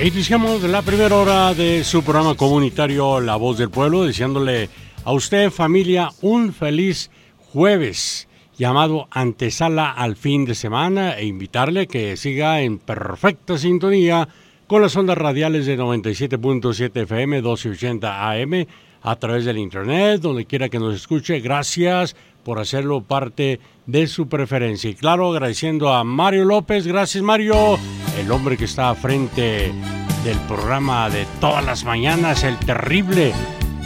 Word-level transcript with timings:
Iniciamos 0.00 0.60
la 0.64 0.82
primera 0.82 1.16
hora 1.16 1.54
de 1.54 1.84
su 1.84 2.02
programa 2.02 2.34
comunitario 2.34 3.20
La 3.20 3.36
Voz 3.36 3.58
del 3.58 3.70
Pueblo, 3.70 4.04
deseándole 4.04 4.68
a 5.04 5.12
usted, 5.12 5.50
familia, 5.50 6.10
un 6.20 6.52
feliz 6.52 7.12
jueves 7.38 8.26
llamado 8.58 9.06
Antesala 9.12 9.92
al 9.92 10.16
fin 10.16 10.46
de 10.46 10.56
semana 10.56 11.16
e 11.16 11.26
invitarle 11.26 11.86
que 11.86 12.16
siga 12.16 12.60
en 12.62 12.78
perfecta 12.78 13.56
sintonía 13.56 14.28
con 14.66 14.82
las 14.82 14.96
ondas 14.96 15.16
radiales 15.16 15.64
de 15.64 15.78
97.7 15.78 17.02
FM, 17.02 17.36
1280 17.36 18.30
AM, 18.30 18.66
a 19.00 19.16
través 19.16 19.44
del 19.44 19.58
internet, 19.58 20.20
donde 20.20 20.44
quiera 20.44 20.68
que 20.68 20.80
nos 20.80 20.96
escuche. 20.96 21.38
Gracias 21.38 22.16
por 22.42 22.58
hacerlo 22.58 23.02
parte 23.02 23.42
de 23.42 23.60
su 24.06 24.28
preferencia. 24.28 24.90
Y 24.90 24.94
claro, 24.94 25.30
agradeciendo 25.30 25.92
a 25.92 26.04
Mario 26.04 26.44
López. 26.44 26.86
Gracias, 26.86 27.22
Mario. 27.22 27.78
El 28.18 28.30
hombre 28.30 28.56
que 28.56 28.64
está 28.64 28.94
frente 28.94 29.72
del 30.24 30.38
programa 30.48 31.10
de 31.10 31.26
todas 31.40 31.64
las 31.64 31.84
mañanas, 31.84 32.44
el 32.44 32.58
terrible, 32.58 33.32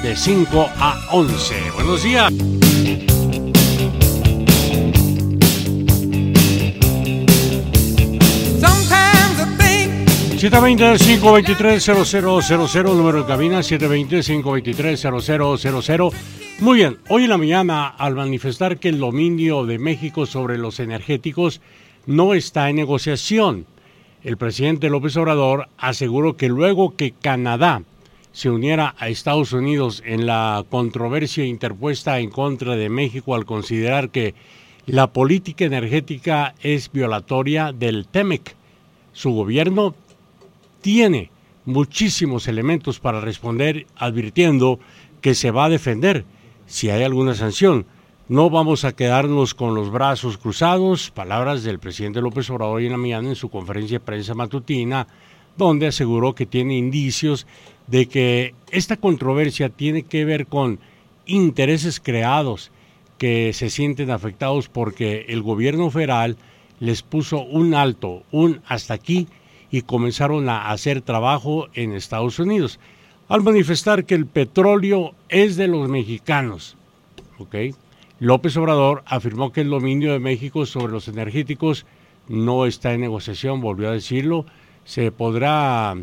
de 0.02 0.16
5 0.16 0.70
a 0.78 0.96
11. 1.12 1.54
Buenos 1.74 2.02
días. 2.02 2.32
720-523-0000, 10.38 12.96
número 12.96 13.22
de 13.22 13.26
cabina 13.26 13.58
720-523-0000. 13.58 16.12
Muy 16.60 16.78
bien, 16.78 16.98
hoy 17.08 17.24
en 17.24 17.30
la 17.30 17.38
mañana, 17.38 17.88
al 17.88 18.14
manifestar 18.14 18.78
que 18.78 18.88
el 18.88 19.00
dominio 19.00 19.66
de 19.66 19.80
México 19.80 20.26
sobre 20.26 20.56
los 20.56 20.78
energéticos 20.78 21.60
no 22.06 22.34
está 22.34 22.70
en 22.70 22.76
negociación, 22.76 23.66
el 24.22 24.36
presidente 24.36 24.90
López 24.90 25.16
Obrador 25.16 25.66
aseguró 25.76 26.36
que 26.36 26.48
luego 26.48 26.94
que 26.94 27.10
Canadá 27.10 27.82
se 28.30 28.48
uniera 28.48 28.94
a 28.96 29.08
Estados 29.08 29.52
Unidos 29.52 30.04
en 30.06 30.26
la 30.26 30.64
controversia 30.70 31.46
interpuesta 31.46 32.20
en 32.20 32.30
contra 32.30 32.76
de 32.76 32.88
México 32.88 33.34
al 33.34 33.44
considerar 33.44 34.10
que 34.10 34.36
la 34.86 35.12
política 35.12 35.64
energética 35.64 36.54
es 36.62 36.92
violatoria 36.92 37.72
del 37.72 38.06
TEMEC, 38.06 38.54
su 39.12 39.32
gobierno 39.32 39.96
tiene 40.80 41.30
muchísimos 41.64 42.48
elementos 42.48 42.98
para 43.00 43.20
responder 43.20 43.86
advirtiendo 43.96 44.78
que 45.20 45.34
se 45.34 45.50
va 45.50 45.66
a 45.66 45.68
defender 45.70 46.24
si 46.66 46.90
hay 46.90 47.02
alguna 47.02 47.34
sanción. 47.34 47.86
No 48.28 48.50
vamos 48.50 48.84
a 48.84 48.92
quedarnos 48.92 49.54
con 49.54 49.74
los 49.74 49.90
brazos 49.90 50.36
cruzados, 50.36 51.10
palabras 51.10 51.62
del 51.62 51.78
presidente 51.78 52.20
López 52.20 52.50
Obrador 52.50 52.82
en 52.82 52.92
la 52.92 52.98
mañana 52.98 53.28
en 53.28 53.36
su 53.36 53.48
conferencia 53.48 53.98
de 53.98 54.04
prensa 54.04 54.34
matutina, 54.34 55.06
donde 55.56 55.86
aseguró 55.86 56.34
que 56.34 56.46
tiene 56.46 56.76
indicios 56.76 57.46
de 57.86 58.06
que 58.06 58.54
esta 58.70 58.96
controversia 58.96 59.70
tiene 59.70 60.02
que 60.02 60.24
ver 60.24 60.46
con 60.46 60.78
intereses 61.26 62.00
creados 62.00 62.70
que 63.16 63.52
se 63.52 63.70
sienten 63.70 64.10
afectados 64.10 64.68
porque 64.68 65.26
el 65.28 65.42
gobierno 65.42 65.90
federal 65.90 66.36
les 66.80 67.02
puso 67.02 67.40
un 67.40 67.74
alto, 67.74 68.22
un 68.30 68.60
hasta 68.66 68.94
aquí 68.94 69.26
y 69.70 69.82
comenzaron 69.82 70.48
a 70.48 70.70
hacer 70.70 71.02
trabajo 71.02 71.68
en 71.74 71.92
Estados 71.92 72.38
Unidos, 72.38 72.78
al 73.28 73.42
manifestar 73.42 74.04
que 74.04 74.14
el 74.14 74.26
petróleo 74.26 75.14
es 75.28 75.56
de 75.56 75.68
los 75.68 75.88
mexicanos. 75.88 76.76
López 78.20 78.56
Obrador 78.56 79.02
afirmó 79.06 79.52
que 79.52 79.60
el 79.60 79.70
dominio 79.70 80.12
de 80.12 80.18
México 80.18 80.66
sobre 80.66 80.92
los 80.92 81.08
energéticos 81.08 81.86
no 82.28 82.66
está 82.66 82.92
en 82.92 83.00
negociación, 83.00 83.60
volvió 83.60 83.88
a 83.88 83.92
decirlo, 83.92 84.44
se 84.84 85.12
podrá 85.12 85.96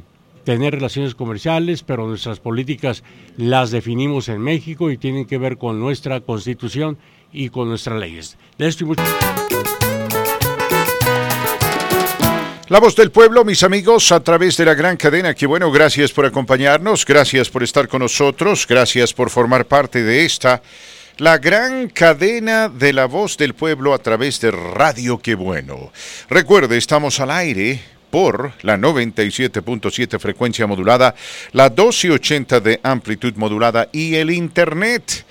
tener 0.44 0.76
relaciones 0.76 1.16
comerciales, 1.16 1.84
pero 1.84 2.08
nuestras 2.08 2.40
políticas 2.40 3.04
las 3.36 3.72
definimos 3.72 4.30
en 4.30 4.40
México 4.40 4.92
y 4.92 4.98
tienen 4.98 5.26
que 5.26 5.40
ver 5.40 5.58
con 5.58 5.80
nuestra 5.80 6.22
constitución 6.22 6.98
y 7.34 7.50
con 7.50 7.68
nuestras 7.68 8.00
leyes. 8.00 8.38
De 8.58 8.68
esto 8.68 8.84
y 8.86 8.88
mucho... 8.88 9.04
La 12.68 12.80
voz 12.80 12.96
del 12.96 13.12
pueblo, 13.12 13.46
mis 13.46 13.62
amigos, 13.62 14.12
a 14.12 14.22
través 14.22 14.58
de 14.58 14.66
la 14.66 14.74
gran 14.74 14.98
cadena, 14.98 15.36
que 15.36 15.46
bueno, 15.46 15.72
gracias 15.72 16.12
por 16.12 16.26
acompañarnos, 16.26 17.06
gracias 17.06 17.48
por 17.48 17.62
estar 17.62 17.88
con 17.88 18.02
nosotros, 18.02 18.66
gracias 18.68 19.14
por 19.14 19.30
formar 19.30 19.66
parte 19.66 20.02
de 20.02 20.26
esta, 20.26 20.64
la 21.20 21.38
gran 21.38 21.90
cadena 21.90 22.68
de 22.68 22.92
la 22.92 23.06
voz 23.06 23.38
del 23.38 23.54
pueblo 23.54 23.94
a 23.94 24.00
través 24.00 24.42
de 24.42 24.50
Radio 24.50 25.20
Que 25.20 25.36
Bueno. 25.36 25.92
Recuerde, 26.28 26.78
estamos 26.78 27.20
al 27.20 27.30
aire 27.30 27.80
por 28.10 28.54
la 28.64 28.78
97.7 28.78 30.18
frecuencia 30.20 30.66
modulada, 30.66 31.14
la 31.52 31.70
1280 31.70 32.62
de 32.62 32.80
amplitud 32.82 33.36
modulada 33.36 33.90
y 33.92 34.16
el 34.16 34.32
Internet. 34.32 35.24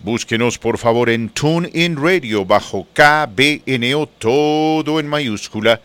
Búsquenos 0.00 0.58
por 0.58 0.76
favor 0.76 1.08
en 1.08 1.30
TuneIn 1.30 1.96
Radio 1.96 2.44
bajo 2.44 2.86
KBNO, 2.92 4.06
todo 4.18 5.00
en 5.00 5.06
mayúscula 5.08 5.80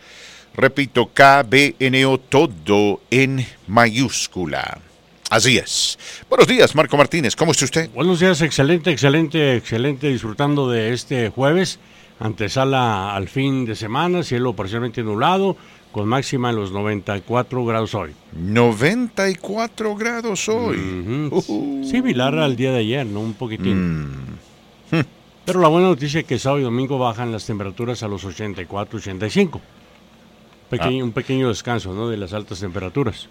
Repito, 0.58 1.08
KBNO 1.14 2.18
todo 2.18 3.00
en 3.12 3.46
mayúscula. 3.68 4.80
Así 5.30 5.56
es. 5.56 5.96
Buenos 6.28 6.48
días, 6.48 6.74
Marco 6.74 6.96
Martínez. 6.96 7.36
¿Cómo 7.36 7.52
está 7.52 7.64
usted? 7.64 7.88
Buenos 7.94 8.18
días, 8.18 8.42
excelente, 8.42 8.90
excelente, 8.90 9.54
excelente. 9.54 10.08
Disfrutando 10.08 10.68
de 10.68 10.92
este 10.92 11.28
jueves. 11.28 11.78
Antesala 12.18 13.14
al 13.14 13.28
fin 13.28 13.66
de 13.66 13.76
semana, 13.76 14.24
cielo 14.24 14.54
parcialmente 14.54 15.04
nublado, 15.04 15.56
con 15.92 16.08
máxima 16.08 16.50
en 16.50 16.56
los 16.56 16.72
94 16.72 17.64
grados 17.64 17.94
hoy. 17.94 18.10
94 18.32 19.94
grados 19.94 20.48
hoy. 20.48 21.30
Uh. 21.30 21.84
Similar 21.88 22.36
al 22.36 22.56
día 22.56 22.72
de 22.72 22.78
ayer, 22.78 23.06
¿no? 23.06 23.20
Un 23.20 23.34
poquitín. 23.34 24.10
Mm. 24.90 24.98
Pero 25.44 25.60
la 25.60 25.68
buena 25.68 25.86
noticia 25.86 26.18
es 26.18 26.26
que 26.26 26.36
sábado 26.36 26.62
y 26.62 26.64
domingo 26.64 26.98
bajan 26.98 27.30
las 27.30 27.46
temperaturas 27.46 28.02
a 28.02 28.08
los 28.08 28.24
84, 28.24 28.98
85. 28.98 29.60
Ah. 30.70 30.88
Un 30.88 31.12
pequeño 31.12 31.48
descanso 31.48 31.94
¿no? 31.94 32.08
de 32.08 32.16
las 32.16 32.32
altas 32.32 32.60
temperaturas. 32.60 33.28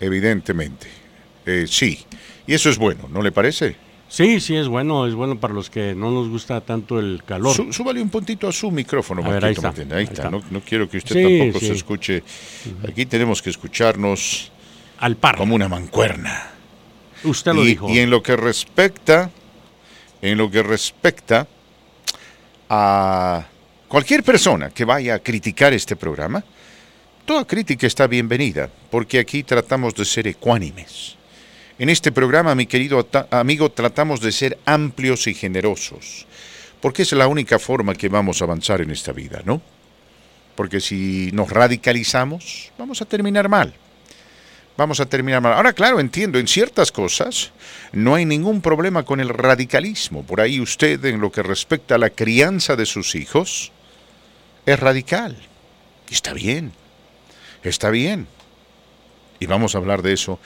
Evidentemente. 0.00 0.88
Eh, 1.44 1.66
sí. 1.68 2.04
Y 2.46 2.54
eso 2.54 2.70
es 2.70 2.78
bueno, 2.78 3.08
¿no 3.10 3.22
le 3.22 3.32
parece? 3.32 3.76
Sí, 4.08 4.40
sí, 4.40 4.56
es 4.56 4.68
bueno. 4.68 5.06
Es 5.06 5.14
bueno 5.14 5.38
para 5.38 5.52
los 5.52 5.68
que 5.68 5.94
no 5.94 6.10
nos 6.10 6.28
gusta 6.28 6.60
tanto 6.60 6.98
el 6.98 7.22
calor. 7.24 7.54
súbale 7.72 8.00
un 8.00 8.08
puntito 8.08 8.48
a 8.48 8.52
su 8.52 8.70
micrófono, 8.70 9.22
ahí 9.24 9.52
está. 9.52 9.74
Ahí, 9.92 10.04
está. 10.04 10.30
No, 10.30 10.42
quiero 10.64 10.88
que 10.88 10.98
usted 10.98 11.22
tampoco 11.22 11.60
se 11.64 11.72
escuche. 11.72 12.22
Aquí 12.88 13.06
tenemos 13.06 13.42
que 13.42 13.50
escucharnos 13.50 14.50
al 14.98 15.16
par. 15.16 15.36
Como 15.36 15.54
una 15.54 15.68
mancuerna. 15.68 16.50
Usted 17.24 17.52
lo 17.52 17.62
dijo. 17.62 17.90
Y 17.90 17.98
en 17.98 18.10
lo 18.10 18.22
que 18.22 18.36
respecta, 18.36 19.30
en 20.22 20.38
lo 20.38 20.50
que 20.50 20.62
respecta 20.62 21.48
a 22.68 23.46
Cualquier 23.88 24.24
persona 24.24 24.70
que 24.70 24.84
vaya 24.84 25.14
a 25.14 25.18
criticar 25.20 25.72
este 25.72 25.94
programa, 25.94 26.42
toda 27.24 27.44
crítica 27.44 27.86
está 27.86 28.08
bienvenida, 28.08 28.68
porque 28.90 29.20
aquí 29.20 29.44
tratamos 29.44 29.94
de 29.94 30.04
ser 30.04 30.26
ecuánimes. 30.26 31.16
En 31.78 31.88
este 31.88 32.10
programa, 32.10 32.56
mi 32.56 32.66
querido 32.66 33.06
amigo, 33.30 33.70
tratamos 33.70 34.20
de 34.20 34.32
ser 34.32 34.58
amplios 34.66 35.28
y 35.28 35.34
generosos, 35.34 36.26
porque 36.80 37.02
es 37.02 37.12
la 37.12 37.28
única 37.28 37.60
forma 37.60 37.94
que 37.94 38.08
vamos 38.08 38.40
a 38.40 38.46
avanzar 38.46 38.80
en 38.80 38.90
esta 38.90 39.12
vida, 39.12 39.42
¿no? 39.44 39.62
Porque 40.56 40.80
si 40.80 41.30
nos 41.32 41.48
radicalizamos, 41.50 42.72
vamos 42.76 43.00
a 43.02 43.04
terminar 43.04 43.48
mal. 43.48 43.72
Vamos 44.76 44.98
a 44.98 45.06
terminar 45.06 45.40
mal. 45.40 45.52
Ahora, 45.52 45.72
claro, 45.72 46.00
entiendo, 46.00 46.40
en 46.40 46.48
ciertas 46.48 46.90
cosas 46.90 47.52
no 47.92 48.16
hay 48.16 48.24
ningún 48.24 48.60
problema 48.60 49.04
con 49.04 49.20
el 49.20 49.28
radicalismo. 49.28 50.24
Por 50.24 50.40
ahí 50.40 50.60
usted, 50.60 51.02
en 51.04 51.20
lo 51.20 51.30
que 51.30 51.42
respecta 51.42 51.94
a 51.94 51.98
la 51.98 52.10
crianza 52.10 52.74
de 52.74 52.84
sus 52.84 53.14
hijos, 53.14 53.72
es 54.66 54.78
radical. 54.78 55.36
Y 56.10 56.14
está 56.14 56.32
bien, 56.32 56.72
está 57.62 57.90
bien. 57.90 58.26
Y 59.38 59.46
vamos 59.46 59.74
a 59.74 59.78
hablar 59.78 60.02
de 60.02 60.12
eso 60.12 60.38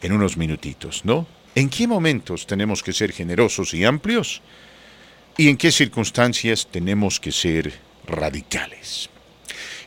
en 0.00 0.12
unos 0.12 0.36
minutitos, 0.36 1.04
¿no? 1.04 1.26
¿En 1.54 1.68
qué 1.70 1.86
momentos 1.86 2.46
tenemos 2.46 2.82
que 2.82 2.92
ser 2.92 3.12
generosos 3.12 3.74
y 3.74 3.84
amplios? 3.84 4.42
¿Y 5.36 5.48
en 5.48 5.56
qué 5.56 5.70
circunstancias 5.70 6.66
tenemos 6.70 7.20
que 7.20 7.32
ser 7.32 7.72
radicales? 8.06 9.08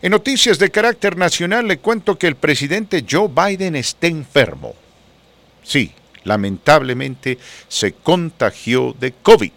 En 0.02 0.12
noticias 0.12 0.58
de 0.58 0.72
carácter 0.72 1.16
nacional 1.18 1.68
le 1.68 1.78
cuento 1.78 2.18
que 2.18 2.28
el 2.28 2.36
presidente 2.36 3.06
Joe 3.10 3.30
Biden 3.30 3.76
está 3.76 4.08
enfermo. 4.08 4.74
Sí, 5.64 5.92
lamentablemente 6.24 7.38
se 7.68 7.94
contagió 7.94 8.96
de 9.00 9.14
COVID. 9.14 9.52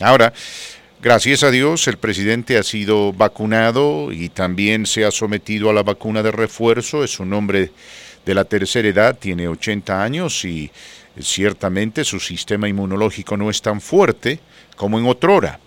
Ahora, 0.00 0.32
Gracias 1.02 1.44
a 1.44 1.50
Dios, 1.50 1.88
el 1.88 1.96
presidente 1.96 2.58
ha 2.58 2.62
sido 2.62 3.14
vacunado 3.14 4.12
y 4.12 4.28
también 4.28 4.84
se 4.84 5.06
ha 5.06 5.10
sometido 5.10 5.70
a 5.70 5.72
la 5.72 5.82
vacuna 5.82 6.22
de 6.22 6.30
refuerzo. 6.30 7.02
Es 7.02 7.18
un 7.20 7.32
hombre 7.32 7.72
de 8.26 8.34
la 8.34 8.44
tercera 8.44 8.86
edad, 8.86 9.18
tiene 9.18 9.48
80 9.48 10.02
años 10.04 10.44
y 10.44 10.70
ciertamente 11.18 12.04
su 12.04 12.20
sistema 12.20 12.68
inmunológico 12.68 13.38
no 13.38 13.48
es 13.48 13.62
tan 13.62 13.80
fuerte 13.80 14.40
como 14.76 14.98
en 14.98 15.06
otrora. 15.06 15.58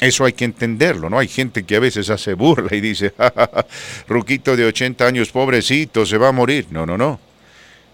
Eso 0.00 0.24
hay 0.24 0.32
que 0.32 0.46
entenderlo, 0.46 1.08
¿no? 1.08 1.20
Hay 1.20 1.28
gente 1.28 1.62
que 1.62 1.76
a 1.76 1.80
veces 1.80 2.10
hace 2.10 2.34
burla 2.34 2.74
y 2.74 2.80
dice, 2.80 3.14
Ruquito 4.08 4.56
de 4.56 4.64
80 4.64 5.06
años, 5.06 5.30
pobrecito, 5.30 6.04
se 6.04 6.18
va 6.18 6.30
a 6.30 6.32
morir. 6.32 6.66
No, 6.70 6.86
no, 6.86 6.98
no. 6.98 7.20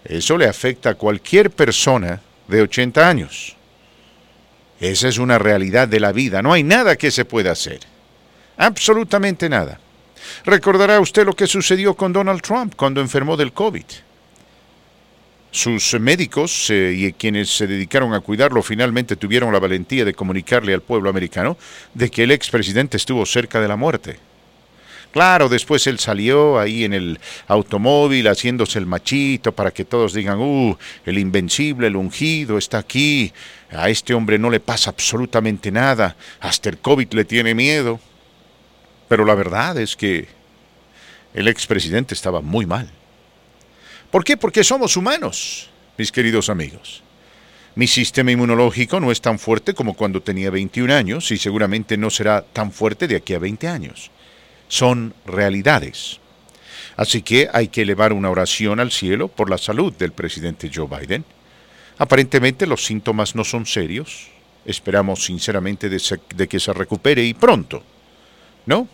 Eso 0.03 0.39
le 0.39 0.47
afecta 0.47 0.89
a 0.89 0.95
cualquier 0.95 1.51
persona 1.51 2.19
de 2.47 2.63
80 2.63 3.07
años. 3.07 3.58
Esa 4.79 5.07
es 5.07 5.17
una 5.17 5.37
realidad 5.37 5.87
de 5.87 5.99
la 5.99 6.11
vida. 6.11 6.41
No 6.41 6.53
hay 6.53 6.63
nada 6.63 6.95
que 6.95 7.11
se 7.11 7.25
pueda 7.25 7.51
hacer. 7.51 7.79
Absolutamente 8.57 9.49
nada. 9.49 9.79
Recordará 10.45 10.99
usted 10.99 11.25
lo 11.25 11.35
que 11.35 11.47
sucedió 11.47 11.95
con 11.95 12.13
Donald 12.13 12.41
Trump 12.41 12.73
cuando 12.75 13.01
enfermó 13.01 13.35
del 13.35 13.53
COVID. 13.53 13.85
Sus 15.51 15.99
médicos 15.99 16.69
eh, 16.69 16.93
y 16.95 17.13
quienes 17.13 17.49
se 17.49 17.65
dedicaron 17.65 18.13
a 18.13 18.19
cuidarlo 18.19 18.61
finalmente 18.61 19.15
tuvieron 19.15 19.51
la 19.51 19.59
valentía 19.59 20.05
de 20.05 20.13
comunicarle 20.13 20.75
al 20.75 20.81
pueblo 20.81 21.09
americano 21.09 21.57
de 21.93 22.11
que 22.11 22.23
el 22.23 22.31
expresidente 22.31 22.97
estuvo 22.97 23.25
cerca 23.25 23.59
de 23.59 23.67
la 23.67 23.75
muerte. 23.75 24.19
Claro, 25.11 25.49
después 25.49 25.87
él 25.87 25.97
salió 25.97 26.59
ahí 26.59 26.83
en 26.83 26.93
el 26.93 27.19
automóvil 27.47 28.27
haciéndose 28.27 28.77
el 28.77 28.85
machito 28.85 29.51
para 29.51 29.71
que 29.71 29.85
todos 29.85 30.13
digan, 30.13 30.37
uh, 30.39 30.77
el 31.03 31.17
invencible, 31.17 31.87
el 31.87 31.95
ungido 31.95 32.59
está 32.59 32.77
aquí, 32.77 33.33
a 33.71 33.89
este 33.89 34.13
hombre 34.13 34.39
no 34.39 34.49
le 34.49 34.59
pasa 34.59 34.89
absolutamente 34.89 35.71
nada, 35.71 36.15
hasta 36.39 36.69
el 36.69 36.79
COVID 36.79 37.13
le 37.13 37.25
tiene 37.25 37.53
miedo. 37.53 37.99
Pero 39.07 39.25
la 39.25 39.35
verdad 39.35 39.77
es 39.77 39.95
que 39.95 40.27
el 41.33 41.47
expresidente 41.47 42.13
estaba 42.13 42.41
muy 42.41 42.65
mal. 42.65 42.89
¿Por 44.11 44.23
qué? 44.23 44.37
Porque 44.37 44.63
somos 44.63 44.97
humanos, 44.97 45.69
mis 45.97 46.11
queridos 46.11 46.49
amigos. 46.49 47.03
Mi 47.75 47.87
sistema 47.87 48.31
inmunológico 48.31 48.99
no 48.99 49.11
es 49.11 49.21
tan 49.21 49.37
fuerte 49.37 49.73
como 49.73 49.93
cuando 49.93 50.21
tenía 50.21 50.49
21 50.49 50.93
años 50.93 51.31
y 51.31 51.37
seguramente 51.37 51.97
no 51.97 52.09
será 52.09 52.41
tan 52.41 52.71
fuerte 52.71 53.07
de 53.07 53.15
aquí 53.15 53.33
a 53.35 53.39
20 53.39 53.67
años. 53.67 54.09
Son 54.67 55.13
realidades. 55.25 56.19
Así 56.97 57.21
que 57.21 57.47
hay 57.53 57.69
que 57.69 57.83
elevar 57.83 58.11
una 58.11 58.29
oración 58.29 58.79
al 58.79 58.91
cielo 58.91 59.27
por 59.27 59.49
la 59.49 59.57
salud 59.57 59.93
del 59.93 60.11
presidente 60.11 60.69
Joe 60.73 60.87
Biden. 60.87 61.23
Aparentemente 61.99 62.65
los 62.65 62.85
síntomas 62.85 63.35
no 63.35 63.43
son 63.43 63.65
serios. 63.65 64.27
Esperamos 64.65 65.23
sinceramente 65.23 65.89
de, 65.89 66.47
que 66.47 66.59
se 66.59 66.73
recupere 66.73 67.23
y 67.23 67.33
pronto. 67.33 67.83
¿No? 68.65 68.87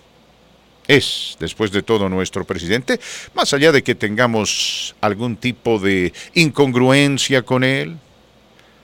es, 0.87 1.35
después 1.39 1.71
de 1.71 1.81
todo, 1.81 2.09
nuestro 2.09 2.45
presidente, 2.45 2.99
más 3.33 3.53
allá 3.53 3.71
de 3.71 3.83
que 3.83 3.95
tengamos 3.95 4.95
algún 5.01 5.35
tipo 5.35 5.79
de 5.79 6.13
incongruencia 6.35 7.41
con 7.41 7.63
él, 7.63 7.97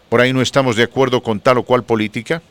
por 0.10 0.20
ahí 0.20 0.34
no 0.34 0.42
estamos 0.42 0.76
de 0.76 0.84
acuerdo 0.84 1.22
con 1.22 1.40
tal 1.40 1.60
o 1.60 1.64
cual 1.64 1.84
política, 1.84 2.42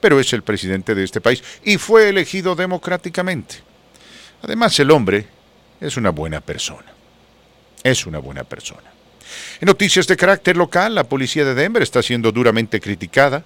pero 0.00 0.20
es 0.20 0.32
el 0.32 0.42
presidente 0.42 0.94
de 0.94 1.04
este 1.04 1.20
país 1.20 1.42
y 1.64 1.76
fue 1.76 2.08
elegido 2.08 2.54
democráticamente. 2.54 3.56
Además, 4.42 4.78
el 4.78 4.90
hombre 4.90 5.26
es 5.80 5.96
una 5.96 6.10
buena 6.10 6.40
persona. 6.40 6.92
Es 7.82 8.06
una 8.06 8.18
buena 8.18 8.44
persona. 8.44 8.93
En 9.60 9.66
noticias 9.66 10.06
de 10.06 10.16
carácter 10.16 10.56
local, 10.56 10.94
la 10.94 11.04
policía 11.04 11.44
de 11.44 11.54
Denver 11.54 11.82
está 11.82 12.02
siendo 12.02 12.32
duramente 12.32 12.80
criticada 12.80 13.44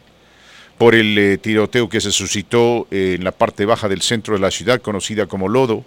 por 0.79 0.95
el 0.95 1.19
eh, 1.19 1.39
tiroteo 1.39 1.89
que 1.89 2.01
se 2.01 2.13
suscitó 2.13 2.87
eh, 2.91 3.17
en 3.19 3.25
la 3.25 3.33
parte 3.33 3.67
baja 3.67 3.89
del 3.89 4.01
centro 4.01 4.35
de 4.35 4.41
la 4.41 4.51
ciudad, 4.51 4.81
conocida 4.81 5.27
como 5.27 5.49
Lodo, 5.49 5.85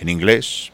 en 0.00 0.08
inglés. 0.08 0.70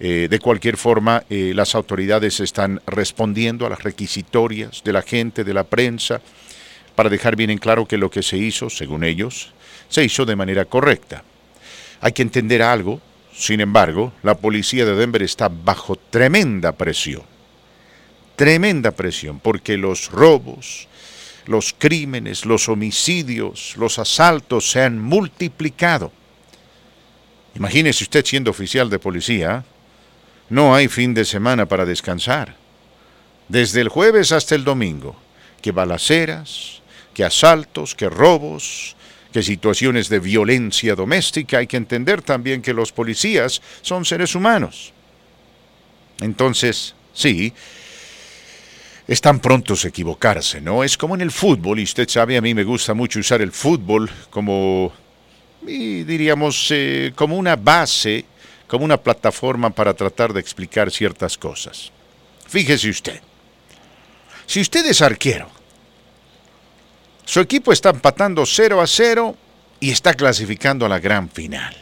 Eh, 0.00 0.26
de 0.28 0.38
cualquier 0.40 0.76
forma, 0.76 1.24
las 1.28 1.74
autoridades 1.74 2.40
están 2.40 2.82
respondiendo 2.86 3.66
a 3.66 3.70
las 3.70 3.82
requisitorias 3.82 4.82
de 4.84 4.92
la 4.92 5.02
gente, 5.02 5.44
de 5.44 5.54
la 5.54 5.64
prensa, 5.64 6.20
para 6.94 7.08
dejar 7.08 7.36
bien 7.36 7.50
en 7.50 7.58
claro 7.58 7.86
que 7.86 7.98
lo 7.98 8.10
que 8.10 8.22
se 8.22 8.36
hizo, 8.36 8.68
según 8.68 9.04
ellos, 9.04 9.52
se 9.88 10.04
hizo 10.04 10.24
de 10.24 10.36
manera 10.36 10.64
correcta. 10.64 11.24
Hay 12.00 12.12
que 12.12 12.22
entender 12.22 12.62
algo, 12.62 13.00
sin 13.34 13.60
embargo, 13.60 14.12
la 14.22 14.34
policía 14.34 14.84
de 14.84 14.96
Denver 14.96 15.22
está 15.22 15.48
bajo 15.48 15.96
tremenda 15.96 16.72
presión. 16.72 17.22
Tremenda 18.36 18.90
presión, 18.90 19.40
porque 19.40 19.78
los 19.78 20.10
robos, 20.10 20.88
los 21.46 21.74
crímenes, 21.76 22.44
los 22.44 22.68
homicidios, 22.68 23.74
los 23.76 23.98
asaltos 23.98 24.70
se 24.70 24.82
han 24.82 25.00
multiplicado. 25.00 26.12
Imagínese 27.54 28.04
usted 28.04 28.24
siendo 28.24 28.50
oficial 28.50 28.90
de 28.90 28.98
policía, 28.98 29.64
no 30.50 30.74
hay 30.74 30.88
fin 30.88 31.14
de 31.14 31.24
semana 31.24 31.66
para 31.66 31.86
descansar. 31.86 32.54
Desde 33.48 33.80
el 33.80 33.88
jueves 33.88 34.32
hasta 34.32 34.54
el 34.54 34.64
domingo, 34.64 35.16
que 35.62 35.72
balaceras, 35.72 36.82
que 37.14 37.24
asaltos, 37.24 37.94
que 37.94 38.10
robos, 38.10 38.94
que 39.32 39.42
situaciones 39.42 40.08
de 40.08 40.18
violencia 40.18 40.94
doméstica, 40.94 41.58
hay 41.58 41.66
que 41.66 41.76
entender 41.76 42.22
también 42.22 42.60
que 42.60 42.74
los 42.74 42.92
policías 42.92 43.62
son 43.82 44.04
seres 44.04 44.34
humanos. 44.34 44.92
Entonces, 46.20 46.94
sí, 47.12 47.52
es 49.08 49.20
tan 49.20 49.38
pronto 49.38 49.74
equivocarse, 49.84 50.60
¿no? 50.60 50.82
Es 50.82 50.96
como 50.96 51.14
en 51.14 51.20
el 51.20 51.30
fútbol, 51.30 51.78
y 51.78 51.84
usted 51.84 52.08
sabe, 52.08 52.36
a 52.36 52.40
mí 52.40 52.54
me 52.54 52.64
gusta 52.64 52.92
mucho 52.92 53.20
usar 53.20 53.40
el 53.40 53.52
fútbol 53.52 54.10
como, 54.30 54.92
diríamos, 55.62 56.68
eh, 56.70 57.12
como 57.14 57.36
una 57.36 57.54
base, 57.54 58.24
como 58.66 58.84
una 58.84 58.96
plataforma 58.96 59.70
para 59.70 59.94
tratar 59.94 60.32
de 60.32 60.40
explicar 60.40 60.90
ciertas 60.90 61.38
cosas. 61.38 61.92
Fíjese 62.48 62.90
usted, 62.90 63.20
si 64.46 64.60
usted 64.60 64.84
es 64.86 65.00
arquero, 65.00 65.48
su 67.24 67.40
equipo 67.40 67.72
está 67.72 67.90
empatando 67.90 68.44
0 68.44 68.80
a 68.80 68.86
0 68.86 69.36
y 69.78 69.90
está 69.90 70.14
clasificando 70.14 70.86
a 70.86 70.88
la 70.88 70.98
gran 70.98 71.28
final. 71.28 71.76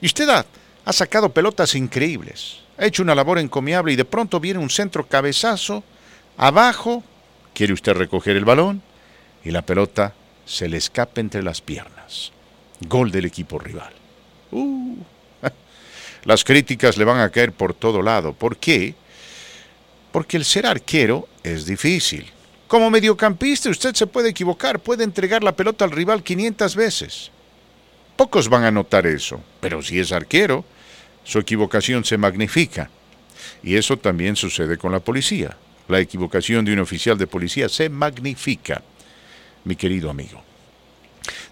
Y 0.00 0.06
usted 0.06 0.28
ha, 0.28 0.44
ha 0.84 0.92
sacado 0.92 1.30
pelotas 1.30 1.74
increíbles 1.74 2.67
ha 2.78 2.86
hecho 2.86 3.02
una 3.02 3.14
labor 3.14 3.38
encomiable 3.38 3.92
y 3.92 3.96
de 3.96 4.04
pronto 4.04 4.38
viene 4.38 4.60
un 4.60 4.70
centro 4.70 5.06
cabezazo, 5.06 5.82
abajo, 6.36 7.02
quiere 7.52 7.72
usted 7.72 7.94
recoger 7.94 8.36
el 8.36 8.44
balón 8.44 8.80
y 9.44 9.50
la 9.50 9.62
pelota 9.62 10.14
se 10.46 10.68
le 10.68 10.76
escapa 10.76 11.20
entre 11.20 11.42
las 11.42 11.60
piernas. 11.60 12.32
Gol 12.80 13.10
del 13.10 13.24
equipo 13.24 13.58
rival. 13.58 13.92
Uh, 14.52 14.96
las 16.24 16.44
críticas 16.44 16.96
le 16.96 17.04
van 17.04 17.20
a 17.20 17.30
caer 17.30 17.52
por 17.52 17.74
todo 17.74 18.00
lado. 18.00 18.32
¿Por 18.32 18.56
qué? 18.56 18.94
Porque 20.12 20.36
el 20.36 20.44
ser 20.44 20.64
arquero 20.64 21.28
es 21.42 21.66
difícil. 21.66 22.30
Como 22.68 22.90
mediocampista 22.90 23.70
usted 23.70 23.94
se 23.94 24.06
puede 24.06 24.28
equivocar, 24.28 24.78
puede 24.78 25.02
entregar 25.02 25.42
la 25.42 25.56
pelota 25.56 25.84
al 25.84 25.90
rival 25.90 26.22
500 26.22 26.76
veces. 26.76 27.30
Pocos 28.14 28.48
van 28.48 28.64
a 28.64 28.70
notar 28.70 29.06
eso, 29.06 29.40
pero 29.60 29.82
si 29.82 29.98
es 29.98 30.12
arquero, 30.12 30.64
su 31.28 31.38
equivocación 31.38 32.06
se 32.06 32.16
magnifica. 32.16 32.88
Y 33.62 33.76
eso 33.76 33.98
también 33.98 34.34
sucede 34.34 34.78
con 34.78 34.92
la 34.92 35.00
policía. 35.00 35.54
La 35.86 36.00
equivocación 36.00 36.64
de 36.64 36.72
un 36.72 36.78
oficial 36.78 37.18
de 37.18 37.26
policía 37.26 37.68
se 37.68 37.90
magnifica, 37.90 38.82
mi 39.64 39.76
querido 39.76 40.08
amigo. 40.08 40.42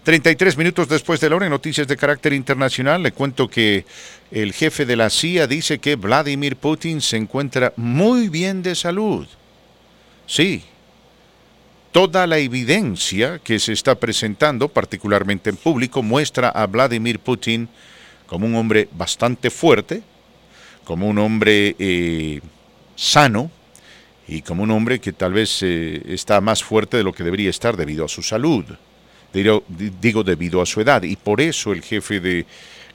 33 0.03 0.57
minutos 0.57 0.89
después 0.89 1.19
de 1.19 1.29
la 1.29 1.35
hora 1.35 1.45
en 1.45 1.51
noticias 1.51 1.87
de 1.87 1.95
carácter 1.95 2.33
internacional, 2.33 3.03
le 3.03 3.11
cuento 3.11 3.47
que 3.47 3.85
el 4.31 4.51
jefe 4.51 4.85
de 4.85 4.95
la 4.95 5.11
CIA 5.11 5.45
dice 5.45 5.77
que 5.77 5.95
Vladimir 5.95 6.55
Putin 6.55 6.99
se 6.99 7.17
encuentra 7.17 7.73
muy 7.75 8.29
bien 8.29 8.63
de 8.63 8.73
salud. 8.73 9.27
Sí, 10.25 10.63
toda 11.91 12.25
la 12.25 12.39
evidencia 12.39 13.39
que 13.43 13.59
se 13.59 13.73
está 13.73 13.93
presentando, 13.95 14.69
particularmente 14.69 15.51
en 15.51 15.57
público, 15.57 16.01
muestra 16.01 16.49
a 16.49 16.65
Vladimir 16.65 17.19
Putin 17.19 17.69
como 18.27 18.45
un 18.45 18.55
hombre 18.55 18.87
bastante 18.91 19.49
fuerte, 19.49 20.03
como 20.83 21.07
un 21.07 21.17
hombre 21.17 21.75
eh, 21.79 22.41
sano 22.95 23.49
y 24.27 24.41
como 24.41 24.63
un 24.63 24.71
hombre 24.71 24.99
que 24.99 25.13
tal 25.13 25.33
vez 25.33 25.63
eh, 25.63 26.01
está 26.07 26.39
más 26.41 26.63
fuerte 26.63 26.97
de 26.97 27.03
lo 27.03 27.13
que 27.13 27.23
debería 27.23 27.49
estar 27.49 27.75
debido 27.75 28.05
a 28.05 28.09
su 28.09 28.21
salud, 28.21 28.65
digo, 29.33 29.63
digo 29.67 30.23
debido 30.23 30.61
a 30.61 30.65
su 30.65 30.81
edad. 30.81 31.03
Y 31.03 31.15
por 31.15 31.41
eso 31.41 31.71
el 31.71 31.81
jefe 31.81 32.19
de 32.19 32.45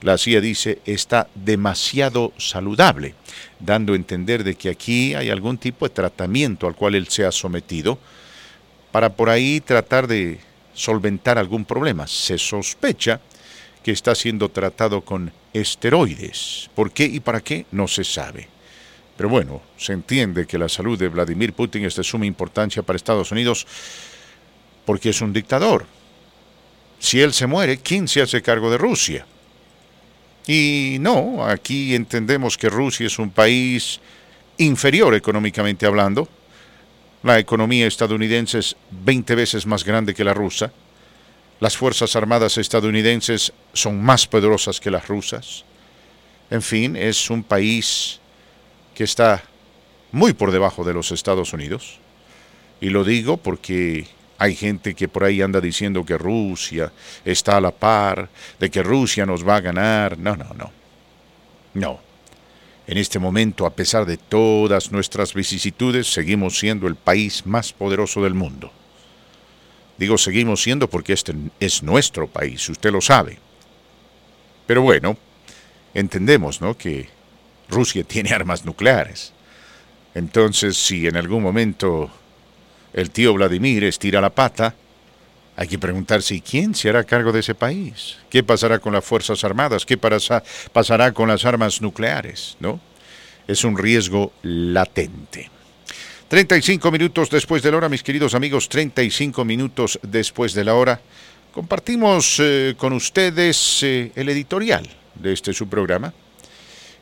la 0.01 0.17
CIA 0.17 0.41
dice 0.41 0.79
está 0.85 1.27
demasiado 1.33 2.33
saludable, 2.37 3.15
dando 3.59 3.93
a 3.93 3.95
entender 3.95 4.43
de 4.43 4.55
que 4.55 4.69
aquí 4.69 5.15
hay 5.15 5.29
algún 5.29 5.57
tipo 5.57 5.87
de 5.87 5.93
tratamiento 5.93 6.67
al 6.67 6.75
cual 6.75 6.95
él 6.95 7.07
se 7.07 7.25
ha 7.25 7.31
sometido 7.31 7.97
para 8.91 9.09
por 9.09 9.29
ahí 9.29 9.59
tratar 9.61 10.07
de 10.07 10.39
solventar 10.73 11.37
algún 11.37 11.65
problema. 11.65 12.05
Se 12.05 12.37
sospecha 12.37 13.21
que 13.83 13.91
está 13.91 14.15
siendo 14.15 14.49
tratado 14.49 15.01
con 15.01 15.31
esteroides. 15.53 16.69
¿Por 16.73 16.91
qué 16.91 17.05
y 17.05 17.19
para 17.19 17.41
qué? 17.41 17.65
No 17.71 17.87
se 17.87 18.03
sabe. 18.03 18.47
Pero 19.17 19.29
bueno, 19.29 19.61
se 19.77 19.93
entiende 19.93 20.47
que 20.47 20.57
la 20.57 20.69
salud 20.69 20.97
de 20.97 21.09
Vladimir 21.09 21.53
Putin 21.53 21.85
es 21.85 21.95
de 21.95 22.03
suma 22.03 22.25
importancia 22.25 22.81
para 22.81 22.97
Estados 22.97 23.31
Unidos 23.31 23.67
porque 24.85 25.09
es 25.09 25.21
un 25.21 25.33
dictador. 25.33 25.85
Si 26.97 27.21
él 27.21 27.33
se 27.33 27.45
muere, 27.45 27.77
¿quién 27.77 28.07
se 28.07 28.21
hace 28.21 28.41
cargo 28.41 28.71
de 28.71 28.77
Rusia? 28.77 29.25
Y 30.47 30.97
no, 30.99 31.45
aquí 31.45 31.93
entendemos 31.93 32.57
que 32.57 32.69
Rusia 32.69 33.07
es 33.07 33.19
un 33.19 33.29
país 33.29 33.99
inferior 34.57 35.13
económicamente 35.13 35.85
hablando. 35.85 36.27
La 37.21 37.39
economía 37.39 37.87
estadounidense 37.87 38.59
es 38.59 38.75
20 38.91 39.35
veces 39.35 39.65
más 39.65 39.83
grande 39.83 40.13
que 40.13 40.23
la 40.23 40.33
rusa 40.33 40.71
las 41.63 41.77
Fuerzas 41.77 42.17
Armadas 42.17 42.57
estadounidenses 42.57 43.53
son 43.71 44.03
más 44.03 44.27
poderosas 44.27 44.81
que 44.81 44.91
las 44.91 45.07
rusas. 45.07 45.63
En 46.49 46.61
fin, 46.61 46.97
es 46.97 47.29
un 47.29 47.41
país 47.41 48.19
que 48.93 49.05
está 49.05 49.41
muy 50.11 50.33
por 50.33 50.51
debajo 50.51 50.83
de 50.83 50.93
los 50.93 51.13
Estados 51.13 51.53
Unidos. 51.53 51.99
Y 52.81 52.89
lo 52.89 53.05
digo 53.05 53.37
porque 53.37 54.07
hay 54.39 54.55
gente 54.55 54.93
que 54.93 55.07
por 55.07 55.23
ahí 55.23 55.41
anda 55.41 55.61
diciendo 55.61 56.03
que 56.03 56.17
Rusia 56.17 56.91
está 57.23 57.55
a 57.55 57.61
la 57.61 57.71
par, 57.71 58.27
de 58.59 58.69
que 58.69 58.83
Rusia 58.83 59.25
nos 59.25 59.47
va 59.47 59.55
a 59.55 59.61
ganar. 59.61 60.17
No, 60.17 60.35
no, 60.35 60.53
no. 60.57 60.69
No. 61.75 61.99
En 62.87 62.97
este 62.97 63.19
momento, 63.19 63.65
a 63.65 63.73
pesar 63.73 64.05
de 64.05 64.17
todas 64.17 64.91
nuestras 64.91 65.33
vicisitudes, 65.33 66.11
seguimos 66.11 66.59
siendo 66.59 66.87
el 66.87 66.97
país 66.97 67.45
más 67.45 67.71
poderoso 67.71 68.21
del 68.21 68.33
mundo. 68.33 68.69
Digo 69.97 70.17
seguimos 70.17 70.61
siendo 70.61 70.89
porque 70.89 71.13
este 71.13 71.33
es 71.59 71.83
nuestro 71.83 72.27
país, 72.27 72.67
usted 72.69 72.91
lo 72.91 73.01
sabe. 73.01 73.37
Pero 74.65 74.81
bueno, 74.81 75.17
entendemos, 75.93 76.61
¿no? 76.61 76.77
Que 76.77 77.09
Rusia 77.69 78.03
tiene 78.07 78.33
armas 78.33 78.65
nucleares. 78.65 79.33
Entonces, 80.15 80.77
si 80.77 81.07
en 81.07 81.17
algún 81.17 81.41
momento 81.41 82.11
el 82.93 83.09
tío 83.09 83.33
Vladimir 83.33 83.83
estira 83.83 84.21
la 84.21 84.29
pata, 84.29 84.75
hay 85.55 85.67
que 85.67 85.79
preguntarse 85.79 86.41
quién 86.41 86.73
se 86.73 86.89
hará 86.89 87.03
cargo 87.03 87.31
de 87.31 87.39
ese 87.41 87.55
país. 87.55 88.17
¿Qué 88.29 88.43
pasará 88.43 88.79
con 88.79 88.93
las 88.93 89.05
Fuerzas 89.05 89.43
Armadas? 89.43 89.85
¿Qué 89.85 89.97
pasará 89.97 91.11
con 91.11 91.29
las 91.29 91.45
armas 91.45 91.81
nucleares? 91.81 92.57
¿No? 92.59 92.79
Es 93.47 93.63
un 93.63 93.77
riesgo 93.77 94.31
latente. 94.41 95.52
35 96.33 96.89
minutos 96.89 97.29
después 97.29 97.61
de 97.61 97.69
la 97.69 97.77
hora, 97.77 97.89
mis 97.89 98.01
queridos 98.01 98.33
amigos, 98.33 98.67
35 98.67 99.45
minutos 99.45 99.99
después 100.01 100.55
de 100.55 100.63
la 100.63 100.73
hora, 100.73 100.99
compartimos 101.51 102.39
eh, 102.39 102.73
con 102.75 102.93
ustedes 102.93 103.83
eh, 103.83 104.11
el 104.15 104.29
editorial 104.29 104.89
de 105.13 105.31
este 105.31 105.53
su 105.53 105.69
programa. 105.69 106.11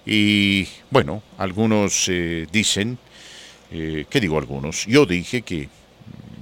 Y 0.06 0.68
bueno, 0.90 1.24
algunos 1.38 2.10
eh, 2.10 2.46
dicen, 2.52 2.98
¿qué 3.70 4.20
digo 4.20 4.38
algunos? 4.38 4.86
Yo 4.86 5.06
dije 5.06 5.44
que 5.44 5.70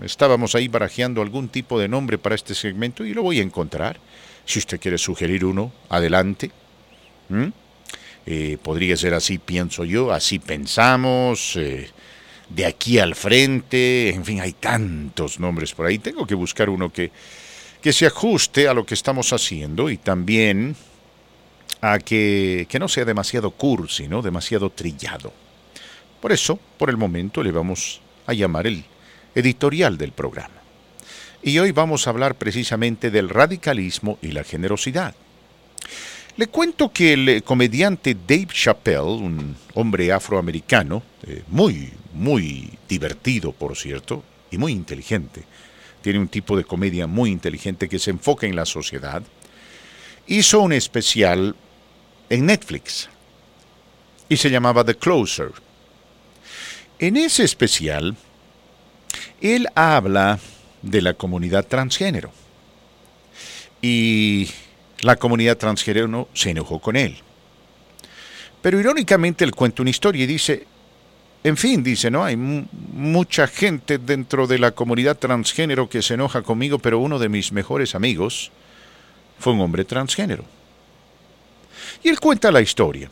estábamos 0.02 0.56
ahí 0.56 0.68
barajeando 0.68 1.22
algún 1.22 1.50
tipo 1.50 1.80
de 1.80 1.88
nombre 1.88 2.18
para 2.18 2.34
este 2.34 2.56
segmento 2.56 3.06
y 3.06 3.14
lo 3.14 3.22
voy 3.22 3.38
a 3.40 3.44
encontrar. 3.44 4.00
Si 4.48 4.58
usted 4.58 4.80
quiere 4.80 4.98
sugerir 4.98 5.46
uno, 5.46 5.72
adelante. 5.90 6.50
podría 8.64 8.98
ser 8.98 9.14
así, 9.14 9.38
pienso 9.38 9.86
yo, 9.86 10.12
así 10.12 10.40
pensamos 10.40 11.56
de 12.50 12.66
aquí 12.66 13.00
al 13.00 13.16
frente, 13.16 14.10
en 14.10 14.26
fin, 14.26 14.42
hay 14.42 14.54
tantos 14.54 15.40
nombres 15.40 15.74
por 15.74 15.86
ahí. 15.86 16.00
Tengo 16.00 16.26
que 16.26 16.36
buscar 16.36 16.70
uno 16.70 16.92
que, 16.92 17.12
que 17.82 17.94
se 17.94 18.08
ajuste 18.08 18.68
a 18.68 18.74
lo 18.74 18.86
que 18.86 18.96
estamos 18.96 19.32
haciendo 19.34 19.90
y 19.90 19.98
también 19.98 20.76
a 21.82 22.00
que, 22.00 22.68
que 22.70 22.80
no 22.80 22.88
sea 22.88 23.06
demasiado 23.06 23.52
cursi, 23.52 24.08
¿no? 24.08 24.22
demasiado 24.22 24.70
trillado. 24.70 25.32
Por 26.20 26.32
eso, 26.32 26.60
por 26.78 26.90
el 26.90 26.98
momento, 26.98 27.44
le 27.44 27.52
vamos 27.52 28.02
a 28.26 28.34
llamar 28.34 28.68
el 28.68 28.84
editorial 29.36 29.98
del 29.98 30.12
programa. 30.12 30.56
Y 31.42 31.58
hoy 31.60 31.72
vamos 31.72 32.06
a 32.06 32.10
hablar 32.10 32.36
precisamente 32.36 33.12
del 33.12 33.30
radicalismo 33.30 34.18
y 34.22 34.32
la 34.32 34.44
generosidad. 34.44 35.16
Le 36.40 36.48
cuento 36.48 36.90
que 36.94 37.12
el 37.12 37.44
comediante 37.44 38.16
Dave 38.16 38.48
Chappelle, 38.54 39.02
un 39.02 39.58
hombre 39.74 40.10
afroamericano, 40.14 41.04
eh, 41.28 41.44
muy, 41.50 41.92
muy 42.14 42.70
divertido, 42.88 43.52
por 43.52 43.76
cierto, 43.76 44.24
y 44.50 44.58
muy 44.58 44.72
inteligente, 44.72 45.44
tiene 46.02 46.18
un 46.18 46.30
tipo 46.30 46.56
de 46.56 46.64
comedia 46.64 47.08
muy 47.08 47.30
inteligente 47.30 47.90
que 47.90 48.00
se 48.00 48.12
enfoca 48.12 48.48
en 48.48 48.56
la 48.56 48.66
sociedad, 48.66 49.22
hizo 50.28 50.62
un 50.62 50.72
especial 50.72 51.58
en 52.30 52.46
Netflix 52.46 53.10
y 54.30 54.38
se 54.38 54.50
llamaba 54.50 54.86
The 54.86 54.96
Closer. 54.96 55.52
En 57.00 57.18
ese 57.18 57.44
especial, 57.44 58.16
él 59.42 59.68
habla 59.76 60.40
de 60.84 61.02
la 61.02 61.16
comunidad 61.16 61.68
transgénero 61.68 62.32
y 63.82 64.48
la 65.02 65.16
comunidad 65.16 65.58
transgénero 65.58 66.30
se 66.34 66.52
enojó 66.52 66.80
con 66.80 66.96
él. 66.96 67.18
Pero 68.62 68.80
irónicamente 68.80 69.46
él 69.46 69.56
cuenta 69.56 69.82
una 69.82 69.92
historia 69.92 70.24
y 70.24 70.28
dice, 70.28 70.66
en 71.44 71.56
fin, 71.56 71.82
dice, 71.84 72.12
¿no? 72.12 72.24
Hay 72.26 72.36
mucha 72.36 73.48
gente 73.48 73.98
dentro 73.98 74.48
de 74.48 74.60
la 74.60 74.72
comunidad 74.72 75.18
transgénero 75.18 75.88
que 75.88 76.02
se 76.02 76.16
enoja 76.16 76.42
conmigo, 76.42 76.80
pero 76.80 77.00
uno 77.00 77.20
de 77.20 77.30
mis 77.30 77.52
mejores 77.52 77.96
amigos 77.96 78.52
fue 79.40 79.54
un 79.54 79.62
hombre 79.62 79.86
transgénero. 79.86 80.44
Y 82.04 82.10
él 82.10 82.20
cuenta 82.20 82.52
la 82.52 82.62
historia 82.62 83.10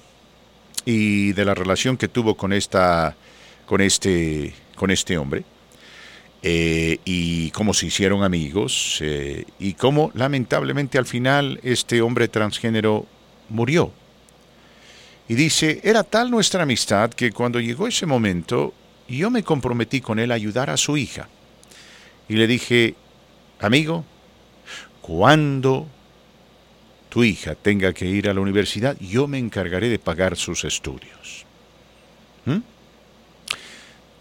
y 0.84 1.32
de 1.34 1.46
la 1.46 1.53
relación 1.53 1.98
que 1.98 2.08
tuvo 2.08 2.36
con 2.36 2.53
esta 2.53 3.15
con 3.65 3.82
este 3.82 4.53
con 4.75 4.91
este 4.91 5.17
hombre 5.17 5.44
eh, 6.49 7.01
y 7.03 7.51
cómo 7.51 7.73
se 7.73 7.87
hicieron 7.87 8.23
amigos 8.23 8.99
eh, 9.01 9.43
y 9.59 9.73
cómo 9.73 10.11
lamentablemente 10.13 10.97
al 10.97 11.05
final 11.05 11.59
este 11.61 12.01
hombre 12.01 12.29
transgénero 12.29 13.05
murió. 13.49 13.91
Y 15.27 15.35
dice, 15.35 15.81
era 15.83 16.05
tal 16.05 16.31
nuestra 16.31 16.63
amistad 16.63 17.09
que 17.09 17.33
cuando 17.33 17.59
llegó 17.59 17.85
ese 17.85 18.05
momento 18.05 18.73
yo 19.09 19.29
me 19.29 19.43
comprometí 19.43 19.99
con 19.99 20.19
él 20.19 20.31
a 20.31 20.35
ayudar 20.35 20.69
a 20.69 20.77
su 20.77 20.95
hija. 20.95 21.27
Y 22.29 22.35
le 22.35 22.47
dije, 22.47 22.95
amigo, 23.59 24.05
cuando 25.01 25.85
tu 27.09 27.25
hija 27.25 27.55
tenga 27.55 27.91
que 27.91 28.05
ir 28.05 28.29
a 28.29 28.33
la 28.33 28.39
universidad, 28.39 28.95
yo 29.01 29.27
me 29.27 29.37
encargaré 29.37 29.89
de 29.89 29.99
pagar 29.99 30.37
sus 30.37 30.63
estudios. 30.63 31.45
¿Mm? 32.45 32.59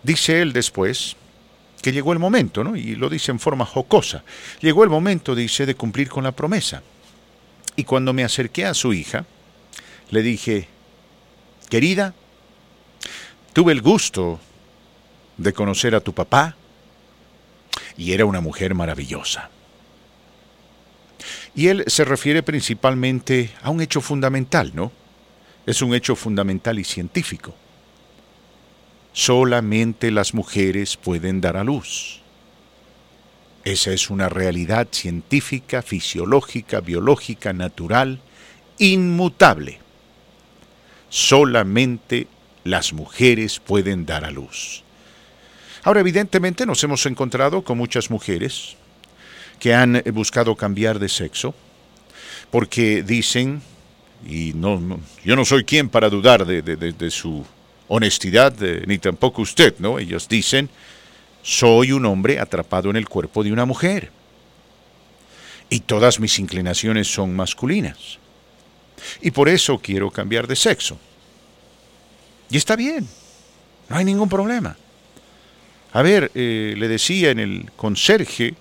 Dice 0.03 0.43
él 0.43 0.53
después, 0.53 1.17
que 1.87 1.93
llegó 1.93 2.13
el 2.13 2.19
momento, 2.19 2.65
¿no? 2.65 2.75
Y 2.75 2.97
lo 2.97 3.09
dice 3.09 3.31
en 3.31 3.39
forma 3.39 3.65
jocosa. 3.65 4.25
Llegó 4.61 4.83
el 4.83 4.91
momento, 4.91 5.37
dice, 5.37 5.67
de 5.67 5.77
cumplir 5.77 6.09
con 6.09 6.25
la 6.25 6.33
promesa. 6.33 6.83
Y 7.77 7.85
cuando 7.85 8.13
me 8.13 8.25
acerqué 8.25 8.67
a 8.67 8.75
su 8.75 8.93
hija, 8.93 9.25
le 10.11 10.23
dije, 10.23 10.67
querida, 11.71 12.13
tuve 13.53 13.73
el 13.73 13.83
gusto 13.83 14.41
de 15.37 15.53
conocer 15.53 15.95
a 15.95 16.01
tu 16.01 16.13
papá 16.13 16.57
y 17.97 18.11
era 18.11 18.25
una 18.25 18.41
mujer 18.41 18.75
maravillosa. 18.75 19.49
Y 21.55 21.69
él 21.69 21.85
se 21.87 22.05
refiere 22.05 22.43
principalmente 22.43 23.53
a 23.63 23.71
un 23.71 23.81
hecho 23.81 24.01
fundamental, 24.01 24.73
¿no? 24.75 24.91
Es 25.67 25.83
un 25.83 25.95
hecho 25.95 26.17
fundamental 26.17 26.81
y 26.81 26.85
científico 26.85 27.55
solamente 29.17 30.11
las 30.11 30.35
mujeres 30.35 30.99
pueden 30.99 31.41
dar 31.41 31.57
a 31.57 31.65
luz. 31.65 32.21
Esa 33.65 33.91
es 33.93 34.11
una 34.11 34.29
realidad 34.29 34.89
científica, 34.93 35.81
fisiológica, 35.81 36.81
biológica, 36.81 37.55
natural, 37.55 38.21
inmutable. 38.77 39.79
Solamente 41.09 42.27
las 42.63 42.93
mujeres 42.93 43.59
pueden 43.59 44.05
dar 44.05 44.27
a 44.27 44.31
luz. 44.31 44.85
Ahora, 45.83 46.01
evidentemente 46.01 46.67
nos 46.67 46.85
hemos 46.85 47.07
encontrado 47.07 47.63
con 47.63 47.79
muchas 47.79 48.11
mujeres 48.11 48.77
que 49.59 49.73
han 49.73 50.03
buscado 50.13 50.57
cambiar 50.57 50.99
de 50.99 51.09
sexo 51.09 51.55
porque 52.51 53.03
dicen, 53.03 53.63
y 54.29 54.53
no, 54.53 55.01
yo 55.25 55.37
no 55.37 55.47
soy 55.47 55.65
quien 55.65 55.89
para 55.89 56.11
dudar 56.11 56.45
de, 56.45 56.61
de 56.61 57.11
su 57.11 57.47
honestidad, 57.89 58.55
ni 58.87 58.99
tampoco 58.99 59.43
usted, 59.43 59.75
¿no? 59.79 59.99
Ellos 59.99 60.29
dicen, 60.29 60.69
soy 61.43 61.93
un 61.93 62.05
hombre 62.07 62.41
atrapado 62.41 62.91
en 62.91 62.97
el 62.97 63.09
cuerpo 63.09 63.45
de 63.45 63.53
una 63.53 63.65
mujer. 63.65 64.11
Y 65.69 65.81
todas 65.81 66.21
mis 66.21 66.39
inclinaciones 66.39 67.09
son 67.09 67.35
masculinas. 67.35 68.19
Y 69.21 69.31
por 69.31 69.49
eso 69.49 69.79
quiero 69.79 70.11
cambiar 70.11 70.47
de 70.47 70.57
sexo. 70.57 70.99
Y 72.51 72.57
está 72.57 72.77
bien, 72.77 73.09
no 73.89 73.97
hay 73.97 74.05
ningún 74.05 74.29
problema. 74.29 74.77
A 75.93 76.03
ver, 76.03 76.31
eh, 76.35 76.75
le 76.77 76.89
decía 76.89 77.31
en 77.31 77.39
el 77.39 77.71
conserje 77.77 78.55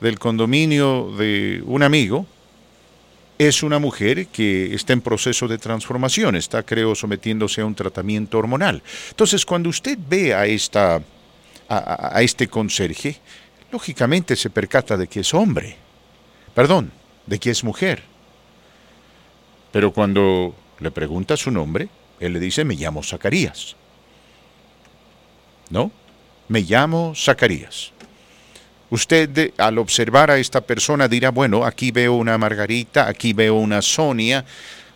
del 0.00 0.18
condominio 0.18 1.12
de 1.16 1.62
un 1.64 1.82
amigo, 1.82 2.26
es 3.40 3.62
una 3.62 3.78
mujer 3.78 4.26
que 4.26 4.74
está 4.74 4.92
en 4.92 5.00
proceso 5.00 5.48
de 5.48 5.56
transformación, 5.56 6.36
está 6.36 6.62
creo 6.62 6.94
sometiéndose 6.94 7.62
a 7.62 7.64
un 7.64 7.74
tratamiento 7.74 8.36
hormonal. 8.36 8.82
Entonces, 9.08 9.46
cuando 9.46 9.70
usted 9.70 9.98
ve 9.98 10.34
a, 10.34 10.44
esta, 10.44 11.02
a, 11.66 12.20
este 12.20 12.48
conserje, 12.48 13.18
lógicamente 13.72 14.36
se 14.36 14.50
percata 14.50 14.98
de 14.98 15.06
que 15.06 15.20
es 15.20 15.32
hombre, 15.32 15.74
perdón, 16.54 16.92
de 17.24 17.38
que 17.38 17.48
es 17.48 17.64
mujer. 17.64 18.02
Pero 19.72 19.90
cuando 19.90 20.54
le 20.78 20.90
pregunta 20.90 21.34
su 21.38 21.50
nombre, 21.50 21.88
él 22.18 22.34
le 22.34 22.40
dice, 22.40 22.62
me 22.66 22.74
llamo 22.74 23.02
Zacarías. 23.02 23.74
¿No? 25.70 25.90
Me 26.48 26.60
llamo 26.60 27.14
Zacarías. 27.16 27.92
Usted 28.90 29.52
al 29.56 29.78
observar 29.78 30.30
a 30.30 30.38
esta 30.38 30.60
persona 30.60 31.06
dirá, 31.06 31.30
bueno, 31.30 31.64
aquí 31.64 31.92
veo 31.92 32.14
una 32.14 32.36
Margarita, 32.36 33.08
aquí 33.08 33.32
veo 33.32 33.54
una 33.54 33.82
Sonia, 33.82 34.44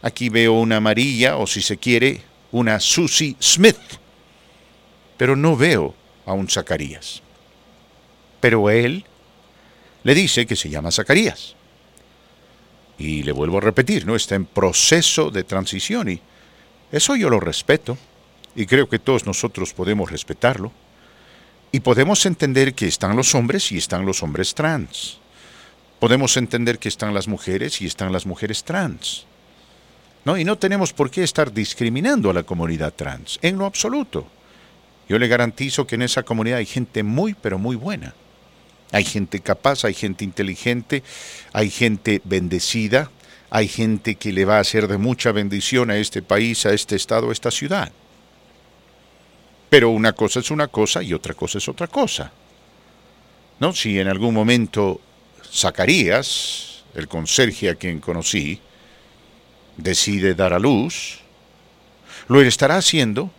aquí 0.03 0.29
veo 0.29 0.55
una 0.55 0.81
María, 0.81 1.37
o 1.37 1.47
si 1.47 1.63
se 1.63 1.77
quiere, 1.77 2.21
una 2.51 2.81
Susie 2.81 3.37
Smith. 3.41 3.79
Pero 5.17 5.37
no 5.37 5.57
veo 5.57 5.95
a 6.27 6.33
un 6.33 6.49
Zacarías. 6.49 7.23
Pero 8.41 8.69
él 8.69 9.05
le 10.03 10.15
dice 10.15 10.45
que 10.45 10.57
se 10.57 10.69
llama 10.69 10.91
Zacarías. 10.91 11.55
Y 12.99 13.23
le 13.23 13.33
vuelvo 13.33 13.59
a 13.59 13.61
repetir, 13.61 14.07
¿no? 14.07 14.17
Está 14.17 14.35
en 14.35 14.45
proceso 14.45 15.31
de 15.31 15.45
transición 15.45 16.11
y 16.11 16.21
eso 16.93 17.17
yo 17.17 17.29
lo 17.29 17.41
respeto 17.41 17.97
y 18.55 18.67
creo 18.67 18.89
que 18.89 18.99
todos 18.99 19.27
nosotros 19.27 19.73
podemos 19.73 20.11
respetarlo. 20.11 20.71
Y 21.75 21.81
podemos 21.81 22.25
entender 22.25 22.73
que 22.73 22.87
están 22.87 23.17
los 23.17 23.35
hombres 23.35 23.73
y 23.73 23.79
están 23.79 24.07
los 24.07 24.23
hombres 24.23 24.55
trans. 24.55 25.19
Podemos 25.99 26.37
entender 26.37 26.79
que 26.79 26.89
están 26.89 27.13
las 27.13 27.27
mujeres 27.27 27.83
y 27.83 27.87
están 27.87 28.13
las 28.13 28.27
mujeres 28.27 28.63
trans. 28.63 29.27
¿No? 30.25 30.39
Y 30.39 30.45
no 30.45 30.57
tenemos 30.57 30.93
por 30.93 31.11
qué 31.11 31.25
estar 31.25 31.53
discriminando 31.53 32.31
a 32.31 32.33
la 32.33 32.45
comunidad 32.45 32.95
trans, 32.95 33.41
en 33.43 33.59
lo 33.59 33.67
absoluto. 33.67 34.25
Yo 35.09 35.19
le 35.19 35.27
garantizo 35.27 35.85
que 35.85 35.97
en 35.97 36.03
esa 36.03 36.23
comunidad 36.23 36.59
hay 36.59 36.67
gente 36.67 37.03
muy, 37.03 37.35
pero 37.35 37.59
muy 37.59 37.75
buena. 37.75 38.15
Hay 38.93 39.03
gente 39.03 39.41
capaz, 39.41 39.85
hay 39.85 39.95
gente 39.95 40.23
inteligente, 40.23 41.03
hay 41.53 41.71
gente 41.71 42.21
bendecida, 42.23 43.11
hay 43.51 43.67
gente 43.67 44.15
que 44.15 44.33
le 44.33 44.45
va 44.45 44.59
a 44.59 44.61
hacer 44.61 44.87
de 44.87 44.99
mucha 44.99 45.33
bendición 45.33 45.91
a 45.91 45.97
este 45.97 46.23
país, 46.23 46.67
a 46.67 46.73
este 46.73 46.95
estado, 46.95 47.31
a 47.31 47.33
esta 47.33 47.51
ciudad. 47.51 47.91
Pero 49.75 49.91
una 49.91 50.13
cosa 50.13 50.39
es 50.39 50.53
una 50.53 50.69
cosa 50.69 51.03
y 51.03 51.13
otra 51.13 51.35
cosa 51.35 51.59
es 51.59 51.69
otra 51.69 51.89
cosa. 51.89 52.31
¿No? 53.59 53.73
Si 53.73 53.99
en 53.99 54.07
algún 54.07 54.33
momento 54.33 55.01
Zacarías, 55.53 56.85
el 56.95 57.09
conserje 57.09 57.71
a 57.71 57.75
quien 57.75 57.99
conocí, 57.99 58.61
decide 59.77 60.37
dar 60.37 60.53
a 60.53 60.61
luz, 60.61 61.19
lo 62.29 62.41
estará 62.41 62.77
haciendo 62.77 63.33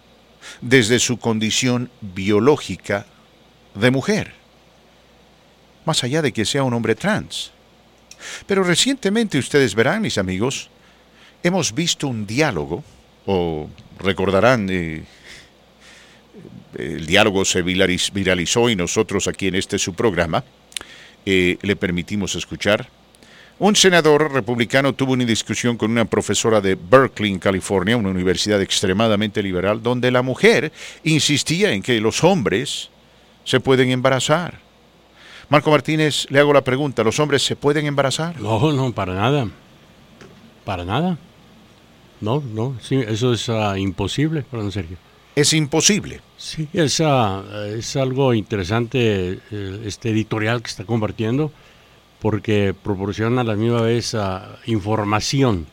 desde 0.59 0.99
su 0.99 1.19
condición 1.19 1.89
biológica 2.01 3.05
de 3.73 3.91
mujer, 3.91 4.33
más 5.85 6.03
allá 6.03 6.21
de 6.21 6.33
que 6.33 6.43
sea 6.43 6.63
un 6.63 6.73
hombre 6.73 6.95
trans. 6.95 7.51
Pero 8.45 8.65
recientemente 8.65 9.37
ustedes 9.37 9.73
verán, 9.73 10.01
mis 10.01 10.17
amigos, 10.17 10.69
hemos 11.43 11.73
visto 11.73 12.09
un 12.09 12.27
diálogo, 12.27 12.83
o 13.25 13.69
recordarán 13.99 14.67
eh, 14.69 15.05
el 16.77 17.05
diálogo 17.05 17.45
se 17.45 17.61
viralizó 17.61 18.69
y 18.69 18.75
nosotros 18.75 19.27
aquí 19.27 19.47
en 19.47 19.55
este 19.55 19.79
su 19.79 19.93
programa 19.93 20.43
eh, 21.25 21.57
le 21.61 21.75
permitimos 21.75 22.35
escuchar. 22.35 22.87
Un 23.57 23.75
senador 23.75 24.33
republicano 24.33 24.93
tuvo 24.93 25.13
una 25.13 25.23
discusión 25.23 25.77
con 25.77 25.89
una 25.89 26.03
profesora 26.03 26.59
de 26.59 26.75
Berkeley, 26.75 27.31
en 27.31 27.39
California, 27.39 27.95
una 27.95 28.09
universidad 28.09 28.61
extremadamente 28.61 29.41
liberal, 29.41 29.81
donde 29.81 30.11
la 30.11 30.21
mujer 30.21 30.73
insistía 31.05 31.71
en 31.71 31.81
que 31.81 32.01
los 32.01 32.23
hombres 32.23 32.89
se 33.45 33.61
pueden 33.61 33.91
embarazar. 33.91 34.59
Marco 35.47 35.71
Martínez, 35.71 36.27
le 36.29 36.39
hago 36.39 36.51
la 36.51 36.63
pregunta, 36.63 37.03
¿los 37.03 37.19
hombres 37.19 37.43
se 37.43 37.55
pueden 37.55 37.85
embarazar? 37.85 38.39
No, 38.41 38.73
no, 38.73 38.91
para 38.91 39.13
nada. 39.13 39.47
Para 40.65 40.83
nada. 40.83 41.17
No, 42.19 42.41
no, 42.41 42.75
eso 42.89 43.33
es 43.33 43.47
uh, 43.47 43.75
imposible, 43.77 44.43
don 44.51 44.71
Sergio 44.71 44.97
es 45.35 45.53
imposible. 45.53 46.21
Sí, 46.37 46.67
es, 46.73 47.01
es 47.01 47.95
algo 47.95 48.33
interesante 48.33 49.39
eh, 49.51 49.81
este 49.85 50.09
editorial 50.09 50.61
que 50.61 50.69
está 50.69 50.85
compartiendo 50.85 51.51
porque 52.21 52.73
proporciona 52.73 53.41
a 53.41 53.43
la 53.43 53.55
misma 53.55 53.81
vez 53.81 54.15
información. 54.65 55.67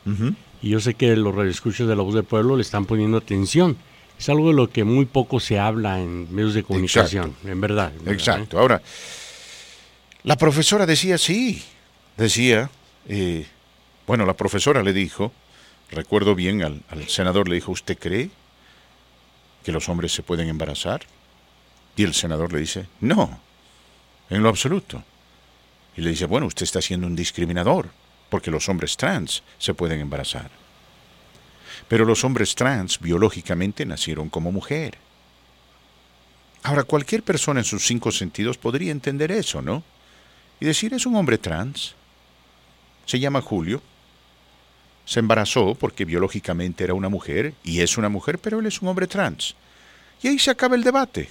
Y 0.61 0.69
yo 0.69 0.79
sé 0.79 0.93
que 0.93 1.15
los 1.15 1.33
radioescuchos 1.33 1.87
de 1.87 1.95
la 1.95 2.03
voz 2.03 2.13
del 2.13 2.25
pueblo 2.25 2.55
le 2.55 2.61
están 2.61 2.85
poniendo 2.85 3.17
atención. 3.17 3.75
Es 4.19 4.29
algo 4.29 4.49
de 4.49 4.53
lo 4.53 4.69
que 4.69 4.83
muy 4.83 5.05
poco 5.05 5.39
se 5.39 5.57
habla 5.57 5.99
en 5.99 6.33
medios 6.33 6.53
de 6.53 6.63
comunicación, 6.63 7.35
en 7.43 7.59
verdad. 7.59 7.91
Exacto. 8.05 8.57
¿eh? 8.57 8.59
Ahora, 8.59 8.81
la 10.23 10.37
profesora 10.37 10.85
decía 10.85 11.17
sí, 11.17 11.63
decía, 12.17 12.69
eh, 13.07 13.47
bueno, 14.05 14.25
la 14.25 14.33
profesora 14.35 14.83
le 14.83 14.93
dijo, 14.93 15.31
recuerdo 15.89 16.35
bien 16.35 16.61
al, 16.61 16.83
al 16.89 17.07
senador, 17.09 17.49
le 17.49 17.55
dijo, 17.55 17.71
¿usted 17.71 17.97
cree 17.97 18.29
que 19.63 19.71
los 19.71 19.89
hombres 19.89 20.11
se 20.11 20.23
pueden 20.23 20.49
embarazar? 20.49 21.01
Y 21.95 22.03
el 22.03 22.13
senador 22.13 22.51
le 22.51 22.59
dice, 22.59 22.87
no, 22.99 23.39
en 24.29 24.43
lo 24.43 24.49
absoluto. 24.49 25.03
Y 25.95 26.01
le 26.01 26.09
dice, 26.09 26.25
bueno, 26.25 26.47
usted 26.47 26.63
está 26.63 26.81
siendo 26.81 27.07
un 27.07 27.15
discriminador, 27.15 27.89
porque 28.29 28.51
los 28.51 28.67
hombres 28.69 28.97
trans 28.97 29.43
se 29.59 29.73
pueden 29.73 29.99
embarazar. 29.99 30.49
Pero 31.87 32.05
los 32.05 32.23
hombres 32.23 32.55
trans 32.55 32.99
biológicamente 32.99 33.85
nacieron 33.85 34.29
como 34.29 34.51
mujer. 34.51 34.97
Ahora, 36.63 36.83
cualquier 36.83 37.23
persona 37.23 37.59
en 37.59 37.65
sus 37.65 37.85
cinco 37.85 38.11
sentidos 38.11 38.57
podría 38.57 38.91
entender 38.91 39.31
eso, 39.31 39.61
¿no? 39.61 39.83
Y 40.59 40.65
decir, 40.65 40.93
es 40.93 41.05
un 41.05 41.15
hombre 41.15 41.37
trans. 41.37 41.93
Se 43.05 43.19
llama 43.19 43.41
Julio, 43.41 43.81
se 45.05 45.19
embarazó 45.19 45.75
porque 45.75 46.05
biológicamente 46.05 46.83
era 46.83 46.93
una 46.93 47.09
mujer 47.09 47.53
y 47.63 47.81
es 47.81 47.97
una 47.97 48.09
mujer, 48.09 48.39
pero 48.39 48.59
él 48.59 48.65
es 48.65 48.81
un 48.81 48.87
hombre 48.87 49.07
trans. 49.07 49.55
Y 50.21 50.27
ahí 50.29 50.39
se 50.39 50.51
acaba 50.51 50.75
el 50.75 50.83
debate. 50.83 51.29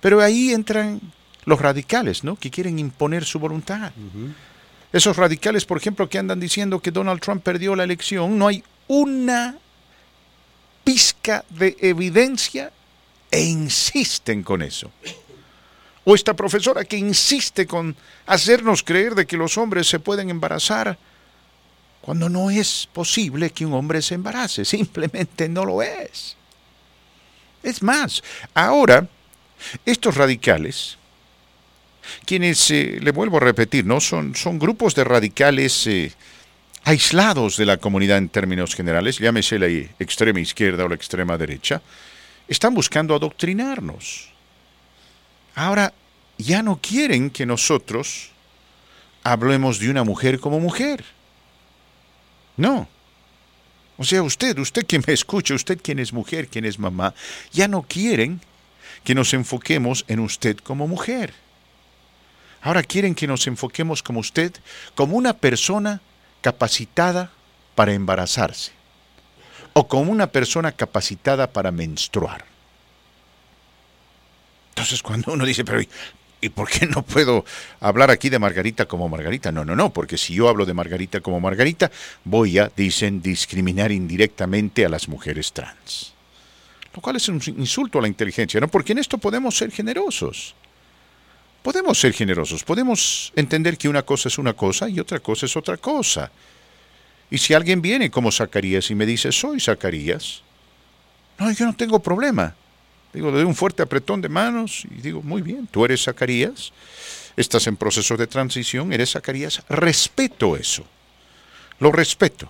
Pero 0.00 0.20
ahí 0.20 0.52
entran 0.52 1.00
los 1.44 1.60
radicales, 1.60 2.24
¿no? 2.24 2.36
Que 2.36 2.50
quieren 2.50 2.78
imponer 2.78 3.24
su 3.24 3.38
voluntad. 3.38 3.92
Esos 4.92 5.16
radicales, 5.16 5.64
por 5.64 5.78
ejemplo, 5.78 6.08
que 6.08 6.18
andan 6.18 6.40
diciendo 6.40 6.80
que 6.80 6.90
Donald 6.90 7.20
Trump 7.20 7.42
perdió 7.42 7.74
la 7.74 7.84
elección, 7.84 8.38
no 8.38 8.48
hay 8.48 8.62
una 8.88 9.56
pizca 10.84 11.44
de 11.50 11.76
evidencia 11.80 12.70
e 13.30 13.42
insisten 13.42 14.42
con 14.44 14.62
eso. 14.62 14.90
O 16.04 16.14
esta 16.14 16.34
profesora 16.34 16.84
que 16.84 16.96
insiste 16.96 17.66
con 17.66 17.96
hacernos 18.26 18.84
creer 18.84 19.16
de 19.16 19.26
que 19.26 19.36
los 19.36 19.58
hombres 19.58 19.88
se 19.88 19.98
pueden 19.98 20.30
embarazar 20.30 20.96
cuando 22.06 22.28
no 22.28 22.52
es 22.52 22.88
posible 22.92 23.50
que 23.50 23.66
un 23.66 23.74
hombre 23.74 24.00
se 24.00 24.14
embarace, 24.14 24.64
simplemente 24.64 25.48
no 25.48 25.64
lo 25.64 25.82
es. 25.82 26.36
Es 27.64 27.82
más, 27.82 28.22
ahora, 28.54 29.08
estos 29.84 30.14
radicales, 30.14 30.98
quienes, 32.24 32.70
eh, 32.70 33.00
le 33.02 33.10
vuelvo 33.10 33.38
a 33.38 33.40
repetir, 33.40 33.84
¿no? 33.84 34.00
son, 34.00 34.36
son 34.36 34.56
grupos 34.56 34.94
de 34.94 35.02
radicales 35.02 35.84
eh, 35.88 36.12
aislados 36.84 37.56
de 37.56 37.66
la 37.66 37.78
comunidad 37.78 38.18
en 38.18 38.28
términos 38.28 38.76
generales, 38.76 39.18
llámese 39.18 39.58
la 39.58 39.66
extrema 39.66 40.38
izquierda 40.38 40.84
o 40.84 40.88
la 40.88 40.94
extrema 40.94 41.36
derecha, 41.36 41.82
están 42.46 42.72
buscando 42.72 43.16
adoctrinarnos. 43.16 44.28
Ahora, 45.56 45.92
ya 46.38 46.62
no 46.62 46.78
quieren 46.80 47.30
que 47.30 47.46
nosotros 47.46 48.30
hablemos 49.24 49.80
de 49.80 49.90
una 49.90 50.04
mujer 50.04 50.38
como 50.38 50.60
mujer 50.60 51.15
no. 52.56 52.88
O 53.98 54.04
sea, 54.04 54.22
usted, 54.22 54.58
usted 54.58 54.86
que 54.86 54.98
me 54.98 55.12
escucha, 55.12 55.54
usted 55.54 55.80
quien 55.80 55.98
es 55.98 56.12
mujer, 56.12 56.48
quien 56.48 56.64
es 56.64 56.78
mamá, 56.78 57.14
ya 57.52 57.66
no 57.66 57.82
quieren 57.82 58.40
que 59.04 59.14
nos 59.14 59.32
enfoquemos 59.32 60.04
en 60.08 60.20
usted 60.20 60.56
como 60.58 60.86
mujer. 60.86 61.32
Ahora 62.60 62.82
quieren 62.82 63.14
que 63.14 63.26
nos 63.26 63.46
enfoquemos 63.46 64.02
como 64.02 64.20
usted, 64.20 64.52
como 64.94 65.16
una 65.16 65.34
persona 65.34 66.00
capacitada 66.40 67.30
para 67.74 67.92
embarazarse 67.92 68.72
o 69.72 69.86
como 69.86 70.10
una 70.10 70.26
persona 70.26 70.72
capacitada 70.72 71.52
para 71.52 71.70
menstruar. 71.70 72.44
Entonces 74.70 75.02
cuando 75.02 75.32
uno 75.32 75.44
dice, 75.44 75.64
pero 75.64 75.80
¿Y 76.40 76.50
por 76.50 76.68
qué 76.68 76.86
no 76.86 77.02
puedo 77.02 77.44
hablar 77.80 78.10
aquí 78.10 78.28
de 78.28 78.38
Margarita 78.38 78.86
como 78.86 79.08
Margarita? 79.08 79.50
No, 79.50 79.64
no, 79.64 79.74
no, 79.74 79.92
porque 79.92 80.18
si 80.18 80.34
yo 80.34 80.48
hablo 80.48 80.66
de 80.66 80.74
Margarita 80.74 81.20
como 81.20 81.40
Margarita, 81.40 81.90
voy 82.24 82.58
a, 82.58 82.70
dicen, 82.76 83.22
discriminar 83.22 83.90
indirectamente 83.90 84.84
a 84.84 84.88
las 84.88 85.08
mujeres 85.08 85.52
trans. 85.52 86.12
Lo 86.94 87.00
cual 87.00 87.16
es 87.16 87.28
un 87.28 87.40
insulto 87.58 87.98
a 87.98 88.02
la 88.02 88.08
inteligencia, 88.08 88.60
¿no? 88.60 88.68
Porque 88.68 88.92
en 88.92 88.98
esto 88.98 89.18
podemos 89.18 89.56
ser 89.56 89.70
generosos. 89.70 90.54
Podemos 91.62 91.98
ser 91.98 92.12
generosos, 92.12 92.62
podemos 92.62 93.32
entender 93.34 93.76
que 93.76 93.88
una 93.88 94.02
cosa 94.02 94.28
es 94.28 94.38
una 94.38 94.52
cosa 94.52 94.88
y 94.88 95.00
otra 95.00 95.18
cosa 95.18 95.46
es 95.46 95.56
otra 95.56 95.76
cosa. 95.78 96.30
Y 97.28 97.38
si 97.38 97.54
alguien 97.54 97.82
viene 97.82 98.10
como 98.10 98.30
Zacarías 98.30 98.90
y 98.90 98.94
me 98.94 99.04
dice, 99.04 99.32
soy 99.32 99.58
Zacarías, 99.58 100.42
no, 101.38 101.50
yo 101.50 101.66
no 101.66 101.74
tengo 101.74 101.98
problema. 101.98 102.54
Digo, 103.16 103.30
le 103.30 103.38
doy 103.38 103.46
un 103.46 103.54
fuerte 103.54 103.82
apretón 103.82 104.20
de 104.20 104.28
manos 104.28 104.84
y 104.90 105.00
digo, 105.00 105.22
muy 105.22 105.40
bien, 105.40 105.66
tú 105.68 105.86
eres 105.86 106.04
Zacarías, 106.04 106.70
estás 107.34 107.66
en 107.66 107.74
proceso 107.74 108.14
de 108.14 108.26
transición, 108.26 108.92
eres 108.92 109.12
Zacarías, 109.12 109.62
respeto 109.70 110.54
eso, 110.54 110.84
lo 111.80 111.90
respeto. 111.92 112.46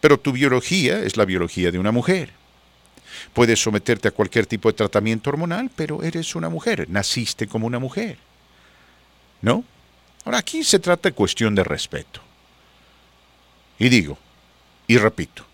Pero 0.00 0.20
tu 0.20 0.30
biología 0.30 1.00
es 1.00 1.16
la 1.16 1.24
biología 1.24 1.72
de 1.72 1.80
una 1.80 1.90
mujer. 1.90 2.30
Puedes 3.32 3.60
someterte 3.60 4.06
a 4.06 4.12
cualquier 4.12 4.46
tipo 4.46 4.68
de 4.68 4.74
tratamiento 4.76 5.30
hormonal, 5.30 5.68
pero 5.74 6.04
eres 6.04 6.36
una 6.36 6.48
mujer, 6.48 6.88
naciste 6.88 7.48
como 7.48 7.66
una 7.66 7.80
mujer. 7.80 8.18
¿No? 9.42 9.64
Ahora 10.24 10.38
aquí 10.38 10.62
se 10.62 10.78
trata 10.78 11.08
de 11.08 11.14
cuestión 11.16 11.56
de 11.56 11.64
respeto. 11.64 12.20
Y 13.80 13.88
digo, 13.88 14.16
y 14.86 14.96
repito, 14.96 15.44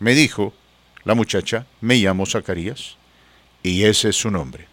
me 0.00 0.14
dijo 0.14 0.52
la 1.04 1.14
muchacha, 1.14 1.66
me 1.80 1.96
llamo 1.96 2.26
Zacarías, 2.26 2.96
y 3.62 3.84
ese 3.84 4.10
es 4.10 4.16
su 4.16 4.30
nombre. 4.30 4.66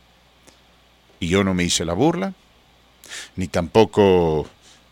Y 1.19 1.27
yo 1.27 1.43
no 1.43 1.53
me 1.53 1.63
hice 1.63 1.85
la 1.85 1.93
burla, 1.93 2.33
ni 3.35 3.47
tampoco 3.47 4.47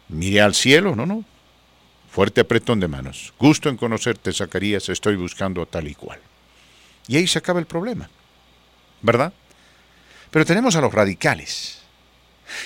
miré 0.09 0.41
al 0.41 0.55
cielo, 0.55 0.95
no, 0.95 1.05
no. 1.05 1.23
Fuerte 2.11 2.41
apretón 2.41 2.79
de 2.79 2.87
manos. 2.87 3.33
Gusto 3.37 3.69
en 3.69 3.77
conocerte, 3.77 4.33
Zacarías, 4.33 4.89
estoy 4.89 5.15
buscando 5.15 5.65
tal 5.65 5.87
y 5.87 5.95
cual. 5.95 6.19
Y 7.07 7.17
ahí 7.17 7.27
se 7.27 7.39
acaba 7.39 7.59
el 7.59 7.67
problema, 7.67 8.09
¿verdad? 9.01 9.31
Pero 10.31 10.45
tenemos 10.45 10.75
a 10.75 10.81
los 10.81 10.93
radicales. 10.93 11.79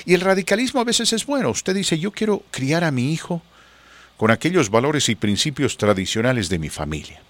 Y 0.06 0.14
el 0.14 0.22
radicalismo 0.22 0.80
a 0.80 0.86
veces 0.86 1.12
es 1.14 1.26
bueno. 1.26 1.50
Usted 1.50 1.76
dice, 1.76 2.00
yo 2.00 2.12
quiero 2.12 2.44
criar 2.52 2.84
a 2.84 2.92
mi 2.92 3.12
hijo 3.12 3.42
con 4.18 4.32
aquellos 4.32 4.70
valores 4.70 5.10
y 5.10 5.16
principios 5.16 5.78
tradicionales 5.78 6.50
de 6.50 6.60
mi 6.60 6.70
familia. 6.70 7.22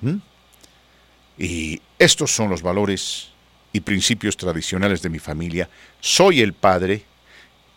¿Mm? 0.00 0.16
Y 1.38 1.80
estos 1.98 2.34
son 2.34 2.50
los 2.50 2.62
valores 2.62 3.28
y 3.72 3.80
principios 3.80 4.36
tradicionales 4.36 5.02
de 5.02 5.10
mi 5.10 5.18
familia. 5.18 5.68
Soy 6.00 6.40
el 6.40 6.52
padre 6.52 7.04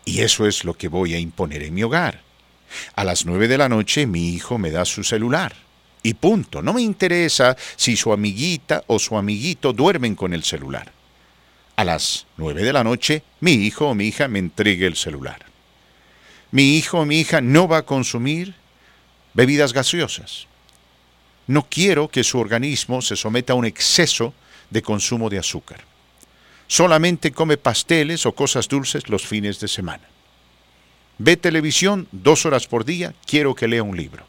y 0.05 0.21
eso 0.21 0.47
es 0.47 0.63
lo 0.63 0.73
que 0.73 0.87
voy 0.87 1.13
a 1.13 1.19
imponer 1.19 1.63
en 1.63 1.73
mi 1.73 1.83
hogar. 1.83 2.21
A 2.95 3.03
las 3.03 3.25
nueve 3.25 3.47
de 3.47 3.57
la 3.57 3.69
noche 3.69 4.07
mi 4.07 4.29
hijo 4.29 4.57
me 4.57 4.71
da 4.71 4.85
su 4.85 5.03
celular. 5.03 5.53
Y 6.03 6.15
punto. 6.15 6.63
No 6.63 6.73
me 6.73 6.81
interesa 6.81 7.55
si 7.75 7.95
su 7.95 8.11
amiguita 8.11 8.83
o 8.87 8.97
su 8.97 9.17
amiguito 9.17 9.73
duermen 9.73 10.15
con 10.15 10.33
el 10.33 10.43
celular. 10.43 10.91
A 11.75 11.83
las 11.83 12.25
nueve 12.37 12.63
de 12.63 12.73
la 12.73 12.83
noche 12.83 13.23
mi 13.39 13.53
hijo 13.53 13.89
o 13.89 13.95
mi 13.95 14.07
hija 14.07 14.27
me 14.27 14.39
entregue 14.39 14.87
el 14.87 14.95
celular. 14.95 15.45
Mi 16.49 16.77
hijo 16.77 16.99
o 16.99 17.05
mi 17.05 17.19
hija 17.19 17.41
no 17.41 17.67
va 17.67 17.77
a 17.77 17.85
consumir 17.85 18.55
bebidas 19.33 19.73
gaseosas. 19.73 20.47
No 21.51 21.67
quiero 21.69 22.07
que 22.07 22.23
su 22.23 22.39
organismo 22.39 23.01
se 23.01 23.17
someta 23.17 23.51
a 23.51 23.57
un 23.57 23.65
exceso 23.65 24.33
de 24.69 24.81
consumo 24.81 25.29
de 25.29 25.37
azúcar. 25.37 25.83
Solamente 26.65 27.33
come 27.33 27.57
pasteles 27.57 28.25
o 28.25 28.31
cosas 28.31 28.69
dulces 28.69 29.09
los 29.09 29.27
fines 29.27 29.59
de 29.59 29.67
semana. 29.67 30.07
Ve 31.17 31.35
televisión 31.35 32.07
dos 32.13 32.45
horas 32.45 32.67
por 32.67 32.85
día, 32.85 33.13
quiero 33.25 33.53
que 33.53 33.67
lea 33.67 33.83
un 33.83 33.97
libro. 33.97 34.25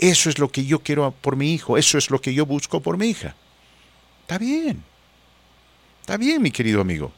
Eso 0.00 0.28
es 0.28 0.40
lo 0.40 0.50
que 0.50 0.64
yo 0.64 0.80
quiero 0.80 1.12
por 1.12 1.36
mi 1.36 1.54
hijo, 1.54 1.78
eso 1.78 1.98
es 1.98 2.10
lo 2.10 2.20
que 2.20 2.34
yo 2.34 2.44
busco 2.46 2.80
por 2.80 2.98
mi 2.98 3.10
hija. 3.10 3.36
Está 4.22 4.36
bien, 4.36 4.82
está 6.00 6.16
bien, 6.16 6.42
mi 6.42 6.50
querido 6.50 6.80
amigo. 6.80 7.12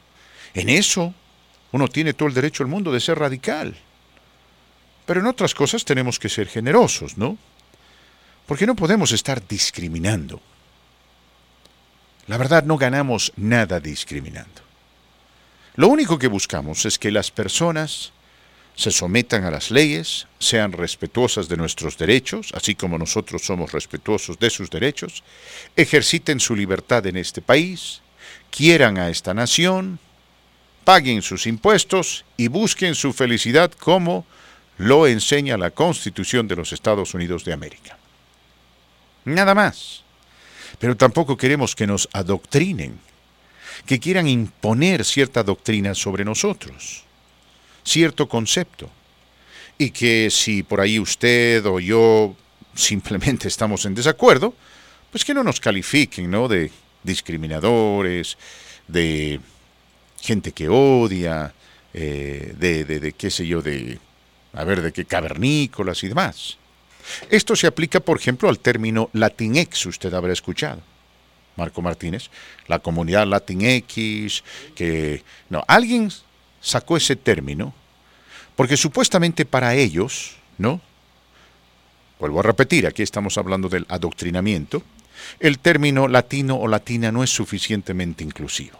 En 0.53 0.69
eso 0.69 1.11
uno 1.71 1.87
tiene 1.87 2.13
todo 2.13 2.27
el 2.29 2.35
derecho 2.35 2.63
del 2.63 2.69
mundo 2.69 2.91
de 2.91 2.99
ser 2.99 3.17
radical. 3.17 3.75
Pero 5.07 5.21
en 5.21 5.25
otras 5.25 5.55
cosas 5.55 5.83
tenemos 5.83 6.19
que 6.19 6.29
ser 6.29 6.47
generosos, 6.47 7.17
¿no? 7.17 7.39
Porque 8.47 8.65
no 8.65 8.75
podemos 8.75 9.11
estar 9.11 9.45
discriminando. 9.47 10.41
La 12.25 12.37
verdad, 12.37 12.63
no 12.63 12.77
ganamos 12.77 13.31
nada 13.35 13.79
discriminando. 13.79 14.61
Lo 15.75 15.89
único 15.89 16.17
que 16.17 16.27
buscamos 16.27 16.85
es 16.85 16.97
que 16.97 17.11
las 17.11 17.29
personas 17.29 18.11
se 18.75 18.91
sometan 18.91 19.43
a 19.43 19.51
las 19.51 19.71
leyes, 19.71 20.27
sean 20.39 20.71
respetuosas 20.71 21.49
de 21.49 21.57
nuestros 21.57 21.97
derechos, 21.97 22.51
así 22.53 22.75
como 22.75 22.97
nosotros 22.97 23.43
somos 23.43 23.71
respetuosos 23.71 24.39
de 24.39 24.49
sus 24.49 24.69
derechos, 24.69 25.23
ejerciten 25.75 26.39
su 26.39 26.55
libertad 26.55 27.05
en 27.07 27.17
este 27.17 27.41
país, 27.41 28.01
quieran 28.51 28.97
a 28.97 29.09
esta 29.09 29.33
nación, 29.33 29.99
paguen 30.83 31.21
sus 31.21 31.47
impuestos 31.47 32.23
y 32.37 32.47
busquen 32.47 32.95
su 32.95 33.13
felicidad 33.13 33.71
como 33.71 34.25
lo 34.77 35.07
enseña 35.07 35.57
la 35.57 35.71
Constitución 35.71 36.47
de 36.47 36.55
los 36.55 36.71
Estados 36.71 37.13
Unidos 37.13 37.43
de 37.45 37.53
América. 37.53 37.96
Nada 39.27 39.53
más. 39.53 40.03
Pero 40.79 40.95
tampoco 40.95 41.35
queremos 41.35 41.75
que 41.75 41.85
nos 41.85 42.07
adoctrinen, 42.13 42.97
que 43.85 43.99
quieran 43.99 44.25
imponer 44.25 45.03
cierta 45.03 45.43
doctrina 45.43 45.93
sobre 45.93 46.23
nosotros, 46.23 47.03
cierto 47.83 48.29
concepto. 48.29 48.89
Y 49.77 49.91
que 49.91 50.29
si 50.31 50.63
por 50.63 50.79
ahí 50.79 50.97
usted 50.97 51.65
o 51.65 51.81
yo 51.81 52.35
simplemente 52.73 53.49
estamos 53.49 53.85
en 53.85 53.95
desacuerdo, 53.95 54.53
pues 55.11 55.25
que 55.25 55.33
no 55.33 55.43
nos 55.43 55.59
califiquen, 55.59 56.31
¿no? 56.31 56.47
De 56.47 56.71
discriminadores, 57.03 58.37
de 58.87 59.41
gente 60.21 60.53
que 60.53 60.69
odia, 60.69 61.53
eh, 61.93 62.53
de, 62.57 62.85
de, 62.85 62.99
de, 63.01 63.11
qué 63.11 63.29
sé 63.29 63.45
yo, 63.45 63.61
de, 63.61 63.99
a 64.53 64.63
ver, 64.63 64.81
de 64.81 64.93
qué 64.93 65.03
cavernícolas 65.03 66.01
y 66.03 66.07
demás. 66.07 66.57
Esto 67.29 67.55
se 67.55 67.67
aplica, 67.67 67.99
por 67.99 68.17
ejemplo, 68.17 68.49
al 68.49 68.59
término 68.59 69.09
Latinx, 69.13 69.85
usted 69.85 70.13
habrá 70.13 70.33
escuchado. 70.33 70.81
Marco 71.55 71.81
Martínez, 71.81 72.29
la 72.67 72.79
comunidad 72.79 73.27
Latinx, 73.27 74.43
que... 74.75 75.23
No, 75.49 75.63
alguien 75.67 76.11
sacó 76.61 76.97
ese 76.97 77.15
término 77.15 77.73
porque 78.57 78.75
supuestamente 78.75 79.45
para 79.45 79.75
ellos, 79.75 80.35
¿no? 80.57 80.81
Vuelvo 82.19 82.39
a 82.39 82.43
repetir, 82.43 82.87
aquí 82.87 83.03
estamos 83.03 83.37
hablando 83.37 83.69
del 83.69 83.85
adoctrinamiento, 83.87 84.81
el 85.39 85.59
término 85.59 86.07
latino 86.07 86.55
o 86.55 86.67
latina 86.67 87.11
no 87.11 87.23
es 87.23 87.29
suficientemente 87.29 88.23
inclusivo. 88.23 88.79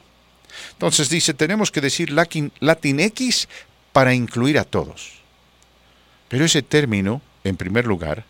Entonces 0.74 1.10
dice, 1.10 1.36
tenemos 1.36 1.72
que 1.72 1.82
decir 1.82 2.12
Latinx 2.12 3.48
para 3.92 4.16
incluir 4.16 4.58
a 4.58 4.64
todos. 4.64 5.22
Pero 6.28 6.46
ese 6.46 6.64
término 6.64 7.22
en 7.44 7.58
primer 7.58 7.86
lugar, 7.86 8.26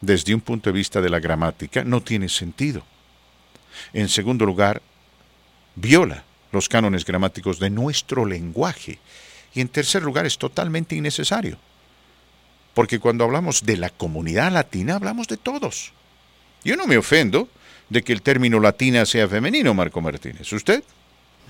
desde 0.00 0.34
un 0.34 0.40
punto 0.40 0.70
de 0.70 0.74
vista 0.74 1.00
de 1.00 1.10
la 1.10 1.20
gramática, 1.20 1.84
no 1.84 2.02
tiene 2.02 2.28
sentido. 2.28 2.82
En 3.92 4.08
segundo 4.08 4.46
lugar, 4.46 4.82
viola 5.74 6.24
los 6.52 6.68
cánones 6.68 7.04
gramáticos 7.04 7.58
de 7.58 7.70
nuestro 7.70 8.24
lenguaje. 8.24 8.98
Y 9.54 9.60
en 9.60 9.68
tercer 9.68 10.02
lugar, 10.02 10.26
es 10.26 10.38
totalmente 10.38 10.96
innecesario. 10.96 11.58
Porque 12.74 12.98
cuando 12.98 13.24
hablamos 13.24 13.64
de 13.64 13.76
la 13.76 13.90
comunidad 13.90 14.52
latina, 14.52 14.94
hablamos 14.94 15.26
de 15.28 15.36
todos. 15.36 15.92
Yo 16.64 16.76
no 16.76 16.86
me 16.86 16.98
ofendo 16.98 17.48
de 17.88 18.02
que 18.02 18.12
el 18.12 18.22
término 18.22 18.60
latina 18.60 19.04
sea 19.06 19.28
femenino, 19.28 19.74
Marco 19.74 20.00
Martínez. 20.00 20.52
¿Usted? 20.52 20.84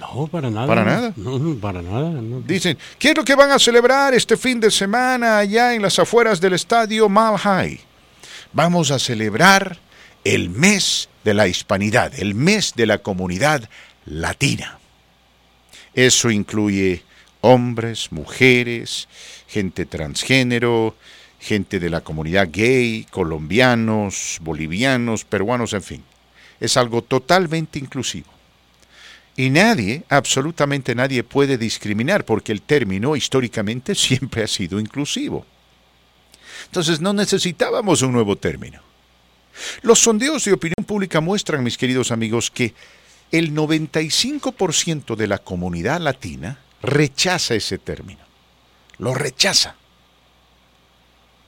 No, 0.01 0.27
para 0.29 0.51
nada. 0.51 0.67
¿Para 0.67 0.85
nada? 0.85 1.13
No, 1.17 1.55
para 1.57 1.83
nada. 1.83 2.11
No. 2.11 2.41
Dicen, 2.41 2.79
¿qué 2.99 3.11
es 3.11 3.17
lo 3.17 3.25
que 3.25 3.35
van 3.35 3.51
a 3.51 3.59
celebrar 3.59 4.15
este 4.15 4.37
fin 4.39 4.59
de 4.59 4.71
semana 4.71 5.39
allá 5.39 5.75
en 5.75 5.83
las 5.83 5.99
afueras 5.99 6.41
del 6.41 6.55
estadio 6.55 7.09
Malhai? 7.09 7.81
Vamos 8.55 8.91
a 8.91 8.99
celebrar 8.99 9.79
el 10.25 10.49
mes 10.49 11.11
de 11.23 11.35
la 11.35 11.47
hispanidad, 11.49 12.13
el 12.19 12.35
mes 12.35 12.73
de 12.75 12.87
la 12.87 12.99
comunidad 12.99 13.69
latina. 14.07 14.79
Eso 15.93 16.31
incluye 16.31 17.03
hombres, 17.43 18.11
mujeres, 18.11 19.07
gente 19.49 19.85
transgénero, 19.85 20.97
gente 21.39 21.79
de 21.79 21.91
la 21.91 22.01
comunidad 22.01 22.49
gay, 22.51 23.07
colombianos, 23.11 24.39
bolivianos, 24.41 25.25
peruanos, 25.25 25.75
en 25.75 25.83
fin. 25.83 26.05
Es 26.59 26.79
algo 26.79 27.03
totalmente 27.03 27.79
inclusivo. 27.79 28.40
Y 29.41 29.49
nadie, 29.49 30.03
absolutamente 30.11 30.95
nadie 30.95 31.25
puede 31.25 31.57
discriminar 31.57 32.27
porque 32.27 32.53
el 32.53 32.61
término 32.61 33.17
históricamente 33.17 33.95
siempre 33.95 34.43
ha 34.43 34.47
sido 34.47 34.79
inclusivo. 34.79 35.47
Entonces 36.67 37.01
no 37.01 37.15
necesitábamos 37.15 38.03
un 38.03 38.13
nuevo 38.13 38.37
término. 38.37 38.83
Los 39.81 39.99
sondeos 40.01 40.45
de 40.45 40.53
opinión 40.53 40.85
pública 40.87 41.23
muestran, 41.23 41.65
mis 41.65 41.79
queridos 41.79 42.11
amigos, 42.11 42.51
que 42.51 42.75
el 43.33 43.55
95% 43.55 45.17
de 45.17 45.27
la 45.27 45.39
comunidad 45.39 46.03
latina 46.03 46.59
rechaza 46.83 47.55
ese 47.55 47.79
término. 47.79 48.21
Lo 48.99 49.15
rechaza. 49.15 49.75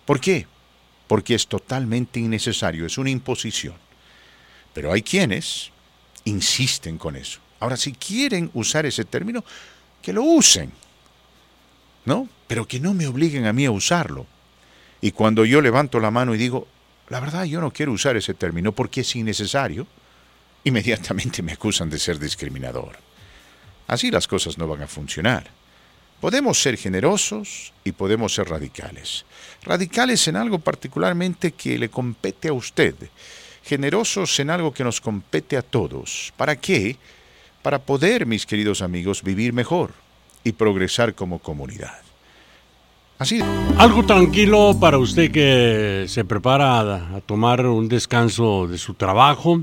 ¿Por 0.06 0.18
qué? 0.18 0.46
Porque 1.08 1.34
es 1.34 1.46
totalmente 1.46 2.20
innecesario, 2.20 2.86
es 2.86 2.96
una 2.96 3.10
imposición. 3.10 3.74
Pero 4.72 4.94
hay 4.94 5.02
quienes 5.02 5.70
insisten 6.24 6.96
con 6.96 7.16
eso. 7.16 7.42
Ahora, 7.62 7.76
si 7.76 7.92
quieren 7.92 8.50
usar 8.54 8.86
ese 8.86 9.04
término, 9.04 9.44
que 10.02 10.12
lo 10.12 10.24
usen, 10.24 10.72
¿no? 12.04 12.28
Pero 12.48 12.66
que 12.66 12.80
no 12.80 12.92
me 12.92 13.06
obliguen 13.06 13.46
a 13.46 13.52
mí 13.52 13.64
a 13.64 13.70
usarlo. 13.70 14.26
Y 15.00 15.12
cuando 15.12 15.44
yo 15.44 15.60
levanto 15.60 16.00
la 16.00 16.10
mano 16.10 16.34
y 16.34 16.38
digo, 16.38 16.66
la 17.08 17.20
verdad 17.20 17.44
yo 17.44 17.60
no 17.60 17.72
quiero 17.72 17.92
usar 17.92 18.16
ese 18.16 18.34
término 18.34 18.72
porque 18.72 19.02
es 19.02 19.14
innecesario, 19.14 19.86
inmediatamente 20.64 21.40
me 21.40 21.52
acusan 21.52 21.88
de 21.88 22.00
ser 22.00 22.18
discriminador. 22.18 22.98
Así 23.86 24.10
las 24.10 24.26
cosas 24.26 24.58
no 24.58 24.66
van 24.66 24.82
a 24.82 24.88
funcionar. 24.88 25.48
Podemos 26.20 26.60
ser 26.60 26.76
generosos 26.76 27.72
y 27.84 27.92
podemos 27.92 28.34
ser 28.34 28.48
radicales. 28.48 29.24
Radicales 29.62 30.26
en 30.26 30.34
algo 30.34 30.58
particularmente 30.58 31.52
que 31.52 31.78
le 31.78 31.90
compete 31.90 32.48
a 32.48 32.54
usted, 32.54 32.96
generosos 33.62 34.40
en 34.40 34.50
algo 34.50 34.74
que 34.74 34.82
nos 34.82 35.00
compete 35.00 35.56
a 35.56 35.62
todos. 35.62 36.32
¿Para 36.36 36.56
qué? 36.56 36.98
Para 37.62 37.78
poder, 37.78 38.26
mis 38.26 38.44
queridos 38.44 38.82
amigos, 38.82 39.22
vivir 39.22 39.52
mejor 39.52 39.92
y 40.44 40.52
progresar 40.52 41.14
como 41.14 41.38
comunidad. 41.38 41.98
Así. 43.18 43.40
Algo 43.78 44.04
tranquilo 44.04 44.76
para 44.80 44.98
usted 44.98 45.30
que 45.30 46.06
se 46.08 46.24
prepara 46.24 46.80
a, 47.16 47.20
tomar 47.20 47.64
un 47.64 47.88
descanso 47.88 48.66
de 48.66 48.78
su 48.78 48.94
trabajo, 48.94 49.62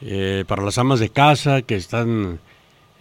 eh, 0.00 0.44
para 0.48 0.62
las 0.62 0.78
amas 0.78 0.98
de 0.98 1.10
casa 1.10 1.60
que 1.60 1.76
están 1.76 2.40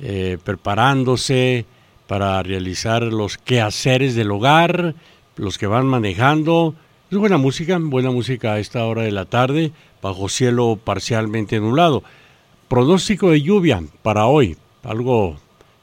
eh, 0.01 0.37
preparándose 0.43 1.65
para 2.07 2.43
realizar 2.43 3.03
los 3.03 3.37
quehaceres 3.37 4.15
del 4.15 4.31
hogar, 4.31 4.95
los 5.37 5.57
que 5.57 5.67
van 5.67 5.85
manejando. 5.85 6.75
Es 7.09 7.17
buena 7.17 7.37
música, 7.37 7.77
buena 7.79 8.11
música 8.11 8.53
a 8.53 8.59
esta 8.59 8.83
hora 8.83 9.03
de 9.03 9.11
la 9.11 9.25
tarde, 9.25 9.71
bajo 10.01 10.27
cielo 10.27 10.77
parcialmente 10.83 11.59
nublado. 11.59 12.03
Pronóstico 12.69 13.31
de 13.31 13.41
lluvia 13.41 13.83
para 14.03 14.27
hoy, 14.27 14.55
algo 14.83 15.37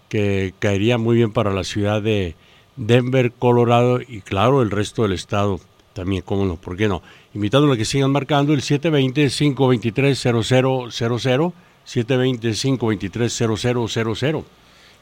que 0.08 0.54
caería 0.60 0.98
muy 0.98 1.16
bien 1.16 1.32
para 1.32 1.52
la 1.52 1.64
ciudad 1.64 2.00
de 2.00 2.36
Denver, 2.76 3.32
Colorado 3.32 4.00
y 4.00 4.20
claro, 4.20 4.62
el 4.62 4.70
resto 4.70 5.02
del 5.02 5.10
estado 5.10 5.58
también, 5.94 6.22
cómo 6.22 6.44
no, 6.44 6.54
¿por 6.54 6.76
qué 6.76 6.86
no? 6.86 7.02
Invitándole 7.34 7.74
a 7.74 7.76
que 7.76 7.84
sigan 7.84 8.12
marcando 8.12 8.52
el 8.52 8.60
720-523-0000, 8.60 11.52
720-523-0000. 11.84 14.44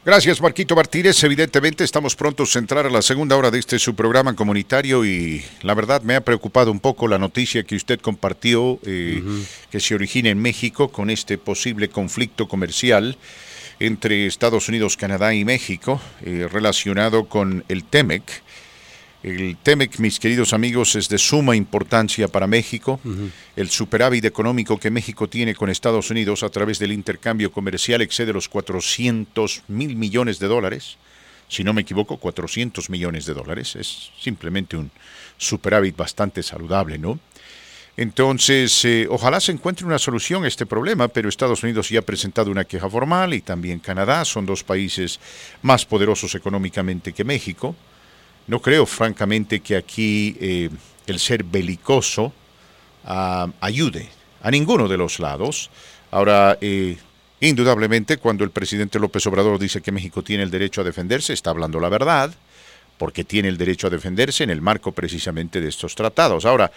Gracias, 0.05 0.39
Marquito 0.39 0.75
Martínez. 0.75 1.23
Evidentemente 1.23 1.83
estamos 1.83 2.15
prontos 2.15 2.55
a 2.55 2.59
entrar 2.59 2.85
a 2.85 2.91
la 2.91 3.01
segunda 3.01 3.35
hora 3.37 3.49
de 3.49 3.57
este 3.57 3.79
su 3.79 3.95
programa 3.95 4.35
comunitario 4.35 5.03
y 5.03 5.43
la 5.63 5.73
verdad 5.73 6.03
me 6.03 6.15
ha 6.15 6.21
preocupado 6.21 6.71
un 6.71 6.79
poco 6.79 7.07
la 7.07 7.17
noticia 7.17 7.63
que 7.63 7.75
usted 7.75 7.99
compartió 7.99 8.77
eh, 8.85 9.23
que 9.71 9.79
se 9.79 9.95
origina 9.95 10.29
en 10.29 10.39
México 10.39 10.89
con 10.89 11.09
este 11.09 11.39
posible 11.39 11.89
conflicto 11.89 12.47
comercial 12.47 13.17
entre 13.79 14.27
Estados 14.27 14.69
Unidos, 14.69 14.95
Canadá 14.95 15.33
y 15.33 15.43
México 15.43 15.99
eh, 16.21 16.47
relacionado 16.51 17.25
con 17.25 17.63
el 17.67 17.83
TEMEC. 17.83 18.43
El 19.25 19.57
TEMEC, 19.57 19.97
mis 19.97 20.19
queridos 20.19 20.53
amigos, 20.53 20.95
es 20.95 21.09
de 21.09 21.17
suma 21.17 21.55
importancia 21.55 22.27
para 22.27 22.45
México. 22.45 22.99
El 23.55 23.71
superávit 23.71 24.23
económico 24.23 24.79
que 24.79 24.91
México 24.91 25.27
tiene 25.27 25.55
con 25.55 25.71
Estados 25.71 26.11
Unidos 26.11 26.43
a 26.43 26.49
través 26.49 26.77
del 26.77 26.91
intercambio 26.91 27.51
comercial 27.51 28.03
excede 28.03 28.33
los 28.33 28.47
400 28.47 29.63
mil 29.69 29.95
millones 29.95 30.37
de 30.37 30.45
dólares. 30.45 30.97
Si 31.47 31.63
no 31.63 31.73
me 31.73 31.81
equivoco, 31.81 32.17
400 32.17 32.91
millones 32.91 33.25
de 33.25 33.33
dólares. 33.33 33.75
Es 33.75 34.11
simplemente 34.21 34.77
un 34.77 34.91
superávit 35.39 35.97
bastante 35.97 36.43
saludable, 36.43 36.99
¿no? 36.99 37.19
Entonces, 37.97 38.85
eh, 38.85 39.07
ojalá 39.09 39.39
se 39.39 39.53
encuentre 39.53 39.87
una 39.87 39.97
solución 39.97 40.45
a 40.45 40.47
este 40.47 40.67
problema, 40.67 41.07
pero 41.07 41.29
Estados 41.29 41.63
Unidos 41.63 41.89
ya 41.89 42.01
ha 42.01 42.03
presentado 42.03 42.51
una 42.51 42.65
queja 42.65 42.87
formal 42.87 43.33
y 43.33 43.41
también 43.41 43.79
Canadá. 43.79 44.23
Son 44.23 44.45
dos 44.45 44.63
países 44.63 45.19
más 45.63 45.83
poderosos 45.83 46.35
económicamente 46.35 47.11
que 47.11 47.23
México. 47.23 47.75
No 48.47 48.61
creo, 48.61 48.85
francamente, 48.85 49.59
que 49.59 49.75
aquí 49.75 50.37
eh, 50.39 50.69
el 51.07 51.19
ser 51.19 51.43
belicoso 51.43 52.33
ah, 53.05 53.47
ayude 53.59 54.09
a 54.41 54.51
ninguno 54.51 54.87
de 54.87 54.97
los 54.97 55.19
lados. 55.19 55.71
Ahora, 56.11 56.57
eh, 56.61 56.97
indudablemente, 57.39 58.17
cuando 58.17 58.43
el 58.43 58.51
presidente 58.51 58.99
López 58.99 59.25
Obrador 59.25 59.57
dice 59.57 59.81
que 59.81 59.91
México 59.91 60.23
tiene 60.23 60.43
el 60.43 60.51
derecho 60.51 60.81
a 60.81 60.83
defenderse, 60.83 61.33
está 61.33 61.49
hablando 61.49 61.79
la 61.79 61.89
verdad, 61.89 62.33
porque 62.97 63.23
tiene 63.23 63.49
el 63.49 63.57
derecho 63.57 63.87
a 63.87 63.89
defenderse 63.89 64.43
en 64.43 64.51
el 64.51 64.61
marco 64.61 64.91
precisamente 64.91 65.59
de 65.59 65.69
estos 65.69 65.95
tratados. 65.95 66.45
Ahora, 66.45 66.71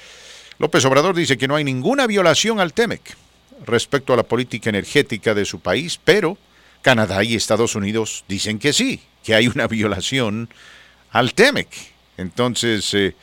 López 0.59 0.85
Obrador 0.87 1.15
dice 1.15 1.39
que 1.39 1.47
no 1.47 1.55
hay 1.55 1.65
ninguna 1.65 2.07
violación 2.07 2.59
al 2.59 2.73
TEMEC 2.73 3.17
respecto 3.67 4.13
a 4.13 4.17
la 4.17 4.23
política 4.23 4.71
energética 4.71 5.35
de 5.35 5.45
su 5.45 5.61
país, 5.61 6.01
pero 6.03 6.39
Canadá 6.83 7.23
y 7.23 7.35
Estados 7.35 7.75
Unidos 7.75 8.25
dicen 8.29 8.59
que 8.59 8.73
sí, 8.73 9.01
que 9.23 9.35
hay 9.35 9.49
una 9.49 9.67
violación 9.69 10.49
al 11.13 11.35
TEMEC. 11.35 11.69
Entonces, 12.17 12.93
eh, 12.95 13.15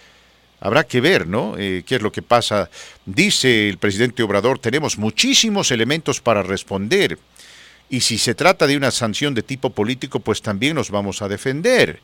habrá 0.60 0.86
que 0.86 1.02
ver, 1.02 1.28
¿no? 1.28 1.56
Eh, 1.58 1.84
¿Qué 1.86 1.96
es 1.96 2.02
lo 2.02 2.12
que 2.12 2.22
pasa? 2.22 2.70
Dice 3.06 3.70
el 3.70 3.78
presidente 3.78 4.24
Obrador, 4.24 4.60
tenemos 4.60 4.98
muchísimos 4.98 5.72
elementos 5.72 6.22
para 6.22 6.44
responder. 6.44 7.20
Y 7.90 8.02
si 8.02 8.18
se 8.18 8.34
trata 8.34 8.66
de 8.66 8.78
una 8.78 8.92
sanción 8.92 9.34
de 9.34 9.44
tipo 9.44 9.70
político, 9.70 10.20
pues 10.20 10.42
también 10.42 10.76
nos 10.76 10.90
vamos 10.90 11.22
a 11.22 11.28
defender. 11.28 12.00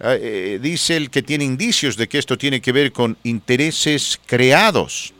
Ah, 0.00 0.14
eh, 0.14 0.60
dice 0.62 0.96
el 0.96 1.10
que 1.10 1.22
tiene 1.22 1.44
indicios 1.44 1.96
de 1.96 2.08
que 2.08 2.18
esto 2.18 2.38
tiene 2.38 2.60
que 2.60 2.70
ver 2.70 2.92
con 2.92 3.16
intereses 3.24 4.20
creados, 4.26 5.12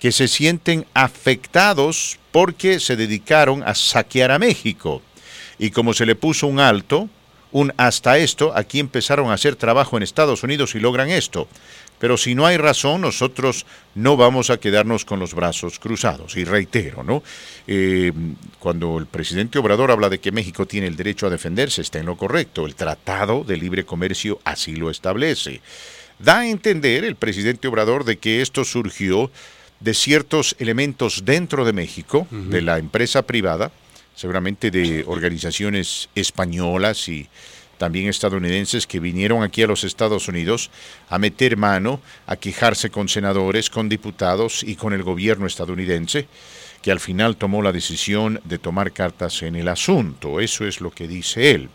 que 0.00 0.10
se 0.10 0.26
sienten 0.26 0.84
afectados 0.94 2.18
porque 2.32 2.80
se 2.80 2.96
dedicaron 2.96 3.62
a 3.62 3.74
saquear 3.74 4.32
a 4.32 4.40
México. 4.40 5.00
Y 5.60 5.70
como 5.70 5.94
se 5.94 6.06
le 6.06 6.16
puso 6.16 6.48
un 6.48 6.58
alto, 6.58 7.08
un 7.52 7.72
hasta 7.76 8.18
esto, 8.18 8.52
aquí 8.54 8.80
empezaron 8.80 9.30
a 9.30 9.34
hacer 9.34 9.56
trabajo 9.56 9.96
en 9.96 10.02
Estados 10.02 10.42
Unidos 10.42 10.74
y 10.74 10.80
logran 10.80 11.10
esto. 11.10 11.48
Pero 11.98 12.16
si 12.18 12.34
no 12.34 12.44
hay 12.46 12.58
razón, 12.58 13.00
nosotros 13.00 13.64
no 13.94 14.16
vamos 14.16 14.50
a 14.50 14.58
quedarnos 14.58 15.04
con 15.04 15.18
los 15.18 15.32
brazos 15.32 15.78
cruzados. 15.78 16.36
Y 16.36 16.44
reitero, 16.44 17.02
¿no? 17.02 17.22
Eh, 17.66 18.12
cuando 18.58 18.98
el 18.98 19.06
presidente 19.06 19.58
Obrador 19.58 19.90
habla 19.90 20.10
de 20.10 20.18
que 20.18 20.32
México 20.32 20.66
tiene 20.66 20.88
el 20.88 20.96
derecho 20.96 21.26
a 21.26 21.30
defenderse, 21.30 21.80
está 21.80 21.98
en 21.98 22.06
lo 22.06 22.16
correcto. 22.16 22.66
El 22.66 22.74
Tratado 22.74 23.44
de 23.44 23.56
Libre 23.56 23.84
Comercio 23.84 24.40
así 24.44 24.76
lo 24.76 24.90
establece. 24.90 25.62
Da 26.18 26.40
a 26.40 26.48
entender 26.48 27.04
el 27.04 27.16
presidente 27.16 27.68
Obrador 27.68 28.04
de 28.04 28.18
que 28.18 28.42
esto 28.42 28.64
surgió 28.64 29.30
de 29.80 29.94
ciertos 29.94 30.56
elementos 30.58 31.24
dentro 31.24 31.64
de 31.64 31.72
México, 31.72 32.26
de 32.30 32.62
la 32.62 32.78
empresa 32.78 33.22
privada, 33.22 33.70
seguramente 34.16 34.72
de 34.72 35.04
organizaciones 35.06 36.08
españolas 36.16 37.08
y 37.08 37.28
también 37.78 38.08
estadounidenses 38.08 38.86
que 38.86 38.98
vinieron 38.98 39.42
aquí 39.42 39.62
a 39.62 39.66
los 39.66 39.84
Estados 39.84 40.28
Unidos 40.28 40.70
a 41.10 41.18
meter 41.18 41.58
mano, 41.58 42.00
a 42.26 42.36
quejarse 42.36 42.90
con 42.90 43.08
senadores, 43.08 43.68
con 43.68 43.88
diputados 43.90 44.62
y 44.62 44.76
con 44.76 44.94
el 44.94 45.02
gobierno 45.02 45.46
estadounidense, 45.46 46.26
que 46.80 46.90
al 46.90 47.00
final 47.00 47.36
tomó 47.36 47.60
la 47.62 47.72
decisión 47.72 48.40
de 48.44 48.58
tomar 48.58 48.92
cartas 48.92 49.42
en 49.42 49.54
el 49.54 49.68
asunto. 49.68 50.40
Eso 50.40 50.66
es 50.66 50.80
lo 50.80 50.90
que 50.90 51.06
dice 51.06 51.50
él. 51.50 51.68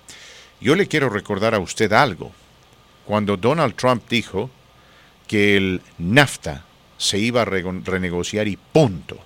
Yo 0.60 0.76
le 0.76 0.88
quiero 0.88 1.10
recordar 1.10 1.54
a 1.54 1.60
usted 1.60 1.94
algo. 1.94 2.32
Cuando 3.06 3.38
Donald 3.38 3.76
Trump 3.76 4.04
dijo 4.10 4.50
que 5.28 5.58
el 5.58 5.82
NAFTA 6.00 6.66
se 6.98 7.20
iba 7.20 7.44
a 7.44 7.46
renegociar 7.46 8.48
y 8.48 8.58
punto, 8.58 9.20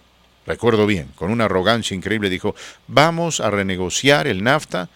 recuerdo 0.46 0.86
bien, 0.86 1.10
con 1.16 1.32
una 1.32 1.46
arrogancia 1.46 1.96
increíble, 1.96 2.30
dijo, 2.30 2.56
vamos 2.88 3.40
a 3.40 3.50
renegociar 3.50 4.28
el 4.28 4.44
NAFTA 4.44 4.90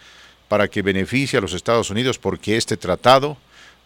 para 0.48 0.68
que 0.68 0.82
beneficie 0.82 1.38
a 1.38 1.42
los 1.42 1.52
Estados 1.52 1.90
Unidos 1.90 2.18
porque 2.18 2.56
este 2.56 2.76
tratado 2.76 3.36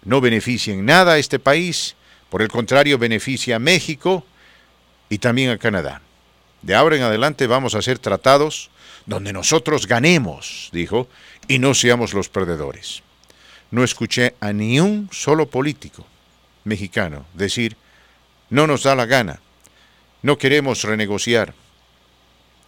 no 0.05 0.21
beneficia 0.21 0.73
en 0.73 0.85
nada 0.85 1.15
a 1.15 1.19
este 1.19 1.39
país, 1.39 1.97
por 2.31 2.43
el 2.43 2.49
contrario 2.49 2.99
beneficia 2.99 3.57
a 3.57 3.59
México 3.59 4.25
y 5.09 5.19
también 5.19 5.51
a 5.51 5.59
Canadá. 5.59 6.01
De 6.63 6.75
ahora 6.75 6.97
en 6.97 7.03
adelante 7.03 7.47
vamos 7.47 7.75
a 7.75 7.79
hacer 7.79 7.99
tratados 7.99 8.71
donde 9.07 9.33
nosotros 9.33 9.87
ganemos, 9.87 10.71
dijo, 10.73 11.09
y 11.47 11.59
no 11.59 11.75
seamos 11.75 12.15
los 12.15 12.29
perdedores. 12.29 13.03
No 13.71 13.85
escuché 13.85 14.35
a 14.41 14.53
ni 14.53 14.81
un 14.81 15.09
solo 15.13 15.47
político 15.47 16.07
mexicano 16.65 17.27
decir, 17.35 17.77
no 18.51 18.67
nos 18.67 18.85
da 18.85 18.95
la 18.95 19.07
gana, 19.07 19.41
no 20.25 20.39
queremos 20.39 20.83
renegociar, 20.85 21.53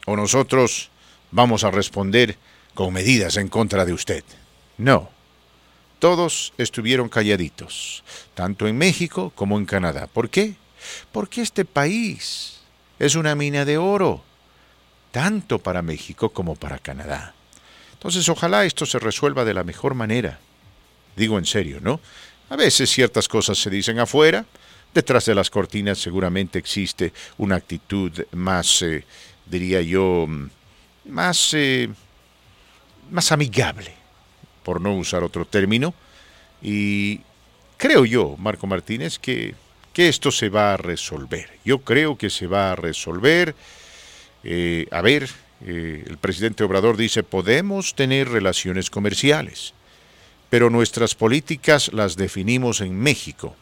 o 0.05 0.15
nosotros 0.15 0.91
vamos 1.31 1.65
a 1.65 1.71
responder 1.71 2.37
con 2.75 2.93
medidas 2.93 3.39
en 3.39 3.49
contra 3.49 3.87
de 3.87 3.95
usted. 3.95 4.23
No. 4.77 5.09
Todos 5.99 6.53
estuvieron 6.59 7.09
calladitos, 7.09 8.05
tanto 8.35 8.69
en 8.69 8.77
México 8.77 9.33
como 9.35 9.57
en 9.57 9.65
Canadá. 9.65 10.07
¿Por 10.07 10.29
qué? 10.29 10.55
Porque 11.13 11.41
este 11.41 11.65
país 11.65 12.61
es 12.99 13.15
una 13.15 13.35
mina 13.35 13.65
de 13.65 13.79
oro, 13.79 14.23
tanto 15.11 15.59
para 15.59 15.81
México 15.81 16.29
como 16.29 16.57
para 16.57 16.79
Canadá. 16.79 17.35
Entonces, 17.95 18.29
ojalá 18.29 18.67
esto 18.67 18.85
se 18.85 18.99
resuelva 18.99 19.47
de 19.47 19.55
la 19.55 19.65
mejor 19.65 19.95
manera. 19.95 20.41
Digo 21.17 21.39
en 21.39 21.47
serio, 21.47 21.79
¿no? 21.81 22.01
A 22.51 22.57
veces 22.57 22.91
ciertas 22.91 23.29
cosas 23.29 23.57
se 23.57 23.71
dicen 23.71 23.99
afuera, 23.99 24.45
Detrás 24.97 25.27
de 25.27 25.35
las 25.35 25.51
cortinas 25.51 25.99
seguramente 25.99 26.59
existe 26.59 27.13
una 27.37 27.57
actitud 27.57 28.11
más, 28.33 28.81
eh, 28.81 29.05
diría 29.45 29.83
yo, 29.83 30.25
mm, 30.27 30.49
más, 31.11 31.53
eh, 31.53 31.91
más 33.11 33.31
amigable, 33.31 33.93
por 34.63 34.81
no 34.81 34.97
usar 34.97 35.23
otro 35.23 35.45
término. 35.45 35.93
Y 36.63 37.21
creo 37.77 38.07
yo, 38.07 38.37
Marco 38.39 38.67
Martínez, 38.67 39.19
que, 39.19 39.55
que 39.93 40.09
esto 40.09 40.31
se 40.31 40.49
va 40.49 40.73
a 40.73 40.77
resolver. 40.79 41.51
Yo 41.63 41.81
creo 41.81 42.17
que 42.17 42.31
se 42.31 42.47
va 42.47 42.73
a 42.73 42.77
resolver. 42.77 43.55
Eh, 44.45 44.87
a 44.91 45.03
ver, 45.03 45.29
el 45.61 46.17
presidente 46.23 46.65
Obrador 46.65 46.97
dice, 46.97 47.23
podemos 47.23 47.95
tener 47.95 48.31
relaciones 48.31 48.89
comerciales, 48.89 49.75
pero 50.49 50.71
nuestras 50.71 51.15
políticas 51.15 51.93
las 51.93 52.17
definimos 52.17 52.81
en 52.81 52.99
México 52.99 53.55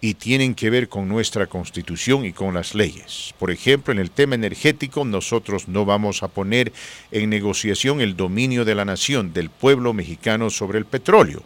y 0.00 0.14
tienen 0.14 0.54
que 0.54 0.70
ver 0.70 0.88
con 0.88 1.08
nuestra 1.08 1.46
constitución 1.46 2.24
y 2.24 2.32
con 2.32 2.54
las 2.54 2.74
leyes. 2.74 3.34
Por 3.38 3.50
ejemplo, 3.50 3.92
en 3.92 3.98
el 3.98 4.10
tema 4.10 4.34
energético, 4.34 5.04
nosotros 5.04 5.68
no 5.68 5.84
vamos 5.84 6.22
a 6.22 6.28
poner 6.28 6.72
en 7.10 7.30
negociación 7.30 8.00
el 8.00 8.16
dominio 8.16 8.64
de 8.64 8.74
la 8.74 8.84
nación, 8.84 9.32
del 9.32 9.50
pueblo 9.50 9.92
mexicano 9.92 10.50
sobre 10.50 10.78
el 10.78 10.86
petróleo. 10.86 11.42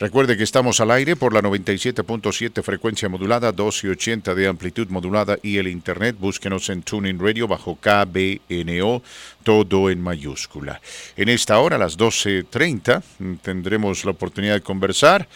Recuerde 0.00 0.36
que 0.38 0.44
estamos 0.44 0.80
al 0.80 0.92
aire 0.92 1.14
por 1.14 1.34
la 1.34 1.42
97.7 1.42 2.62
frecuencia 2.62 3.10
modulada, 3.10 3.52
280 3.52 4.34
de 4.34 4.48
amplitud 4.48 4.88
modulada 4.88 5.36
y 5.42 5.58
el 5.58 5.68
internet. 5.68 6.16
Búsquenos 6.18 6.70
en 6.70 6.82
Tuning 6.82 7.20
Radio 7.20 7.46
bajo 7.46 7.76
KBNO, 7.76 9.02
todo 9.44 9.90
en 9.90 10.00
mayúscula. 10.00 10.80
En 11.16 11.28
esta 11.28 11.58
hora, 11.58 11.76
a 11.76 11.78
las 11.78 11.98
12.30, 11.98 13.02
tendremos 13.42 14.06
la 14.06 14.12
oportunidad 14.12 14.54
de 14.54 14.62
conversar 14.62 15.28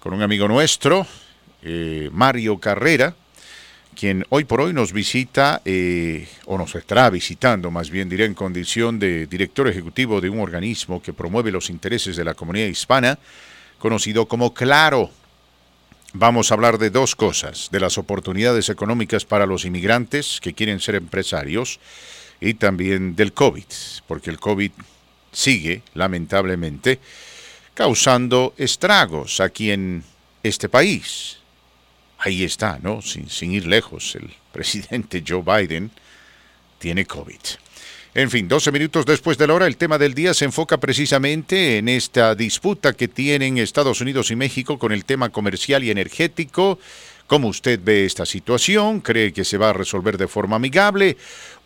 con 0.00 0.12
un 0.12 0.22
amigo 0.22 0.48
nuestro, 0.48 1.06
eh, 1.62 2.08
Mario 2.12 2.58
Carrera, 2.58 3.14
quien 3.94 4.24
hoy 4.30 4.44
por 4.44 4.62
hoy 4.62 4.72
nos 4.72 4.92
visita, 4.92 5.60
eh, 5.64 6.26
o 6.46 6.56
nos 6.56 6.74
estará 6.74 7.10
visitando, 7.10 7.70
más 7.70 7.90
bien 7.90 8.08
diré, 8.08 8.24
en 8.24 8.34
condición 8.34 8.98
de 8.98 9.26
director 9.26 9.68
ejecutivo 9.68 10.20
de 10.20 10.30
un 10.30 10.40
organismo 10.40 11.02
que 11.02 11.12
promueve 11.12 11.50
los 11.50 11.68
intereses 11.68 12.16
de 12.16 12.24
la 12.24 12.34
comunidad 12.34 12.66
hispana, 12.66 13.18
conocido 13.78 14.26
como 14.26 14.54
Claro. 14.54 15.10
Vamos 16.12 16.50
a 16.50 16.54
hablar 16.54 16.78
de 16.78 16.90
dos 16.90 17.14
cosas, 17.14 17.68
de 17.70 17.78
las 17.78 17.98
oportunidades 17.98 18.68
económicas 18.68 19.24
para 19.24 19.46
los 19.46 19.64
inmigrantes 19.64 20.40
que 20.40 20.54
quieren 20.54 20.80
ser 20.80 20.94
empresarios 20.94 21.78
y 22.40 22.54
también 22.54 23.14
del 23.14 23.32
COVID, 23.32 23.64
porque 24.08 24.30
el 24.30 24.40
COVID 24.40 24.72
sigue, 25.30 25.82
lamentablemente, 25.94 26.98
causando 27.74 28.54
estragos 28.56 29.40
aquí 29.40 29.70
en 29.70 30.02
este 30.42 30.68
país 30.68 31.39
ahí 32.20 32.44
está, 32.44 32.78
¿no? 32.82 33.02
Sin, 33.02 33.28
sin, 33.28 33.52
ir 33.52 33.66
lejos, 33.66 34.14
el 34.14 34.30
presidente 34.52 35.22
Joe 35.26 35.42
Biden 35.42 35.90
tiene 36.78 37.04
COVID. 37.04 37.40
En 38.12 38.28
fin, 38.28 38.48
12 38.48 38.72
minutos 38.72 39.06
después 39.06 39.38
de 39.38 39.46
la 39.46 39.54
hora, 39.54 39.66
el 39.68 39.76
tema 39.76 39.96
del 39.96 40.14
día 40.14 40.34
se 40.34 40.44
enfoca 40.44 40.78
precisamente 40.78 41.78
en 41.78 41.88
esta 41.88 42.34
disputa 42.34 42.92
que 42.92 43.06
tienen 43.06 43.56
Estados 43.56 44.00
Unidos 44.00 44.32
y 44.32 44.36
México 44.36 44.80
con 44.80 44.90
el 44.90 45.04
tema 45.04 45.28
comercial 45.28 45.84
y 45.84 45.90
energético. 45.92 46.80
¿Cómo 47.28 47.46
usted 47.46 47.78
ve 47.80 48.06
esta 48.06 48.26
situación? 48.26 49.00
¿Cree 49.00 49.32
que 49.32 49.44
se 49.44 49.58
va 49.58 49.70
a 49.70 49.72
resolver 49.72 50.18
de 50.18 50.26
forma 50.26 50.56
amigable? 50.56 51.16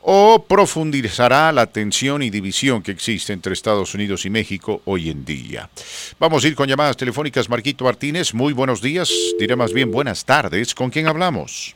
¿O 0.07 0.39
profundizará 0.39 1.51
la 1.51 1.65
tensión 1.65 2.23
y 2.23 2.29
división 2.29 2.83
que 2.83 2.93
existe 2.93 3.33
entre 3.33 3.55
Estados 3.55 3.95
Unidos 3.95 4.27
y 4.27 4.31
México 4.31 4.83
hoy 4.85 5.09
en 5.09 5.25
día? 5.25 5.71
Vamos 6.19 6.45
a 6.45 6.49
ir 6.49 6.55
con 6.55 6.69
llamadas 6.69 6.99
telefónicas. 6.99 7.49
Marquito 7.49 7.85
Martínez, 7.85 8.35
muy 8.35 8.53
buenos 8.53 8.83
días. 8.83 9.11
Diré 9.39 9.57
más 9.57 9.73
bien 9.73 9.91
buenas 9.91 10.23
tardes. 10.27 10.75
¿Con 10.75 10.91
quién 10.91 11.07
hablamos? 11.07 11.75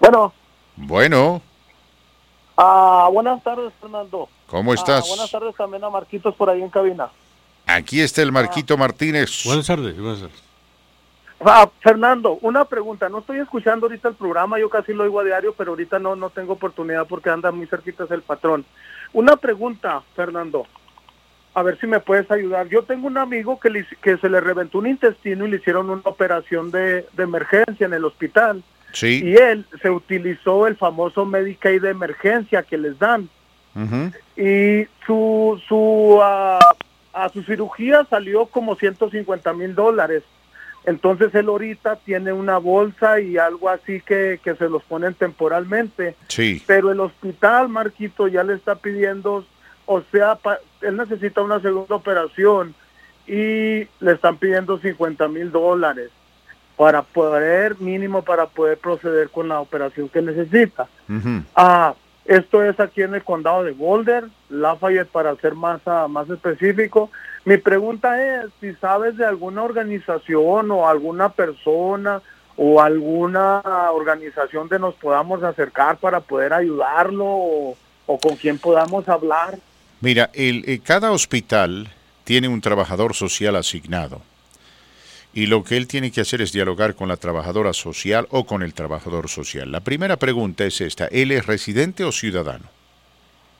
Bueno. 0.00 0.32
Bueno. 0.76 1.42
Ah, 2.56 3.10
buenas 3.12 3.42
tardes, 3.44 3.70
Fernando. 3.78 4.26
¿Cómo 4.46 4.72
estás? 4.72 5.04
Ah, 5.04 5.08
buenas 5.08 5.30
tardes 5.30 5.54
también 5.56 5.84
a 5.84 5.90
Marquitos 5.90 6.34
por 6.36 6.48
ahí 6.48 6.62
en 6.62 6.70
cabina. 6.70 7.10
Aquí 7.66 8.00
está 8.00 8.22
el 8.22 8.32
Marquito 8.32 8.78
Martínez. 8.78 9.42
Buenas 9.44 9.66
tardes, 9.66 9.94
buenas 10.00 10.20
tardes. 10.20 10.43
Ah, 11.44 11.68
Fernando, 11.80 12.38
una 12.42 12.64
pregunta. 12.64 13.08
No 13.08 13.18
estoy 13.18 13.38
escuchando 13.38 13.86
ahorita 13.86 14.08
el 14.08 14.14
programa, 14.14 14.58
yo 14.58 14.70
casi 14.70 14.92
lo 14.94 15.04
oigo 15.04 15.20
a 15.20 15.24
diario, 15.24 15.54
pero 15.56 15.72
ahorita 15.72 15.98
no, 15.98 16.16
no 16.16 16.30
tengo 16.30 16.54
oportunidad 16.54 17.06
porque 17.06 17.30
anda 17.30 17.50
muy 17.52 17.66
cerquitas 17.66 18.10
el 18.10 18.22
patrón. 18.22 18.64
Una 19.12 19.36
pregunta, 19.36 20.02
Fernando. 20.16 20.66
A 21.54 21.62
ver 21.62 21.78
si 21.78 21.86
me 21.86 22.00
puedes 22.00 22.28
ayudar. 22.30 22.68
Yo 22.68 22.82
tengo 22.82 23.06
un 23.06 23.16
amigo 23.18 23.60
que, 23.60 23.70
le- 23.70 23.86
que 24.02 24.16
se 24.16 24.28
le 24.28 24.40
reventó 24.40 24.78
un 24.78 24.86
intestino 24.88 25.46
y 25.46 25.50
le 25.50 25.56
hicieron 25.58 25.88
una 25.90 26.00
operación 26.04 26.70
de, 26.70 27.06
de 27.12 27.22
emergencia 27.22 27.86
en 27.86 27.94
el 27.94 28.04
hospital. 28.04 28.62
Sí. 28.92 29.22
Y 29.24 29.36
él 29.36 29.66
se 29.82 29.90
utilizó 29.90 30.66
el 30.66 30.76
famoso 30.76 31.24
Medicaid 31.26 31.82
de 31.82 31.90
emergencia 31.90 32.62
que 32.62 32.78
les 32.78 32.98
dan. 32.98 33.28
Y 34.36 34.86
su 35.04 35.60
su 35.68 36.18
ah, 36.22 36.58
a 37.12 37.28
su 37.28 37.42
cirugía 37.42 38.04
salió 38.08 38.46
como 38.46 38.76
150 38.76 39.52
mil 39.52 39.74
dólares 39.74 40.22
entonces 40.86 41.34
él 41.34 41.48
ahorita 41.48 41.96
tiene 41.96 42.32
una 42.32 42.58
bolsa 42.58 43.18
y 43.20 43.38
algo 43.38 43.68
así 43.70 44.00
que, 44.02 44.38
que 44.44 44.54
se 44.56 44.68
los 44.68 44.82
ponen 44.84 45.14
temporalmente 45.14 46.14
Sí. 46.28 46.62
pero 46.66 46.90
el 46.92 47.00
hospital 47.00 47.68
Marquito 47.68 48.28
ya 48.28 48.42
le 48.44 48.54
está 48.54 48.74
pidiendo 48.76 49.44
o 49.86 50.02
sea 50.12 50.34
pa- 50.36 50.58
él 50.82 50.96
necesita 50.96 51.40
una 51.42 51.60
segunda 51.60 51.94
operación 51.96 52.74
y 53.26 53.86
le 54.00 54.12
están 54.12 54.36
pidiendo 54.36 54.78
50 54.78 55.28
mil 55.28 55.50
dólares 55.50 56.10
para 56.76 57.02
poder 57.02 57.80
mínimo 57.80 58.22
para 58.22 58.46
poder 58.46 58.76
proceder 58.78 59.30
con 59.30 59.48
la 59.48 59.60
operación 59.60 60.08
que 60.08 60.20
necesita. 60.20 60.88
Ah, 61.54 61.94
esto 62.24 62.62
es 62.62 62.80
aquí 62.80 63.02
en 63.02 63.14
el 63.14 63.22
condado 63.22 63.64
de 63.64 63.72
Boulder, 63.72 64.24
Lafayette 64.48 65.08
para 65.10 65.36
ser 65.36 65.54
más, 65.54 65.80
ah, 65.86 66.06
más 66.08 66.28
específico. 66.30 67.10
Mi 67.44 67.58
pregunta 67.58 68.22
es 68.22 68.50
si 68.60 68.72
sabes 68.74 69.16
de 69.16 69.26
alguna 69.26 69.62
organización 69.62 70.70
o 70.70 70.88
alguna 70.88 71.28
persona 71.30 72.22
o 72.56 72.80
alguna 72.80 73.60
organización 73.92 74.68
de 74.68 74.78
nos 74.78 74.94
podamos 74.94 75.42
acercar 75.42 75.98
para 75.98 76.20
poder 76.20 76.52
ayudarlo 76.52 77.26
o, 77.26 77.76
con 78.06 78.36
quien 78.36 78.58
podamos 78.58 79.08
hablar. 79.08 79.58
Mira, 80.00 80.30
el, 80.34 80.64
eh, 80.66 80.80
cada 80.82 81.10
hospital 81.10 81.88
tiene 82.24 82.48
un 82.48 82.60
trabajador 82.60 83.14
social 83.14 83.56
asignado. 83.56 84.22
Y 85.34 85.46
lo 85.46 85.64
que 85.64 85.76
él 85.76 85.88
tiene 85.88 86.12
que 86.12 86.20
hacer 86.20 86.40
es 86.42 86.52
dialogar 86.52 86.94
con 86.94 87.08
la 87.08 87.16
trabajadora 87.16 87.72
social 87.72 88.26
o 88.30 88.44
con 88.46 88.62
el 88.62 88.72
trabajador 88.72 89.28
social. 89.28 89.72
La 89.72 89.80
primera 89.80 90.16
pregunta 90.16 90.64
es 90.64 90.80
esta, 90.80 91.06
¿él 91.08 91.32
es 91.32 91.46
residente 91.46 92.04
o 92.04 92.12
ciudadano? 92.12 92.66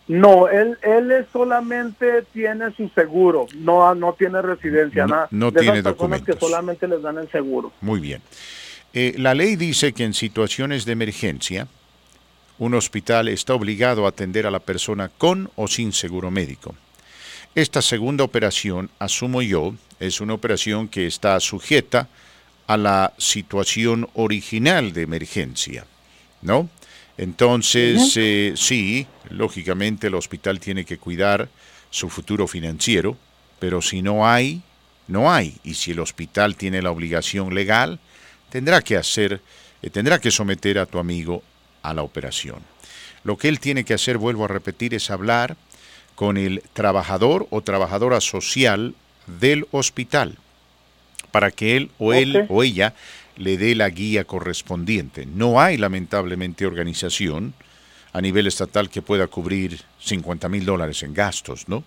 No, 0.06 0.48
él, 0.48 0.76
él 0.82 1.10
es 1.10 1.26
solamente 1.32 2.22
tiene 2.32 2.70
su 2.76 2.88
seguro, 2.90 3.46
no, 3.56 3.94
no 3.94 4.12
tiene 4.12 4.42
residencia, 4.42 5.06
No- 5.06 5.14
nada. 5.14 5.28
no 5.30 5.50
de 5.50 5.60
esas 5.60 5.72
tiene 5.72 5.82
personas 5.82 6.20
que 6.20 6.32
documentos. 6.32 6.38
solamente 6.50 6.88
les 6.88 7.02
dan 7.02 7.18
el 7.18 7.30
seguro. 7.30 7.72
Muy 7.80 8.00
bien. 8.00 8.20
Eh, 8.92 9.14
la 9.16 9.34
ley 9.34 9.56
dice 9.56 9.92
que 9.94 10.04
en 10.04 10.12
situaciones 10.14 10.84
de 10.84 10.92
emergencia, 10.92 11.66
un 12.58 12.74
hospital 12.74 13.28
está 13.28 13.54
obligado 13.54 14.04
a 14.04 14.10
atender 14.10 14.46
a 14.46 14.50
la 14.52 14.60
persona 14.60 15.08
con 15.08 15.50
o 15.56 15.66
sin 15.66 15.92
seguro 15.92 16.30
médico. 16.30 16.76
Esta 17.56 17.82
segunda 17.82 18.24
operación, 18.24 18.90
asumo 18.98 19.40
yo, 19.42 19.74
es 20.00 20.20
una 20.20 20.34
operación 20.34 20.88
que 20.88 21.06
está 21.06 21.38
sujeta 21.40 22.08
a 22.66 22.76
la 22.76 23.12
situación 23.18 24.08
original 24.14 24.92
de 24.92 25.02
emergencia, 25.02 25.86
¿no? 26.42 26.68
Entonces, 27.16 28.16
eh, 28.16 28.54
sí, 28.56 29.06
lógicamente 29.30 30.08
el 30.08 30.14
hospital 30.14 30.58
tiene 30.58 30.84
que 30.84 30.98
cuidar 30.98 31.48
su 31.90 32.08
futuro 32.08 32.48
financiero, 32.48 33.16
pero 33.60 33.80
si 33.80 34.02
no 34.02 34.26
hay, 34.26 34.62
no 35.06 35.32
hay. 35.32 35.56
Y 35.62 35.74
si 35.74 35.92
el 35.92 36.00
hospital 36.00 36.56
tiene 36.56 36.82
la 36.82 36.90
obligación 36.90 37.54
legal, 37.54 38.00
tendrá 38.50 38.82
que 38.82 38.96
hacer, 38.96 39.40
eh, 39.82 39.90
tendrá 39.90 40.18
que 40.18 40.30
someter 40.30 40.78
a 40.78 40.86
tu 40.86 40.98
amigo 40.98 41.42
a 41.82 41.94
la 41.94 42.02
operación. 42.02 42.58
Lo 43.22 43.38
que 43.38 43.48
él 43.48 43.60
tiene 43.60 43.84
que 43.84 43.94
hacer, 43.94 44.18
vuelvo 44.18 44.44
a 44.44 44.48
repetir, 44.48 44.92
es 44.94 45.10
hablar 45.10 45.56
con 46.14 46.36
el 46.36 46.62
trabajador 46.72 47.46
o 47.50 47.62
trabajadora 47.62 48.20
social 48.20 48.94
del 49.26 49.66
hospital 49.70 50.38
para 51.30 51.50
que 51.50 51.76
él 51.76 51.90
o 51.98 52.12
él 52.12 52.46
o 52.48 52.62
ella 52.62 52.94
le 53.36 53.58
dé 53.58 53.74
la 53.74 53.90
guía 53.90 54.24
correspondiente. 54.24 55.26
No 55.26 55.60
hay 55.60 55.76
lamentablemente 55.76 56.66
organización 56.66 57.54
a 58.12 58.20
nivel 58.20 58.46
estatal 58.46 58.88
que 58.88 59.02
pueda 59.02 59.26
cubrir 59.26 59.80
50 60.00 60.48
mil 60.48 60.64
dólares 60.64 61.02
en 61.02 61.12
gastos, 61.12 61.68
¿no? 61.68 61.82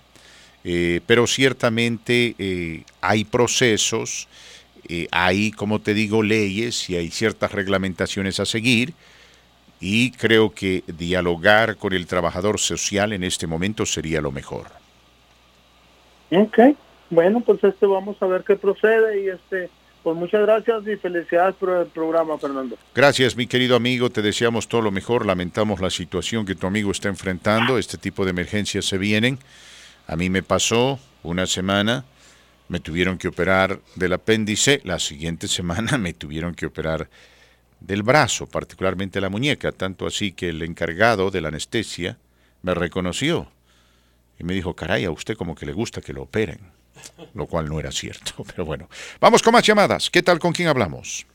Eh, 0.66 1.00
pero 1.06 1.28
ciertamente 1.28 2.36
eh, 2.38 2.84
hay 3.00 3.24
procesos, 3.24 4.28
eh, 4.90 5.08
hay, 5.12 5.52
como 5.52 5.80
te 5.80 5.94
digo, 5.94 6.24
leyes 6.24 6.90
y 6.90 6.98
hay 6.98 7.10
ciertas 7.10 7.54
reglamentaciones 7.54 8.42
a 8.42 8.46
seguir 8.46 8.94
y 9.80 10.12
creo 10.12 10.54
que 10.54 10.84
dialogar 10.88 11.78
con 11.78 11.94
el 11.94 12.08
trabajador 12.08 12.60
social 12.60 13.14
en 13.14 13.24
este 13.24 13.48
momento 13.48 13.86
sería 13.86 14.20
lo 14.20 14.34
mejor. 14.34 14.68
Ok, 16.32 16.60
bueno, 17.10 17.42
pues 17.42 17.64
este 17.64 17.86
vamos 17.86 18.22
a 18.22 18.28
ver 18.28 18.44
qué 18.44 18.56
procede 18.56 19.24
y 19.24 19.30
este, 19.30 19.70
pues 20.04 20.16
muchas 20.16 20.42
gracias 20.42 20.88
y 20.88 20.96
felicidades 20.96 21.56
por 21.56 21.70
el 21.70 21.88
programa, 21.88 22.38
Fernando. 22.38 22.78
Gracias, 22.96 23.36
mi 23.36 23.48
querido 23.48 23.76
amigo, 23.76 24.10
te 24.10 24.22
deseamos 24.22 24.68
todo 24.68 24.82
lo 24.82 24.92
mejor, 24.92 25.26
lamentamos 25.26 25.82
la 25.82 25.90
situación 25.90 26.46
que 26.46 26.56
tu 26.56 26.68
amigo 26.68 26.92
está 26.92 27.10
enfrentando, 27.10 27.78
este 27.78 27.98
tipo 27.98 28.24
de 28.24 28.32
emergencias 28.32 28.86
se 28.86 28.98
vienen. 28.98 29.40
A 30.08 30.16
mí 30.16 30.30
me 30.30 30.44
pasó 30.44 31.00
una 31.24 31.46
semana, 31.46 32.06
me 32.70 32.80
tuvieron 32.80 33.18
que 33.18 33.28
operar 33.28 33.80
del 33.96 34.14
apéndice, 34.14 34.82
la 34.84 35.00
siguiente 35.00 35.48
semana 35.50 35.98
me 35.98 36.14
tuvieron 36.14 36.56
que 36.56 36.68
operar 36.68 37.10
del 37.80 38.04
brazo, 38.04 38.48
particularmente 38.48 39.22
la 39.22 39.30
muñeca, 39.30 39.72
tanto 39.72 40.08
así 40.08 40.32
que 40.32 40.50
el 40.50 40.62
encargado 40.64 41.32
de 41.32 41.42
la 41.42 41.50
anestesia 41.50 42.18
me 42.64 42.74
reconoció 42.74 43.48
y 44.40 44.44
me 44.44 44.54
dijo, 44.54 44.76
caray, 44.76 45.06
a 45.06 45.12
usted 45.12 45.36
como 45.36 45.56
que 45.56 45.66
le 45.66 45.74
gusta 45.74 46.02
que 46.02 46.14
lo 46.14 46.24
operen, 46.24 46.60
lo 47.34 47.46
cual 47.46 47.68
no 47.68 47.80
era 47.80 47.92
cierto, 47.92 48.44
pero 48.56 48.66
bueno. 48.66 48.88
Vamos 49.20 49.42
con 49.42 49.54
más 49.54 49.66
llamadas. 49.66 50.10
¿Qué 50.10 50.22
tal? 50.22 50.40
¿Con 50.40 50.54
quién 50.54 50.68
hablamos? 50.68 51.26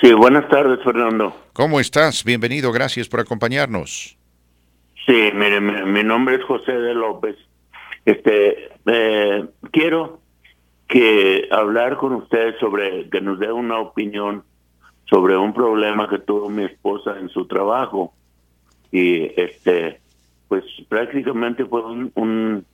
Sí, 0.00 0.12
buenas 0.12 0.48
tardes, 0.48 0.82
Fernando. 0.82 1.34
¿Cómo 1.52 1.78
estás? 1.78 2.24
Bienvenido, 2.24 2.72
gracias 2.72 3.08
por 3.08 3.20
acompañarnos. 3.20 4.16
Sí, 5.06 5.30
mire, 5.34 5.60
mi, 5.60 6.02
nombre 6.02 6.36
es 6.36 6.44
José 6.44 6.72
de 6.72 6.94
López. 6.94 7.36
Este, 8.04 8.70
eh, 8.86 9.46
quiero 9.70 10.20
que 10.88 11.48
hablar 11.50 11.96
con 11.96 12.14
ustedes 12.14 12.58
sobre 12.60 13.08
que 13.10 13.20
nos 13.20 13.38
dé 13.38 13.50
una 13.50 13.78
opinión 13.78 14.44
sobre 15.08 15.36
un 15.36 15.52
problema 15.52 16.08
que 16.08 16.18
tuvo 16.18 16.48
mi 16.48 16.64
esposa 16.64 17.18
en 17.18 17.28
su 17.28 17.46
trabajo 17.46 18.12
y 18.90 19.24
este 19.40 20.00
pues 20.48 20.64
prácticamente 20.88 21.64
fue 21.64 21.82
un, 21.82 22.12
un, 22.14 22.66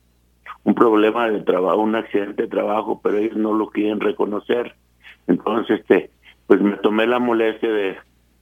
problema 0.75 1.29
de 1.29 1.41
trabajo 1.41 1.81
un 1.81 1.95
accidente 1.95 2.43
de 2.43 2.47
trabajo 2.47 2.99
pero 3.03 3.17
ellos 3.17 3.37
no 3.37 3.53
lo 3.53 3.69
quieren 3.69 3.99
reconocer 3.99 4.75
entonces 5.27 5.79
este 5.79 6.11
pues 6.47 6.61
me 6.61 6.77
tomé 6.77 7.05
la 7.05 7.19
molestia 7.19 7.69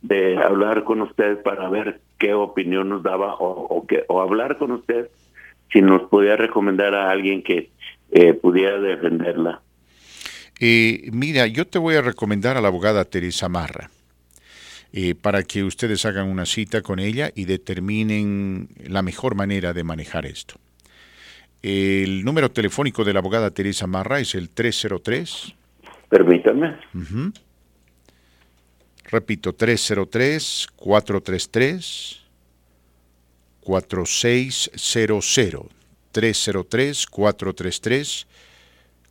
de, 0.01 0.37
hablar 0.37 0.83
con 0.85 1.01
usted 1.01 1.41
para 1.43 1.67
ver 1.69 1.99
qué 2.17 2.33
opinión 2.33 2.89
nos 2.89 3.03
daba 3.03 3.35
o, 3.35 3.49
o, 3.49 3.85
que, 3.85 4.05
o 4.07 4.21
hablar 4.21 4.57
con 4.57 4.71
usted 4.71 5.09
si 5.71 5.81
nos 5.81 6.03
podía 6.03 6.37
recomendar 6.37 6.95
a 6.95 7.09
alguien 7.09 7.43
que 7.43 7.71
eh, 8.11 8.33
pudiera 8.33 8.79
defenderla 8.79 9.61
eh, 10.59 11.09
mira, 11.11 11.47
yo 11.47 11.67
te 11.67 11.77
voy 11.77 11.95
a 11.95 12.01
recomendar 12.01 12.57
a 12.57 12.61
la 12.61 12.69
abogada 12.69 13.05
Teresa 13.05 13.49
Marra. 13.49 13.89
Eh, 14.93 15.15
para 15.15 15.43
que 15.43 15.63
ustedes 15.63 16.05
hagan 16.05 16.29
una 16.29 16.45
cita 16.45 16.81
con 16.81 16.99
ella 16.99 17.31
y 17.35 17.43
determinen 17.43 18.69
la 18.87 19.01
mejor 19.01 19.35
manera 19.35 19.73
de 19.73 19.83
manejar 19.83 20.25
esto. 20.25 20.55
El 21.61 22.23
número 22.23 22.49
telefónico 22.51 23.03
de 23.03 23.13
la 23.13 23.19
abogada 23.19 23.51
Teresa 23.51 23.85
Marra 23.87 24.19
es 24.19 24.33
el 24.35 24.49
303. 24.49 25.55
Permítanme. 26.09 26.77
Repito, 29.09 29.55
303-433. 29.55 32.27
4600 33.67 35.65
303 36.13 37.05
433 37.05 38.27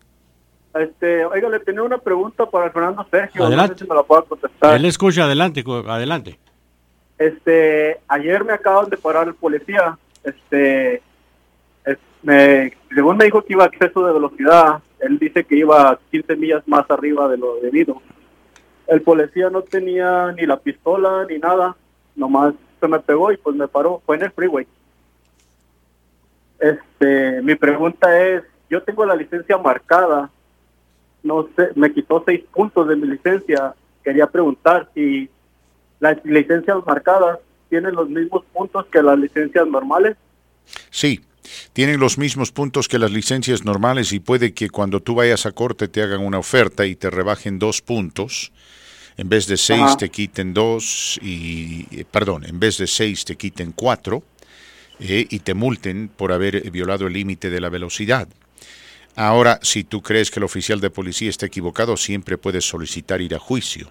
Este, 0.74 1.26
oiga, 1.26 1.50
le 1.50 1.60
tenía 1.60 1.84
una 1.84 1.98
pregunta 1.98 2.46
para 2.46 2.72
Fernando 2.72 3.06
Sergio. 3.10 3.46
Adelante. 3.46 3.74
No 3.74 3.78
sé 3.78 3.84
si 3.84 3.90
me 3.90 3.96
la 3.96 4.04
puedo 4.04 4.26
contestar. 4.26 4.76
Él 4.76 4.86
escucha, 4.86 5.26
adelante, 5.26 5.64
adelante. 5.88 6.40
Este, 7.18 8.00
ayer 8.08 8.44
me 8.44 8.54
acaban 8.54 8.90
de 8.90 8.98
parar 8.98 9.28
el 9.28 9.36
policía. 9.36 9.98
Este, 10.24 11.02
me, 12.24 12.74
según 12.94 13.18
me 13.18 13.26
dijo 13.26 13.44
que 13.44 13.54
iba 13.54 13.66
a 13.66 13.68
exceso 13.68 14.06
de 14.06 14.14
velocidad, 14.14 14.82
él 15.00 15.20
dice 15.20 15.44
que 15.44 15.58
iba 15.58 16.00
15 16.12 16.36
millas 16.38 16.68
más 16.68 16.90
arriba 16.90 17.28
de 17.28 17.38
lo 17.38 17.58
debido. 17.58 18.02
El 18.88 19.02
policía 19.02 19.50
no 19.50 19.62
tenía 19.62 20.32
ni 20.32 20.46
la 20.46 20.58
pistola 20.58 21.26
ni 21.30 21.38
nada, 21.38 21.76
nomás 22.16 22.54
me 22.88 23.00
pegó 23.00 23.32
y 23.32 23.38
pues 23.38 23.56
me 23.56 23.68
paró, 23.68 24.02
fue 24.06 24.18
en 24.18 24.24
el 24.24 24.32
freeway. 24.32 24.68
Este, 26.60 27.42
mi 27.42 27.56
pregunta 27.56 28.20
es, 28.22 28.44
yo 28.70 28.82
tengo 28.84 29.06
la 29.06 29.16
licencia 29.16 29.58
marcada, 29.58 30.30
no 31.24 31.48
sé, 31.56 31.70
me 31.76 31.92
quitó 31.94 32.24
seis 32.26 32.42
puntos 32.54 32.88
de 32.88 32.96
mi 32.96 33.08
licencia, 33.08 33.74
quería 34.04 34.28
preguntar 34.28 34.90
si 34.94 35.30
las 36.00 36.24
licencias 36.26 36.78
marcadas 36.86 37.40
tienen 37.70 37.96
los 37.96 38.10
mismos 38.10 38.44
puntos 38.54 38.86
que 38.88 39.02
las 39.02 39.18
licencias 39.18 39.66
normales. 39.68 40.18
Sí, 40.90 41.22
tienen 41.74 42.00
los 42.00 42.18
mismos 42.18 42.52
puntos 42.52 42.88
que 42.88 43.00
las 43.00 43.12
licencias 43.12 43.64
normales 43.66 44.14
y 44.14 44.20
puede 44.20 44.54
que 44.54 44.70
cuando 44.70 45.00
tú 45.00 45.16
vayas 45.16 45.46
a 45.46 45.52
corte 45.52 45.88
te 45.88 46.02
hagan 46.02 46.22
una 46.22 46.40
oferta 46.40 46.86
y 46.86 46.96
te 46.96 47.10
rebajen 47.10 47.60
dos 47.60 47.82
puntos 47.82 48.52
en 49.18 49.30
vez 49.30 49.48
de 49.48 49.58
seis 49.58 49.96
te 49.98 50.10
quiten 50.10 50.54
dos 50.54 51.20
y, 51.22 51.88
eh, 51.92 52.06
perdón, 52.10 52.46
en 52.46 52.60
vez 52.60 52.78
de 52.78 52.88
seis 52.88 53.26
te 53.26 53.36
quiten 53.36 53.72
cuatro 53.72 54.24
eh, 55.00 55.28
y 55.30 55.40
te 55.40 55.54
multen 55.54 56.10
por 56.10 56.32
haber 56.32 56.70
violado 56.72 57.08
el 57.08 57.14
límite 57.14 57.50
de 57.50 57.62
la 57.62 57.70
velocidad. 57.70 58.28
Ahora, 59.16 59.60
si 59.62 59.84
tú 59.84 60.02
crees 60.02 60.32
que 60.32 60.40
el 60.40 60.44
oficial 60.44 60.82
de 60.82 60.90
policía 60.90 61.30
está 61.30 61.46
equivocado, 61.46 61.98
siempre 61.98 62.38
puedes 62.38 62.66
solicitar 62.66 63.22
ir 63.22 63.36
a 63.36 63.40
juicio. 63.40 63.90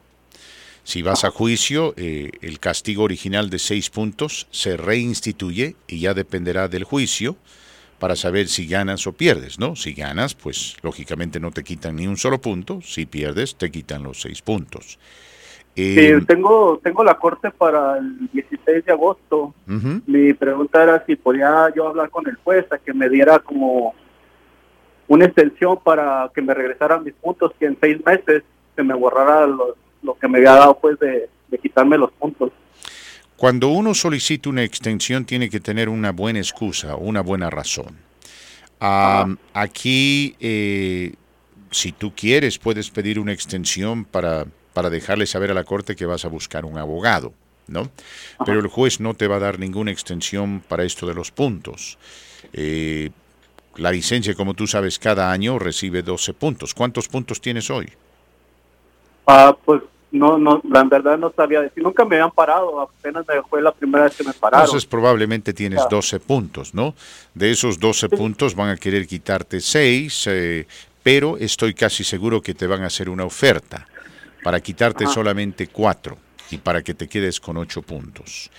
Si 0.85 1.03
vas 1.03 1.25
a 1.25 1.31
juicio, 1.31 1.95
eh, 1.97 2.33
el 2.41 2.59
castigo 2.59 3.05
original 3.05 3.51
de 3.51 3.61
seis 3.61 3.89
puntos 3.89 4.49
se 4.51 4.77
reinstituye 4.77 5.77
y 5.87 6.01
ya 6.01 6.13
dependerá 6.13 6.67
del 6.67 6.83
juicio 6.83 7.37
para 8.01 8.17
saber 8.17 8.49
si 8.49 8.67
ganas 8.67 9.07
o 9.07 9.13
pierdes, 9.13 9.61
¿no? 9.61 9.77
Si 9.77 9.93
ganas, 9.93 10.35
pues 10.35 10.77
lógicamente 10.83 11.39
no 11.39 11.53
te 11.53 11.63
quitan 11.63 11.95
ni 11.95 12.09
un 12.09 12.17
solo 12.17 12.41
punto, 12.41 12.81
si 12.83 13.07
pierdes, 13.07 13.55
te 13.55 13.71
quitan 13.71 14.03
los 14.03 14.21
seis 14.21 14.43
puntos. 14.43 14.99
sí, 15.77 15.99
em, 15.99 16.27
tengo, 16.27 16.81
tengo 16.83 17.05
la 17.05 17.15
corte 17.15 17.53
para 17.53 17.99
el 17.99 18.29
16 18.33 18.85
de 18.85 18.93
agosto. 18.93 19.55
Mi 20.07 20.35
pregunta 20.35 20.83
era 20.83 21.07
si 21.07 21.15
podía 21.15 21.73
yo 21.77 21.87
hablar 21.87 22.11
con 22.11 22.29
el 22.29 22.35
juez 22.35 22.67
a 22.73 22.79
que 22.79 22.93
me 22.93 23.09
diera 23.09 23.39
como 23.39 23.95
una 25.13 25.27
extensión 25.27 25.79
para 25.85 26.31
que 26.35 26.41
me 26.41 26.55
regresaran 26.55 27.05
mis 27.05 27.13
puntos, 27.13 27.53
que 27.59 27.67
en 27.67 27.77
seis 27.79 27.99
meses 28.03 28.43
se 28.75 28.83
me 28.83 28.95
borrara 28.95 29.47
lo, 29.47 29.77
lo 30.03 30.15
que 30.19 30.27
me 30.27 30.39
había 30.39 30.53
dado 30.53 30.79
pues 30.79 30.99
de, 30.99 31.29
quitarme 31.61 31.99
los 31.99 32.11
puntos. 32.13 32.51
Cuando 33.37 33.69
uno 33.69 33.93
solicita 33.93 34.49
una 34.49 34.63
extensión 34.63 35.27
tiene 35.27 35.51
que 35.51 35.61
tener 35.61 35.91
una 35.91 36.13
buena 36.13 36.39
excusa, 36.39 36.97
una 36.97 37.21
buena 37.21 37.51
razón. 37.51 37.99
aquí, 38.81 40.35
eh, 40.41 41.13
si 41.71 41.93
tú 41.93 42.15
quieres, 42.17 42.59
puedes 42.59 42.91
pedir 42.91 43.19
una 43.19 43.35
extensión 43.35 44.07
para, 44.07 44.47
para 44.73 44.89
dejarle 44.89 45.27
saber 45.27 45.51
a 45.51 45.55
la 45.55 45.65
corte 45.65 45.95
que 45.95 46.07
vas 46.07 46.25
a 46.25 46.29
buscar 46.29 46.65
un 46.65 46.79
abogado, 46.79 47.35
¿no? 47.69 47.91
Pero 48.47 48.61
el 48.61 48.69
juez 48.69 48.99
no 48.99 49.13
te 49.13 49.29
va 49.29 49.37
a 49.37 49.41
dar 49.41 49.59
ninguna 49.59 49.91
extensión 49.91 50.63
para 50.67 50.85
esto 50.85 51.07
de 51.07 51.15
los 51.15 51.31
puntos. 51.31 51.99
Eh, 52.55 53.11
la 53.77 53.91
licencia, 53.91 54.35
como 54.35 54.55
tú 54.55 54.67
sabes, 54.67 54.99
cada 54.99 55.31
año 55.31 55.59
recibe 55.59 56.03
12 56.03 56.35
puntos. 56.35 56.75
¿Cuántos 56.75 57.09
puntos 57.09 57.41
tienes 57.41 57.71
hoy? 57.71 57.91
Ah, 59.27 59.57
pues 59.65 59.83
no, 60.13 60.37
no, 60.37 60.61
la 60.69 60.85
verdad 60.85 61.17
no 61.17 61.33
sabía 61.35 61.63
decir. 61.63 61.83
Nunca 61.83 62.05
me 62.05 62.17
habían 62.17 62.31
parado, 62.31 62.81
apenas 62.81 63.25
fue 63.49 63.63
la 63.63 63.73
primera 63.73 64.05
vez 64.05 64.17
que 64.17 64.25
me 64.25 64.33
pararon. 64.35 64.67
Entonces 64.67 64.87
probablemente 64.87 65.55
tienes 65.55 65.83
12 65.89 66.21
puntos, 66.21 66.75
¿no? 66.75 66.95
De 67.35 67.51
esos 67.51 67.81
12 67.81 68.11
puntos 68.11 68.55
van 68.55 68.69
a 68.69 68.77
querer 68.77 69.07
quitarte 69.07 69.61
6, 69.61 70.27
eh, 70.27 70.67
pero 71.03 71.39
estoy 71.39 71.73
casi 71.73 72.05
seguro 72.05 72.43
que 72.43 72.55
te 72.55 72.67
van 72.67 72.83
a 72.83 72.87
hacer 72.87 73.09
una 73.09 73.25
oferta 73.25 73.87
para 74.45 74.61
quitarte 74.61 75.07
solamente 75.07 75.69
4 75.69 76.17
y 76.51 76.59
para 76.59 76.83
que 76.83 76.93
te 76.93 77.09
quedes 77.09 77.41
con 77.41 77.57
8 77.57 77.81
puntos. 77.83 78.51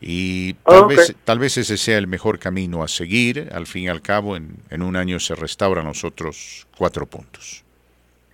Y 0.00 0.54
tal, 0.54 0.86
vez, 0.86 1.14
tal 1.24 1.38
vez 1.38 1.58
ese 1.58 1.76
sea 1.76 1.98
el 1.98 2.06
mejor 2.06 2.38
camino 2.38 2.82
a 2.82 2.88
seguir. 2.88 3.50
Al 3.52 3.66
fin 3.66 3.84
y 3.84 3.88
al 3.88 4.00
cabo, 4.00 4.36
en, 4.36 4.56
en 4.70 4.82
un 4.82 4.96
año 4.96 5.20
se 5.20 5.34
restauran 5.34 5.86
los 5.86 6.04
otros 6.04 6.66
cuatro 6.76 7.04
puntos. 7.06 7.62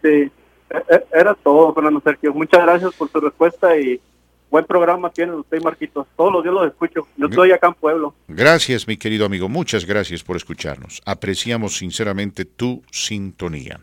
Sí, 0.00 0.08
e, 0.08 0.30
e, 0.70 1.04
era 1.12 1.34
todo, 1.34 1.74
Fernando 1.74 2.00
Sergio. 2.00 2.32
Muchas 2.32 2.62
gracias 2.62 2.94
por 2.94 3.10
su 3.10 3.20
respuesta 3.20 3.76
y 3.76 4.00
Buen 4.48 4.64
programa 4.64 5.10
tiene 5.10 5.32
usted, 5.32 5.60
Marquitos. 5.60 6.06
Todos 6.16 6.32
los 6.32 6.42
días 6.42 6.54
los 6.54 6.68
escucho. 6.68 7.08
Yo 7.16 7.26
estoy 7.26 7.50
acá 7.50 7.66
en 7.66 7.74
Pueblo. 7.74 8.14
Gracias, 8.28 8.86
mi 8.86 8.96
querido 8.96 9.26
amigo. 9.26 9.48
Muchas 9.48 9.84
gracias 9.84 10.22
por 10.22 10.36
escucharnos. 10.36 11.02
Apreciamos 11.04 11.76
sinceramente 11.76 12.44
tu 12.44 12.82
sintonía. 12.92 13.80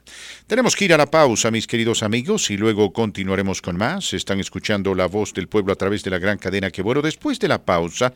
Tenemos 0.47 0.75
que 0.75 0.85
ir 0.85 0.93
a 0.93 0.97
la 0.97 1.05
pausa, 1.05 1.51
mis 1.51 1.67
queridos 1.67 2.01
amigos, 2.01 2.49
y 2.49 2.55
luego 2.55 2.93
continuaremos 2.93 3.61
con 3.61 3.77
más. 3.77 4.13
Están 4.13 4.39
escuchando 4.39 4.95
la 4.95 5.07
voz 5.07 5.33
del 5.33 5.49
pueblo 5.49 5.73
a 5.73 5.75
través 5.75 6.01
de 6.01 6.11
la 6.11 6.19
gran 6.19 6.37
cadena 6.37 6.71
que 6.71 6.81
bueno. 6.81 7.01
Después 7.01 7.39
de 7.39 7.49
la 7.49 7.63
pausa, 7.63 8.13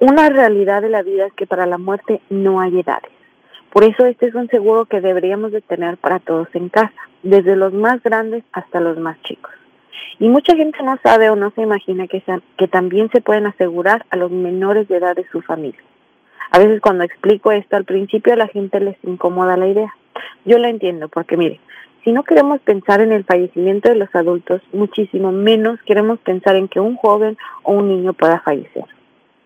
Una 0.00 0.30
realidad 0.30 0.82
de 0.82 0.88
la 0.88 1.02
vida 1.02 1.26
es 1.26 1.32
que 1.34 1.46
para 1.46 1.66
la 1.66 1.78
muerte 1.78 2.20
no 2.28 2.60
hay 2.60 2.80
edades. 2.80 3.12
Por 3.72 3.84
eso 3.84 4.04
este 4.06 4.26
es 4.26 4.34
un 4.34 4.48
seguro 4.48 4.86
que 4.86 5.00
deberíamos 5.00 5.52
de 5.52 5.60
tener 5.60 5.96
para 5.96 6.18
todos 6.18 6.48
en 6.54 6.70
casa, 6.70 6.92
desde 7.22 7.54
los 7.54 7.72
más 7.72 8.02
grandes 8.02 8.42
hasta 8.52 8.80
los 8.80 8.98
más 8.98 9.22
chicos. 9.22 9.52
Y 10.18 10.28
mucha 10.28 10.56
gente 10.56 10.82
no 10.82 10.98
sabe 11.04 11.30
o 11.30 11.36
no 11.36 11.52
se 11.52 11.62
imagina 11.62 12.08
que, 12.08 12.20
que 12.58 12.66
también 12.66 13.10
se 13.12 13.20
pueden 13.20 13.46
asegurar 13.46 14.06
a 14.10 14.16
los 14.16 14.32
menores 14.32 14.88
de 14.88 14.96
edad 14.96 15.14
de 15.14 15.24
su 15.30 15.40
familia. 15.40 15.78
A 16.50 16.58
veces 16.58 16.80
cuando 16.80 17.04
explico 17.04 17.52
esto 17.52 17.76
al 17.76 17.84
principio 17.84 18.32
a 18.32 18.36
la 18.36 18.48
gente 18.48 18.80
les 18.80 18.96
incomoda 19.04 19.56
la 19.56 19.68
idea. 19.68 19.94
Yo 20.44 20.58
la 20.58 20.68
entiendo 20.68 21.08
porque 21.08 21.36
mire, 21.36 21.60
si 22.04 22.12
no 22.12 22.24
queremos 22.24 22.60
pensar 22.60 23.00
en 23.00 23.12
el 23.12 23.24
fallecimiento 23.24 23.88
de 23.88 23.94
los 23.94 24.12
adultos, 24.14 24.60
muchísimo 24.72 25.32
menos 25.32 25.80
queremos 25.86 26.18
pensar 26.20 26.56
en 26.56 26.68
que 26.68 26.80
un 26.80 26.96
joven 26.96 27.36
o 27.62 27.72
un 27.72 27.88
niño 27.88 28.14
pueda 28.14 28.40
fallecer. 28.40 28.84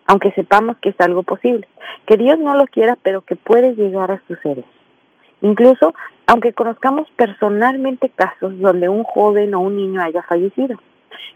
Aunque 0.07 0.31
sepamos 0.31 0.77
que 0.77 0.89
es 0.89 0.99
algo 0.99 1.23
posible, 1.23 1.67
que 2.05 2.17
Dios 2.17 2.39
no 2.39 2.55
lo 2.55 2.65
quiera, 2.67 2.97
pero 3.01 3.21
que 3.21 3.35
puede 3.35 3.75
llegar 3.75 4.11
a 4.11 4.21
suceder. 4.27 4.63
Incluso 5.41 5.93
aunque 6.27 6.53
conozcamos 6.53 7.07
personalmente 7.15 8.09
casos 8.09 8.57
donde 8.59 8.89
un 8.89 9.03
joven 9.03 9.53
o 9.53 9.59
un 9.59 9.77
niño 9.77 10.01
haya 10.01 10.23
fallecido, 10.23 10.79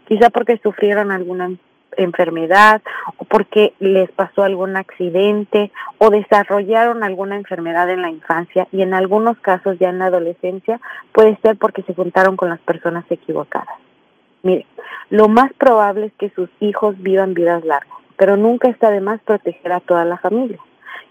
quizá 0.08 0.30
porque 0.30 0.58
sufrieron 0.62 1.12
alguna 1.12 1.52
enfermedad 1.96 2.82
o 3.18 3.24
porque 3.24 3.74
les 3.78 4.10
pasó 4.12 4.42
algún 4.42 4.76
accidente 4.76 5.70
o 5.98 6.10
desarrollaron 6.10 7.02
alguna 7.02 7.36
enfermedad 7.36 7.90
en 7.90 8.02
la 8.02 8.10
infancia 8.10 8.68
y 8.72 8.82
en 8.82 8.94
algunos 8.94 9.38
casos 9.38 9.78
ya 9.78 9.90
en 9.90 9.98
la 9.98 10.06
adolescencia 10.06 10.80
puede 11.12 11.36
ser 11.42 11.56
porque 11.56 11.82
se 11.82 11.94
juntaron 11.94 12.36
con 12.36 12.48
las 12.48 12.60
personas 12.60 13.04
equivocadas. 13.10 13.76
Mire, 14.42 14.66
lo 15.10 15.28
más 15.28 15.52
probable 15.54 16.06
es 16.06 16.12
que 16.14 16.30
sus 16.30 16.48
hijos 16.60 16.94
vivan 16.98 17.34
vidas 17.34 17.64
largas, 17.64 17.98
pero 18.16 18.36
nunca 18.36 18.68
está 18.68 18.90
de 18.90 19.00
más 19.00 19.20
proteger 19.20 19.72
a 19.72 19.80
toda 19.80 20.04
la 20.04 20.18
familia. 20.18 20.58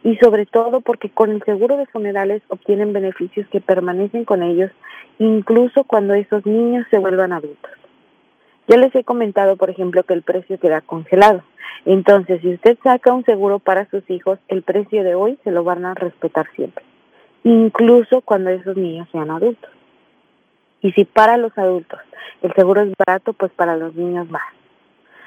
Y 0.04 0.16
sobre 0.18 0.46
todo 0.46 0.82
porque 0.82 1.10
con 1.10 1.32
el 1.32 1.44
seguro 1.44 1.76
de 1.76 1.86
funerales 1.86 2.42
obtienen 2.48 2.94
beneficios 2.94 3.46
que 3.50 3.60
permanecen 3.60 4.24
con 4.24 4.44
ellos 4.44 4.72
incluso 5.20 5.84
cuando 5.84 6.14
esos 6.14 6.46
niños 6.46 6.86
se 6.90 6.98
vuelvan 6.98 7.34
adultos. 7.34 7.72
Ya 8.70 8.78
les 8.78 8.94
he 8.94 9.04
comentado, 9.04 9.58
por 9.58 9.72
ejemplo, 9.72 10.04
que 10.04 10.14
el 10.14 10.22
precio 10.22 10.60
queda 10.60 10.82
congelado. 10.82 11.42
Entonces, 11.86 12.40
si 12.42 12.54
usted 12.54 12.78
saca 12.84 13.12
un 13.12 13.26
seguro 13.26 13.58
para 13.58 13.90
sus 13.90 14.08
hijos, 14.12 14.38
el 14.48 14.62
precio 14.62 15.04
de 15.04 15.16
hoy 15.16 15.40
se 15.44 15.50
lo 15.50 15.64
van 15.64 15.86
a 15.86 15.96
respetar 15.96 16.46
siempre, 16.56 16.86
incluso 17.44 18.22
cuando 18.22 18.52
esos 18.52 18.78
niños 18.78 19.08
sean 19.12 19.32
adultos. 19.32 19.72
Y 20.82 20.92
si 20.92 21.04
para 21.04 21.38
los 21.38 21.58
adultos 21.58 22.00
el 22.44 22.54
seguro 22.54 22.82
es 22.82 22.94
barato, 22.96 23.34
pues 23.34 23.52
para 23.54 23.76
los 23.76 23.96
niños 23.96 24.30
más. 24.30 24.44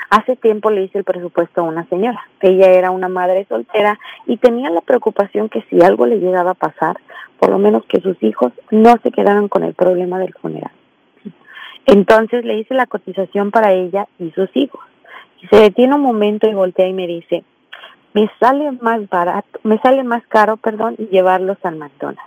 Hace 0.09 0.36
tiempo 0.36 0.70
le 0.70 0.84
hice 0.84 0.99
el 0.99 1.05
presupuesto 1.05 1.62
a 1.62 1.64
una 1.64 1.84
señora. 1.88 2.24
Ella 2.40 2.70
era 2.70 2.93
una 2.93 3.09
madre 3.09 3.45
soltera 3.49 3.99
y 4.24 4.36
tenía 4.36 4.70
la 4.70 4.82
preocupación 4.82 5.49
que 5.49 5.62
si 5.68 5.82
algo 5.82 6.07
le 6.07 6.20
llegaba 6.20 6.53
a 6.53 6.55
pasar, 6.55 6.97
por 7.40 7.51
lo 7.51 7.59
menos 7.59 7.84
que 7.86 8.01
sus 8.01 8.22
hijos 8.22 8.53
no 8.70 8.95
se 9.03 9.11
quedaran 9.11 9.49
con 9.49 9.64
el 9.64 9.74
problema 9.74 10.20
del 10.20 10.32
funeral. 10.34 10.70
Entonces 11.87 12.45
le 12.45 12.59
hice 12.59 12.74
la 12.74 12.87
cotización 12.87 13.51
para 13.51 13.72
ella 13.72 14.07
y 14.18 14.30
sus 14.30 14.49
hijos. 14.55 14.80
Y 15.41 15.47
se 15.49 15.57
detiene 15.57 15.95
un 15.95 16.03
momento 16.03 16.49
y 16.49 16.55
voltea 16.55 16.87
y 16.87 16.93
me 16.93 17.07
dice, 17.07 17.45
me 18.14 18.30
sale 18.39 18.72
más 18.72 19.09
barato, 19.09 19.59
me 19.64 19.78
sale 19.78 20.05
más 20.05 20.24
caro, 20.28 20.57
perdón, 20.57 20.97
llevarlos 20.97 21.59
al 21.64 21.76
McDonald's. 21.76 22.22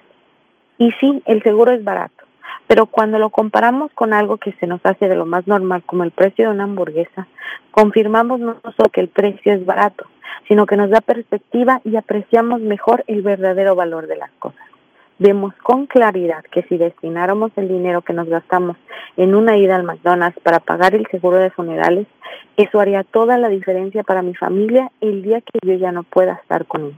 Y 0.77 0.91
sí, 0.99 1.21
el 1.25 1.41
seguro 1.41 1.71
es 1.71 1.83
barato, 1.83 2.25
pero 2.67 2.87
cuando 2.87 3.17
lo 3.17 3.29
comparamos 3.29 3.91
con 3.93 4.13
algo 4.13 4.37
que 4.37 4.51
se 4.53 4.67
nos 4.67 4.81
hace 4.85 5.07
de 5.07 5.15
lo 5.15 5.25
más 5.25 5.47
normal, 5.47 5.83
como 5.85 6.03
el 6.03 6.11
precio 6.11 6.45
de 6.45 6.55
una 6.55 6.65
hamburguesa, 6.65 7.27
confirmamos 7.71 8.41
no 8.41 8.57
solo 8.75 8.89
que 8.89 8.99
el 8.99 9.07
precio 9.07 9.53
es 9.53 9.65
barato, 9.65 10.05
sino 10.49 10.65
que 10.65 10.75
nos 10.75 10.89
da 10.89 10.99
perspectiva 10.99 11.79
y 11.85 11.95
apreciamos 11.95 12.59
mejor 12.59 13.05
el 13.07 13.21
verdadero 13.21 13.75
valor 13.75 14.07
de 14.07 14.17
las 14.17 14.31
cosas 14.31 14.65
vemos 15.17 15.53
con 15.63 15.85
claridad 15.85 16.43
que 16.51 16.63
si 16.63 16.77
destináramos 16.77 17.51
el 17.55 17.67
dinero 17.67 18.01
que 18.01 18.13
nos 18.13 18.27
gastamos 18.27 18.77
en 19.17 19.35
una 19.35 19.57
ida 19.57 19.75
al 19.75 19.83
McDonald's 19.83 20.39
para 20.41 20.59
pagar 20.59 20.95
el 20.95 21.07
seguro 21.07 21.37
de 21.37 21.51
funerales, 21.51 22.07
eso 22.57 22.79
haría 22.79 23.03
toda 23.03 23.37
la 23.37 23.49
diferencia 23.49 24.03
para 24.03 24.21
mi 24.21 24.35
familia 24.35 24.91
el 25.01 25.23
día 25.23 25.41
que 25.41 25.59
yo 25.63 25.73
ya 25.75 25.91
no 25.91 26.03
pueda 26.03 26.33
estar 26.33 26.65
con 26.65 26.85
ellos. 26.85 26.97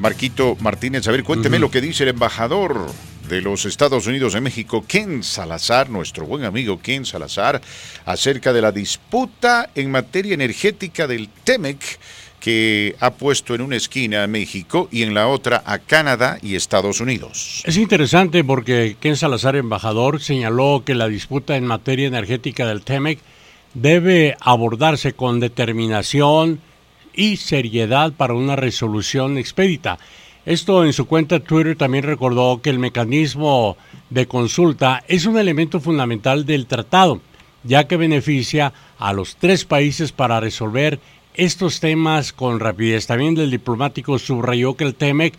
Marquito 0.00 0.56
Martínez, 0.60 1.06
a 1.06 1.10
ver, 1.10 1.22
cuénteme 1.22 1.58
lo 1.58 1.70
que 1.70 1.82
dice 1.82 2.04
el 2.04 2.08
embajador 2.08 2.86
de 3.28 3.42
los 3.42 3.66
Estados 3.66 4.06
Unidos 4.06 4.32
de 4.32 4.40
México, 4.40 4.82
Ken 4.88 5.22
Salazar, 5.22 5.90
nuestro 5.90 6.24
buen 6.24 6.44
amigo 6.44 6.80
Ken 6.80 7.04
Salazar, 7.04 7.60
acerca 8.06 8.54
de 8.54 8.62
la 8.62 8.72
disputa 8.72 9.68
en 9.74 9.90
materia 9.90 10.32
energética 10.32 11.06
del 11.06 11.28
TEMEC 11.28 11.98
que 12.40 12.96
ha 12.98 13.10
puesto 13.10 13.54
en 13.54 13.60
una 13.60 13.76
esquina 13.76 14.24
a 14.24 14.26
México 14.26 14.88
y 14.90 15.02
en 15.02 15.12
la 15.12 15.28
otra 15.28 15.62
a 15.66 15.78
Canadá 15.78 16.38
y 16.40 16.54
Estados 16.54 17.02
Unidos. 17.02 17.62
Es 17.66 17.76
interesante 17.76 18.42
porque 18.42 18.96
Ken 18.98 19.16
Salazar, 19.16 19.54
embajador, 19.54 20.22
señaló 20.22 20.82
que 20.86 20.94
la 20.94 21.08
disputa 21.08 21.58
en 21.58 21.66
materia 21.66 22.08
energética 22.08 22.66
del 22.66 22.80
TEMEC 22.80 23.18
debe 23.74 24.34
abordarse 24.40 25.12
con 25.12 25.40
determinación 25.40 26.62
y 27.20 27.36
seriedad 27.36 28.14
para 28.14 28.32
una 28.32 28.56
resolución 28.56 29.36
expedita. 29.36 29.98
Esto 30.46 30.86
en 30.86 30.94
su 30.94 31.04
cuenta 31.04 31.38
Twitter 31.38 31.76
también 31.76 32.04
recordó 32.04 32.62
que 32.62 32.70
el 32.70 32.78
mecanismo 32.78 33.76
de 34.08 34.26
consulta 34.26 35.04
es 35.06 35.26
un 35.26 35.36
elemento 35.36 35.80
fundamental 35.80 36.46
del 36.46 36.64
tratado, 36.64 37.20
ya 37.62 37.86
que 37.86 37.98
beneficia 37.98 38.72
a 38.98 39.12
los 39.12 39.36
tres 39.36 39.66
países 39.66 40.12
para 40.12 40.40
resolver 40.40 40.98
estos 41.34 41.78
temas 41.78 42.32
con 42.32 42.58
rapidez. 42.58 43.06
También 43.06 43.36
el 43.36 43.50
diplomático 43.50 44.18
subrayó 44.18 44.74
que 44.74 44.84
el 44.84 44.94
TEMEC 44.94 45.34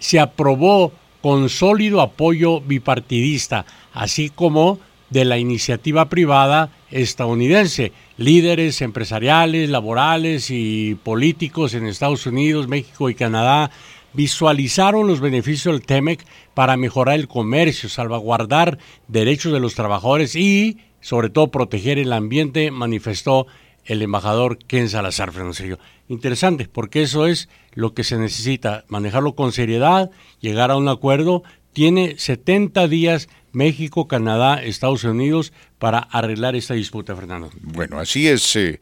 se 0.00 0.18
aprobó 0.18 0.92
con 1.20 1.48
sólido 1.48 2.00
apoyo 2.00 2.60
bipartidista, 2.60 3.64
así 3.92 4.28
como 4.28 4.80
de 5.10 5.24
la 5.24 5.38
iniciativa 5.38 6.08
privada 6.08 6.70
estadounidense. 6.92 7.92
Líderes 8.16 8.80
empresariales, 8.82 9.68
laborales 9.70 10.50
y 10.50 10.94
políticos 11.02 11.74
en 11.74 11.86
Estados 11.86 12.26
Unidos, 12.26 12.68
México 12.68 13.10
y 13.10 13.14
Canadá 13.14 13.70
visualizaron 14.12 15.06
los 15.06 15.20
beneficios 15.20 15.74
del 15.74 15.86
TEMEC 15.86 16.24
para 16.54 16.76
mejorar 16.76 17.18
el 17.18 17.28
comercio, 17.28 17.88
salvaguardar 17.88 18.78
derechos 19.08 19.52
de 19.52 19.60
los 19.60 19.74
trabajadores 19.74 20.36
y, 20.36 20.78
sobre 21.00 21.30
todo, 21.30 21.50
proteger 21.50 21.98
el 21.98 22.12
ambiente, 22.12 22.70
manifestó 22.70 23.46
el 23.84 24.02
embajador 24.02 24.58
Ken 24.58 24.88
Salazar 24.88 25.32
Francisco. 25.32 25.78
Interesante, 26.08 26.68
porque 26.68 27.02
eso 27.02 27.26
es 27.26 27.48
lo 27.72 27.94
que 27.94 28.04
se 28.04 28.18
necesita, 28.18 28.84
manejarlo 28.88 29.34
con 29.34 29.52
seriedad, 29.52 30.10
llegar 30.40 30.70
a 30.70 30.76
un 30.76 30.88
acuerdo. 30.88 31.42
Tiene 31.72 32.16
70 32.18 32.86
días 32.86 33.28
México, 33.52 34.08
Canadá, 34.08 34.62
Estados 34.62 35.04
Unidos 35.04 35.52
para 35.78 35.98
arreglar 35.98 36.56
esta 36.56 36.74
disputa, 36.74 37.14
Fernando. 37.14 37.50
Bueno, 37.60 37.98
así 37.98 38.28
es. 38.28 38.56
Eh, 38.56 38.80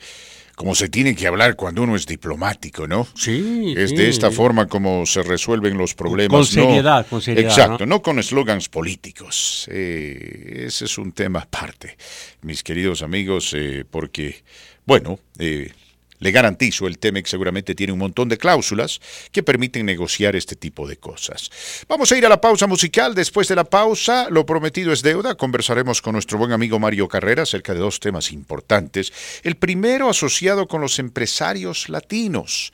como 0.61 0.75
se 0.75 0.91
tiene 0.91 1.17
que 1.17 1.27
hablar 1.27 1.57
cuando 1.57 1.83
uno 1.83 1.97
es 1.97 2.05
diplomático, 2.05 2.87
¿no? 2.87 3.07
Sí. 3.15 3.73
Es 3.79 3.97
de 3.97 4.11
esta 4.11 4.31
forma 4.31 4.67
como 4.67 5.07
se 5.07 5.23
resuelven 5.23 5.79
los 5.79 5.95
problemas. 5.95 6.37
Con 6.37 6.45
seriedad, 6.45 7.07
con 7.09 7.23
seriedad. 7.23 7.51
Exacto, 7.51 7.87
no, 7.87 8.03
con 8.03 8.19
eslogans 8.19 8.69
políticos. 8.69 9.67
Eh, 9.73 10.65
ese 10.67 10.85
es 10.85 10.99
un 10.99 11.13
tema 11.13 11.39
aparte, 11.39 11.97
mis 12.43 12.63
queridos 12.63 13.01
amigos, 13.01 13.55
eh, 13.57 13.87
porque 13.91 14.43
bueno, 14.85 15.19
eh, 15.39 15.73
le 16.21 16.31
garantizo, 16.31 16.87
el 16.87 16.99
TEMEC 16.99 17.27
seguramente 17.27 17.75
tiene 17.75 17.93
un 17.93 17.99
montón 17.99 18.29
de 18.29 18.39
cláusulas 18.39 19.01
que 19.33 19.43
permiten 19.43 19.87
negociar 19.87 20.37
este 20.37 20.55
tipo 20.55 20.87
de 20.87 20.99
cosas. 20.99 21.51
Vamos 21.89 22.13
a 22.13 22.19
ir 22.19 22.27
a 22.27 22.29
la 22.29 22.41
pausa 22.41 22.67
musical. 22.67 23.15
Después 23.15 23.49
de 23.49 23.57
la 23.57 23.65
pausa, 23.65 24.29
lo 24.31 24.45
prometido 24.47 24.93
es 24.93 25.03
deuda. 25.03 25.35
Conversaremos 25.35 26.03
con 26.03 26.13
nuestro 26.13 26.39
buen 26.39 26.53
amigo 26.53 26.79
Mario 26.79 27.09
Carrera 27.09 27.45
acerca 27.45 27.73
de 27.73 27.81
dos 27.81 28.01
temas 28.01 28.33
importantes. 28.33 29.13
El 29.43 29.57
primero 29.57 30.11
asociado 30.11 30.69
con 30.69 30.83
los 30.83 30.99
empresarios 30.99 31.89
latinos, 31.89 32.73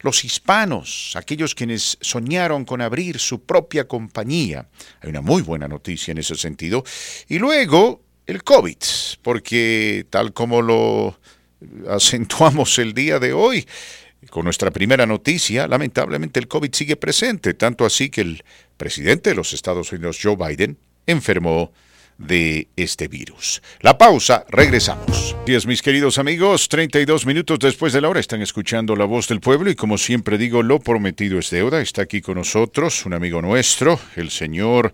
los 0.00 0.24
hispanos, 0.24 1.12
aquellos 1.14 1.54
quienes 1.54 1.98
soñaron 2.00 2.64
con 2.64 2.80
abrir 2.80 3.20
su 3.20 3.42
propia 3.42 3.86
compañía. 3.86 4.68
Hay 5.00 5.10
una 5.10 5.20
muy 5.20 5.42
buena 5.42 5.68
noticia 5.68 6.12
en 6.12 6.18
ese 6.18 6.34
sentido. 6.34 6.84
Y 7.28 7.38
luego 7.38 8.02
el 8.26 8.42
COVID, 8.42 8.76
porque 9.22 10.06
tal 10.10 10.32
como 10.32 10.62
lo 10.62 11.18
acentuamos 11.88 12.78
el 12.78 12.94
día 12.94 13.18
de 13.18 13.32
hoy. 13.32 13.66
Con 14.30 14.44
nuestra 14.44 14.70
primera 14.70 15.06
noticia, 15.06 15.68
lamentablemente 15.68 16.40
el 16.40 16.48
COVID 16.48 16.72
sigue 16.72 16.96
presente, 16.96 17.54
tanto 17.54 17.86
así 17.86 18.10
que 18.10 18.22
el 18.22 18.44
presidente 18.76 19.30
de 19.30 19.36
los 19.36 19.52
Estados 19.52 19.92
Unidos, 19.92 20.18
Joe 20.20 20.36
Biden, 20.36 20.76
enfermó 21.06 21.72
de 22.18 22.66
este 22.76 23.06
virus. 23.06 23.62
La 23.80 23.96
pausa, 23.96 24.44
regresamos. 24.48 25.36
Días, 25.46 25.66
mis 25.66 25.82
queridos 25.82 26.18
amigos, 26.18 26.68
32 26.68 27.24
minutos 27.26 27.60
después 27.60 27.92
de 27.92 28.00
la 28.00 28.08
hora 28.08 28.18
están 28.18 28.42
escuchando 28.42 28.96
La 28.96 29.04
Voz 29.04 29.28
del 29.28 29.40
Pueblo 29.40 29.70
y 29.70 29.76
como 29.76 29.96
siempre 29.96 30.36
digo, 30.36 30.64
lo 30.64 30.80
prometido 30.80 31.38
es 31.38 31.50
deuda. 31.50 31.80
Está 31.80 32.02
aquí 32.02 32.20
con 32.20 32.34
nosotros 32.34 33.06
un 33.06 33.14
amigo 33.14 33.40
nuestro, 33.40 34.00
el 34.16 34.30
señor 34.30 34.92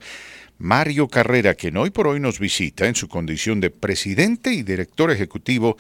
Mario 0.59 1.09
Carrera, 1.09 1.55
quien 1.55 1.77
hoy 1.79 1.91
por 1.91 2.07
hoy 2.07 2.21
nos 2.21 2.39
visita 2.39 2.87
en 2.87 2.95
su 2.95 3.09
condición 3.09 3.61
de 3.61 3.71
presidente 3.71 4.53
y 4.53 4.63
director 4.63 5.11
ejecutivo 5.11 5.77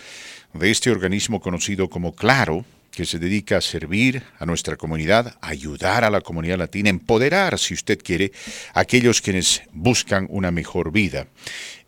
de 0.55 0.71
este 0.71 0.91
organismo 0.91 1.41
conocido 1.41 1.91
como 1.91 2.15
Claro, 2.15 2.65
que 2.95 3.05
se 3.05 3.19
dedica 3.19 3.57
a 3.57 3.61
servir 3.61 4.23
a 4.39 4.47
nuestra 4.47 4.77
comunidad, 4.77 5.37
ayudar 5.41 6.05
a 6.05 6.11
la 6.11 6.21
comunidad 6.21 6.59
latina, 6.59 6.91
empoderar, 6.91 7.59
si 7.59 7.75
usted 7.75 7.99
quiere, 8.01 8.31
a 8.73 8.81
aquellos 8.81 9.21
quienes 9.21 9.63
buscan 9.73 10.29
una 10.31 10.53
mejor 10.53 10.93
vida. 10.93 11.27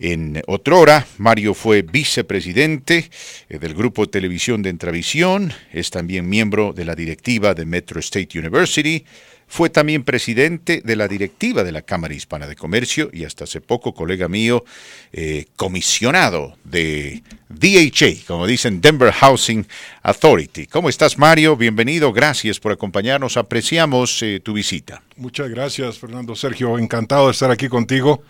En 0.00 0.42
otrora, 0.48 1.06
Mario 1.18 1.54
fue 1.54 1.82
vicepresidente 1.82 3.08
eh, 3.48 3.58
del 3.58 3.74
grupo 3.74 4.04
de 4.04 4.10
televisión 4.10 4.62
de 4.62 4.70
Entravisión, 4.70 5.52
es 5.72 5.90
también 5.90 6.28
miembro 6.28 6.72
de 6.72 6.84
la 6.84 6.96
directiva 6.96 7.54
de 7.54 7.64
Metro 7.64 8.00
State 8.00 8.38
University, 8.38 9.04
fue 9.48 9.70
también 9.70 10.04
presidente 10.04 10.82
de 10.84 10.96
la 10.96 11.08
directiva 11.08 11.62
de 11.62 11.72
la 11.72 11.82
Cámara 11.82 12.14
Hispana 12.14 12.46
de 12.46 12.56
Comercio 12.56 13.10
y 13.12 13.24
hasta 13.24 13.44
hace 13.44 13.60
poco, 13.60 13.94
colega 13.94 14.28
mío, 14.28 14.64
eh, 15.12 15.46
comisionado 15.56 16.56
de 16.64 17.22
DHA, 17.48 18.26
como 18.26 18.46
dicen 18.46 18.80
Denver 18.80 19.12
Housing 19.12 19.66
Authority. 20.02 20.66
¿Cómo 20.66 20.88
estás, 20.88 21.16
Mario? 21.16 21.56
Bienvenido, 21.56 22.12
gracias 22.12 22.58
por 22.58 22.72
acompañarnos, 22.72 23.36
apreciamos 23.36 24.20
eh, 24.22 24.40
tu 24.42 24.52
visita. 24.52 25.02
Muchas 25.16 25.48
gracias, 25.48 25.98
Fernando 25.98 26.34
Sergio, 26.34 26.78
encantado 26.78 27.26
de 27.26 27.32
estar 27.32 27.50
aquí 27.50 27.68
contigo. 27.68 28.22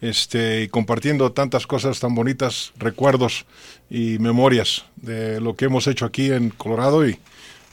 Este, 0.00 0.62
y 0.62 0.68
compartiendo 0.68 1.30
tantas 1.30 1.64
cosas 1.64 2.00
tan 2.00 2.16
bonitas, 2.16 2.72
recuerdos 2.76 3.46
y 3.88 4.18
memorias 4.18 4.84
de 4.96 5.40
lo 5.40 5.54
que 5.54 5.66
hemos 5.66 5.86
hecho 5.86 6.06
aquí 6.06 6.32
en 6.32 6.50
Colorado 6.50 7.08
y, 7.08 7.20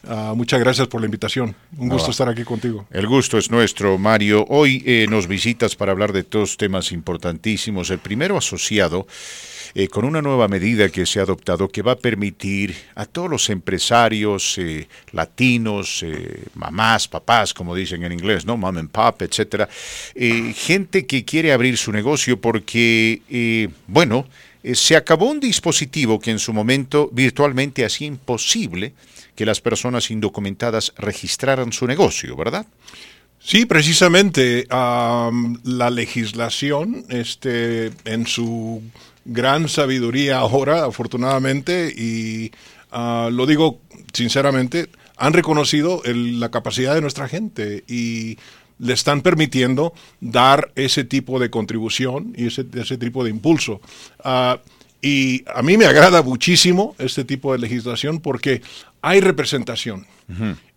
Ah, 0.08 0.34
muchas 0.36 0.60
gracias 0.60 0.88
por 0.88 1.02
la 1.02 1.06
invitación. 1.06 1.56
Un 1.78 1.90
gusto 1.90 2.12
estar 2.12 2.30
aquí 2.30 2.44
contigo. 2.44 2.86
El 2.92 3.08
gusto 3.08 3.38
es 3.38 3.52
nuestro, 3.52 3.98
Mario. 3.98 4.46
Hoy 4.48 4.82
eh, 4.86 5.08
nos 5.10 5.28
visitas 5.28 5.76
para 5.76 5.92
hablar 5.92 6.14
de 6.14 6.24
dos 6.24 6.58
temas 6.58 6.92
importantísimos. 6.92 7.90
El 7.90 8.00
primero 8.00 8.38
asociado 8.38 9.08
eh, 9.76 9.88
con 9.88 10.06
una 10.06 10.22
nueva 10.22 10.48
medida 10.48 10.90
que 10.90 11.06
se 11.06 11.20
ha 11.20 11.24
adoptado 11.24 11.68
que 11.68 11.82
va 11.82 11.94
a 11.94 11.98
permitir 11.98 12.76
a 12.96 13.06
todos 13.06 13.30
los 13.30 13.50
empresarios 13.50 14.58
eh, 14.58 14.88
latinos, 15.12 16.06
mamás, 16.56 17.08
papás, 17.08 17.54
como 17.54 17.76
dicen 17.76 18.04
en 18.04 18.14
inglés, 18.14 18.46
¿no? 18.46 18.58
Mom 18.58 18.78
and 18.78 18.90
pop, 18.90 19.22
etcétera, 19.22 19.68
gente 20.56 21.06
que 21.06 21.26
quiere 21.26 21.52
abrir 21.52 21.78
su 21.78 21.92
negocio 21.92 22.40
porque, 22.40 23.70
bueno, 23.88 24.28
se 24.74 24.96
acabó 24.96 25.30
un 25.30 25.40
dispositivo 25.40 26.20
que 26.20 26.32
en 26.32 26.40
su 26.40 26.52
momento 26.52 27.10
virtualmente 27.12 27.86
hacía 27.86 28.08
imposible 28.08 28.94
que 29.40 29.46
las 29.46 29.62
personas 29.62 30.12
indocumentadas 30.12 30.92
registraran 30.98 31.72
su 31.72 31.88
negocio, 31.88 32.36
¿verdad? 32.36 32.66
Sí, 33.40 33.66
precisamente 33.66 34.68
la 34.68 35.90
legislación, 35.90 37.06
este, 37.08 37.94
en 38.04 38.28
su 38.28 38.84
gran 39.24 39.70
sabiduría 39.70 40.40
ahora, 40.40 40.84
afortunadamente, 40.84 41.88
y 41.88 42.52
ah, 42.92 43.30
lo 43.32 43.46
digo 43.46 43.80
sinceramente, 44.12 44.90
han 45.16 45.32
reconocido 45.32 46.02
la 46.04 46.52
capacidad 46.52 46.94
de 46.94 47.00
nuestra 47.00 47.30
gente 47.30 47.86
y 47.88 48.38
le 48.78 48.92
están 48.92 49.22
permitiendo 49.22 49.94
dar 50.20 50.74
ese 50.76 51.06
tipo 51.06 51.40
de 51.40 51.50
contribución 51.50 52.34
y 52.36 52.48
ese, 52.48 52.98
tipo 52.98 53.24
de 53.24 53.30
impulso. 53.30 53.80
Ah, 54.22 54.60
Y 55.02 55.46
a 55.56 55.62
mí 55.62 55.78
me 55.78 55.86
agrada 55.86 56.22
muchísimo 56.24 56.94
este 57.00 57.24
tipo 57.24 57.54
de 57.54 57.60
legislación 57.60 58.20
porque 58.20 58.62
hay 59.02 59.22
representación. 59.22 60.06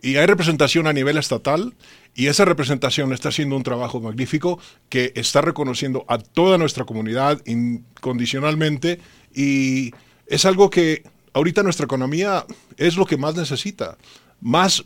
Y 0.00 0.16
hay 0.16 0.24
representación 0.24 0.86
a 0.86 0.94
nivel 0.94 1.18
estatal 1.18 1.74
y 2.14 2.28
esa 2.28 2.46
representación 2.46 3.12
está 3.12 3.28
haciendo 3.28 3.54
un 3.54 3.62
trabajo 3.62 4.00
magnífico 4.00 4.58
que 4.88 5.12
está 5.14 5.42
reconociendo 5.42 6.06
a 6.08 6.16
toda 6.16 6.56
nuestra 6.56 6.84
comunidad 6.84 7.42
incondicionalmente 7.44 8.98
y 9.34 9.90
es 10.26 10.46
algo 10.46 10.70
que 10.70 11.02
ahorita 11.34 11.62
nuestra 11.62 11.84
economía 11.84 12.46
es 12.78 12.96
lo 12.96 13.04
que 13.04 13.18
más 13.18 13.36
necesita. 13.36 13.98
Más, 14.40 14.82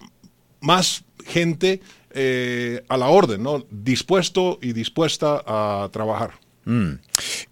más 0.60 1.04
gente 1.24 1.80
eh, 2.10 2.82
a 2.88 2.96
la 2.96 3.06
orden, 3.06 3.42
¿no? 3.42 3.64
dispuesto 3.70 4.58
y 4.60 4.72
dispuesta 4.72 5.42
a 5.46 5.88
trabajar. 5.92 6.32
Mm. 6.64 6.94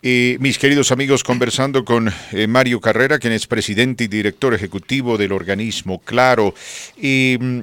Mis 0.02 0.58
queridos 0.58 0.92
amigos, 0.92 1.24
conversando 1.24 1.84
con 1.84 2.12
eh, 2.32 2.46
Mario 2.46 2.80
Carrera, 2.80 3.18
quien 3.18 3.32
es 3.32 3.46
presidente 3.46 4.04
y 4.04 4.08
director 4.08 4.54
ejecutivo 4.54 5.18
del 5.18 5.32
organismo 5.32 6.00
Claro. 6.04 6.54
Mm, 6.96 7.60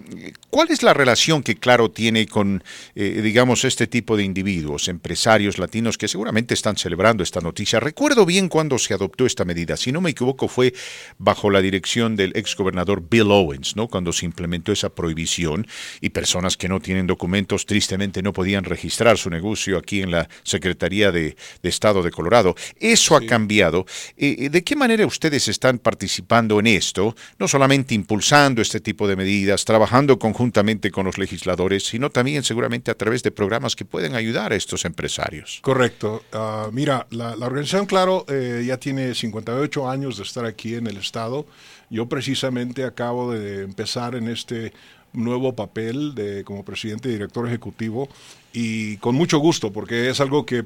¿Cuál 0.50 0.72
es 0.72 0.84
la 0.84 0.94
relación 0.94 1.44
que 1.44 1.56
Claro 1.56 1.92
tiene 1.92 2.26
con, 2.28 2.64
eh, 2.96 3.22
digamos, 3.24 3.64
este 3.64 3.88
tipo 3.88 4.18
de 4.18 4.24
individuos, 4.24 4.88
empresarios 4.88 5.58
latinos 5.58 5.98
que 5.98 6.08
seguramente 6.08 6.54
están 6.54 6.76
celebrando 6.76 7.24
esta 7.24 7.40
noticia? 7.40 7.80
Recuerdo 7.80 8.26
bien 8.26 8.50
cuando 8.50 8.78
se 8.78 8.94
adoptó 8.94 9.26
esta 9.26 9.46
medida. 9.46 9.78
Si 9.78 9.92
no 9.92 10.02
me 10.02 10.10
equivoco, 10.10 10.48
fue 10.48 10.74
bajo 11.18 11.50
la 11.50 11.62
dirección 11.62 12.16
del 12.16 12.34
exgobernador 12.36 13.04
Bill 13.10 13.32
Owens, 13.32 13.76
¿no? 13.76 13.88
Cuando 13.88 14.12
se 14.12 14.26
implementó 14.26 14.72
esa 14.72 14.90
prohibición 14.90 15.68
y 16.02 16.10
personas 16.10 16.58
que 16.58 16.68
no 16.68 16.80
tienen 16.80 17.08
documentos 17.08 17.66
tristemente 17.66 18.22
no 18.22 18.34
podían 18.34 18.64
registrar 18.64 19.18
su 19.18 19.30
negocio 19.30 19.78
aquí 19.78 20.02
en 20.02 20.12
la 20.12 20.28
Secretaría 20.44 21.12
de 21.12 21.36
de 21.62 21.70
Estado 21.70 21.91
de 22.02 22.12
Colorado. 22.12 22.56
Eso 22.80 23.18
ha 23.18 23.26
cambiado. 23.26 23.86
Eh, 24.16 24.36
eh, 24.40 24.50
¿De 24.50 24.64
qué 24.64 24.78
manera 24.78 25.06
ustedes 25.06 25.50
están 25.50 25.80
participando 25.80 26.60
en 26.60 26.68
esto? 26.68 27.14
No 27.38 27.48
solamente 27.50 27.94
impulsando 27.94 28.62
este 28.62 28.80
tipo 28.80 29.08
de 29.08 29.18
medidas, 29.18 29.66
trabajando 29.66 30.18
conjuntamente 30.18 30.90
con 30.92 31.06
los 31.06 31.18
legisladores, 31.18 31.84
sino 31.84 32.10
también 32.10 32.44
seguramente 32.44 32.90
a 32.90 32.96
través 32.96 33.22
de 33.24 33.32
programas 33.32 33.76
que 33.76 33.84
pueden 33.84 34.16
ayudar 34.16 34.54
a 34.54 34.56
estos 34.56 34.86
empresarios. 34.86 35.60
Correcto. 35.62 36.24
Ah, 36.32 36.70
mira, 36.72 37.08
la, 37.10 37.34
organización, 37.34 37.86
claro, 37.86 38.26
eh, 38.30 38.64
ya 38.66 38.78
tiene 38.78 39.14
58 39.14 39.90
años 39.90 40.18
de 40.18 40.24
estar 40.24 40.46
aquí 40.46 40.76
en 40.76 40.88
el 40.88 40.98
Estado. 40.98 41.46
Yo 41.90 42.08
precisamente 42.08 42.86
acabo 42.86 43.34
de 43.34 43.64
empezar 43.64 44.16
en 44.16 44.30
este 44.30 44.72
nuevo 45.14 45.56
papel 45.56 46.16
de 46.16 46.44
como 46.44 46.64
presidente 46.64 47.10
y 47.10 47.14
director 47.14 47.48
ejecutivo 47.48 48.08
y 48.54 48.98
con 48.98 49.16
mucho 49.16 49.40
gusto 49.40 49.72
porque 49.72 50.10
es 50.10 50.22
algo 50.22 50.46
que 50.46 50.64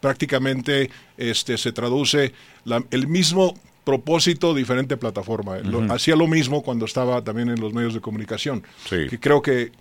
prácticamente 0.00 0.90
este, 1.16 1.58
se 1.58 1.72
traduce 1.72 2.32
el 2.90 3.08
mismo 3.08 3.54
propósito, 3.84 4.54
diferente 4.54 4.96
plataforma. 4.96 5.56
hacía 5.90 6.14
lo 6.14 6.26
mismo 6.26 6.62
cuando 6.62 6.84
estaba 6.84 7.22
también 7.24 7.48
en 7.48 7.60
los 7.60 7.72
medios 7.72 7.94
de 7.94 8.00
comunicación. 8.00 8.62
Que 8.88 9.18
creo 9.18 9.40
que 9.40 9.72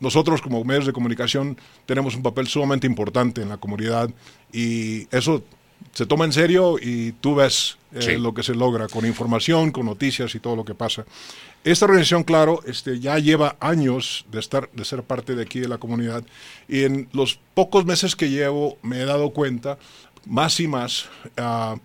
nosotros 0.00 0.42
como 0.42 0.64
medios 0.64 0.86
de 0.86 0.92
comunicación 0.92 1.56
tenemos 1.86 2.16
un 2.16 2.22
papel 2.22 2.48
sumamente 2.48 2.86
importante 2.86 3.42
en 3.42 3.48
la 3.48 3.56
comunidad 3.56 4.10
y 4.52 5.06
eso 5.16 5.44
se 5.92 6.06
toma 6.06 6.24
en 6.24 6.32
serio 6.32 6.76
y 6.80 7.12
tú 7.12 7.36
ves 7.36 7.78
eh, 7.92 8.18
lo 8.18 8.34
que 8.34 8.42
se 8.42 8.54
logra 8.54 8.88
con 8.88 9.06
información, 9.06 9.70
con 9.70 9.86
noticias 9.86 10.34
y 10.34 10.40
todo 10.40 10.56
lo 10.56 10.64
que 10.64 10.74
pasa. 10.74 11.04
Esta 11.64 11.86
organización, 11.86 12.24
claro, 12.24 12.60
este, 12.66 13.00
ya 13.00 13.18
lleva 13.18 13.56
años 13.58 14.26
de, 14.30 14.38
estar, 14.38 14.70
de 14.72 14.84
ser 14.84 15.02
parte 15.02 15.34
de 15.34 15.42
aquí 15.42 15.60
de 15.60 15.68
la 15.68 15.78
comunidad 15.78 16.22
y 16.68 16.84
en 16.84 17.08
los 17.12 17.40
pocos 17.54 17.86
meses 17.86 18.14
que 18.14 18.28
llevo 18.28 18.76
me 18.82 19.00
he 19.00 19.04
dado 19.06 19.30
cuenta 19.30 19.78
más 20.26 20.60
y 20.60 20.68
más 20.68 21.08
uh, 21.38 21.78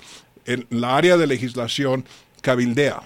en 0.45 0.67
la 0.69 0.97
área 0.97 1.15
de 1.15 1.27
legislación 1.27 2.03
cabildea, 2.41 3.03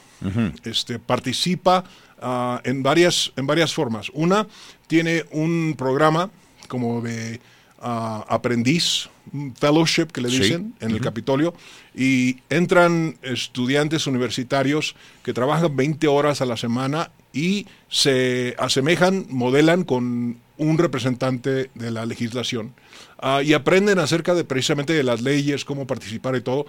este, 0.64 0.98
participa 0.98 1.84
uh, 2.22 2.58
en, 2.64 2.82
varias, 2.82 3.32
en 3.36 3.46
varias 3.46 3.72
formas. 3.72 4.10
Una, 4.14 4.48
tiene 4.88 5.26
un 5.32 5.76
programa 5.78 6.32
como 6.68 7.02
de 7.02 7.40
aprendiz, 7.80 9.10
fellowship 9.56 10.08
que 10.08 10.22
le 10.22 10.30
dicen 10.30 10.74
en 10.80 10.92
el 10.92 11.02
Capitolio, 11.02 11.54
y 11.96 12.38
entran 12.50 13.18
estudiantes 13.22 14.08
universitarios 14.08 14.96
que 15.24 15.34
trabajan 15.34 15.76
20 15.76 16.08
horas 16.08 16.42
a 16.42 16.46
la 16.46 16.58
semana 16.58 17.12
y 17.34 17.66
se 17.90 18.56
asemejan, 18.60 19.26
modelan 19.30 19.84
con 19.84 20.38
un 20.58 20.78
representante 20.78 21.72
de 21.74 21.92
la 21.92 22.06
legislación 22.06 22.74
ah, 23.20 23.42
y 23.44 23.54
aprenden 23.54 23.98
acerca 23.98 24.36
de 24.36 24.44
precisamente 24.44 24.94
de 24.94 25.04
las 25.04 25.22
leyes, 25.22 25.66
cómo 25.66 25.88
participar 25.88 26.36
y 26.36 26.42
todo. 26.42 26.66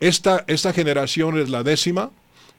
Esta, 0.00 0.44
esta 0.48 0.72
generación 0.72 1.38
es 1.38 1.48
la 1.48 1.62
décima 1.62 2.10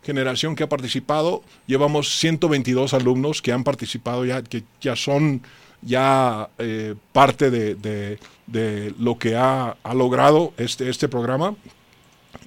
generación 0.04 0.56
que 0.56 0.64
ha 0.64 0.70
participado. 0.70 1.44
Llevamos 1.66 2.18
122 2.18 2.94
alumnos 2.94 3.42
que 3.42 3.52
han 3.52 3.64
participado 3.64 4.26
ya, 4.26 4.44
que 4.44 4.64
ya 4.82 4.96
son 4.96 5.42
ya 5.82 6.50
eh, 6.58 6.96
parte 7.12 7.52
de, 7.52 8.20
lo 8.48 9.18
que 9.18 9.36
ha, 9.36 9.76
logrado 9.94 10.54
este, 10.58 10.90
este 10.90 11.08
programa. 11.08 11.56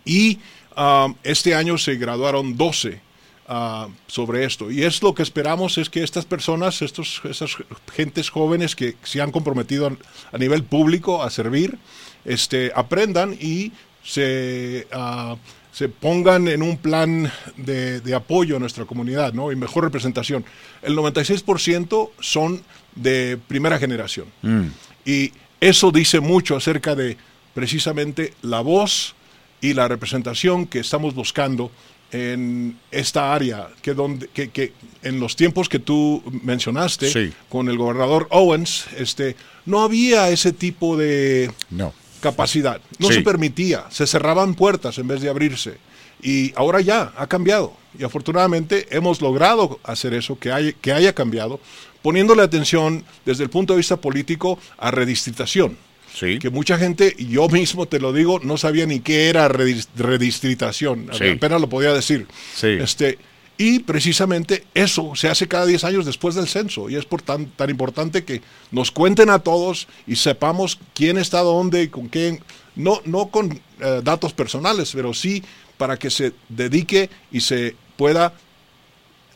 Y 0.05 0.39
um, 0.77 1.15
este 1.23 1.55
año 1.55 1.79
se 1.79 1.97
graduaron 1.97 2.57
12 2.57 3.01
uh, 3.49 3.91
sobre 4.07 4.45
esto. 4.45 4.71
Y 4.71 4.83
es 4.83 5.03
lo 5.03 5.15
que 5.15 5.23
esperamos, 5.23 5.79
es 5.79 5.91
que 5.91 6.03
estas 6.03 6.25
personas, 6.25 6.83
estos, 6.83 7.21
esas 7.25 7.57
gentes 7.95 8.31
jóvenes 8.31 8.77
que 8.77 8.97
se 9.03 9.21
han 9.21 9.33
comprometido 9.33 9.97
a, 10.33 10.39
nivel 10.39 10.65
público 10.65 11.23
a 11.23 11.31
servir, 11.31 11.79
este, 12.25 12.73
aprendan 12.75 13.37
y 13.41 13.73
se... 14.03 14.87
Uh, 14.95 15.37
se 15.77 15.91
pongan 15.91 16.49
en 16.49 16.63
un 16.63 16.79
plan 16.79 17.31
de, 17.59 18.01
apoyo 18.15 18.57
a 18.57 18.59
nuestra 18.59 18.87
comunidad 18.87 19.35
¿no? 19.35 19.53
y 19.53 19.57
mejor 19.57 19.85
representación. 19.85 20.43
El 20.81 20.97
96% 20.97 22.13
son 22.19 22.63
de 22.95 23.39
primera 23.47 23.79
generación. 23.79 24.27
Mm. 24.41 24.69
Y 25.05 25.33
eso 25.61 25.91
dice 25.91 26.21
mucho 26.21 26.57
acerca 26.57 26.95
de 26.95 27.17
precisamente 27.55 28.35
la 28.43 28.61
voz 28.61 29.15
y 29.61 29.75
la 29.75 29.89
representación 29.89 30.67
que 30.67 30.81
estamos 30.81 31.15
buscando 31.15 31.71
en 32.13 32.79
esta 32.91 33.35
área, 33.35 33.69
que, 33.83 33.95
donde, 33.95 34.29
que, 34.29 34.73
en 35.03 35.19
los 35.19 35.35
tiempos 35.35 35.69
que 35.69 35.79
tú 35.79 36.23
mencionaste 36.43 37.33
con 37.49 37.69
el 37.69 37.77
gobernador 37.77 38.29
Owens, 38.31 38.87
este, 38.97 39.35
no 39.65 39.83
había 39.83 40.29
ese 40.31 40.53
tipo 40.53 40.97
de... 40.97 41.51
No 41.71 41.93
capacidad. 42.21 42.81
No 42.99 43.09
se 43.09 43.21
permitía, 43.23 43.85
se 43.91 44.07
cerraban 44.07 44.55
puertas 44.55 44.99
en 44.99 45.07
vez 45.09 45.21
de 45.21 45.29
abrirse. 45.29 45.77
Y 46.23 46.53
ahora 46.57 46.81
ya 46.81 47.13
ha 47.17 47.27
cambiado. 47.27 47.77
Y 47.99 48.05
afortunadamente 48.05 48.87
hemos 48.91 49.21
logrado 49.21 49.81
hacer 49.85 50.15
eso, 50.15 50.39
que, 50.39 50.53
hay, 50.53 50.75
que 50.75 50.93
haya 50.93 51.15
cambiado, 51.15 51.61
poniéndole 52.03 52.43
atención 52.43 53.05
desde 53.25 53.45
el 53.45 53.51
punto 53.51 53.73
de 53.73 53.79
vista 53.79 53.97
político 53.97 54.59
a 54.79 54.91
redistritación. 54.91 55.77
Que 56.19 56.49
mucha 56.51 56.79
gente, 56.79 57.15
yo 57.19 57.47
mismo 57.49 57.87
te 57.87 58.01
lo 58.01 58.11
digo, 58.13 58.41
no 58.43 58.57
sabía 58.57 58.87
ni 58.87 59.01
qué 59.01 59.29
era 59.29 59.49
redistritación. 59.49 61.11
Apenas 61.11 61.61
lo 61.61 61.69
podía 61.69 61.93
decir. 61.93 62.27
Este, 62.63 63.19
y 63.59 63.81
precisamente 63.81 64.65
eso 64.75 65.13
se 65.15 65.29
hace 65.29 65.47
cada 65.47 65.67
10 65.67 65.85
años 65.85 66.07
después 66.07 66.35
del 66.35 66.49
censo. 66.49 66.89
Y 66.89 66.97
es 66.97 67.05
por 67.05 67.21
tan, 67.21 67.47
tan 67.51 67.69
importante 67.69 68.25
que 68.25 68.41
nos 68.71 68.91
cuenten 68.91 69.29
a 69.29 69.41
todos 69.41 69.89
y 70.07 70.17
sepamos 70.17 70.79
quién 70.95 71.19
está 71.19 71.41
dónde 71.41 71.83
y 71.83 71.89
con 71.89 72.09
quién. 72.09 72.41
No, 72.77 73.01
no 73.05 73.29
con 73.29 73.61
eh, 73.81 74.01
datos 74.03 74.33
personales, 74.33 74.93
pero 74.95 75.13
sí 75.13 75.43
para 75.77 75.99
que 75.99 76.11
se 76.11 76.33
dedique 76.49 77.11
y 77.31 77.41
se 77.41 77.77
pueda 77.97 78.33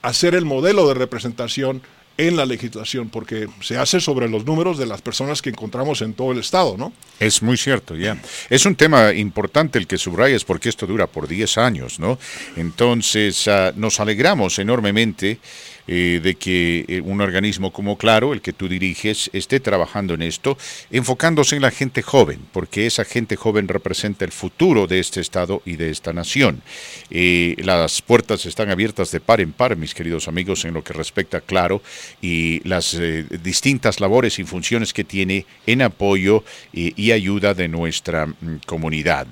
hacer 0.02 0.34
el 0.34 0.44
modelo 0.44 0.88
de 0.88 0.94
representación 0.94 1.82
en 2.20 2.36
la 2.36 2.44
legislación, 2.44 3.08
porque 3.08 3.48
se 3.62 3.78
hace 3.78 3.98
sobre 3.98 4.28
los 4.28 4.44
números 4.44 4.76
de 4.76 4.84
las 4.84 5.00
personas 5.00 5.40
que 5.40 5.48
encontramos 5.48 6.02
en 6.02 6.12
todo 6.12 6.32
el 6.32 6.38
estado, 6.38 6.76
¿no? 6.76 6.92
Es 7.18 7.42
muy 7.42 7.56
cierto, 7.56 7.96
ya. 7.96 8.20
Es 8.50 8.66
un 8.66 8.76
tema 8.76 9.14
importante 9.14 9.78
el 9.78 9.86
que 9.86 9.96
subrayas 9.96 10.44
porque 10.44 10.68
esto 10.68 10.86
dura 10.86 11.06
por 11.06 11.26
10 11.26 11.56
años, 11.56 11.98
¿no? 11.98 12.18
Entonces, 12.56 13.48
ah, 13.48 13.72
nos 13.74 14.00
alegramos 14.00 14.58
enormemente 14.58 15.38
eh, 15.86 16.20
de 16.22 16.34
que 16.34 16.84
eh, 16.88 17.00
un 17.00 17.20
organismo 17.20 17.72
como 17.72 17.96
Claro, 17.96 18.32
el 18.32 18.40
que 18.40 18.52
tú 18.52 18.68
diriges, 18.68 19.30
esté 19.32 19.60
trabajando 19.60 20.14
en 20.14 20.22
esto, 20.22 20.56
enfocándose 20.90 21.56
en 21.56 21.62
la 21.62 21.70
gente 21.70 22.02
joven, 22.02 22.40
porque 22.52 22.86
esa 22.86 23.04
gente 23.04 23.36
joven 23.36 23.68
representa 23.68 24.24
el 24.24 24.32
futuro 24.32 24.86
de 24.86 25.00
este 25.00 25.20
Estado 25.20 25.62
y 25.64 25.76
de 25.76 25.90
esta 25.90 26.12
nación. 26.12 26.62
Eh, 27.10 27.56
las 27.58 28.02
puertas 28.02 28.46
están 28.46 28.70
abiertas 28.70 29.10
de 29.10 29.20
par 29.20 29.40
en 29.40 29.52
par, 29.52 29.76
mis 29.76 29.94
queridos 29.94 30.28
amigos, 30.28 30.64
en 30.64 30.74
lo 30.74 30.84
que 30.84 30.92
respecta 30.92 31.38
a 31.38 31.40
Claro 31.40 31.82
y 32.20 32.66
las 32.68 32.98
distintas 33.42 34.00
labores 34.00 34.38
y 34.38 34.44
funciones 34.44 34.92
que 34.92 35.04
tiene 35.04 35.46
en 35.66 35.82
apoyo 35.82 36.44
y 36.72 37.12
ayuda 37.12 37.54
de 37.54 37.68
nuestra 37.68 38.26
mm, 38.26 38.60
comunidad. 38.66 39.26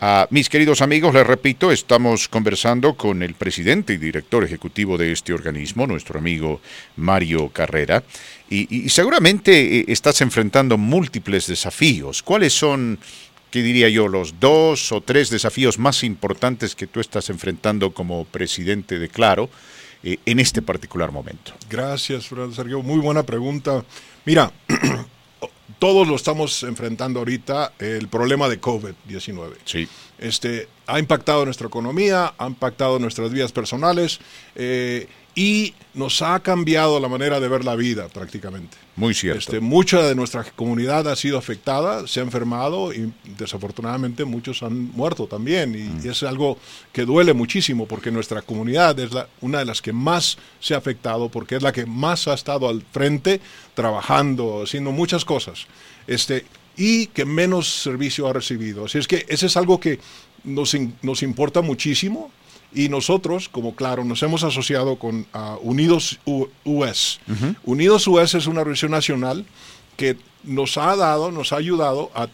Ah, 0.00 0.26
mis 0.30 0.48
queridos 0.48 0.82
amigos, 0.82 1.14
les 1.14 1.26
repito, 1.26 1.70
estamos 1.70 2.28
conversando 2.28 2.94
con 2.94 3.22
el 3.22 3.34
presidente 3.34 3.92
y 3.92 3.96
director 3.96 4.44
ejecutivo 4.44 4.98
de 4.98 5.12
este 5.12 5.32
organismo, 5.32 5.86
nuestro 5.86 6.18
amigo 6.18 6.60
Mario 6.96 7.48
Carrera, 7.50 8.02
y, 8.50 8.88
seguramente 8.88 9.78
eh, 9.78 9.84
estás 9.88 10.20
enfrentando 10.20 10.76
múltiples 10.76 11.46
desafíos. 11.46 12.22
¿Cuáles 12.22 12.52
son 12.52 12.98
¿qué 13.50 13.62
diría 13.62 13.88
yo? 13.88 14.08
Los 14.08 14.40
dos 14.40 14.90
o 14.90 15.00
tres 15.00 15.30
desafíos 15.30 15.78
más 15.78 16.02
importantes 16.02 16.74
que 16.74 16.88
tú 16.88 16.98
estás 16.98 17.30
enfrentando 17.30 17.94
como 17.94 18.24
presidente 18.24 18.98
de 18.98 19.08
Claro 19.08 19.48
eh, 20.02 20.18
en 20.26 20.40
este 20.40 20.60
particular 20.60 21.12
momento. 21.12 21.52
Gracias, 21.70 22.30
Sergio. 22.52 22.82
Muy 22.82 22.98
buena 22.98 23.22
pregunta. 23.22 23.84
Mira, 24.24 24.52
todos 25.78 26.06
lo 26.06 26.16
estamos 26.16 26.62
enfrentando 26.62 27.20
ahorita, 27.20 27.72
el 27.78 28.08
problema 28.08 28.48
de 28.48 28.60
COVID-19. 28.60 29.54
Sí. 29.64 29.88
Este, 30.18 30.68
ha 30.86 30.98
impactado 30.98 31.44
nuestra 31.44 31.66
economía, 31.66 32.34
ha 32.38 32.46
impactado 32.46 32.98
nuestras 32.98 33.30
vidas 33.32 33.52
personales. 33.52 34.20
Eh, 34.54 35.08
y 35.34 35.74
nos 35.94 36.22
ha 36.22 36.38
cambiado 36.40 37.00
la 37.00 37.08
manera 37.08 37.40
de 37.40 37.48
ver 37.48 37.64
la 37.64 37.74
vida 37.74 38.08
prácticamente. 38.08 38.76
Muy 38.96 39.12
cierto. 39.12 39.38
Este, 39.38 39.60
mucha 39.60 40.02
de 40.02 40.14
nuestra 40.14 40.44
comunidad 40.44 41.08
ha 41.08 41.16
sido 41.16 41.36
afectada, 41.36 42.06
se 42.06 42.20
ha 42.20 42.22
enfermado 42.22 42.92
y 42.92 43.12
desafortunadamente 43.36 44.24
muchos 44.24 44.62
han 44.62 44.92
muerto 44.92 45.26
también. 45.26 45.74
Y, 45.74 46.06
mm. 46.06 46.10
es 46.10 46.22
algo 46.22 46.58
que 46.92 47.04
duele 47.04 47.32
muchísimo 47.32 47.86
porque 47.86 48.12
nuestra 48.12 48.42
comunidad 48.42 48.98
es 49.00 49.12
la, 49.12 49.28
una 49.40 49.58
de 49.58 49.64
las 49.64 49.82
que 49.82 49.92
más 49.92 50.38
se 50.60 50.74
ha 50.74 50.78
afectado 50.78 51.28
porque 51.28 51.56
es 51.56 51.62
la 51.62 51.72
que 51.72 51.86
más 51.86 52.28
ha 52.28 52.34
estado 52.34 52.68
al 52.68 52.82
frente 52.92 53.40
trabajando, 53.74 54.62
haciendo 54.62 54.92
muchas 54.92 55.24
cosas. 55.24 55.66
Este, 56.06 56.44
y 56.76 57.06
que 57.08 57.24
menos 57.24 57.68
servicio 57.82 58.28
ha 58.28 58.32
recibido. 58.32 58.84
Así 58.84 58.98
es 58.98 59.08
que 59.08 59.26
ese 59.28 59.46
es 59.46 59.56
algo 59.56 59.80
que 59.80 59.98
nos, 60.44 60.76
nos 61.02 61.22
importa 61.22 61.62
muchísimo 61.62 62.30
y 62.74 62.88
nosotros, 62.88 63.48
como 63.48 63.74
claro, 63.76 64.04
nos 64.04 64.22
hemos 64.22 64.42
asociado 64.42 64.96
con 64.96 65.26
ah, 65.32 65.56
Unidos 65.62 66.18
US. 66.64 67.20
Unidos 67.64 68.06
US 68.08 68.34
es 68.34 68.46
una 68.46 68.60
organización 68.60 68.90
nacional 68.90 69.46
que 69.96 70.16
nos 70.42 70.76
ha 70.76 70.96
dado, 70.96 71.30
nos 71.30 71.52
ha 71.52 71.56
ayudado 71.56 72.10
a, 72.14 72.26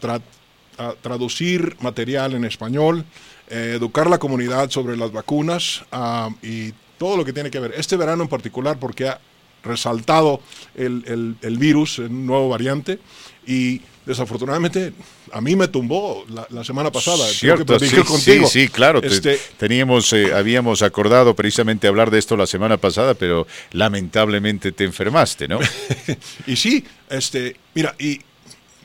traducir 1.01 1.77
material 1.79 2.33
en 2.33 2.43
español, 2.43 3.05
eh, 3.49 3.73
educar 3.75 4.09
la 4.09 4.17
comunidad 4.17 4.71
sobre 4.71 4.97
las 4.97 5.11
vacunas 5.11 5.83
ah, 5.91 6.29
y 6.41 6.73
todo 6.97 7.17
lo 7.17 7.23
que 7.23 7.33
tiene 7.33 7.51
que 7.51 7.59
ver. 7.59 7.73
Este 7.77 7.95
verano 7.95 8.23
en 8.23 8.29
particular, 8.29 8.79
porque 8.79 9.07
ha 9.07 9.19
resaltado 9.63 10.41
el, 10.73 11.37
el 11.39 11.57
virus, 11.59 11.99
el 11.99 12.25
nuevo 12.25 12.49
variante, 12.49 12.97
y 13.45 13.81
desafortunadamente 14.05 14.93
a 15.31 15.41
mí 15.41 15.55
me 15.55 15.67
tumbó 15.67 16.25
la, 16.49 16.63
semana 16.63 16.91
pasada. 16.91 17.25
Cierto, 17.27 17.79
sí, 17.79 17.87
sí, 18.19 18.45
sí, 18.45 18.67
claro. 18.67 19.01
Este, 19.01 19.39
teníamos, 19.57 20.11
eh, 20.13 20.33
habíamos 20.33 20.81
acordado 20.81 21.35
precisamente 21.35 21.87
hablar 21.87 22.11
de 22.11 22.19
esto 22.19 22.37
la 22.37 22.47
semana 22.47 22.77
pasada, 22.77 23.13
pero 23.13 23.47
lamentablemente 23.71 24.71
te 24.71 24.83
enfermaste, 24.83 25.47
¿no? 25.47 25.59
y 26.47 26.55
sí, 26.55 26.85
este, 27.09 27.55
mira, 27.73 27.95
y 27.99 28.21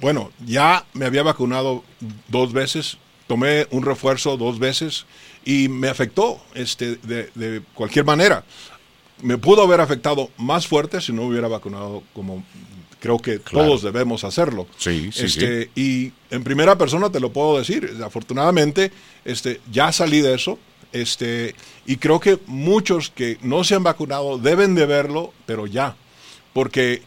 bueno, 0.01 0.31
ya 0.45 0.85
me 0.93 1.07
había 1.07 1.23
vacunado 1.23 1.85
dos 2.29 2.53
veces, 2.53 2.99
tomé 3.27 3.67
un 3.71 3.85
refuerzo 3.85 4.37
dos 4.37 4.59
veces 4.59 5.07
y 5.45 5.69
me 5.69 5.89
afectó 5.89 6.41
este, 6.55 6.97
de, 6.97 7.31
de 7.35 7.63
cualquier 7.75 8.05
manera. 8.05 8.45
Me 9.23 9.39
pudo 9.39 9.63
haber 9.63 9.81
afectado 9.81 10.31
más 10.37 10.67
fuerte 10.67 11.01
si 11.01 11.13
no 11.13 11.23
hubiera 11.23 11.49
vacunado 11.49 12.03
como 12.13 12.45
creo 13.07 13.19
que 13.19 13.39
todos 13.39 13.83
debemos 13.83 14.25
hacerlo. 14.25 14.67
Sí, 14.77 15.11
sí, 15.13 15.27
este, 15.27 15.71
Y 15.77 16.13
en 16.31 16.43
primera 16.43 16.77
persona 16.77 17.11
te 17.11 17.21
lo 17.21 17.33
puedo 17.33 17.59
decir, 17.59 17.99
afortunadamente 18.05 18.91
este, 19.25 19.61
ya 19.71 19.93
salí 19.93 20.21
de 20.21 20.35
eso 20.35 20.59
este, 20.93 21.55
y 21.87 21.97
creo 21.97 22.19
que 22.19 22.39
muchos 22.47 23.11
que 23.11 23.39
no 23.43 23.63
se 23.65 23.75
han 23.75 23.83
vacunado 23.83 24.39
deben 24.39 24.75
de 24.75 24.87
verlo, 24.87 25.33
pero 25.45 25.67
ya, 25.67 25.95
porque 26.53 27.03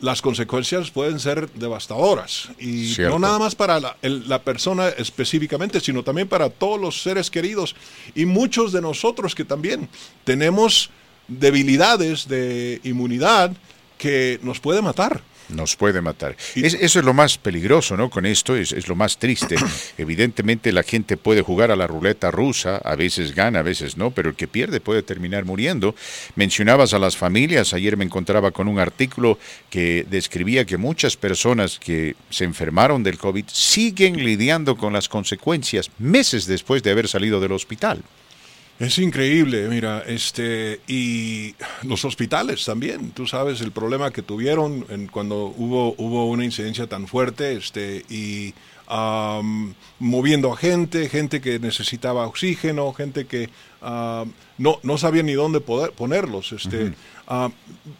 las 0.00 0.22
consecuencias 0.22 0.90
pueden 0.90 1.20
ser 1.20 1.48
devastadoras. 1.52 2.48
Y 2.58 2.94
no 2.98 3.18
nada 3.18 3.38
más 3.38 3.54
para 3.54 3.80
la, 3.80 3.96
la, 4.02 4.42
persona 4.42 4.88
específicamente, 4.88 5.80
sino 5.80 6.02
también 6.02 6.28
para 6.28 6.50
todos 6.50 6.80
los 6.80 7.02
seres 7.02 7.30
queridos 7.30 7.76
y 8.14 8.26
muchos 8.26 8.72
de 8.72 8.82
nosotros 8.82 9.34
que 9.34 9.44
también 9.44 9.88
tenemos 10.24 10.90
debilidades 11.28 12.28
de 12.28 12.80
inmunidad 12.82 13.52
que 14.04 14.38
nos 14.42 14.60
puede 14.60 14.82
matar. 14.82 15.22
Nos 15.48 15.76
puede 15.76 16.02
matar. 16.02 16.36
eso 16.56 16.98
es 16.98 17.04
lo 17.04 17.14
más 17.14 17.38
peligroso, 17.38 17.96
¿no? 17.96 18.10
Con 18.10 18.26
esto 18.26 18.54
es, 18.54 18.70
es, 18.72 18.86
lo 18.86 18.94
más 18.94 19.16
triste. 19.16 19.56
Evidentemente 19.98 20.72
la 20.72 20.82
gente 20.82 21.16
puede 21.16 21.40
jugar 21.40 21.70
a 21.70 21.76
la 21.76 21.86
ruleta 21.86 22.30
rusa, 22.30 22.76
a 22.76 22.96
veces 22.96 23.34
gana, 23.34 23.60
a 23.60 23.62
veces 23.62 23.96
no, 23.96 24.10
pero 24.10 24.28
el 24.28 24.36
que 24.36 24.46
pierde 24.46 24.78
puede 24.78 25.02
terminar 25.02 25.46
muriendo. 25.46 25.94
Mencionabas 26.36 26.92
a 26.92 26.98
las 26.98 27.16
familias, 27.16 27.72
ayer 27.72 27.96
me 27.96 28.04
encontraba 28.04 28.50
con 28.50 28.68
un 28.68 28.78
artículo 28.78 29.38
que 29.70 30.06
describía 30.10 30.66
que 30.66 30.76
muchas 30.76 31.16
personas 31.16 31.78
que 31.78 32.14
se 32.28 32.44
enfermaron 32.44 33.02
del 33.02 33.16
COVID 33.16 33.46
siguen 33.50 34.22
lidiando 34.22 34.76
con 34.76 34.92
las 34.92 35.08
consecuencias 35.08 35.90
meses 35.98 36.44
después 36.44 36.82
de 36.82 36.90
haber 36.90 37.08
salido 37.08 37.40
del 37.40 37.52
hospital. 37.52 38.02
Es 38.78 38.98
increíble, 38.98 39.68
mira, 39.68 40.02
este, 40.06 40.80
y 40.88 41.54
los 41.84 42.04
hospitales 42.04 42.64
también, 42.64 43.12
tú 43.12 43.26
sabes 43.26 43.60
el 43.60 43.70
problema 43.70 44.10
que 44.10 44.22
tuvieron 44.22 44.84
en, 44.88 45.06
cuando 45.06 45.54
hubo, 45.56 45.94
hubo 45.96 46.26
una 46.26 46.44
incidencia 46.44 46.88
tan 46.88 47.06
fuerte, 47.06 47.56
este, 47.56 48.04
y 48.08 48.52
moviendo 49.98 50.52
a 50.52 50.56
gente, 50.56 51.08
gente 51.08 51.40
que 51.40 51.58
necesitaba 51.58 52.26
oxígeno, 52.26 52.92
gente 52.92 53.26
que 53.26 53.48
no, 53.80 54.80
no 54.82 54.98
sabía 54.98 55.22
ni 55.22 55.32
dónde 55.32 55.60
poder 55.60 55.92
ponerlos, 55.92 56.52
este, 56.52 56.92
Ah, 57.26 57.50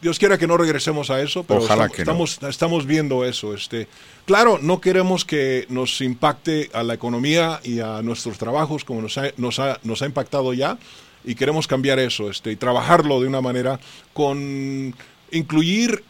Dios 0.02 0.18
quiera 0.18 0.36
que 0.36 0.46
no 0.46 0.56
regresemos 0.56 1.10
a 1.10 1.20
eso, 1.20 1.44
pero 1.44 1.60
estamos, 1.60 2.38
estamos, 2.42 2.86
viendo 2.86 3.24
eso. 3.24 3.54
Este, 3.54 3.88
claro, 4.24 4.58
no 4.60 4.80
queremos 4.80 5.24
que 5.24 5.66
nos 5.68 6.00
impacte 6.00 6.70
a 6.72 6.82
la 6.82 6.94
economía 6.94 7.60
y 7.62 7.80
a 7.80 8.02
nuestros 8.02 8.38
trabajos 8.38 8.84
como 8.84 9.02
nos 9.02 9.18
ha, 9.18 9.32
nos 9.36 9.58
ha, 10.02 10.06
impactado 10.06 10.52
ya 10.52 10.78
y 11.24 11.34
queremos 11.34 11.66
cambiar 11.66 11.98
eso 11.98 12.30
este, 12.30 12.52
y 12.52 12.56
trabajarlo 12.56 13.20
de 13.20 13.26
una 13.26 13.40
manera 13.40 13.80
con 14.12 14.94
incluir 15.30 16.04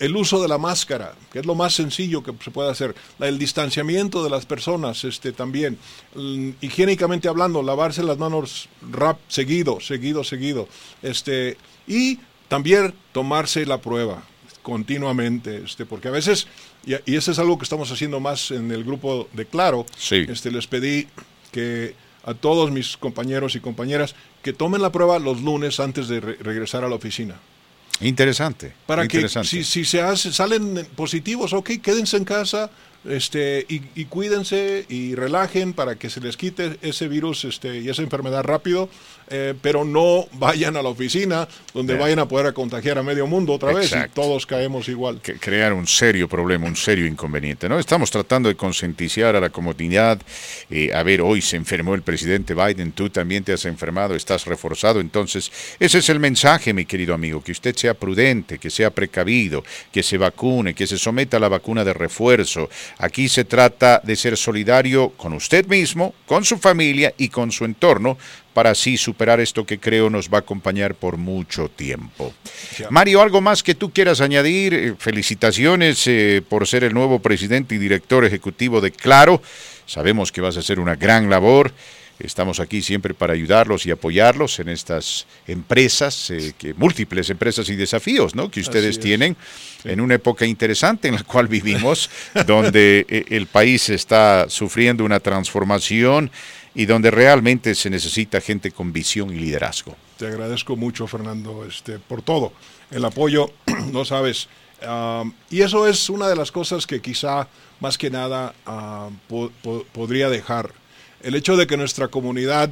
el 0.00 0.16
uso 0.16 0.40
de 0.40 0.48
la 0.48 0.56
máscara, 0.56 1.12
que 1.30 1.40
es 1.40 1.46
lo 1.46 1.54
más 1.54 1.74
sencillo 1.74 2.22
que 2.22 2.32
se 2.42 2.50
puede 2.50 2.70
hacer, 2.70 2.94
el 3.18 3.38
distanciamiento 3.38 4.24
de 4.24 4.30
las 4.30 4.46
personas, 4.46 5.04
este 5.04 5.32
también, 5.32 5.78
mm, 6.14 6.50
higiénicamente 6.62 7.28
hablando, 7.28 7.62
lavarse 7.62 8.02
las 8.02 8.16
manos 8.16 8.70
rap, 8.90 9.18
seguido, 9.28 9.78
seguido, 9.80 10.24
seguido, 10.24 10.68
este, 11.02 11.58
y 11.86 12.18
también 12.48 12.94
tomarse 13.12 13.66
la 13.66 13.78
prueba 13.82 14.22
continuamente, 14.62 15.62
este, 15.64 15.84
porque 15.84 16.08
a 16.08 16.12
veces, 16.12 16.46
y, 16.84 17.16
eso 17.16 17.32
es 17.32 17.38
algo 17.38 17.58
que 17.58 17.64
estamos 17.64 17.90
haciendo 17.90 18.20
más 18.20 18.50
en 18.50 18.70
el 18.70 18.84
grupo 18.84 19.28
de 19.32 19.46
Claro, 19.46 19.86
este, 20.10 20.50
les 20.50 20.66
pedí 20.66 21.06
que 21.52 21.94
a 22.24 22.34
todos 22.34 22.70
mis 22.70 22.96
compañeros 22.96 23.54
y 23.56 23.60
compañeras 23.60 24.14
que 24.42 24.52
tomen 24.52 24.82
la 24.82 24.92
prueba 24.92 25.18
los 25.18 25.40
lunes 25.42 25.80
antes 25.80 26.08
de 26.08 26.20
regresar 26.20 26.84
a 26.84 26.88
la 26.88 26.94
oficina. 26.94 27.36
Interesante. 28.00 28.72
Para 28.86 29.06
que 29.06 29.28
si, 29.28 29.62
si 29.64 29.84
se 29.84 30.00
hace, 30.00 30.32
salen 30.32 30.86
positivos, 30.96 31.52
ok, 31.52 31.72
quédense 31.82 32.16
en 32.16 32.24
casa, 32.24 32.70
este, 33.04 33.64
y, 33.68 34.04
cuídense 34.06 34.84
y 34.88 35.14
relajen 35.14 35.72
para 35.72 35.96
que 35.96 36.10
se 36.10 36.20
les 36.20 36.36
quite 36.36 36.78
ese 36.82 37.08
virus 37.08 37.44
este, 37.44 37.80
y 37.80 37.88
esa 37.88 38.02
enfermedad 38.02 38.44
rápido, 38.44 38.90
eh, 39.30 39.54
pero 39.60 39.84
no 39.84 40.26
vayan 40.32 40.76
a 40.76 40.82
la 40.82 40.88
oficina 40.88 41.48
donde 41.74 41.96
vayan 41.96 42.18
a 42.18 42.26
poder 42.28 42.52
contagiar 42.52 42.98
a 42.98 43.02
medio 43.02 43.26
mundo 43.26 43.52
otra 43.52 43.72
vez 43.72 43.92
y 43.92 44.08
todos 44.10 44.46
caemos 44.46 44.88
igual. 44.88 45.20
Que 45.20 45.34
crear 45.34 45.72
un 45.72 45.86
serio 45.86 46.28
problema, 46.28 46.66
un 46.66 46.76
serio 46.76 47.06
inconveniente. 47.06 47.68
¿no? 47.68 47.78
Estamos 47.78 48.10
tratando 48.10 48.48
de 48.48 48.56
concientizar 48.56 49.36
a 49.36 49.40
la 49.40 49.50
comunidad. 49.50 50.20
Eh, 50.70 50.90
a 50.92 51.02
ver, 51.02 51.20
hoy 51.20 51.42
se 51.42 51.56
enfermó 51.56 51.94
el 51.94 52.02
presidente 52.02 52.54
Biden, 52.54 52.92
tú 52.92 53.10
también 53.10 53.44
te 53.44 53.52
has 53.52 53.64
enfermado, 53.64 54.14
estás 54.14 54.46
reforzado. 54.46 55.00
Entonces, 55.00 55.50
ese 55.78 55.98
es 55.98 56.08
el 56.08 56.20
mensaje, 56.20 56.72
mi 56.72 56.84
querido 56.84 57.14
amigo, 57.14 57.42
que 57.42 57.52
usted 57.52 57.76
sea 57.76 57.94
prudente, 57.94 58.58
que 58.58 58.70
sea 58.70 58.90
precavido, 58.90 59.62
que 59.92 60.02
se 60.02 60.18
vacune, 60.18 60.74
que 60.74 60.86
se 60.86 60.98
someta 60.98 61.36
a 61.36 61.40
la 61.40 61.48
vacuna 61.48 61.84
de 61.84 61.92
refuerzo 61.92 62.20
Aquí 62.98 63.28
se 63.28 63.44
trata 63.44 64.00
de 64.04 64.16
ser 64.16 64.36
solidario 64.36 65.10
con 65.10 65.32
usted 65.32 65.66
mismo, 65.66 66.14
con 66.26 66.44
su 66.44 66.58
familia 66.58 67.14
y 67.16 67.28
con 67.28 67.50
su 67.50 67.64
entorno 67.64 68.18
para 68.52 68.70
así 68.70 68.96
superar 68.96 69.40
esto 69.40 69.64
que 69.64 69.78
creo 69.78 70.10
nos 70.10 70.28
va 70.28 70.38
a 70.38 70.40
acompañar 70.40 70.94
por 70.94 71.16
mucho 71.16 71.68
tiempo. 71.68 72.34
Mario, 72.90 73.22
¿algo 73.22 73.40
más 73.40 73.62
que 73.62 73.74
tú 73.74 73.90
quieras 73.90 74.20
añadir? 74.20 74.74
Eh, 74.74 74.94
felicitaciones 74.98 76.06
eh, 76.06 76.42
por 76.46 76.66
ser 76.66 76.84
el 76.84 76.94
nuevo 76.94 77.20
presidente 77.20 77.74
y 77.74 77.78
director 77.78 78.24
ejecutivo 78.24 78.80
de 78.80 78.90
Claro. 78.90 79.40
Sabemos 79.86 80.30
que 80.30 80.40
vas 80.40 80.56
a 80.56 80.60
hacer 80.60 80.78
una 80.78 80.96
gran 80.96 81.30
labor. 81.30 81.72
Estamos 82.18 82.60
aquí 82.60 82.82
siempre 82.82 83.14
para 83.14 83.32
ayudarlos 83.32 83.86
y 83.86 83.90
apoyarlos 83.90 84.58
en 84.60 84.68
estas 84.68 85.26
empresas, 85.46 86.30
eh, 86.30 86.52
que, 86.58 86.74
múltiples 86.74 87.30
empresas 87.30 87.68
y 87.70 87.76
desafíos 87.76 88.34
¿no? 88.34 88.50
que 88.50 88.60
ustedes 88.60 89.00
tienen 89.00 89.36
en 89.84 90.00
una 90.02 90.16
época 90.16 90.44
interesante 90.44 91.08
en 91.08 91.14
la 91.14 91.22
cual 91.22 91.48
vivimos, 91.48 92.10
donde 92.46 93.06
el 93.30 93.46
país 93.46 93.88
está 93.88 94.50
sufriendo 94.50 95.02
una 95.02 95.18
transformación 95.18 96.30
y 96.74 96.86
donde 96.86 97.10
realmente 97.10 97.74
se 97.74 97.90
necesita 97.90 98.40
gente 98.40 98.70
con 98.70 98.92
visión 98.92 99.30
y 99.30 99.38
liderazgo. 99.38 99.96
Te 100.16 100.26
agradezco 100.26 100.76
mucho, 100.76 101.06
Fernando, 101.06 101.64
este, 101.64 101.98
por 101.98 102.22
todo. 102.22 102.52
El 102.90 103.04
apoyo, 103.04 103.50
no 103.92 104.04
sabes, 104.04 104.48
Um, 104.86 105.32
y 105.50 105.60
eso 105.60 105.86
es 105.86 106.08
una 106.08 106.28
de 106.28 106.36
las 106.36 106.50
cosas 106.50 106.86
que 106.86 107.00
quizá 107.00 107.48
más 107.80 107.98
que 107.98 108.10
nada 108.10 108.54
uh, 108.66 109.50
podría 109.92 110.30
dejar. 110.30 110.72
El 111.22 111.34
hecho 111.34 111.56
de 111.56 111.66
que 111.66 111.76
nuestra 111.76 112.08
comunidad 112.08 112.70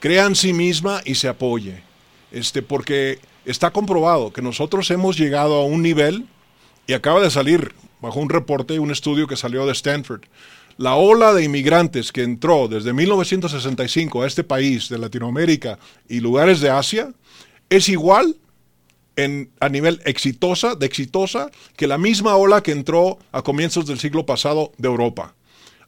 crea 0.00 0.26
en 0.26 0.34
sí 0.34 0.52
misma 0.52 1.00
y 1.04 1.14
se 1.14 1.28
apoye. 1.28 1.82
Este, 2.32 2.62
porque 2.62 3.20
está 3.44 3.70
comprobado 3.70 4.32
que 4.32 4.42
nosotros 4.42 4.90
hemos 4.90 5.16
llegado 5.16 5.54
a 5.56 5.64
un 5.64 5.82
nivel, 5.82 6.26
y 6.86 6.94
acaba 6.94 7.20
de 7.20 7.30
salir 7.30 7.74
bajo 8.00 8.18
un 8.18 8.30
reporte, 8.30 8.78
un 8.78 8.90
estudio 8.90 9.26
que 9.26 9.36
salió 9.36 9.66
de 9.66 9.72
Stanford, 9.72 10.22
la 10.78 10.94
ola 10.94 11.34
de 11.34 11.44
inmigrantes 11.44 12.12
que 12.12 12.22
entró 12.22 12.68
desde 12.68 12.92
1965 12.92 14.22
a 14.22 14.26
este 14.26 14.44
país 14.44 14.88
de 14.88 14.98
Latinoamérica 14.98 15.78
y 16.08 16.20
lugares 16.20 16.60
de 16.60 16.70
Asia 16.70 17.12
es 17.68 17.88
igual 17.88 18.36
en, 19.16 19.50
a 19.58 19.68
nivel 19.68 20.00
exitosa, 20.04 20.76
de 20.76 20.86
exitosa, 20.86 21.50
que 21.76 21.88
la 21.88 21.98
misma 21.98 22.36
ola 22.36 22.62
que 22.62 22.70
entró 22.70 23.18
a 23.32 23.42
comienzos 23.42 23.86
del 23.86 23.98
siglo 23.98 24.24
pasado 24.24 24.72
de 24.78 24.86
Europa. 24.86 25.34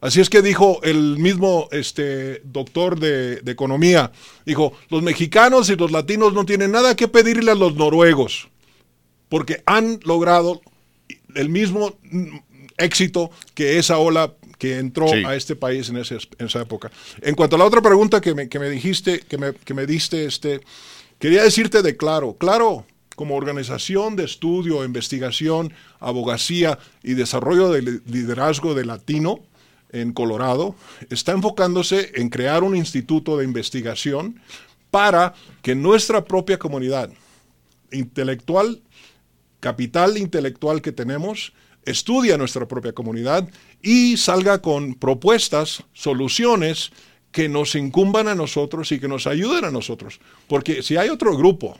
Así 0.01 0.19
es 0.19 0.29
que 0.29 0.41
dijo 0.41 0.81
el 0.83 1.17
mismo 1.17 1.69
este, 1.71 2.41
doctor 2.43 2.99
de, 2.99 3.37
de, 3.37 3.51
economía, 3.51 4.11
dijo, 4.45 4.73
los 4.89 5.03
mexicanos 5.03 5.69
y 5.69 5.77
los 5.77 5.91
latinos 5.91 6.33
no 6.33 6.45
tienen 6.45 6.71
nada 6.71 6.97
que 6.97 7.07
pedirle 7.07 7.51
a 7.51 7.55
los 7.55 7.75
noruegos, 7.75 8.49
porque 9.29 9.63
han 9.65 10.01
logrado 10.03 10.61
el 11.35 11.47
mismo 11.47 11.95
éxito 12.77 13.31
que 13.53 13.77
esa 13.77 13.97
ola 13.97 14.33
que 14.61 14.77
entró 14.77 15.07
a 15.25 15.35
este 15.35 15.55
país 15.55 15.89
en, 15.89 15.97
esa 15.97 16.61
época. 16.61 16.91
En 17.19 17.33
cuanto 17.33 17.55
a 17.55 17.59
la 17.59 17.65
otra 17.65 17.81
pregunta 17.81 18.21
que 18.21 18.35
me, 18.35 18.47
que 18.47 18.59
me 18.59 18.69
dijiste, 18.69 19.21
que 19.21 19.39
me, 19.39 19.55
que 19.55 19.73
me 19.73 19.87
diste, 19.87 20.23
este, 20.25 20.61
quería 21.17 21.41
decirte 21.41 21.81
de 21.81 21.97
claro, 21.97 22.35
claro, 22.37 22.85
como 23.15 23.35
organización 23.35 24.15
de 24.15 24.25
estudio, 24.25 24.85
investigación, 24.85 25.73
abogacía 25.99 26.77
y 27.01 27.15
desarrollo 27.15 27.71
del 27.71 28.03
liderazgo 28.05 28.75
de 28.75 28.85
latino, 28.85 29.39
en 29.93 30.13
Colorado, 30.13 30.75
está 31.09 31.31
enfocándose 31.31 32.11
en 32.13 32.29
crear 32.29 32.63
un 32.63 32.75
instituto 32.75 33.37
de 33.37 33.45
investigación 33.45 34.39
para 34.91 35.33
que 35.63 35.73
nuestra 35.73 36.23
propia 36.23 36.59
comunidad 36.59 37.09
intelectual, 37.91 38.83
capital 39.59 40.19
intelectual 40.19 40.83
que 40.83 40.91
tenemos, 40.91 41.51
estudie 41.85 42.37
nuestra 42.37 42.67
propia 42.67 42.93
comunidad 42.93 43.47
y 43.81 44.17
salga 44.17 44.61
con 44.61 44.95
propuestas, 44.95 45.83
soluciones 45.93 46.91
que 47.31 47.49
nos 47.49 47.75
incumban 47.75 48.27
a 48.27 48.35
nosotros 48.35 48.91
y 48.91 48.99
que 48.99 49.07
nos 49.07 49.27
ayuden 49.27 49.65
a 49.65 49.71
nosotros. 49.71 50.19
Porque 50.47 50.83
si 50.83 50.97
hay 50.97 51.09
otro 51.09 51.35
grupo 51.37 51.77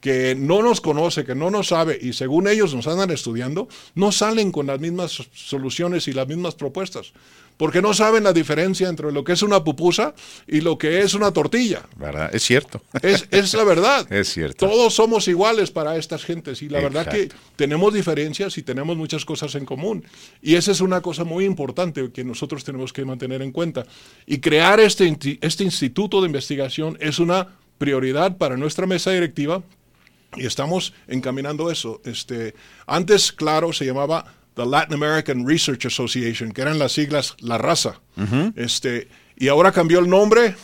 que 0.00 0.34
no 0.34 0.62
nos 0.62 0.80
conoce, 0.80 1.24
que 1.24 1.34
no 1.34 1.50
nos 1.50 1.68
sabe 1.68 1.98
y 2.00 2.12
según 2.12 2.48
ellos 2.48 2.74
nos 2.74 2.86
andan 2.86 3.10
estudiando, 3.10 3.68
no 3.94 4.12
salen 4.12 4.52
con 4.52 4.66
las 4.66 4.80
mismas 4.80 5.28
soluciones 5.32 6.06
y 6.08 6.12
las 6.12 6.28
mismas 6.28 6.54
propuestas. 6.54 7.12
Porque 7.56 7.80
no 7.80 7.94
saben 7.94 8.24
la 8.24 8.32
diferencia 8.32 8.88
entre 8.88 9.12
lo 9.12 9.24
que 9.24 9.32
es 9.32 9.42
una 9.42 9.64
pupusa 9.64 10.14
y 10.46 10.60
lo 10.60 10.76
que 10.76 11.00
es 11.00 11.14
una 11.14 11.32
tortilla. 11.32 11.82
¿Verdad? 11.96 12.34
Es 12.34 12.42
cierto. 12.42 12.82
Es, 13.02 13.54
la 13.54 13.64
verdad. 13.64 14.10
es 14.12 14.32
cierto. 14.32 14.66
Todos 14.66 14.94
somos 14.94 15.26
iguales 15.28 15.70
para 15.70 15.96
estas 15.96 16.24
gentes 16.24 16.62
y 16.62 16.68
la 16.68 16.80
verdad 16.80 17.08
que 17.08 17.28
tenemos 17.56 17.94
diferencias 17.94 18.58
y 18.58 18.62
tenemos 18.62 18.96
muchas 18.96 19.24
cosas 19.24 19.54
en 19.54 19.64
común. 19.64 20.04
Y 20.42 20.56
esa 20.56 20.72
es 20.72 20.80
una 20.80 21.00
cosa 21.00 21.24
muy 21.24 21.44
importante 21.44 22.10
que 22.12 22.24
nosotros 22.24 22.64
tenemos 22.64 22.92
que 22.92 23.04
mantener 23.04 23.40
en 23.42 23.52
cuenta. 23.52 23.86
Y 24.26 24.38
crear 24.38 24.80
este, 24.80 25.16
este 25.40 25.64
instituto 25.64 26.20
de 26.20 26.26
investigación 26.26 26.98
es 27.00 27.18
una 27.18 27.48
prioridad 27.78 28.36
para 28.36 28.56
nuestra 28.56 28.86
mesa 28.86 29.10
directiva, 29.10 29.62
y 30.36 30.46
estamos 30.46 30.92
encaminando 31.08 31.70
eso. 31.70 32.00
Este, 32.04 32.54
antes, 32.86 33.32
claro, 33.32 33.72
se 33.72 33.86
llamaba 33.86 34.34
the 34.56 34.66
Latin 34.66 34.94
American 34.94 35.46
Research 35.46 35.86
Association, 35.86 36.50
que 36.50 36.62
eran 36.62 36.78
las 36.78 36.92
siglas 36.92 37.36
La 37.40 37.58
Raza. 37.58 38.00
este, 38.56 39.08
y 39.36 39.48
ahora 39.48 39.70
cambió 39.70 40.00
el 40.00 40.08
nombre, 40.08 40.56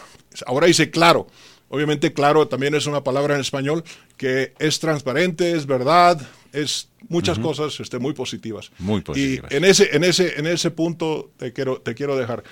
ahora 0.46 0.66
dice 0.66 0.90
Claro. 0.90 1.28
Obviamente, 1.68 2.12
claro, 2.12 2.48
también 2.48 2.74
es 2.74 2.84
una 2.84 3.02
palabra 3.02 3.34
en 3.34 3.40
español 3.40 3.82
que 4.18 4.52
es 4.58 4.78
transparente, 4.78 5.52
es 5.52 5.64
verdad, 5.64 6.20
es 6.52 6.90
muchas 7.08 7.38
cosas 7.38 7.80
este, 7.80 7.98
muy 7.98 8.12
positivas. 8.12 8.70
Muy 8.78 9.00
positivas. 9.00 9.50
Y 9.50 9.56
en 9.56 9.64
ese, 9.64 9.96
en 9.96 10.04
ese, 10.04 10.38
en 10.38 10.46
ese 10.46 10.70
punto 10.70 11.30
te 11.38 11.54
quiero, 11.54 11.80
te 11.80 11.94
quiero 11.94 12.14
dejar. 12.14 12.44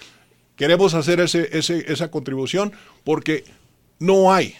Queremos 0.56 0.94
hacer 0.94 1.20
ese, 1.20 1.50
ese, 1.52 1.84
esa 1.92 2.10
contribución 2.10 2.72
porque 3.04 3.44
no 3.98 4.32
hay 4.32 4.54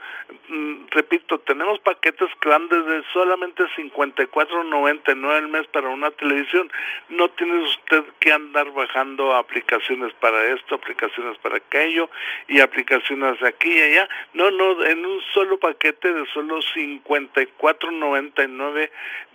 mm, 0.48 0.86
repito, 0.90 1.38
tenemos 1.40 1.78
paquetes 1.80 2.30
grandes 2.40 2.86
de 2.86 3.02
solamente 3.12 3.64
54.99 3.76 5.36
al 5.36 5.48
mes 5.48 5.66
para 5.68 5.88
una 5.88 6.10
televisión, 6.10 6.72
no 7.08 7.28
tiene 7.30 7.62
usted 7.62 8.02
que 8.18 8.32
andar 8.32 8.72
bajando 8.72 9.36
aplicaciones 9.36 10.12
para 10.14 10.44
esto, 10.52 10.74
aplicaciones 10.74 11.38
para 11.38 11.58
aquello 11.58 12.10
y 12.48 12.58
aplicaciones 12.60 13.38
de 13.40 13.48
aquí 13.48 13.72
y 13.72 13.80
allá, 13.80 14.08
no, 14.34 14.50
no, 14.50 14.84
en 14.84 15.06
un 15.06 15.20
solo 15.32 15.56
paquete 15.58 16.12
de 16.12 16.26
solo 16.32 16.60
54 16.60 17.91
99. 18.00 18.90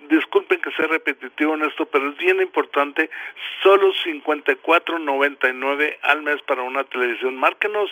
Disculpen 0.09 0.59
que 0.61 0.71
sea 0.71 0.87
repetitivo 0.87 1.53
en 1.55 1.63
esto, 1.63 1.85
pero 1.85 2.09
es 2.09 2.17
bien 2.17 2.41
importante. 2.41 3.09
Solo 3.63 3.93
54.99 3.93 5.97
al 6.01 6.23
mes 6.23 6.41
para 6.43 6.61
una 6.61 6.83
televisión. 6.85 7.35
Márquenos 7.35 7.89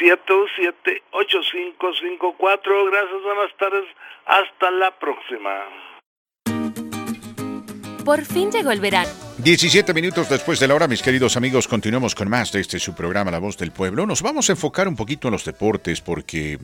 727-8554. 0.00 2.90
Gracias, 2.90 3.22
buenas 3.22 3.54
tardes. 3.58 3.84
Hasta 4.26 4.70
la 4.70 4.98
próxima. 4.98 5.66
Por 8.04 8.24
fin 8.24 8.50
llegó 8.50 8.70
el 8.70 8.80
verano. 8.80 9.10
17 9.38 9.94
minutos 9.94 10.28
después 10.28 10.60
de 10.60 10.68
la 10.68 10.74
hora, 10.74 10.88
mis 10.88 11.02
queridos 11.02 11.36
amigos, 11.36 11.68
continuamos 11.68 12.14
con 12.14 12.28
más 12.28 12.52
de 12.52 12.60
este 12.60 12.78
su 12.78 12.94
programa 12.94 13.30
La 13.30 13.38
Voz 13.38 13.56
del 13.56 13.72
Pueblo. 13.72 14.06
Nos 14.06 14.22
vamos 14.22 14.48
a 14.48 14.52
enfocar 14.52 14.88
un 14.88 14.96
poquito 14.96 15.28
en 15.28 15.32
los 15.32 15.44
deportes 15.44 16.00
porque 16.00 16.58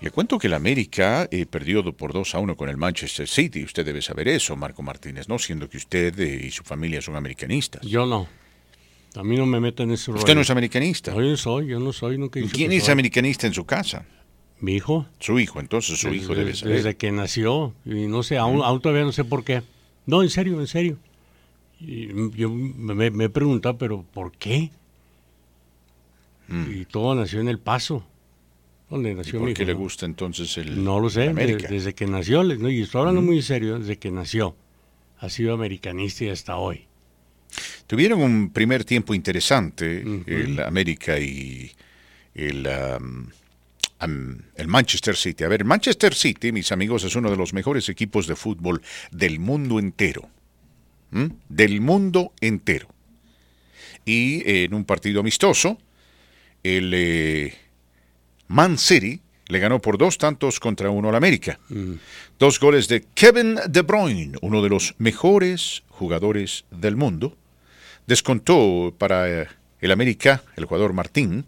le 0.00 0.10
cuento 0.10 0.38
que 0.38 0.48
el 0.48 0.54
América 0.54 1.28
eh, 1.30 1.46
perdió 1.46 1.82
por 1.92 2.12
2 2.12 2.34
a 2.34 2.38
1 2.38 2.56
con 2.56 2.68
el 2.68 2.76
Manchester 2.76 3.28
City. 3.28 3.64
Usted 3.64 3.84
debe 3.84 4.02
saber 4.02 4.28
eso, 4.28 4.56
Marco 4.56 4.82
Martínez, 4.82 5.28
¿no? 5.28 5.38
Siendo 5.38 5.68
que 5.68 5.76
usted 5.76 6.18
eh, 6.18 6.46
y 6.46 6.50
su 6.50 6.64
familia 6.64 7.00
son 7.00 7.16
americanistas. 7.16 7.82
Yo 7.82 8.04
no. 8.04 8.26
A 9.14 9.22
mí 9.22 9.36
no 9.36 9.46
me 9.46 9.60
meten 9.60 9.88
en 9.88 9.94
ese 9.94 10.10
rollo. 10.10 10.20
¿Usted 10.20 10.34
no 10.34 10.40
es 10.40 10.50
americanista? 10.50 11.14
Yo 11.14 11.36
soy, 11.36 11.66
yo 11.68 11.80
no 11.80 11.92
soy, 11.92 12.18
nunca 12.18 12.40
¿Quién 12.50 12.72
es 12.72 12.88
americanista 12.88 13.46
en 13.46 13.54
su 13.54 13.64
casa? 13.64 14.06
Mi 14.60 14.76
hijo. 14.76 15.06
Su 15.18 15.38
hijo, 15.38 15.60
entonces 15.60 15.98
su 15.98 16.08
hijo 16.14 16.34
debe 16.34 16.54
ser. 16.54 16.68
Desde 16.68 16.96
que 16.96 17.10
nació, 17.12 17.74
y 17.84 18.06
no 18.06 18.22
sé, 18.22 18.38
aún, 18.38 18.60
todavía 18.80 19.04
no 19.04 19.12
sé 19.12 19.24
por 19.24 19.44
qué. 19.44 19.62
No, 20.06 20.22
en 20.22 20.30
serio, 20.30 20.60
en 20.60 20.66
serio. 20.66 20.98
yo 21.80 22.48
me, 22.48 23.06
he 23.06 23.28
preguntado, 23.28 23.76
pero 23.76 24.04
¿por 24.14 24.32
qué? 24.32 24.70
Mm. 26.48 26.72
Y 26.72 26.84
todo 26.84 27.14
nació 27.14 27.40
en 27.40 27.48
El 27.48 27.58
Paso. 27.58 28.04
¿Dónde 28.88 29.14
nació 29.14 29.40
¿Por 29.40 29.48
mi 29.48 29.54
qué 29.54 29.64
le 29.64 29.72
gusta 29.72 30.04
entonces 30.06 30.56
el 30.58 30.84
No 30.84 31.00
lo 31.00 31.08
sé, 31.10 31.32
desde 31.32 31.94
que 31.94 32.06
nació, 32.06 32.44
y 32.44 32.82
estoy 32.82 33.00
hablando 33.00 33.22
mm. 33.22 33.26
muy 33.26 33.42
serio, 33.42 33.78
desde 33.78 33.98
que 33.98 34.10
nació. 34.10 34.54
Ha 35.18 35.28
sido 35.28 35.54
americanista 35.54 36.24
y 36.24 36.28
hasta 36.28 36.56
hoy. 36.56 36.86
Tuvieron 37.86 38.20
un 38.20 38.50
primer 38.50 38.84
tiempo 38.84 39.14
interesante, 39.14 40.02
el 40.26 40.60
América 40.60 41.18
y 41.18 41.70
el, 42.34 42.66
el 44.56 44.68
Manchester 44.68 45.16
City. 45.16 45.44
A 45.44 45.48
ver, 45.48 45.64
Manchester 45.64 46.14
City, 46.14 46.52
mis 46.52 46.72
amigos, 46.72 47.04
es 47.04 47.14
uno 47.16 47.30
de 47.30 47.36
los 47.36 47.52
mejores 47.52 47.88
equipos 47.88 48.26
de 48.26 48.36
fútbol 48.36 48.82
del 49.10 49.38
mundo 49.38 49.78
entero. 49.78 50.28
Del 51.48 51.80
mundo 51.80 52.32
entero. 52.40 52.88
Y 54.04 54.42
en 54.48 54.74
un 54.74 54.84
partido 54.84 55.20
amistoso, 55.20 55.78
el 56.62 56.92
eh, 56.94 57.54
Man 58.48 58.78
City 58.78 59.20
le 59.48 59.58
ganó 59.58 59.80
por 59.80 59.98
dos 59.98 60.16
tantos 60.16 60.58
contra 60.58 60.90
uno 60.90 61.10
al 61.10 61.14
América. 61.14 61.60
Dos 62.38 62.58
goles 62.58 62.88
de 62.88 63.04
Kevin 63.14 63.58
De 63.68 63.82
Bruyne, 63.82 64.38
uno 64.40 64.62
de 64.62 64.70
los 64.70 64.94
mejores 64.98 65.82
jugadores 65.90 66.64
del 66.70 66.96
mundo 66.96 67.36
descontó 68.06 68.94
para 68.98 69.42
eh, 69.42 69.48
el 69.80 69.90
América, 69.90 70.42
el 70.56 70.64
jugador 70.64 70.92
Martín, 70.92 71.44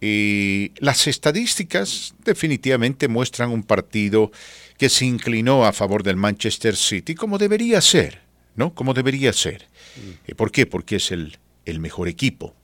y 0.00 0.72
las 0.76 1.06
estadísticas 1.06 2.14
definitivamente 2.24 3.08
muestran 3.08 3.50
un 3.50 3.62
partido 3.62 4.30
que 4.76 4.88
se 4.88 5.06
inclinó 5.06 5.64
a 5.64 5.72
favor 5.72 6.02
del 6.02 6.16
Manchester 6.16 6.76
City 6.76 7.14
como 7.14 7.38
debería 7.38 7.80
ser, 7.80 8.20
¿no? 8.54 8.74
Como 8.74 8.92
debería 8.92 9.32
ser. 9.32 9.68
Mm. 9.96 10.34
¿Por 10.34 10.50
qué? 10.50 10.66
Porque 10.66 10.96
es 10.96 11.10
el, 11.10 11.38
el 11.64 11.80
mejor 11.80 12.08
equipo. 12.08 12.54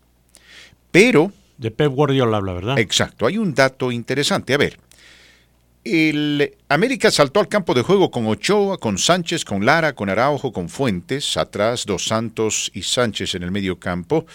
Pero... 0.90 1.32
De 1.56 1.70
Pep 1.70 1.92
Guardiola 1.92 2.38
habla, 2.38 2.54
¿verdad? 2.54 2.78
Exacto. 2.78 3.26
Hay 3.26 3.36
un 3.36 3.54
dato 3.54 3.92
interesante. 3.92 4.54
A 4.54 4.56
ver, 4.56 4.78
el 5.84 6.56
América 6.68 7.10
saltó 7.10 7.40
al 7.40 7.48
campo 7.48 7.72
de 7.72 7.82
juego 7.82 8.10
con 8.10 8.26
Ochoa, 8.26 8.78
con 8.78 8.98
Sánchez, 8.98 9.44
con 9.44 9.64
Lara, 9.64 9.94
con 9.94 10.10
Araujo, 10.10 10.52
con 10.52 10.68
Fuentes, 10.68 11.38
atrás 11.38 11.86
Dos 11.86 12.04
Santos 12.04 12.70
y 12.74 12.82
Sánchez 12.82 13.34
en 13.34 13.44
el 13.44 13.50
medio 13.50 13.78
campo 13.78 14.26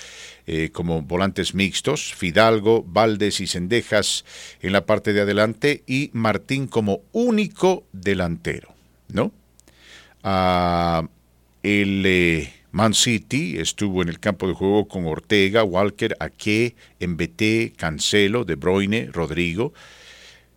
eh, 0.47 0.71
como 0.73 1.03
volantes 1.03 1.53
mixtos, 1.53 2.13
Fidalgo, 2.15 2.83
Valdes 2.87 3.39
y 3.41 3.47
Cendejas 3.47 4.25
en 4.61 4.73
la 4.73 4.85
parte 4.85 5.13
de 5.13 5.21
adelante 5.21 5.83
y 5.85 6.09
Martín 6.13 6.67
como 6.67 7.01
único 7.11 7.85
delantero, 7.91 8.73
¿no? 9.09 9.31
Ah, 10.23 11.07
el 11.61 12.03
eh, 12.05 12.53
Man 12.71 12.95
City 12.95 13.59
estuvo 13.59 14.01
en 14.01 14.09
el 14.09 14.19
campo 14.19 14.47
de 14.47 14.53
juego 14.53 14.87
con 14.87 15.05
Ortega, 15.05 15.63
Walker, 15.63 16.17
Aque, 16.19 16.75
Embete, 16.99 17.73
Cancelo, 17.77 18.45
De 18.45 18.55
Bruyne, 18.55 19.09
Rodrigo, 19.11 19.73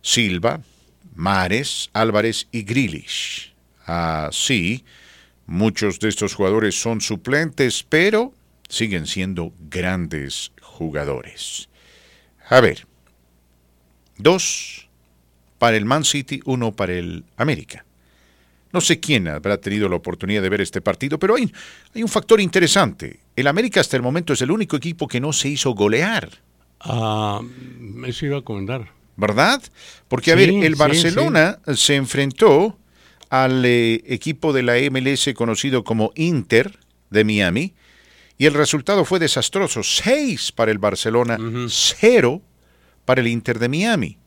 Silva, 0.01 0.61
Mares, 1.19 1.89
Álvarez 1.91 2.47
y 2.49 2.63
Grealish. 2.63 3.53
Así, 3.85 4.85
muchos 5.45 5.99
de 5.99 6.07
estos 6.07 6.33
jugadores 6.33 6.79
son 6.79 7.01
suplentes, 7.01 7.83
pero 7.83 8.33
siguen 8.69 9.05
siendo 9.05 9.51
grandes 9.69 10.53
jugadores. 10.61 11.67
A 12.47 12.61
ver, 12.61 12.87
dos 14.17 14.87
para 15.57 15.75
el 15.75 15.83
Man 15.83 16.05
City, 16.05 16.39
uno 16.45 16.71
para 16.71 16.93
el 16.93 17.25
América. 17.35 17.83
No 18.71 18.79
sé 18.79 19.01
quién 19.01 19.27
habrá 19.27 19.57
tenido 19.57 19.89
la 19.89 19.97
oportunidad 19.97 20.41
de 20.41 20.49
ver 20.49 20.61
este 20.61 20.79
partido, 20.79 21.19
pero 21.19 21.35
hay, 21.35 21.51
un 21.95 22.07
factor 22.07 22.39
interesante. 22.39 23.19
El 23.35 23.47
América 23.47 23.81
hasta 23.81 23.97
el 23.97 24.03
momento 24.03 24.31
es 24.31 24.41
el 24.41 24.51
único 24.51 24.77
equipo 24.77 25.05
que 25.05 25.19
no 25.19 25.33
se 25.33 25.49
hizo 25.49 25.71
golear. 25.71 26.29
Ah, 26.79 27.41
eso 28.05 28.25
iba 28.25 28.37
a 28.37 28.41
comentar. 28.41 28.98
¿Verdad? 29.19 29.61
Porque, 30.07 30.31
a 30.31 30.35
ver, 30.35 30.49
el 30.49 30.75
Barcelona 30.75 31.59
se 31.75 31.95
enfrentó 31.95 32.77
al 33.29 33.63
eh, 33.65 34.01
equipo 34.07 34.53
de 34.53 34.63
la 34.63 34.75
MLS 34.89 35.29
conocido 35.35 35.83
como 35.83 36.11
Inter 36.15 36.79
de 37.09 37.23
Miami 37.23 37.73
y 38.37 38.45
el 38.45 38.53
resultado 38.53 39.05
fue 39.05 39.19
desastroso. 39.19 39.83
Seis 39.83 40.51
para 40.51 40.71
el 40.71 40.79
Barcelona, 40.79 41.37
cero 41.67 42.41
para 43.05 43.21
el 43.21 43.27
Inter 43.27 43.59
de 43.59 43.69
Miami. 43.69 44.17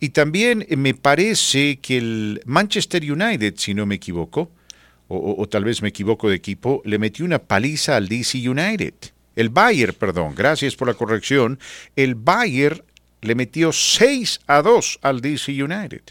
Y 0.00 0.08
también 0.08 0.66
me 0.76 0.94
parece 0.94 1.76
que 1.76 1.98
el 1.98 2.40
Manchester 2.46 3.12
United, 3.12 3.54
si 3.56 3.74
no 3.74 3.86
me 3.86 3.96
equivoco, 3.96 4.50
o, 5.06 5.36
o, 5.38 5.48
tal 5.48 5.64
vez 5.64 5.82
me 5.82 5.90
equivoco 5.90 6.30
de 6.30 6.36
equipo, 6.36 6.80
le 6.86 6.98
metió 6.98 7.26
una 7.26 7.38
paliza 7.38 7.96
al 7.96 8.08
DC 8.08 8.48
United. 8.48 8.94
El 9.36 9.50
Bayern, 9.50 9.94
perdón, 9.94 10.34
gracias 10.34 10.74
por 10.74 10.88
la 10.88 10.94
corrección. 10.94 11.58
El 11.94 12.14
Bayern 12.14 12.82
le 13.22 13.34
metió 13.34 13.72
6 13.72 14.40
a 14.46 14.62
2 14.62 14.98
al 15.02 15.20
DC 15.20 15.50
United. 15.62 16.02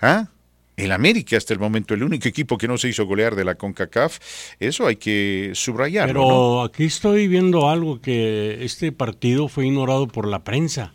¿Ah? 0.00 0.28
El 0.76 0.92
América 0.92 1.36
hasta 1.36 1.52
el 1.52 1.58
momento, 1.58 1.92
el 1.92 2.04
único 2.04 2.28
equipo 2.28 2.56
que 2.56 2.68
no 2.68 2.78
se 2.78 2.88
hizo 2.88 3.04
golear 3.04 3.34
de 3.34 3.44
la 3.44 3.56
CONCACAF, 3.56 4.18
eso 4.60 4.86
hay 4.86 4.94
que 4.94 5.50
subrayarlo. 5.54 6.12
Pero 6.14 6.62
aquí 6.62 6.84
estoy 6.84 7.26
viendo 7.26 7.68
algo 7.68 8.00
que 8.00 8.64
este 8.64 8.92
partido 8.92 9.48
fue 9.48 9.66
ignorado 9.66 10.06
por 10.06 10.28
la 10.28 10.44
prensa. 10.44 10.94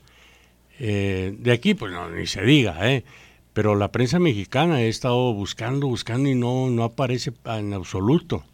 Eh, 0.80 1.36
de 1.38 1.52
aquí, 1.52 1.74
pues 1.74 1.92
no, 1.92 2.10
ni 2.10 2.26
se 2.28 2.44
diga, 2.44 2.90
¿eh? 2.90 3.04
Pero 3.52 3.76
la 3.76 3.92
prensa 3.92 4.20
mexicana 4.20 4.82
he 4.82 4.88
estado 4.88 5.34
buscando, 5.34 5.88
buscando 5.88 6.30
y 6.30 6.36
no, 6.36 6.70
no 6.70 6.86
aparece 6.86 7.34
en 7.46 7.74
absoluto. 7.74 8.46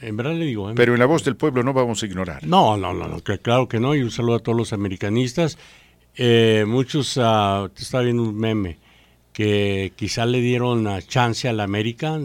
En 0.00 0.16
verdad 0.16 0.34
le 0.34 0.44
digo. 0.46 0.70
¿eh? 0.70 0.74
Pero 0.76 0.94
en 0.94 1.00
la 1.00 1.06
voz 1.06 1.24
del 1.24 1.36
pueblo 1.36 1.62
no 1.62 1.72
vamos 1.72 2.02
a 2.02 2.06
ignorar. 2.06 2.46
No, 2.46 2.76
no, 2.76 2.92
no, 2.92 3.20
claro 3.20 3.68
que 3.68 3.78
no. 3.80 3.94
Y 3.94 4.02
un 4.02 4.10
saludo 4.10 4.36
a 4.36 4.38
todos 4.40 4.56
los 4.58 4.72
americanistas. 4.72 5.58
Eh, 6.16 6.64
muchos, 6.66 7.16
uh, 7.18 7.68
está 7.76 8.00
viendo 8.00 8.22
un 8.22 8.36
meme, 8.38 8.78
que 9.32 9.92
quizá 9.96 10.24
le 10.24 10.40
dieron 10.40 10.88
chance 11.06 11.46
a 11.48 11.52
la 11.52 11.64
América, 11.64 12.18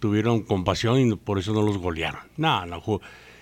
tuvieron 0.00 0.42
compasión 0.42 0.98
y 1.00 1.14
por 1.14 1.38
eso 1.38 1.52
no 1.52 1.62
los 1.62 1.78
golearon. 1.78 2.20
No, 2.36 2.66
no, 2.66 2.82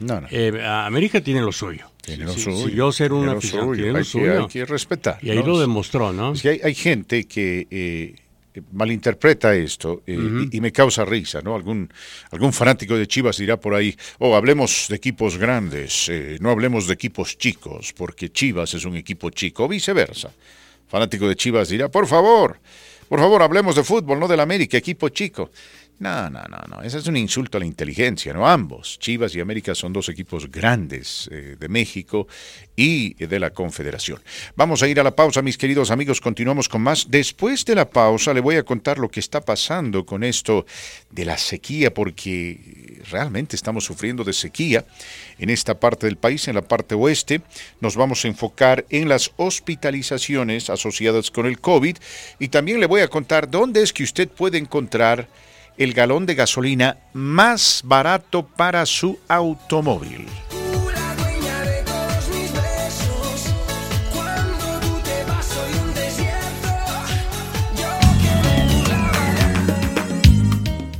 No, 0.01 0.21
no. 0.21 0.29
Eh, 0.31 0.63
América 0.63 1.23
tiene 1.23 1.41
lo 1.41 1.51
suyo. 1.53 1.87
Tiene 2.03 2.25
lo 2.27 2.33
Si- 2.35 2.41
suyo. 2.43 2.69
si 2.69 2.75
yo 2.75 2.93
ser 2.93 3.13
un 3.15 3.21
tiene 3.21 3.33
lo 3.33 3.39
aficionado, 3.39 3.69
suyo. 3.71 3.77
tiene 3.83 3.93
lo 3.93 3.99
Hay, 3.99 4.05
que, 4.05 4.31
hay 4.43 4.47
que 4.49 4.65
respetar. 4.67 5.19
Y 5.23 5.31
ahí 5.31 5.39
¿no? 5.39 5.47
lo 5.47 5.59
demostró, 5.59 6.13
¿no? 6.13 6.33
Es 6.33 6.43
que 6.43 6.51
hay, 6.51 6.61
hay 6.63 6.75
gente 6.75 7.25
que 7.27 7.67
eh, 7.71 8.15
malinterpreta 8.73 9.55
esto 9.55 10.03
eh, 10.07 10.19
y, 10.51 10.57
y 10.57 10.61
me 10.61 10.73
causa 10.73 11.05
risa, 11.05 11.41
¿no? 11.41 11.55
Algún, 11.55 11.93
algún 12.31 12.53
fanático 12.53 12.97
de 12.97 13.07
Chivas 13.07 13.39
dirá 13.39 13.59
por 13.59 13.75
ahí, 13.75 13.97
oh, 14.19 14.35
hablemos 14.37 14.87
de 14.89 14.97
equipos 14.97 15.39
grandes, 15.39 16.09
eh, 16.09 16.39
no 16.41 16.51
hablemos 16.51 16.87
de 16.87 16.95
equipos 16.95 17.39
chicos, 17.39 17.93
porque 17.97 18.31
Chivas 18.31 18.75
es 18.75 18.85
un 18.85 18.97
equipo 18.97 19.31
chico, 19.31 19.65
o 19.65 19.69
viceversa. 19.69 20.31
Fanático 20.89 21.29
de 21.29 21.37
Chivas 21.37 21.69
dirá, 21.69 21.89
por 21.89 22.07
favor, 22.07 22.59
por 23.09 23.21
favor, 23.21 23.43
hablemos 23.43 23.77
de 23.77 23.85
fútbol, 23.85 24.19
no 24.19 24.27
del 24.27 24.41
América, 24.41 24.77
equipo 24.77 25.09
chico. 25.11 25.51
No, 25.99 26.29
no, 26.29 26.43
no, 26.49 26.59
no. 26.69 26.83
Ese 26.83 26.99
es 26.99 27.07
un 27.07 27.17
insulto 27.17 27.57
a 27.57 27.61
la 27.61 27.67
inteligencia, 27.67 28.35
¿no? 28.35 28.47
Ambos, 28.47 28.99
Chivas 28.99 29.35
y 29.35 29.41
América, 29.41 29.75
son 29.75 29.95
dos 29.95 30.11
equipos 30.11 30.51
grandes 30.51 31.27
eh, 31.33 31.57
de 31.59 31.69
México 31.69 32.29
y 32.77 33.15
de 33.15 33.41
la 33.41 33.49
Confederación. 33.51 34.21
Vamos 34.57 34.83
a 34.83 34.89
ir 34.89 35.01
a 35.01 35.03
la 35.03 35.17
pausa, 35.17 35.41
mis 35.41 35.57
queridos 35.57 35.91
amigos. 35.91 36.21
Continuamos 36.21 36.69
con 36.69 36.83
más. 36.83 37.07
Después 37.09 37.65
de 37.65 37.77
la 37.77 37.89
pausa, 37.89 38.35
le 38.35 38.41
voy 38.41 38.57
a 38.57 38.63
contar 38.63 38.99
lo 38.99 39.09
que 39.09 39.21
está 39.21 39.41
pasando 39.41 40.05
con 40.05 40.23
esto 40.23 40.67
de 41.11 41.25
la 41.25 41.39
sequía, 41.39 41.95
porque 41.95 43.01
realmente 43.11 43.57
estamos 43.57 43.85
sufriendo 43.85 44.23
de 44.23 44.35
sequía 44.35 44.85
en 45.39 45.49
esta 45.49 45.81
parte 45.81 46.07
del 46.07 46.17
país, 46.17 46.47
en 46.47 46.57
la 46.57 46.63
parte 46.63 46.95
oeste. 46.95 47.41
Nos 47.81 47.97
vamos 47.97 48.23
a 48.23 48.29
enfocar 48.29 48.85
en 48.91 49.09
las 49.09 49.33
hospitalizaciones 49.37 50.69
asociadas 50.69 51.31
con 51.31 51.47
el 51.47 51.59
COVID 51.59 51.97
y 52.39 52.49
también 52.49 52.81
le 52.81 52.87
voy 52.87 53.01
a 53.01 53.09
contar 53.09 53.51
dónde 53.51 53.83
es 53.83 53.95
que 53.95 54.05
usted 54.05 54.29
puede 54.29 54.59
encontrar 54.59 55.27
el 55.79 55.93
galón 55.93 56.27
de 56.27 56.35
gasolina 56.35 56.99
más 57.13 57.83
barato 57.85 58.47
para 58.47 58.87
su 58.87 59.19
automóvil. 59.29 60.27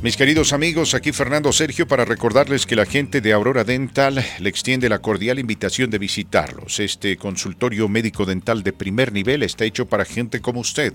Mis 0.07 0.15
queridos 0.15 0.53
amigos, 0.53 0.93
aquí 0.93 1.11
Fernando 1.11 1.51
Sergio 1.51 1.85
para 1.85 2.05
recordarles 2.05 2.65
que 2.65 2.77
la 2.77 2.85
gente 2.85 3.19
de 3.19 3.33
Aurora 3.33 3.65
Dental 3.65 4.23
le 4.39 4.49
extiende 4.49 4.87
la 4.87 4.99
cordial 4.99 5.37
invitación 5.37 5.89
de 5.89 5.97
visitarlos. 5.97 6.79
Este 6.79 7.17
consultorio 7.17 7.89
médico 7.89 8.25
dental 8.25 8.63
de 8.63 8.71
primer 8.71 9.11
nivel 9.11 9.43
está 9.43 9.65
hecho 9.65 9.87
para 9.87 10.05
gente 10.05 10.39
como 10.39 10.61
usted, 10.61 10.93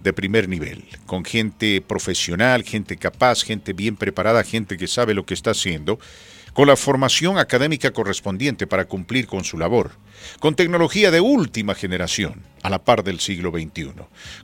de 0.00 0.12
primer 0.12 0.48
nivel, 0.48 0.84
con 1.06 1.24
gente 1.24 1.80
profesional, 1.80 2.62
gente 2.64 2.96
capaz, 2.96 3.42
gente 3.42 3.72
bien 3.72 3.96
preparada, 3.96 4.42
gente 4.44 4.76
que 4.76 4.86
sabe 4.86 5.14
lo 5.14 5.26
que 5.26 5.34
está 5.34 5.50
haciendo, 5.50 5.98
con 6.52 6.66
la 6.66 6.76
formación 6.76 7.38
académica 7.38 7.92
correspondiente 7.92 8.66
para 8.66 8.86
cumplir 8.86 9.26
con 9.26 9.44
su 9.44 9.58
labor, 9.58 9.92
con 10.40 10.54
tecnología 10.54 11.10
de 11.10 11.20
última 11.20 11.74
generación, 11.74 12.42
a 12.62 12.70
la 12.70 12.78
par 12.78 13.02
del 13.02 13.20
siglo 13.20 13.50
XXI, 13.50 13.92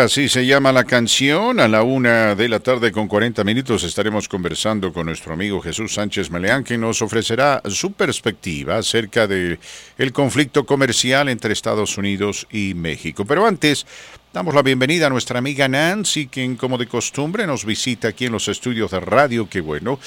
Así 0.00 0.28
se 0.28 0.46
llama 0.46 0.72
la 0.72 0.84
canción. 0.84 1.60
A 1.60 1.68
la 1.68 1.82
una 1.82 2.34
de 2.34 2.48
la 2.48 2.58
tarde 2.58 2.90
con 2.90 3.06
40 3.06 3.44
minutos 3.44 3.84
estaremos 3.84 4.28
conversando 4.28 4.92
con 4.92 5.06
nuestro 5.06 5.34
amigo 5.34 5.60
Jesús 5.60 5.94
Sánchez 5.94 6.30
Meleán, 6.30 6.64
que 6.64 6.78
nos 6.78 7.02
ofrecerá 7.02 7.60
su 7.68 7.92
perspectiva 7.92 8.78
acerca 8.78 9.26
del 9.26 9.58
el 9.98 10.12
conflicto 10.12 10.64
comercial 10.66 11.28
entre 11.28 11.52
Estados 11.52 11.98
Unidos 11.98 12.46
y 12.50 12.74
México. 12.74 13.24
Pero 13.24 13.46
antes, 13.46 13.86
damos 14.32 14.54
la 14.54 14.62
bienvenida 14.62 15.06
a 15.06 15.10
nuestra 15.10 15.38
amiga 15.38 15.68
Nancy, 15.68 16.28
quien 16.28 16.56
como 16.56 16.78
de 16.78 16.86
costumbre 16.86 17.46
nos 17.46 17.64
visita 17.64 18.08
aquí 18.08 18.26
en 18.26 18.32
los 18.32 18.48
estudios 18.48 18.90
de 18.90 19.00
radio, 19.00 19.48
qué 19.48 19.60
bueno, 19.60 20.00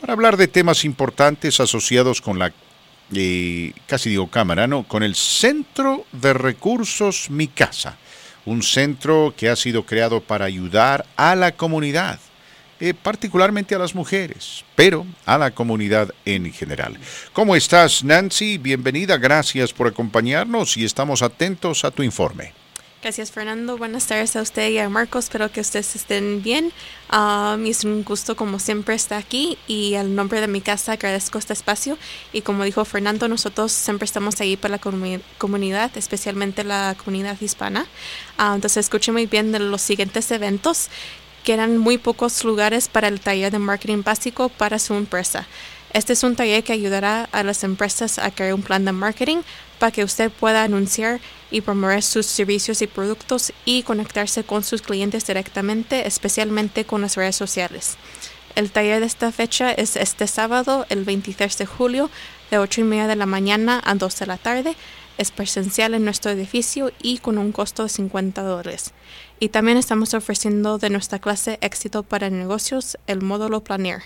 para 0.00 0.12
hablar 0.12 0.36
de 0.36 0.48
temas 0.48 0.84
importantes 0.84 1.60
asociados 1.60 2.20
con 2.20 2.38
la 2.38 2.52
eh, 3.12 3.72
casi 3.86 4.10
digo 4.10 4.28
cámara, 4.28 4.66
¿no? 4.66 4.84
Con 4.84 5.02
el 5.02 5.14
Centro 5.14 6.04
de 6.12 6.32
Recursos 6.32 7.28
Mi 7.30 7.48
Casa, 7.48 7.98
un 8.44 8.62
centro 8.62 9.34
que 9.36 9.48
ha 9.48 9.56
sido 9.56 9.84
creado 9.84 10.20
para 10.20 10.44
ayudar 10.44 11.06
a 11.16 11.34
la 11.34 11.52
comunidad, 11.52 12.18
eh, 12.80 12.94
particularmente 12.94 13.74
a 13.74 13.78
las 13.78 13.94
mujeres, 13.94 14.64
pero 14.74 15.06
a 15.26 15.38
la 15.38 15.50
comunidad 15.50 16.14
en 16.24 16.52
general. 16.52 16.98
¿Cómo 17.32 17.56
estás, 17.56 18.02
Nancy? 18.04 18.58
Bienvenida, 18.58 19.18
gracias 19.18 19.72
por 19.72 19.86
acompañarnos 19.86 20.76
y 20.76 20.84
estamos 20.84 21.22
atentos 21.22 21.84
a 21.84 21.90
tu 21.90 22.02
informe. 22.02 22.59
Gracias, 23.02 23.30
Fernando. 23.32 23.78
Buenas 23.78 24.06
tardes 24.06 24.36
a 24.36 24.42
usted 24.42 24.68
y 24.68 24.78
a 24.78 24.90
Marcos. 24.90 25.24
Espero 25.24 25.50
que 25.50 25.62
ustedes 25.62 25.96
estén 25.96 26.42
bien. 26.42 26.70
Um, 27.10 27.64
es 27.64 27.82
un 27.84 28.04
gusto, 28.04 28.36
como 28.36 28.58
siempre, 28.58 28.94
estar 28.94 29.18
aquí. 29.18 29.56
Y 29.66 29.94
al 29.94 30.14
nombre 30.14 30.42
de 30.42 30.48
mi 30.48 30.60
casa 30.60 30.92
agradezco 30.92 31.38
este 31.38 31.54
espacio. 31.54 31.96
Y 32.34 32.42
como 32.42 32.62
dijo 32.62 32.84
Fernando, 32.84 33.26
nosotros 33.26 33.72
siempre 33.72 34.04
estamos 34.04 34.38
ahí 34.42 34.58
para 34.58 34.72
la 34.72 34.80
comu- 34.82 35.22
comunidad, 35.38 35.90
especialmente 35.96 36.62
la 36.62 36.94
comunidad 37.02 37.40
hispana. 37.40 37.86
Ah, 38.36 38.52
entonces, 38.54 38.84
escuchen 38.84 39.14
muy 39.14 39.24
bien 39.24 39.50
de 39.50 39.60
los 39.60 39.80
siguientes 39.80 40.30
eventos. 40.30 40.88
Quedan 41.42 41.78
muy 41.78 41.96
pocos 41.96 42.44
lugares 42.44 42.88
para 42.88 43.08
el 43.08 43.18
taller 43.18 43.50
de 43.50 43.58
marketing 43.60 44.02
básico 44.02 44.50
para 44.50 44.78
su 44.78 44.92
empresa. 44.92 45.46
Este 45.94 46.12
es 46.12 46.22
un 46.22 46.36
taller 46.36 46.62
que 46.64 46.74
ayudará 46.74 47.30
a 47.32 47.44
las 47.44 47.64
empresas 47.64 48.18
a 48.18 48.30
crear 48.30 48.52
un 48.52 48.62
plan 48.62 48.84
de 48.84 48.92
marketing 48.92 49.38
para 49.78 49.90
que 49.90 50.04
usted 50.04 50.30
pueda 50.30 50.62
anunciar 50.64 51.18
y 51.50 51.60
promover 51.60 52.02
sus 52.02 52.26
servicios 52.26 52.82
y 52.82 52.86
productos 52.86 53.52
y 53.64 53.82
conectarse 53.82 54.44
con 54.44 54.64
sus 54.64 54.82
clientes 54.82 55.26
directamente, 55.26 56.06
especialmente 56.06 56.84
con 56.84 57.02
las 57.02 57.16
redes 57.16 57.36
sociales. 57.36 57.96
El 58.56 58.70
taller 58.70 59.00
de 59.00 59.06
esta 59.06 59.30
fecha 59.32 59.72
es 59.72 59.96
este 59.96 60.26
sábado, 60.26 60.84
el 60.88 61.04
23 61.04 61.56
de 61.58 61.66
julio, 61.66 62.10
de 62.50 62.58
8 62.58 62.80
y 62.80 62.84
media 62.84 63.06
de 63.06 63.16
la 63.16 63.26
mañana 63.26 63.80
a 63.84 63.94
2 63.94 64.18
de 64.18 64.26
la 64.26 64.38
tarde. 64.38 64.76
Es 65.18 65.30
presencial 65.30 65.94
en 65.94 66.04
nuestro 66.04 66.30
edificio 66.32 66.92
y 67.00 67.18
con 67.18 67.38
un 67.38 67.52
costo 67.52 67.84
de 67.84 67.88
50 67.88 68.42
dólares. 68.42 68.92
Y 69.42 69.48
también 69.48 69.78
estamos 69.78 70.12
ofreciendo 70.12 70.76
de 70.76 70.90
nuestra 70.90 71.18
clase 71.18 71.58
Éxito 71.62 72.02
para 72.02 72.28
Negocios, 72.28 72.98
el 73.06 73.22
módulo 73.22 73.64
Planear. 73.64 74.02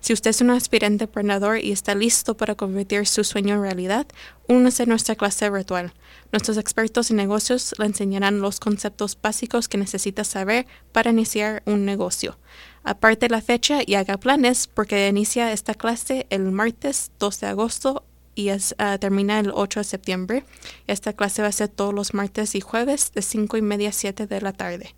Si 0.00 0.14
usted 0.14 0.30
es 0.30 0.40
un 0.40 0.48
aspirante 0.48 1.04
emprendedor 1.04 1.62
y 1.62 1.72
está 1.72 1.94
listo 1.94 2.38
para 2.38 2.54
convertir 2.54 3.06
su 3.06 3.22
sueño 3.22 3.56
en 3.56 3.60
realidad, 3.60 4.06
únase 4.46 4.84
a 4.84 4.86
nuestra 4.86 5.14
clase 5.14 5.50
virtual. 5.50 5.92
Nuestros 6.32 6.56
expertos 6.56 7.10
en 7.10 7.18
negocios 7.18 7.74
le 7.78 7.84
enseñarán 7.84 8.40
los 8.40 8.60
conceptos 8.60 9.18
básicos 9.20 9.68
que 9.68 9.76
necesita 9.76 10.24
saber 10.24 10.66
para 10.92 11.10
iniciar 11.10 11.62
un 11.66 11.84
negocio. 11.84 12.38
Aparte 12.82 13.28
la 13.28 13.42
fecha 13.42 13.80
y 13.84 13.94
haga 13.94 14.16
planes 14.16 14.68
porque 14.68 15.06
inicia 15.06 15.52
esta 15.52 15.74
clase 15.74 16.26
el 16.30 16.50
martes 16.50 17.12
2 17.18 17.40
de 17.40 17.46
agosto 17.46 18.04
y 18.38 18.50
ah, 18.50 18.98
termina 18.98 19.40
el 19.40 19.50
8 19.52 19.80
de 19.80 19.84
septiembre. 19.84 20.44
Esta 20.86 21.12
clase 21.12 21.42
va 21.42 21.48
a 21.48 21.52
ser 21.52 21.68
todos 21.68 21.92
los 21.92 22.14
martes 22.14 22.54
y 22.54 22.60
jueves 22.60 23.10
de 23.12 23.20
5 23.20 23.56
y 23.56 23.62
media 23.62 23.88
a 23.88 23.92
7 23.92 24.28
de 24.28 24.40
la 24.40 24.52
tarde. 24.52 24.94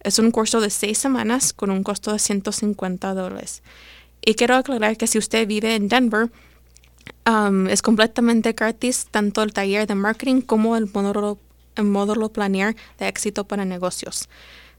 Es 0.00 0.18
un 0.18 0.32
curso 0.32 0.60
de 0.60 0.70
6 0.70 0.98
semanas 0.98 1.52
con 1.52 1.70
un 1.70 1.84
costo 1.84 2.12
de 2.12 2.18
150 2.18 3.14
dólares. 3.14 3.62
Y 4.22 4.34
quiero 4.34 4.56
aclarar 4.56 4.96
que 4.96 5.06
si 5.06 5.18
usted 5.18 5.46
vive 5.46 5.76
en 5.76 5.86
Denver, 5.86 6.32
um, 7.28 7.68
es 7.68 7.80
completamente 7.80 8.54
gratis 8.54 9.06
tanto 9.08 9.44
el 9.44 9.52
taller 9.52 9.86
de 9.86 9.94
marketing 9.94 10.40
como 10.40 10.76
el 10.76 10.90
módulo, 10.92 11.38
el 11.76 11.84
módulo 11.84 12.32
planear 12.32 12.74
de 12.98 13.06
éxito 13.06 13.44
para 13.44 13.64
negocios. 13.64 14.28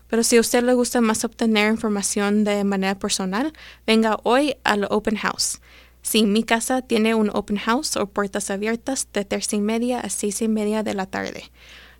Pero 0.08 0.22
si 0.22 0.36
a 0.36 0.40
usted 0.40 0.62
le 0.62 0.74
gusta 0.74 1.00
más 1.00 1.24
obtener 1.24 1.72
información 1.72 2.44
de 2.44 2.64
manera 2.64 2.98
personal, 2.98 3.54
venga 3.86 4.18
hoy 4.24 4.56
al 4.62 4.86
Open 4.90 5.16
House. 5.16 5.62
Sí, 6.02 6.24
mi 6.24 6.42
casa 6.44 6.82
tiene 6.82 7.14
un 7.14 7.30
Open 7.34 7.56
House 7.56 7.96
o 7.96 8.06
puertas 8.06 8.50
abiertas 8.50 9.08
de 9.12 9.24
tres 9.24 9.50
y 9.54 9.60
media 9.60 10.00
a 10.00 10.10
seis 10.10 10.42
y 10.42 10.48
media 10.48 10.82
de 10.82 10.92
la 10.94 11.06
tarde. 11.06 11.50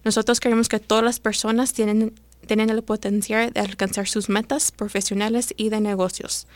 Nosotros 0.04 0.38
queremos 0.38 0.68
que 0.68 0.78
todas 0.78 1.02
las 1.02 1.18
personas 1.18 1.72
tienen 1.72 2.14
tienen 2.46 2.70
el 2.70 2.82
potencial 2.82 3.52
de 3.52 3.60
alcanzar 3.60 4.08
sus 4.08 4.28
metas 4.28 4.72
profesionales 4.72 5.52
y 5.56 5.68
de 5.68 5.80
negocios. 5.80 6.46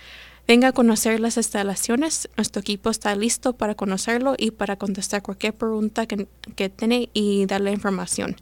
Venga 0.48 0.68
a 0.68 0.72
conocer 0.72 1.20
las 1.20 1.36
instalaciones. 1.36 2.28
Nuestro 2.36 2.60
equipo 2.60 2.90
está 2.90 3.14
listo 3.14 3.52
para 3.52 3.74
conocerlo 3.74 4.34
y 4.38 4.50
para 4.52 4.76
contestar 4.76 5.22
cualquier 5.22 5.54
pregunta 5.54 6.06
que, 6.06 6.26
que 6.56 6.68
tiene 6.70 7.10
y 7.12 7.44
darle 7.46 7.72
información. 7.72 8.36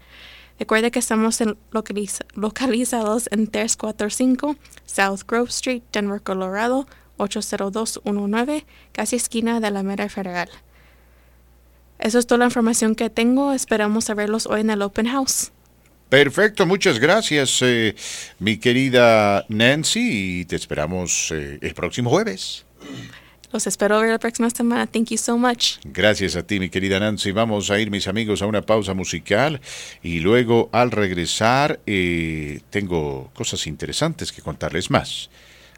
Recuerde 0.58 0.90
que 0.90 0.98
estamos 1.00 1.40
en- 1.40 1.56
localiza- 1.70 2.24
localizados 2.34 3.28
en 3.32 3.46
345 3.48 4.56
South 4.86 5.20
Grove 5.26 5.48
Street, 5.50 5.82
Denver, 5.92 6.22
Colorado, 6.22 6.86
80219, 7.18 8.64
casi 8.92 9.16
esquina 9.16 9.60
de 9.60 9.70
la 9.70 9.82
Mera 9.82 10.08
Federal. 10.08 10.48
Eso 11.98 12.18
es 12.20 12.26
toda 12.26 12.38
la 12.38 12.44
información 12.46 12.94
que 12.94 13.10
tengo. 13.10 13.52
Esperamos 13.52 14.08
a 14.08 14.14
verlos 14.14 14.46
hoy 14.46 14.60
en 14.60 14.70
el 14.70 14.82
Open 14.82 15.08
House. 15.08 15.50
Perfecto, 16.08 16.64
muchas 16.64 16.98
gracias, 16.98 17.60
eh, 17.60 17.94
mi 18.38 18.56
querida 18.56 19.44
Nancy, 19.48 20.40
y 20.40 20.44
te 20.46 20.56
esperamos 20.56 21.30
eh, 21.32 21.58
el 21.60 21.74
próximo 21.74 22.08
jueves. 22.08 22.64
Los 23.52 23.66
espero 23.66 24.00
ver 24.00 24.10
la 24.10 24.18
próxima 24.18 24.50
semana. 24.50 24.86
Thank 24.86 25.08
you 25.08 25.18
so 25.18 25.38
much. 25.38 25.76
Gracias 25.84 26.36
a 26.36 26.42
ti, 26.42 26.60
mi 26.60 26.68
querida 26.68 27.00
Nancy. 27.00 27.32
Vamos 27.32 27.70
a 27.70 27.78
ir, 27.78 27.90
mis 27.90 28.06
amigos, 28.06 28.42
a 28.42 28.46
una 28.46 28.62
pausa 28.62 28.92
musical 28.92 29.60
y 30.02 30.20
luego 30.20 30.68
al 30.72 30.90
regresar 30.90 31.80
eh, 31.86 32.60
tengo 32.68 33.30
cosas 33.34 33.66
interesantes 33.66 34.32
que 34.32 34.42
contarles 34.42 34.90
más. 34.90 35.30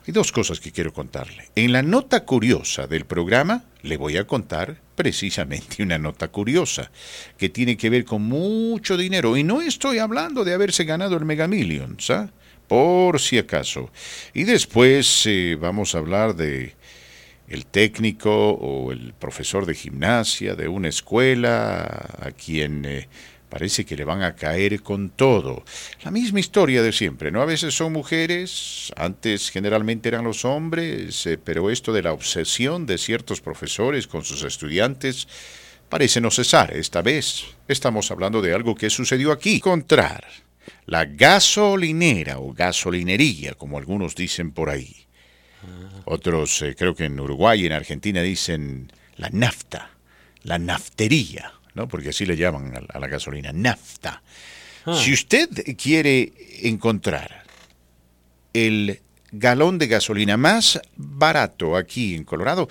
Hay 0.06 0.12
dos 0.12 0.32
cosas 0.32 0.58
que 0.58 0.72
quiero 0.72 0.92
contarle. 0.92 1.50
En 1.54 1.72
la 1.72 1.82
nota 1.82 2.24
curiosa 2.24 2.86
del 2.86 3.04
programa 3.04 3.64
le 3.82 3.96
voy 3.96 4.16
a 4.16 4.26
contar 4.26 4.78
precisamente 5.00 5.82
una 5.82 5.96
nota 5.96 6.28
curiosa 6.28 6.90
que 7.38 7.48
tiene 7.48 7.78
que 7.78 7.88
ver 7.88 8.04
con 8.04 8.20
mucho 8.20 8.98
dinero. 8.98 9.34
Y 9.34 9.42
no 9.42 9.62
estoy 9.62 9.96
hablando 9.96 10.44
de 10.44 10.52
haberse 10.52 10.84
ganado 10.84 11.16
el 11.16 11.24
Mega 11.24 11.48
Millions, 11.48 12.10
¿ah? 12.10 12.30
por 12.68 13.18
si 13.18 13.38
acaso. 13.38 13.90
Y 14.34 14.44
después 14.44 15.22
eh, 15.24 15.56
vamos 15.58 15.94
a 15.94 15.98
hablar 15.98 16.36
de 16.36 16.74
el 17.48 17.64
técnico 17.64 18.50
o 18.50 18.92
el 18.92 19.14
profesor 19.14 19.64
de 19.64 19.74
gimnasia 19.74 20.54
de 20.54 20.68
una 20.68 20.88
escuela 20.88 21.80
a 22.20 22.30
quien 22.32 22.84
eh, 22.84 23.08
parece 23.50 23.84
que 23.84 23.96
le 23.96 24.04
van 24.04 24.22
a 24.22 24.34
caer 24.34 24.82
con 24.82 25.10
todo. 25.10 25.64
La 26.02 26.10
misma 26.10 26.40
historia 26.40 26.82
de 26.82 26.92
siempre, 26.92 27.30
¿no? 27.30 27.42
A 27.42 27.46
veces 27.46 27.74
son 27.74 27.92
mujeres, 27.92 28.92
antes 28.96 29.50
generalmente 29.50 30.08
eran 30.08 30.24
los 30.24 30.44
hombres, 30.46 31.26
eh, 31.26 31.36
pero 31.36 31.68
esto 31.68 31.92
de 31.92 32.02
la 32.02 32.12
obsesión 32.12 32.86
de 32.86 32.96
ciertos 32.96 33.40
profesores 33.42 34.06
con 34.06 34.24
sus 34.24 34.44
estudiantes 34.44 35.28
parece 35.90 36.20
no 36.20 36.30
cesar. 36.30 36.74
Esta 36.74 37.02
vez 37.02 37.44
estamos 37.68 38.10
hablando 38.10 38.40
de 38.40 38.54
algo 38.54 38.74
que 38.74 38.88
sucedió 38.88 39.32
aquí. 39.32 39.56
Encontrar 39.56 40.24
la 40.86 41.04
gasolinera 41.04 42.38
o 42.38 42.52
gasolinería, 42.52 43.54
como 43.54 43.76
algunos 43.76 44.14
dicen 44.14 44.52
por 44.52 44.70
ahí. 44.70 45.06
Otros, 46.04 46.62
eh, 46.62 46.74
creo 46.76 46.94
que 46.94 47.04
en 47.04 47.20
Uruguay 47.20 47.62
y 47.62 47.66
en 47.66 47.72
Argentina 47.72 48.22
dicen 48.22 48.92
la 49.16 49.28
nafta, 49.30 49.90
la 50.42 50.58
naftería, 50.58 51.52
¿no? 51.80 51.88
Porque 51.88 52.10
así 52.10 52.24
le 52.26 52.36
llaman 52.36 52.76
a, 52.76 52.80
la- 52.80 52.86
a 52.94 52.98
la 53.00 53.08
gasolina, 53.08 53.52
nafta. 53.52 54.22
Ah. 54.86 54.94
Si 55.02 55.12
usted 55.12 55.48
quiere 55.76 56.32
encontrar 56.62 57.44
el 58.52 59.00
galón 59.32 59.78
de 59.78 59.86
gasolina 59.86 60.36
más 60.36 60.80
barato 60.96 61.76
aquí 61.76 62.14
en 62.14 62.24
Colorado, 62.24 62.68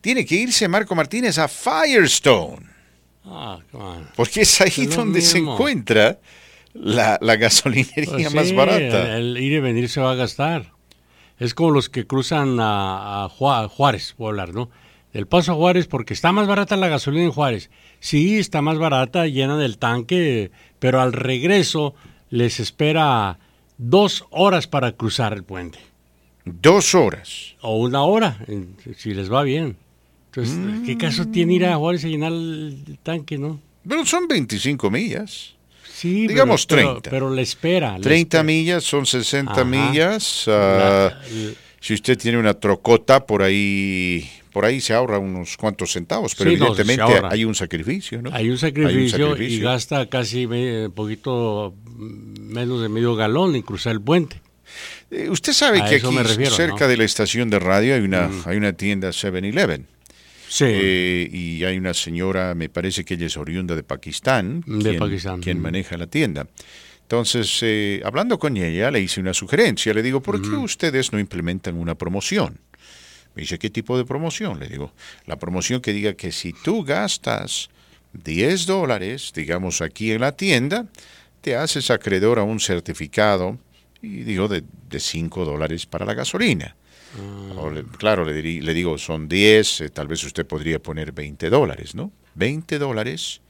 tiene 0.00 0.24
que 0.24 0.34
irse 0.36 0.68
Marco 0.68 0.94
Martínez 0.94 1.38
a 1.38 1.48
Firestone, 1.48 2.66
Ah, 3.24 3.60
porque 4.16 4.40
es 4.42 4.60
ahí 4.60 4.72
Es 4.88 4.96
donde 4.96 5.20
se 5.20 5.38
encuentra 5.38 6.18
la, 6.74 7.18
la 7.20 7.36
gasolinería 7.36 8.04
Pues 8.28 8.34
más 8.34 8.48
sí, 8.48 8.54
barata. 8.54 9.16
El 9.16 9.38
ir 9.38 9.52
y 9.52 9.60
venir 9.60 9.88
se 9.88 10.00
va 10.00 10.10
a 10.10 10.14
gastar. 10.16 10.72
Es 11.38 11.54
como 11.54 11.70
los 11.70 11.88
que 11.88 12.04
cruzan 12.06 12.58
a, 12.58 13.24
a 13.24 13.28
Ju- 13.28 13.68
Juárez, 13.68 14.14
voy 14.18 14.26
a 14.26 14.30
hablar, 14.30 14.54
¿no? 14.54 14.70
Del 15.12 15.26
Paso 15.26 15.52
a 15.52 15.54
Juárez, 15.54 15.86
porque 15.88 16.14
está 16.14 16.32
más 16.32 16.46
barata 16.46 16.76
la 16.76 16.88
gasolina 16.88 17.24
en 17.24 17.32
Juárez. 17.32 17.70
Sí, 18.00 18.38
está 18.38 18.62
más 18.62 18.78
barata, 18.78 19.26
llenan 19.26 19.60
el 19.60 19.76
tanque, 19.78 20.50
pero 20.78 21.00
al 21.00 21.12
regreso 21.12 21.94
les 22.30 22.60
espera 22.60 23.38
dos 23.76 24.24
horas 24.30 24.66
para 24.66 24.92
cruzar 24.92 25.32
el 25.34 25.44
puente. 25.44 25.78
Dos 26.44 26.94
horas. 26.94 27.54
O 27.60 27.76
una 27.78 28.02
hora, 28.02 28.38
si 28.96 29.12
les 29.14 29.30
va 29.30 29.42
bien. 29.42 29.76
Entonces, 30.34 30.56
¿qué 30.86 30.96
caso 30.96 31.26
tiene 31.26 31.54
ir 31.54 31.66
a 31.66 31.76
Juárez 31.76 32.04
a 32.04 32.08
llenar 32.08 32.32
el 32.32 32.98
tanque, 33.02 33.36
no? 33.36 33.60
Pero 33.86 34.06
son 34.06 34.26
25 34.26 34.90
millas. 34.90 35.54
Sí, 35.92 36.26
Digamos 36.26 36.64
pero, 36.66 36.94
30. 36.94 37.00
Pero, 37.02 37.10
pero 37.26 37.34
le 37.34 37.42
espera. 37.42 37.96
le 37.98 38.02
30 38.02 38.38
espera. 38.38 38.42
millas 38.42 38.82
son 38.84 39.04
60 39.04 39.52
Ajá. 39.52 39.64
millas. 39.64 40.44
La- 40.46 41.06
ah, 41.08 41.20
si 41.80 41.94
usted 41.94 42.16
tiene 42.18 42.38
una 42.38 42.54
trocota, 42.54 43.26
por 43.26 43.42
ahí 43.42 44.28
por 44.52 44.64
ahí 44.64 44.80
se 44.80 44.92
ahorra 44.92 45.18
unos 45.18 45.56
cuantos 45.56 45.92
centavos, 45.92 46.34
pero 46.34 46.50
Sí, 46.50 46.56
evidentemente 46.56 47.20
hay 47.30 47.44
un 47.44 47.54
sacrificio, 47.54 48.20
¿no? 48.22 48.30
Hay 48.32 48.50
un 48.50 48.58
sacrificio, 48.58 49.28
y 49.28 49.30
sacrificio. 49.30 49.64
gasta 49.64 50.06
casi 50.06 50.44
un 50.44 50.92
poquito 50.94 51.74
mm, 51.84 52.52
menos 52.52 52.82
de 52.82 52.88
medio 52.88 53.14
galón 53.16 53.54
en 53.54 53.62
cruzar 53.62 53.92
el 53.92 54.00
puente. 54.00 54.40
Eh, 55.10 55.28
Usted 55.30 55.52
sabe 55.52 55.80
A 55.80 55.88
que 55.88 55.96
aquí 55.96 56.18
refiero, 56.18 56.50
cerca 56.54 56.80
¿no? 56.80 56.86
Mm. 56.86 56.90
de 56.90 56.96
la 56.96 57.04
estación 57.04 57.50
de 57.50 57.58
radio 57.58 57.94
hay 57.94 58.02
una, 58.02 58.30
hay 58.44 58.56
una 58.56 58.72
tienda 58.74 59.10
7-Eleven. 59.10 59.86
Sí. 60.48 60.64
Eh, 60.68 61.30
y 61.32 61.64
hay 61.64 61.78
una 61.78 61.94
señora, 61.94 62.54
me 62.54 62.68
parece 62.68 63.04
que 63.04 63.14
ella 63.14 63.26
es 63.26 63.38
oriunda 63.38 63.74
de 63.74 63.82
Pakistán, 63.82 64.62
De 64.66 64.90
quien, 64.90 64.98
Pakistán, 64.98 65.40
quien 65.40 65.58
mm. 65.58 65.62
maneja 65.62 65.96
la 65.96 66.06
tienda. 66.06 66.46
Entonces, 67.02 67.58
eh, 67.62 68.02
hablando 68.04 68.38
con 68.38 68.56
ella, 68.56 68.90
le 68.90 69.00
hice 69.00 69.20
una 69.20 69.34
sugerencia. 69.34 69.92
Le 69.92 70.02
digo, 70.02 70.22
¿por 70.22 70.40
qué 70.40 70.48
ustedes 70.48 71.12
no 71.12 71.18
implementan 71.18 71.76
una 71.76 71.94
promoción? 71.94 72.58
Me 73.34 73.42
dice, 73.42 73.58
¿qué 73.58 73.70
tipo 73.70 73.96
de 73.98 74.04
promoción? 74.04 74.58
Le 74.60 74.68
digo, 74.68 74.92
la 75.26 75.36
promoción 75.38 75.80
que 75.80 75.92
diga 75.92 76.14
que 76.14 76.32
si 76.32 76.52
tú 76.52 76.84
gastas 76.84 77.70
10 78.12 78.66
dólares, 78.66 79.32
digamos 79.34 79.80
aquí 79.82 80.12
en 80.12 80.20
la 80.20 80.32
tienda, 80.32 80.86
te 81.40 81.56
haces 81.56 81.90
acreedor 81.90 82.38
a 82.38 82.42
un 82.44 82.60
certificado, 82.60 83.58
y 84.00 84.22
digo, 84.22 84.48
de, 84.48 84.62
de 84.88 85.00
5 85.00 85.44
dólares 85.44 85.86
para 85.86 86.04
la 86.06 86.14
gasolina. 86.14 86.76
O 87.58 87.70
le- 87.70 87.84
claro, 87.84 88.24
le, 88.24 88.42
le 88.42 88.74
digo, 88.74 88.96
son 88.96 89.28
10, 89.28 89.82
eh, 89.82 89.88
tal 89.90 90.08
vez 90.08 90.24
usted 90.24 90.46
podría 90.46 90.78
poner 90.78 91.12
20 91.12 91.50
dólares, 91.50 91.94
¿no? 91.94 92.10
20 92.34 92.78
dólares 92.78 93.41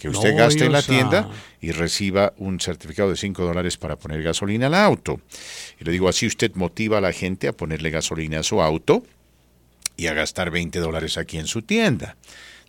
que 0.00 0.08
usted 0.08 0.32
No, 0.32 0.38
gaste 0.38 0.64
en 0.64 0.72
la 0.72 0.82
tienda 0.82 1.28
y 1.60 1.72
reciba 1.72 2.32
un 2.38 2.58
certificado 2.58 3.10
de 3.10 3.16
5 3.16 3.44
dólares 3.44 3.76
para 3.76 3.96
poner 3.96 4.22
gasolina 4.22 4.66
al 4.68 4.74
auto. 4.74 5.20
Y 5.78 5.84
le 5.84 5.92
digo, 5.92 6.08
así 6.08 6.26
usted 6.26 6.52
motiva 6.54 6.98
a 6.98 7.00
la 7.02 7.12
gente 7.12 7.48
a 7.48 7.52
ponerle 7.52 7.90
gasolina 7.90 8.40
a 8.40 8.42
su 8.42 8.62
auto 8.62 9.04
y 9.98 10.06
a 10.06 10.14
gastar 10.14 10.50
20 10.50 10.78
dólares 10.78 11.18
aquí 11.18 11.36
en 11.36 11.46
su 11.46 11.60
tienda. 11.62 12.16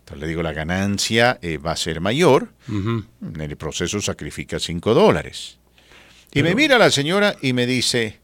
Entonces 0.00 0.20
le 0.20 0.28
digo, 0.28 0.42
la 0.42 0.52
ganancia 0.52 1.38
eh, 1.40 1.56
va 1.56 1.72
a 1.72 1.76
ser 1.76 2.02
mayor, 2.02 2.52
en 2.68 3.40
el 3.40 3.56
proceso 3.56 4.00
sacrifica 4.02 4.58
5 4.60 4.92
dólares. 4.92 5.58
Y 6.34 6.42
me 6.42 6.54
mira 6.54 6.76
la 6.76 6.90
señora 6.90 7.36
y 7.40 7.54
me 7.54 7.66
dice, 7.66 8.20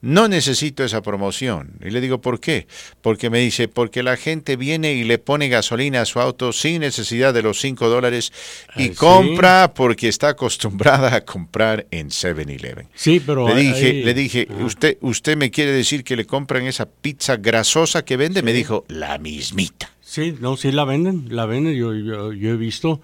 no 0.00 0.28
necesito 0.28 0.84
esa 0.84 1.02
promoción. 1.02 1.72
Y 1.84 1.90
le 1.90 2.00
digo, 2.00 2.20
¿por 2.20 2.40
qué? 2.40 2.66
Porque 3.00 3.30
me 3.30 3.38
dice, 3.38 3.68
porque 3.68 4.02
la 4.02 4.16
gente 4.16 4.56
viene 4.56 4.94
y 4.94 5.04
le 5.04 5.18
pone 5.18 5.48
gasolina 5.48 6.02
a 6.02 6.04
su 6.04 6.20
auto 6.20 6.52
sin 6.52 6.80
necesidad 6.80 7.34
de 7.34 7.42
los 7.42 7.60
5 7.60 7.88
dólares 7.88 8.32
y 8.76 8.84
sí. 8.84 8.90
compra 8.90 9.72
porque 9.74 10.08
está 10.08 10.28
acostumbrada 10.28 11.14
a 11.14 11.24
comprar 11.24 11.86
en 11.90 12.10
7-Eleven. 12.10 12.88
Sí, 12.94 13.20
pero 13.24 13.48
Le 13.48 13.60
dije, 13.60 13.92
le 14.04 14.14
dije, 14.14 14.48
usted, 14.60 14.98
usted 15.00 15.36
me 15.36 15.50
quiere 15.50 15.72
decir 15.72 16.04
que 16.04 16.16
le 16.16 16.26
compran 16.26 16.66
esa 16.66 16.86
pizza 16.86 17.36
grasosa 17.36 18.04
que 18.04 18.16
vende, 18.16 18.42
me 18.42 18.52
dijo, 18.52 18.84
la 18.88 19.18
mismita. 19.18 19.90
Sí, 20.00 20.34
no, 20.40 20.56
sí 20.56 20.70
la 20.72 20.84
venden, 20.84 21.26
la 21.30 21.46
venden. 21.46 21.74
Yo, 21.74 21.92
yo, 21.94 22.32
yo 22.32 22.50
he 22.50 22.56
visto 22.56 23.00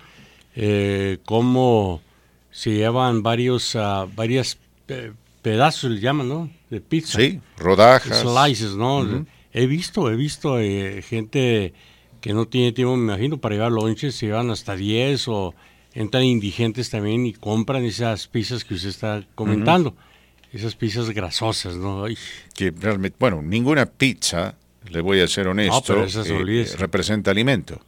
eh, 0.55 1.19
cómo 1.25 2.01
se 2.51 2.71
llevan 2.71 3.23
varios, 3.23 3.75
ah, 3.77 4.07
varias 4.15 4.59
eh, 4.89 5.13
pedazos, 5.43 5.91
le 5.91 6.01
llaman, 6.01 6.29
¿no? 6.29 6.51
De 6.71 6.81
pizza. 6.81 7.19
Sí, 7.19 7.41
rodajas. 7.59 8.21
Slices, 8.21 8.75
¿no? 8.77 9.27
He 9.53 9.67
visto, 9.67 10.11
he 10.11 10.17
visto 10.17 10.59
eh, 10.59 11.03
gente 11.03 11.75
que 12.21 12.33
no 12.33 12.47
tiene 12.47 12.73
tiempo, 12.73 12.97
me 12.97 13.13
imagino, 13.13 13.39
para 13.39 13.57
llevar 13.57 13.73
lonches, 13.73 14.15
se 14.15 14.27
llevan 14.27 14.51
hasta 14.51 14.77
10 14.77 15.29
o 15.29 15.55
entran 15.93 16.25
indigentes 16.25 16.89
también 16.89 17.27
y 17.27 17.33
compran 17.35 17.85
esas 17.85 18.29
pizzas 18.29 18.65
que 18.65 18.75
usted 18.75 18.89
está 18.89 19.27
comentando. 19.35 19.95
Esas 20.53 20.75
pizzas 20.75 21.11
grasosas, 21.11 21.77
¿no? 21.77 22.05
Ay, 22.05 22.17
que 22.55 22.71
realmente, 22.71 23.17
bueno, 23.19 23.43
ninguna 23.43 23.87
pizza, 23.87 24.55
le 24.91 25.01
voy 25.01 25.21
a 25.21 25.29
ser 25.29 25.49
honesto, 25.49 26.05
eh, 26.05 26.67
representa 26.79 27.31
alimento. 27.31 27.81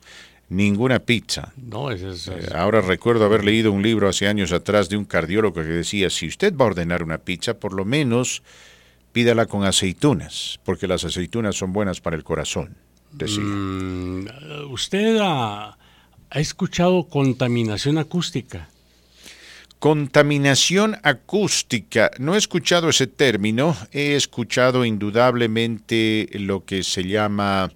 Ninguna 0.54 1.00
pizza. 1.00 1.52
no, 1.56 1.90
esas, 1.90 2.28
Eh, 2.28 2.48
ahora 2.54 2.80
recuerdo 2.80 3.24
haber 3.24 3.44
leído 3.44 3.72
un 3.72 3.82
libro 3.82 4.08
hace 4.08 4.28
años 4.28 4.52
atrás 4.52 4.88
de 4.88 4.96
un 4.96 5.04
cardiólogo 5.04 5.62
que 5.62 5.68
decía, 5.68 6.10
si 6.10 6.28
usted 6.28 6.54
va 6.56 6.64
a 6.64 6.68
ordenar 6.68 7.02
una 7.02 7.18
pizza, 7.18 7.54
por 7.54 7.72
lo 7.72 7.84
menos 7.84 8.42
pídala 9.12 9.46
con 9.46 9.64
aceitunas, 9.64 10.60
porque 10.64 10.86
las 10.86 11.04
aceitunas 11.04 11.56
son 11.56 11.72
buenas 11.72 12.00
para 12.00 12.16
el 12.16 12.24
corazón. 12.24 12.76
Decía. 13.12 13.42
Mm, 13.42 14.26
¿Usted 14.70 15.18
ha, 15.20 15.76
ha 16.30 16.40
escuchado 16.40 17.08
contaminación 17.08 17.98
acústica? 17.98 18.68
contaminación 19.84 20.96
acústica. 21.02 22.10
No 22.18 22.34
he 22.34 22.38
escuchado 22.38 22.88
ese 22.88 23.06
término, 23.06 23.76
he 23.92 24.14
escuchado 24.14 24.86
indudablemente 24.86 26.26
lo 26.32 26.64
que 26.64 26.82
se 26.82 27.04
llama... 27.04 27.70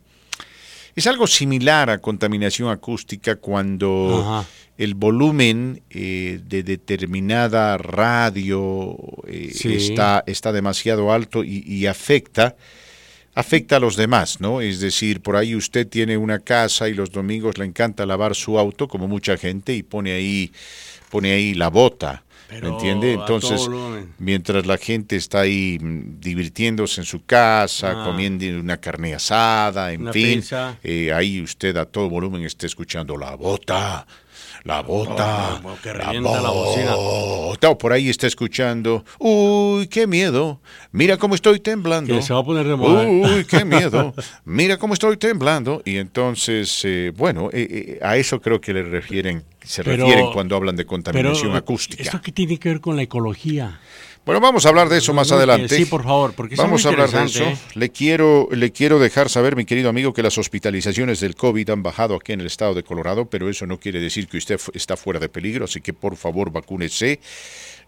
Es 0.98 1.06
algo 1.06 1.28
similar 1.28 1.90
a 1.90 1.98
contaminación 1.98 2.70
acústica 2.70 3.36
cuando 3.36 4.20
Ajá. 4.20 4.48
el 4.76 4.94
volumen 4.94 5.80
eh, 5.90 6.40
de 6.44 6.64
determinada 6.64 7.78
radio 7.78 8.96
eh, 9.28 9.52
Sí. 9.54 9.74
está, 9.74 10.24
está 10.26 10.50
demasiado 10.52 11.12
alto 11.12 11.44
y, 11.44 11.62
y 11.64 11.86
afecta 11.86 12.56
afecta 13.36 13.76
a 13.76 13.78
los 13.78 13.94
demás, 13.94 14.40
¿no? 14.40 14.60
Es 14.60 14.80
decir, 14.80 15.20
por 15.20 15.36
ahí 15.36 15.54
usted 15.54 15.86
tiene 15.86 16.16
una 16.16 16.40
casa 16.40 16.88
y 16.88 16.94
los 16.94 17.12
domingos 17.12 17.58
le 17.58 17.64
encanta 17.66 18.04
lavar 18.04 18.34
su 18.34 18.58
auto, 18.58 18.88
como 18.88 19.06
mucha 19.06 19.36
gente, 19.36 19.72
y 19.74 19.84
pone 19.84 20.10
ahí, 20.10 20.50
pone 21.10 21.30
ahí 21.30 21.54
la 21.54 21.68
bota. 21.68 22.24
¿Me 22.50 22.60
Pero 22.60 22.68
entiende? 22.72 23.12
a 23.12 23.26
todo 23.26 23.36
Entonces, 23.36 23.68
mientras 24.18 24.64
la 24.66 24.78
gente 24.78 25.16
está 25.16 25.40
ahí 25.40 25.78
mm, 25.80 26.18
divirtiéndose 26.20 27.00
en 27.02 27.04
su 27.04 27.24
casa, 27.26 27.90
Ah. 28.02 28.04
comiendo 28.04 28.46
una 28.58 28.78
carne 28.78 29.14
asada, 29.14 29.92
en 29.92 30.10
fin, 30.12 30.42
eh, 30.82 31.12
ahí 31.12 31.42
usted 31.42 31.76
a 31.76 31.84
todo 31.84 32.08
volumen 32.08 32.42
está 32.44 32.66
escuchando 32.66 33.16
la 33.18 33.34
bota, 33.36 34.06
la 34.64 34.82
bota, 34.82 35.60
Oh, 35.64 35.76
que 35.82 35.92
la 35.94 36.50
bocina. 36.50 36.94
bota. 36.94 37.70
O 37.70 37.78
por 37.78 37.92
ahí 37.92 38.08
está 38.08 38.26
escuchando, 38.26 39.04
uy, 39.18 39.86
qué 39.88 40.06
miedo, 40.06 40.60
mira 40.92 41.16
cómo 41.16 41.34
estoy 41.34 41.60
temblando. 41.60 42.14
Que 42.14 42.22
se 42.22 42.32
va 42.34 42.40
a 42.40 42.44
poner 42.44 42.66
de 42.66 42.76
moda. 42.76 43.06
Uy, 43.06 43.44
qué 43.44 43.64
miedo, 43.64 44.14
mira 44.44 44.76
cómo 44.76 44.94
estoy 44.94 45.16
temblando. 45.16 45.82
Y 45.84 45.96
entonces, 45.96 46.80
eh, 46.84 47.12
bueno, 47.16 47.50
eh, 47.52 47.66
eh, 47.70 47.98
a 48.02 48.16
eso 48.16 48.40
creo 48.40 48.60
que 48.60 48.72
le 48.72 48.82
refieren, 48.82 49.44
se 49.62 49.82
Pero- 49.84 50.04
refieren 50.06 50.32
cuando 50.32 50.56
hablan 50.56 50.76
de 50.76 50.82
Pero, 50.84 50.88
contaminación 50.90 51.54
acústica. 51.56 52.02
¿esto 52.02 52.20
qué 52.22 52.32
tiene 52.32 52.58
que 52.58 52.68
ver 52.68 52.80
con 52.80 52.96
la 52.96 53.02
ecología? 53.02 53.80
Bueno, 54.28 54.42
vamos 54.42 54.66
a 54.66 54.68
hablar 54.68 54.90
de 54.90 54.98
eso 54.98 55.14
más 55.14 55.30
No, 55.30 55.36
adelante. 55.38 55.74
sí, 55.74 55.86
por 55.86 56.04
favor, 56.04 56.34
porque 56.34 56.54
Vamos 56.54 56.84
a 56.84 56.90
hablar 56.90 57.08
de 57.10 57.24
eso. 57.24 57.38
interesante, 57.44 57.78
Le 57.78 57.88
quiero, 57.88 58.46
le 58.52 58.72
quiero 58.72 58.98
dejar 58.98 59.30
saber, 59.30 59.56
mi 59.56 59.64
querido 59.64 59.88
amigo, 59.88 60.12
que 60.12 60.22
las 60.22 60.36
hospitalizaciones 60.36 61.20
del 61.20 61.34
COVID 61.34 61.70
han 61.70 61.82
bajado 61.82 62.14
aquí 62.14 62.34
en 62.34 62.42
el 62.42 62.46
estado 62.46 62.74
de 62.74 62.82
Colorado, 62.82 63.24
pero 63.24 63.48
eso 63.48 63.64
no 63.64 63.80
quiere 63.80 64.00
decir 64.00 64.28
que 64.28 64.36
usted 64.36 64.60
está 64.74 64.98
fuera 64.98 65.18
de 65.18 65.30
peligro, 65.30 65.64
así 65.64 65.80
que 65.80 65.94
por 65.94 66.14
favor 66.16 66.50
vacúnese. 66.52 67.20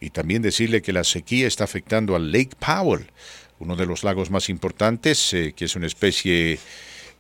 Y 0.01 0.09
también 0.09 0.41
decirle 0.41 0.81
que 0.81 0.95
la 0.95 1.05
sequía 1.05 1.47
está 1.47 1.65
afectando 1.65 2.17
al 2.17 2.33
Lake 2.33 2.57
Powell, 2.59 3.05
uno 3.59 3.77
de 3.77 3.85
los 3.85 4.03
lagos 4.03 4.31
más 4.31 4.49
importantes, 4.49 5.35
eh, 5.35 5.53
que 5.55 5.67
es 5.67 5.77
una 5.77 5.89
especie 5.89 6.59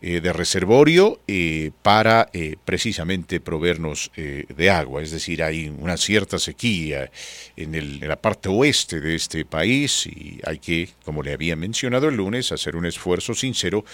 eh, 0.02 0.22
de 0.22 0.32
reservorio 0.32 1.20
eh, 1.28 1.72
para 1.82 2.30
eh, 2.32 2.56
precisamente 2.64 3.38
proveernos 3.38 4.10
de 4.16 4.70
agua. 4.70 5.02
Es 5.02 5.10
decir, 5.10 5.42
hay 5.42 5.68
una 5.68 5.96
cierta 5.96 6.38
sequía 6.38 7.10
en 7.56 8.00
la 8.08 8.16
parte 8.16 8.48
oeste 8.48 9.00
de 9.00 9.14
este 9.14 9.44
país 9.44 10.06
y 10.06 10.40
hay 10.44 10.58
que, 10.58 10.88
como 11.04 11.22
le 11.22 11.32
había 11.32 11.56
mencionado 11.56 12.08
el 12.08 12.16
lunes, 12.16 12.50
hacer 12.52 12.76
un 12.76 12.86
esfuerzo 12.86 13.34
sincero 13.34 13.84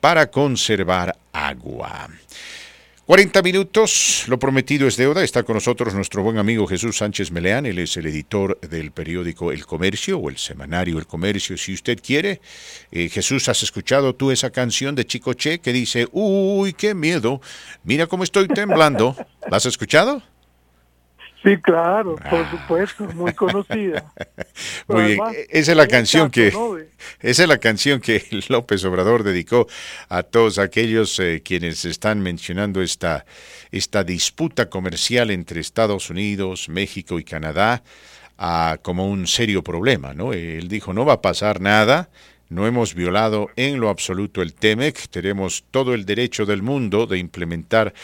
para 0.00 0.30
conservar 0.30 1.16
agua. 1.32 2.08
40 3.04 3.42
minutos, 3.42 4.24
lo 4.28 4.38
prometido 4.38 4.86
es 4.86 4.96
deuda. 4.96 5.24
Está 5.24 5.42
con 5.42 5.54
nosotros 5.54 5.92
nuestro 5.92 6.22
buen 6.22 6.38
amigo 6.38 6.68
Jesús 6.68 6.98
Sánchez 6.98 7.32
Meleán. 7.32 7.66
Él 7.66 7.80
es 7.80 7.96
el 7.96 8.06
editor 8.06 8.60
del 8.60 8.92
periódico 8.92 9.50
El 9.50 9.66
Comercio 9.66 10.18
o 10.18 10.30
el 10.30 10.38
semanario 10.38 10.98
El 10.98 11.08
Comercio, 11.08 11.58
si 11.58 11.74
usted 11.74 11.98
quiere. 12.00 12.40
Eh, 12.92 13.08
Jesús, 13.08 13.48
¿has 13.48 13.64
escuchado 13.64 14.14
tú 14.14 14.30
esa 14.30 14.50
canción 14.50 14.94
de 14.94 15.04
Chico 15.04 15.34
Che 15.34 15.58
que 15.58 15.72
dice, 15.72 16.06
uy, 16.12 16.74
qué 16.74 16.94
miedo, 16.94 17.40
mira 17.82 18.06
cómo 18.06 18.22
estoy 18.22 18.46
temblando? 18.46 19.16
¿La 19.50 19.56
has 19.56 19.66
escuchado? 19.66 20.22
Sí, 21.42 21.56
claro, 21.56 22.14
por 22.16 22.40
Ah. 22.40 22.50
supuesto, 22.50 23.04
muy 23.14 23.32
conocida. 23.32 24.12
Muy 24.88 25.04
bien, 25.04 25.20
Además, 25.20 25.36
esa 25.50 25.72
es 25.72 25.76
la 25.76 25.88
canción 25.88 26.30
que 26.30 26.48
esa 27.20 27.42
es 27.42 27.48
la 27.48 27.58
canción 27.58 28.00
que 28.00 28.24
López 28.48 28.84
Obrador 28.84 29.24
dedicó 29.24 29.66
a 30.08 30.22
todos 30.22 30.58
aquellos 30.58 31.18
eh, 31.18 31.42
quienes 31.44 31.84
están 31.84 32.20
mencionando 32.20 32.80
esta 32.80 33.24
esta 33.72 34.04
disputa 34.04 34.70
comercial 34.70 35.30
entre 35.30 35.60
Estados 35.60 36.10
Unidos, 36.10 36.68
México 36.68 37.18
y 37.18 37.24
Canadá 37.24 37.82
ah, 38.38 38.78
como 38.82 39.08
un 39.08 39.26
serio 39.26 39.62
problema, 39.64 40.14
¿no? 40.14 40.32
Él 40.32 40.68
dijo 40.68 40.92
no 40.92 41.04
va 41.04 41.14
a 41.14 41.22
pasar 41.22 41.60
nada. 41.60 42.08
No 42.50 42.66
hemos 42.66 42.94
violado 42.94 43.48
en 43.56 43.80
lo 43.80 43.88
absoluto 43.88 44.42
el 44.42 44.52
TEMEC, 44.52 45.08
tenemos 45.08 45.64
todo 45.70 45.94
el 45.94 46.04
derecho 46.04 46.44
del 46.44 46.60
mundo 46.60 47.06
de 47.06 47.16
implementar 47.18 47.94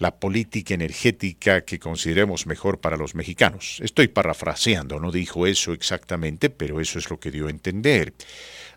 la 0.00 0.18
política 0.18 0.74
energética 0.74 1.60
que 1.60 1.78
consideremos 1.78 2.46
mejor 2.46 2.80
para 2.80 2.96
los 2.96 3.14
mexicanos. 3.14 3.78
Estoy 3.82 4.08
parafraseando, 4.08 4.98
no 4.98 5.12
dijo 5.12 5.46
eso 5.46 5.72
exactamente, 5.72 6.50
pero 6.50 6.80
eso 6.80 6.98
es 6.98 7.08
lo 7.10 7.20
que 7.20 7.30
dio 7.30 7.46
a 7.46 7.50
entender. 7.50 8.14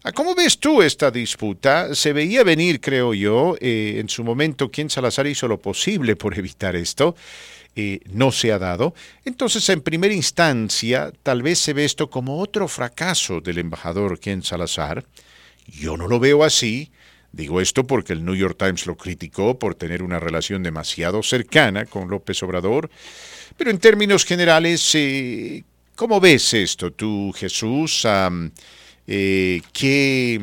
Ah, 0.04 0.12
¿Cómo 0.12 0.36
ves 0.36 0.60
tú 0.60 0.82
esta 0.82 1.12
disputa? 1.12 1.96
Se 1.96 2.12
veía 2.12 2.44
venir, 2.44 2.82
creo 2.82 3.14
yo, 3.14 3.56
eh, 3.62 3.96
en 4.00 4.10
su 4.10 4.26
momento 4.26 4.70
quien 4.70 4.90
Salazar 4.90 5.26
hizo 5.26 5.48
lo 5.48 5.62
posible 5.62 6.18
por 6.18 6.38
evitar 6.38 6.76
esto. 6.76 7.16
eh, 7.76 8.02
no 8.12 8.32
se 8.32 8.52
ha 8.52 8.60
dado. 8.60 8.94
Entonces, 9.26 9.68
en 9.70 9.82
primera 9.82 10.14
instancia, 10.14 11.12
tal 11.24 11.42
vez 11.42 11.58
se 11.58 11.74
ve 11.74 11.86
esto 11.86 12.10
como 12.10 12.40
otro 12.40 12.68
fracaso 12.68 13.42
del 13.42 13.58
embajador 13.58 14.20
Ken 14.20 14.44
Salazar. 14.44 15.06
Yo 15.68 15.98
no 15.98 16.08
lo 16.08 16.20
veo 16.20 16.44
así. 16.44 16.92
Digo 17.34 17.60
esto 17.60 17.84
porque 17.84 18.14
el 18.14 18.24
New 18.24 18.36
York 18.36 18.56
Times 18.60 18.86
lo 18.86 18.96
criticó 18.96 19.58
por 19.58 19.74
tener 19.74 20.04
una 20.04 20.20
relación 20.20 20.62
demasiado 20.62 21.24
cercana 21.24 21.86
con 21.88 22.08
López 22.08 22.44
Obrador. 22.44 22.92
Pero 23.58 23.72
en 23.72 23.80
términos 23.80 24.24
generales, 24.24 24.94
eh, 24.94 25.64
¿cómo 25.96 26.22
ves 26.22 26.54
esto 26.54 26.94
tú, 26.94 27.34
Jesús? 27.36 28.08
Eh, 29.08 29.62
¿qué, 29.74 30.42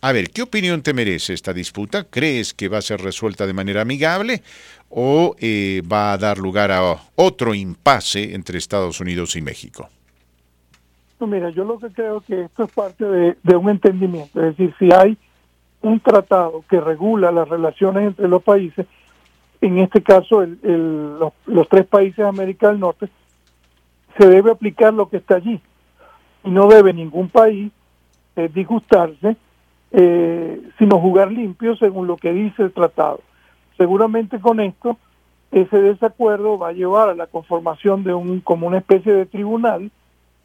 a 0.00 0.12
ver, 0.12 0.30
¿qué 0.30 0.40
opinión 0.40 0.80
te 0.80 0.94
merece 0.94 1.34
esta 1.34 1.52
disputa? 1.52 2.04
¿Crees 2.04 2.54
que 2.54 2.68
va 2.68 2.78
a 2.78 2.82
ser 2.82 3.02
resuelta 3.02 3.46
de 3.46 3.52
manera 3.52 3.82
amigable 3.82 4.42
o 4.88 5.36
eh, 5.38 5.82
va 5.82 6.14
a 6.14 6.18
dar 6.18 6.38
lugar 6.38 6.72
a 6.72 6.98
otro 7.16 7.54
impasse 7.54 8.34
entre 8.34 8.56
Estados 8.56 9.00
Unidos 9.00 9.36
y 9.36 9.42
México? 9.42 9.90
Mira, 11.20 11.50
yo 11.50 11.64
lo 11.64 11.78
que 11.78 11.88
creo 11.88 12.22
que 12.22 12.44
esto 12.44 12.64
es 12.64 12.72
parte 12.72 13.04
de 13.04 13.56
un 13.56 13.68
entendimiento. 13.68 14.40
Es 14.40 14.56
decir, 14.56 14.74
si 14.78 14.88
hay 14.94 15.18
un 15.82 16.00
tratado 16.00 16.64
que 16.68 16.80
regula 16.80 17.30
las 17.32 17.48
relaciones 17.48 18.06
entre 18.06 18.28
los 18.28 18.42
países, 18.42 18.86
en 19.60 19.78
este 19.78 20.02
caso 20.02 20.42
el- 20.42 20.58
el- 20.62 21.18
los, 21.18 21.32
los 21.46 21.68
tres 21.68 21.86
países 21.86 22.16
de 22.16 22.28
América 22.28 22.68
del 22.68 22.80
Norte, 22.80 23.08
se 24.18 24.28
debe 24.28 24.50
aplicar 24.50 24.92
lo 24.94 25.08
que 25.08 25.18
está 25.18 25.36
allí. 25.36 25.60
Y 26.44 26.50
no 26.50 26.68
debe 26.68 26.92
ningún 26.92 27.28
país 27.28 27.72
eh, 28.36 28.50
disgustarse, 28.52 29.36
eh, 29.92 30.60
sino 30.78 30.98
jugar 31.00 31.32
limpio 31.32 31.74
según 31.76 32.06
lo 32.06 32.16
que 32.16 32.32
dice 32.32 32.62
el 32.64 32.72
tratado. 32.72 33.20
Seguramente 33.76 34.38
con 34.40 34.60
esto, 34.60 34.98
ese 35.52 35.80
desacuerdo 35.80 36.58
va 36.58 36.68
a 36.68 36.72
llevar 36.72 37.08
a 37.08 37.14
la 37.14 37.26
conformación 37.26 38.04
de 38.04 38.12
un 38.12 38.40
como 38.40 38.66
una 38.66 38.78
especie 38.78 39.12
de 39.12 39.26
tribunal 39.26 39.90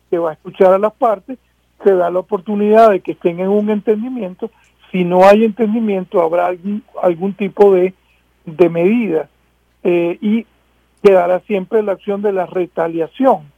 que 0.09 0.17
va 0.19 0.29
a 0.31 0.33
escuchar 0.33 0.73
a 0.73 0.77
las 0.77 0.93
partes, 0.93 1.37
se 1.83 1.93
da 1.95 2.09
la 2.09 2.19
oportunidad 2.19 2.91
de 2.91 2.99
que 3.01 3.13
estén 3.13 3.39
en 3.39 3.49
un 3.49 3.69
entendimiento. 3.69 4.49
Si 4.91 5.03
no 5.03 5.25
hay 5.25 5.45
entendimiento, 5.45 6.21
habrá 6.21 6.47
algún, 6.47 6.83
algún 7.01 7.33
tipo 7.33 7.73
de, 7.73 7.93
de 8.45 8.69
medida 8.69 9.29
eh, 9.83 10.17
y 10.21 10.45
quedará 11.01 11.39
siempre 11.41 11.81
la 11.81 11.93
acción 11.93 12.21
de 12.21 12.33
la 12.33 12.45
retaliación. 12.45 13.51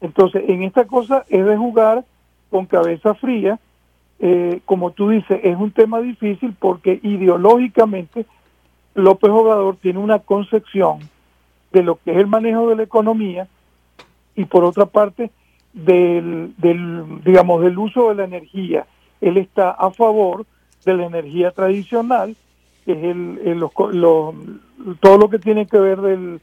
Entonces, 0.00 0.44
en 0.48 0.62
esta 0.62 0.86
cosa 0.86 1.24
es 1.28 1.44
de 1.44 1.56
jugar 1.56 2.04
con 2.50 2.66
cabeza 2.66 3.14
fría. 3.14 3.58
Eh, 4.20 4.60
como 4.64 4.90
tú 4.90 5.10
dices, 5.10 5.40
es 5.44 5.56
un 5.56 5.70
tema 5.70 6.00
difícil 6.00 6.54
porque 6.58 6.98
ideológicamente 7.02 8.26
López 8.94 9.30
Obrador 9.30 9.76
tiene 9.76 10.00
una 10.00 10.18
concepción 10.18 10.98
de 11.72 11.82
lo 11.84 11.96
que 11.96 12.12
es 12.12 12.16
el 12.16 12.26
manejo 12.26 12.68
de 12.68 12.76
la 12.76 12.82
economía 12.82 13.46
y 14.34 14.44
por 14.46 14.64
otra 14.64 14.86
parte 14.86 15.30
del, 15.72 16.52
del 16.56 17.22
digamos 17.24 17.62
del 17.62 17.78
uso 17.78 18.08
de 18.08 18.16
la 18.16 18.24
energía 18.24 18.86
él 19.20 19.36
está 19.36 19.70
a 19.70 19.90
favor 19.90 20.46
de 20.84 20.94
la 20.94 21.06
energía 21.06 21.50
tradicional 21.50 22.36
que 22.84 22.92
es 22.92 23.04
el, 23.04 23.58
los 23.58 23.72
todo 25.00 25.18
lo 25.18 25.28
que 25.28 25.38
tiene 25.38 25.66
que 25.66 25.78
ver 25.78 26.00
del, 26.00 26.40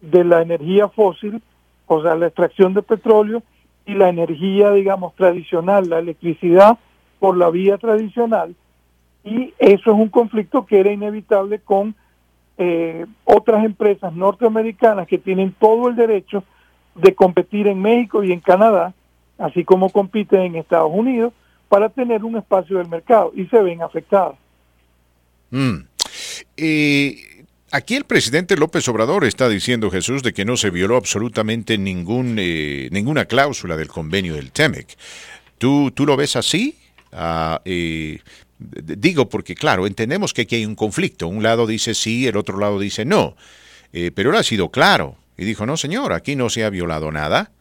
de 0.00 0.24
la 0.24 0.42
energía 0.42 0.88
fósil 0.88 1.42
o 1.86 2.02
sea 2.02 2.14
la 2.14 2.26
extracción 2.26 2.74
de 2.74 2.82
petróleo 2.82 3.42
y 3.84 3.94
la 3.94 4.08
energía 4.08 4.70
digamos 4.72 5.14
tradicional 5.14 5.88
la 5.88 5.98
electricidad 5.98 6.78
por 7.22 7.36
la 7.36 7.50
vía 7.50 7.78
tradicional. 7.78 8.56
Y 9.22 9.54
eso 9.60 9.92
es 9.92 9.96
un 9.96 10.08
conflicto 10.08 10.66
que 10.66 10.80
era 10.80 10.90
inevitable 10.90 11.60
con 11.60 11.94
eh, 12.58 13.06
otras 13.22 13.64
empresas 13.64 14.12
norteamericanas 14.12 15.06
que 15.06 15.18
tienen 15.18 15.54
todo 15.56 15.86
el 15.86 15.94
derecho 15.94 16.42
de 16.96 17.14
competir 17.14 17.68
en 17.68 17.80
México 17.80 18.24
y 18.24 18.32
en 18.32 18.40
Canadá, 18.40 18.92
así 19.38 19.62
como 19.62 19.90
compiten 19.90 20.40
en 20.40 20.56
Estados 20.56 20.90
Unidos, 20.92 21.32
para 21.72 21.88
tener 21.88 22.22
un 22.22 22.36
espacio 22.36 22.76
del 22.76 22.86
mercado 22.86 23.32
y 23.34 23.46
se 23.46 23.58
ven 23.62 23.80
afectadas. 23.80 24.34
Mm. 25.50 25.76
Eh, 26.54 27.16
Aquí 27.70 27.96
el 27.96 28.04
presidente 28.04 28.58
López 28.58 28.86
Obrador 28.88 29.24
está 29.24 29.48
diciendo, 29.48 29.90
Jesús, 29.90 30.22
de 30.22 30.34
que 30.34 30.44
no 30.44 30.58
se 30.58 30.68
violó 30.68 30.98
absolutamente 30.98 31.78
ningún, 31.78 32.36
eh, 32.38 32.90
ninguna 32.92 33.24
cláusula 33.24 33.78
del 33.78 33.88
convenio 33.88 34.34
del 34.34 34.52
TEMEC. 34.52 34.86
¿Tú, 35.56 35.90
tú 35.92 36.04
lo 36.04 36.14
ves 36.14 36.36
así? 36.36 36.76
Ah, 37.12 37.62
eh, 37.64 38.18
digo 38.58 39.30
porque, 39.30 39.54
claro, 39.54 39.86
entendemos 39.86 40.34
que 40.34 40.42
aquí 40.42 40.56
hay 40.56 40.66
un 40.66 40.74
conflicto. 40.74 41.28
Un 41.28 41.42
lado 41.42 41.66
dice 41.66 41.94
sí, 41.94 42.26
el 42.26 42.36
otro 42.36 42.58
lado 42.58 42.78
dice 42.78 43.06
no. 43.06 43.34
Eh, 43.94 44.10
pero 44.14 44.28
él 44.28 44.36
ha 44.36 44.42
sido 44.42 44.70
claro 44.70 45.16
y 45.38 45.46
dijo, 45.46 45.64
no, 45.64 45.78
señor, 45.78 46.12
aquí 46.12 46.36
no 46.36 46.50
se 46.50 46.64
ha 46.64 46.68
violado 46.68 47.10
nada. 47.10 47.52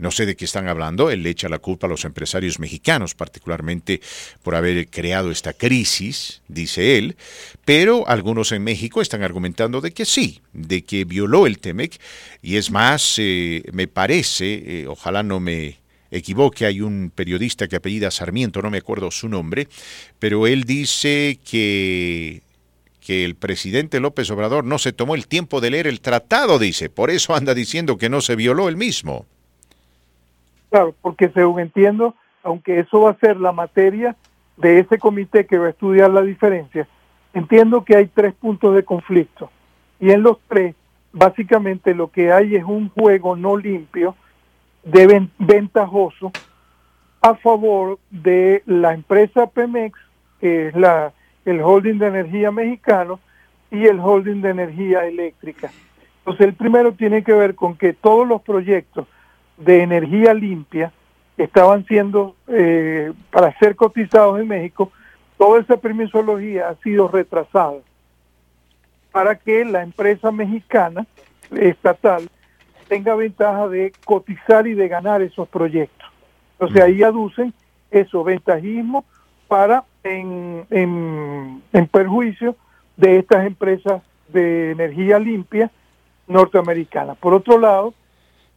No 0.00 0.10
sé 0.10 0.24
de 0.24 0.34
qué 0.34 0.46
están 0.46 0.66
hablando. 0.66 1.10
Él 1.10 1.22
le 1.22 1.28
echa 1.28 1.50
la 1.50 1.58
culpa 1.58 1.86
a 1.86 1.90
los 1.90 2.06
empresarios 2.06 2.58
mexicanos, 2.58 3.14
particularmente 3.14 4.00
por 4.42 4.54
haber 4.54 4.88
creado 4.88 5.30
esta 5.30 5.52
crisis, 5.52 6.40
dice 6.48 6.96
él. 6.96 7.16
Pero 7.66 8.08
algunos 8.08 8.50
en 8.52 8.64
México 8.64 9.02
están 9.02 9.22
argumentando 9.22 9.82
de 9.82 9.92
que 9.92 10.06
sí, 10.06 10.40
de 10.54 10.84
que 10.84 11.04
violó 11.04 11.46
el 11.46 11.58
TEMEC. 11.58 12.00
Y 12.40 12.56
es 12.56 12.70
más, 12.70 13.16
eh, 13.18 13.62
me 13.74 13.88
parece, 13.88 14.80
eh, 14.80 14.86
ojalá 14.86 15.22
no 15.22 15.38
me 15.38 15.80
equivoque, 16.10 16.64
hay 16.64 16.80
un 16.80 17.12
periodista 17.14 17.68
que 17.68 17.76
apellida 17.76 18.10
Sarmiento, 18.10 18.62
no 18.62 18.70
me 18.70 18.78
acuerdo 18.78 19.10
su 19.10 19.28
nombre, 19.28 19.68
pero 20.18 20.46
él 20.46 20.64
dice 20.64 21.38
que 21.44 22.42
que 23.00 23.24
el 23.24 23.34
presidente 23.34 23.98
López 23.98 24.30
Obrador 24.30 24.64
no 24.64 24.78
se 24.78 24.92
tomó 24.92 25.14
el 25.14 25.26
tiempo 25.26 25.60
de 25.60 25.70
leer 25.70 25.86
el 25.86 26.00
tratado, 26.00 26.58
dice. 26.58 26.90
Por 26.90 27.10
eso 27.10 27.34
anda 27.34 27.54
diciendo 27.54 27.96
que 27.96 28.10
no 28.10 28.20
se 28.20 28.36
violó 28.36 28.68
el 28.68 28.76
mismo. 28.76 29.26
Claro, 30.70 30.94
porque 31.02 31.28
según 31.30 31.60
entiendo, 31.60 32.14
aunque 32.42 32.78
eso 32.78 33.00
va 33.00 33.10
a 33.10 33.18
ser 33.18 33.36
la 33.38 33.52
materia 33.52 34.16
de 34.56 34.78
ese 34.78 34.98
comité 34.98 35.46
que 35.46 35.58
va 35.58 35.66
a 35.66 35.70
estudiar 35.70 36.10
la 36.10 36.22
diferencia, 36.22 36.86
entiendo 37.34 37.84
que 37.84 37.96
hay 37.96 38.06
tres 38.06 38.34
puntos 38.34 38.74
de 38.74 38.84
conflicto. 38.84 39.50
Y 39.98 40.10
en 40.12 40.22
los 40.22 40.38
tres, 40.48 40.74
básicamente 41.12 41.94
lo 41.94 42.08
que 42.10 42.32
hay 42.32 42.56
es 42.56 42.64
un 42.64 42.88
juego 42.90 43.36
no 43.36 43.56
limpio, 43.56 44.14
de 44.84 45.06
ven- 45.06 45.30
ventajoso, 45.38 46.32
a 47.20 47.34
favor 47.34 47.98
de 48.10 48.62
la 48.64 48.94
empresa 48.94 49.46
Pemex, 49.46 49.98
que 50.40 50.68
es 50.68 50.74
la, 50.74 51.12
el 51.44 51.60
holding 51.60 51.98
de 51.98 52.06
energía 52.06 52.50
mexicano, 52.50 53.20
y 53.70 53.86
el 53.86 54.00
holding 54.00 54.40
de 54.40 54.50
energía 54.50 55.06
eléctrica. 55.06 55.70
Entonces, 56.18 56.46
el 56.46 56.54
primero 56.54 56.92
tiene 56.92 57.22
que 57.22 57.32
ver 57.32 57.54
con 57.54 57.76
que 57.76 57.92
todos 57.92 58.26
los 58.26 58.42
proyectos 58.42 59.06
de 59.60 59.82
energía 59.82 60.34
limpia 60.34 60.92
estaban 61.36 61.86
siendo 61.86 62.34
eh, 62.48 63.12
para 63.30 63.56
ser 63.58 63.76
cotizados 63.76 64.40
en 64.40 64.48
México, 64.48 64.90
toda 65.38 65.60
esa 65.60 65.76
permisología 65.76 66.68
ha 66.68 66.74
sido 66.76 67.08
retrasada 67.08 67.78
para 69.12 69.36
que 69.36 69.64
la 69.64 69.82
empresa 69.82 70.30
mexicana 70.30 71.06
estatal 71.50 72.28
tenga 72.88 73.14
ventaja 73.14 73.68
de 73.68 73.92
cotizar 74.04 74.66
y 74.66 74.74
de 74.74 74.88
ganar 74.88 75.22
esos 75.22 75.48
proyectos. 75.48 76.08
Entonces 76.52 76.82
ahí 76.82 77.02
aducen 77.02 77.54
eso, 77.90 78.22
ventajismo 78.22 79.04
para 79.48 79.84
en, 80.04 80.66
en, 80.70 81.62
en 81.72 81.86
perjuicio 81.88 82.56
de 82.96 83.18
estas 83.18 83.46
empresas 83.46 84.02
de 84.28 84.72
energía 84.72 85.18
limpia 85.18 85.70
norteamericanas. 86.26 87.16
Por 87.18 87.34
otro 87.34 87.58
lado, 87.58 87.94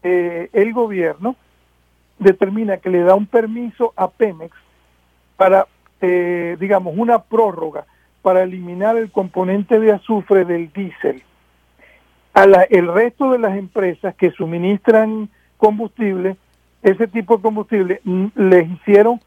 eh, 0.04 0.50
el 0.54 0.74
gobierno 0.74 1.36
determina 2.20 2.78
que 2.78 2.90
le 2.90 3.02
da 3.02 3.16
un 3.16 3.26
permiso 3.26 3.94
a 3.96 4.10
Pemex 4.10 4.56
para, 5.38 5.68
eh, 6.02 6.58
digamos, 6.60 6.94
una 6.98 7.20
prórroga 7.20 7.86
para 8.22 8.44
eliminar 8.44 8.98
el 8.98 9.12
componente 9.12 9.80
de 9.80 9.92
azufre 9.92 10.46
del 10.46 10.72
diésel. 10.72 11.24
A 12.34 12.46
la- 12.46 12.64
el 12.64 12.88
resto 12.92 13.32
de 13.32 13.40
las 13.40 13.58
empresas 13.58 14.16
que 14.16 14.32
suministran 14.32 15.30
combustible, 15.58 16.38
ese 16.82 17.08
tipo 17.08 17.38
de 17.38 17.42
combustible, 17.44 18.02
mm, 18.04 18.26
les 18.36 18.70
hicieron 18.70 19.20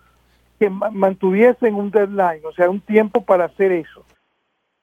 que 0.58 0.70
ma- 0.70 0.90
mantuviesen 0.90 1.74
un 1.74 1.90
deadline, 1.90 2.40
o 2.44 2.52
sea, 2.52 2.70
un 2.70 2.80
tiempo 2.80 3.22
para 3.22 3.44
hacer 3.44 3.72
eso. 3.72 4.04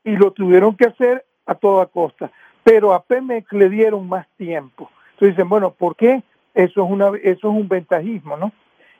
Y 0.03 0.11
lo 0.11 0.31
tuvieron 0.31 0.75
que 0.75 0.85
hacer 0.85 1.25
a 1.45 1.55
toda 1.55 1.85
costa. 1.87 2.31
Pero 2.63 2.93
a 2.93 3.03
Pemex 3.03 3.51
le 3.51 3.69
dieron 3.69 4.07
más 4.07 4.27
tiempo. 4.37 4.89
Entonces 5.23 5.37
dicen, 5.37 5.47
bueno, 5.47 5.71
¿por 5.71 5.95
qué? 5.95 6.21
Eso 6.53 6.83
es, 6.83 6.91
una, 6.91 7.07
eso 7.23 7.49
es 7.49 7.55
un 7.55 7.69
ventajismo, 7.69 8.35
¿no? 8.35 8.51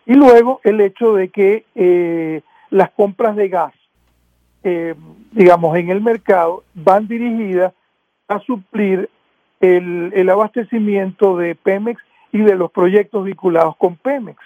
Y 0.06 0.14
luego 0.14 0.62
el 0.64 0.80
hecho 0.80 1.14
de 1.16 1.28
que 1.28 1.66
eh, 1.76 2.42
las 2.70 2.92
compras 2.92 3.36
de 3.36 3.50
gas, 3.50 3.74
eh, 4.64 4.96
digamos, 5.34 5.76
en 5.76 5.90
el 5.90 6.00
mercado 6.00 6.64
van 6.74 7.10
dirigidas 7.10 7.74
a 8.30 8.40
suplir 8.40 9.10
el, 9.60 10.14
el 10.16 10.30
abastecimiento 10.30 11.36
de 11.36 11.56
Pemex 11.56 12.02
y 12.32 12.38
de 12.38 12.56
los 12.56 12.72
proyectos 12.72 13.26
vinculados 13.26 13.76
con 13.76 13.98
Pemex. 13.98 14.40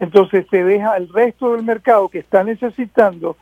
Entonces 0.00 0.46
se 0.50 0.64
deja 0.64 0.96
el 0.96 1.08
resto 1.12 1.52
del 1.52 1.62
mercado 1.62 2.08
que 2.08 2.18
está 2.18 2.42
necesitando 2.42 3.36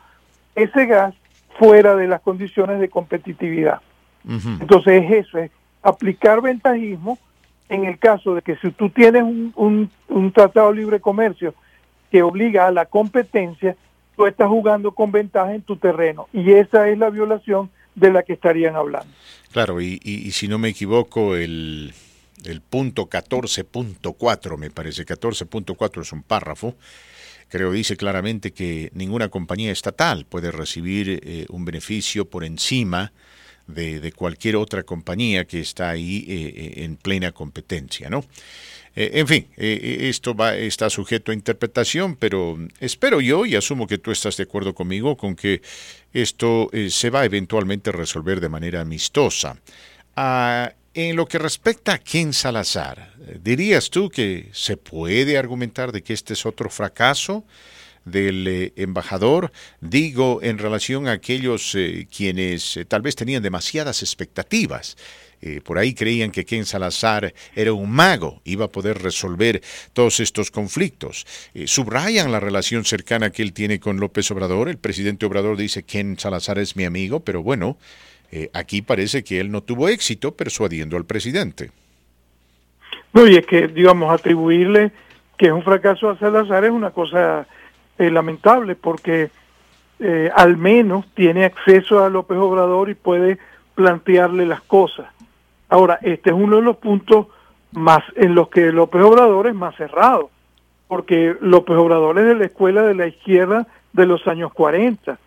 ese 0.55 0.85
gas 0.85 1.15
fuera 1.59 1.97
de 1.97 2.07
las 2.07 2.21
condiciones 2.21 2.81
de 2.81 2.91
competitividad. 2.91 3.81
Entonces 4.61 5.05
es 5.05 5.27
eso, 5.27 5.39
es 5.39 5.51
aplicar 5.83 6.43
ventajismo 6.43 7.19
en 7.69 7.85
el 7.85 7.99
caso 7.99 8.35
de 8.35 8.43
que 8.43 8.57
si 8.57 8.71
tú 8.71 8.91
tienes 8.91 9.23
un, 9.23 9.91
un, 10.09 10.33
tratado 10.33 10.71
de 10.71 10.77
libre 10.77 11.01
comercio 11.01 11.55
que 12.11 12.23
obliga 12.23 12.67
a 12.67 12.71
la 12.71 12.87
competencia, 12.87 13.77
tú 14.17 14.27
estás 14.27 14.49
jugando 14.49 14.93
con 14.93 15.13
ventaja 15.13 15.55
en 15.55 15.63
tu 15.63 15.77
terreno 15.77 16.29
y 16.33 16.53
esa 16.53 16.89
es 16.89 16.99
la 16.99 17.11
violación 17.11 17.71
de 17.95 18.13
la 18.13 18.23
que 18.23 18.35
estarían 18.35 18.77
hablando. 18.77 19.09
Claro, 19.53 19.81
y 19.81 20.31
si 20.33 20.49
no 20.49 20.59
me 20.59 20.69
equivoco, 20.69 21.35
el, 21.35 21.93
el 22.45 22.61
punto 22.61 23.09
14.4, 23.09 24.57
me 24.57 24.71
parece, 24.71 25.05
14.4 25.05 26.01
es 26.01 26.13
un 26.13 26.23
párrafo, 26.23 26.77
creo 27.49 27.73
dice 27.73 27.97
claramente 27.97 28.53
que 28.53 28.91
ninguna 28.95 29.29
compañía 29.29 29.73
estatal 29.73 30.27
puede 30.27 30.51
recibir 30.51 31.21
eh, 31.23 31.47
un 31.49 31.65
beneficio 31.65 32.29
por 32.29 32.45
encima 32.45 32.99
de, 33.03 33.13
de 33.67 34.13
cualquier 34.13 34.57
otra 34.57 34.83
compañía 34.85 35.45
que 35.45 35.61
está 35.61 35.91
ahí 35.91 36.25
eh, 36.29 36.53
eh, 36.57 36.85
en 36.85 36.97
plena 36.97 37.33
competencia, 37.33 38.09
¿no? 38.09 38.25
Eh, 38.95 39.11
en 39.15 39.27
fin, 39.27 39.49
esto 39.57 40.35
va, 40.35 40.57
está 40.57 40.89
sujeto 40.89 41.31
a 41.31 41.35
interpretación, 41.35 42.17
pero 42.17 42.57
espero 42.81 43.21
yo, 43.21 43.45
y 43.45 43.55
asumo 43.55 43.87
que 43.87 43.99
tú 43.99 44.11
estás 44.11 44.37
de 44.39 44.45
acuerdo 44.45 44.75
conmigo, 44.75 45.17
con 45.17 45.37
que 45.37 45.61
esto 46.15 46.71
se 46.89 47.11
va 47.11 47.27
eventualmente 47.27 47.91
a 47.91 47.93
resolver 47.93 48.41
de 48.41 48.49
manera 48.49 48.81
amistosa. 48.81 49.59
Ah, 50.15 50.73
en 50.95 51.15
lo 51.15 51.27
que 51.27 51.39
respecta 51.39 51.93
a 51.93 51.99
Ken 51.99 52.33
Salazar, 52.33 53.13
¿dirías 53.43 53.91
tú 53.91 54.09
que 54.09 54.49
se 54.53 54.79
puede 54.79 55.37
argumentar 55.37 55.93
de 55.93 56.03
que 56.03 56.15
este 56.15 56.33
es 56.33 56.47
otro 56.47 56.71
fracaso 56.71 57.45
del 58.07 58.49
eh, 58.49 58.73
embajador? 58.77 59.53
Digo, 59.83 60.41
en 60.43 60.57
relación 60.57 61.07
a 61.09 61.13
aquellos 61.13 61.75
eh, 61.75 62.07
quienes 62.15 62.79
eh, 62.79 62.87
tal 62.87 63.03
vez 63.03 63.15
tenían 63.15 63.43
demasiadas 63.43 64.03
expectativas. 64.03 64.97
Por 65.65 65.79
ahí 65.79 65.95
creían 65.95 66.31
que 66.31 66.47
Ken 66.47 66.65
Salazar 66.65 67.35
era 67.55 67.73
un 67.75 67.91
mago, 67.91 68.41
iba 68.45 68.65
a 68.65 68.73
poder 68.73 69.03
resolver 69.03 69.63
todos 69.93 70.19
estos 70.19 70.51
conflictos. 70.51 71.27
Subrayan 71.67 72.33
la 72.33 72.41
relación 72.41 72.87
cercana 72.87 73.31
que 73.31 73.43
él 73.43 73.53
tiene 73.53 73.79
con 73.79 74.01
López 74.01 74.29
Obrador. 74.31 74.71
El 74.71 74.79
presidente 74.79 75.27
Obrador 75.27 75.59
dice 75.59 75.83
Ken 75.83 76.19
Salazar 76.19 76.59
es 76.59 76.75
mi 76.75 76.85
amigo, 76.85 77.21
pero 77.21 77.43
bueno, 77.43 77.77
aquí 78.55 78.81
parece 78.81 79.23
que 79.23 79.39
él 79.39 79.53
no 79.53 79.63
tuvo 79.63 79.89
éxito 79.89 80.35
persuadiendo 80.35 80.97
al 80.97 81.05
presidente. 81.05 81.71
No, 83.13 83.27
y 83.27 83.37
es 83.37 83.47
que, 83.47 83.69
digamos, 83.69 84.13
atribuirle 84.13 84.91
que 85.37 85.47
es 85.47 85.53
un 85.53 85.63
fracaso 85.63 86.11
a 86.11 86.19
Salazar 86.19 86.65
es 86.65 86.71
una 86.71 86.91
cosa 86.91 87.47
eh, 87.99 88.11
lamentable 88.11 88.75
porque 88.75 89.31
eh, 89.99 90.31
al 90.35 90.57
menos 90.57 91.07
tiene 91.15 91.45
acceso 91.45 92.05
a 92.05 92.11
López 92.11 92.37
Obrador 92.37 92.91
y 92.91 92.95
puede 92.95 93.39
plantearle 93.75 94.47
las 94.47 94.61
cosas. 94.63 95.07
Ahora, 95.69 95.99
este 96.03 96.31
es 96.31 96.37
uno 96.37 96.57
de 96.57 96.63
los 96.63 96.77
puntos 96.77 97.27
más 97.73 98.03
en 98.15 98.35
los 98.35 98.49
que 98.49 98.73
López 98.73 99.03
Obrador 99.03 99.47
es 99.47 99.55
más 99.55 99.75
cerrado, 99.77 100.31
porque 100.89 101.37
López 101.41 101.77
Obrador 101.77 102.19
es 102.19 102.27
de 102.27 102.35
la 102.35 102.45
escuela 102.47 102.83
de 102.83 102.95
la 102.95 103.07
izquierda 103.07 103.67
de 103.93 104.07
los 104.07 104.27
años 104.27 104.53
40, 104.53 105.19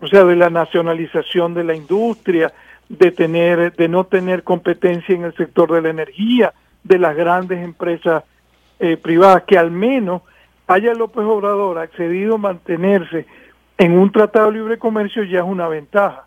o 0.00 0.06
sea, 0.06 0.24
de 0.24 0.36
la 0.36 0.50
nacionalización 0.50 1.54
de 1.54 1.64
la 1.64 1.74
industria, 1.74 2.52
de 2.88 3.10
tener, 3.10 3.74
de 3.74 3.88
no 3.88 4.04
tener 4.04 4.42
competencia 4.42 5.14
en 5.14 5.24
el 5.24 5.34
sector 5.34 5.72
de 5.72 5.80
la 5.80 5.88
energía, 5.90 6.52
de 6.84 6.98
las 6.98 7.16
grandes 7.16 7.62
empresas 7.62 8.24
eh, 8.78 8.96
privadas, 8.96 9.44
que 9.44 9.56
al 9.56 9.70
menos 9.70 10.22
haya 10.66 10.94
López 10.94 11.24
Obrador 11.24 11.78
accedido 11.78 12.36
a 12.36 12.38
mantenerse 12.38 13.26
en 13.78 13.98
un 13.98 14.12
tratado 14.12 14.46
de 14.46 14.58
libre 14.58 14.78
comercio 14.78 15.24
ya 15.24 15.40
es 15.40 15.44
una 15.44 15.68
ventaja. 15.68 16.26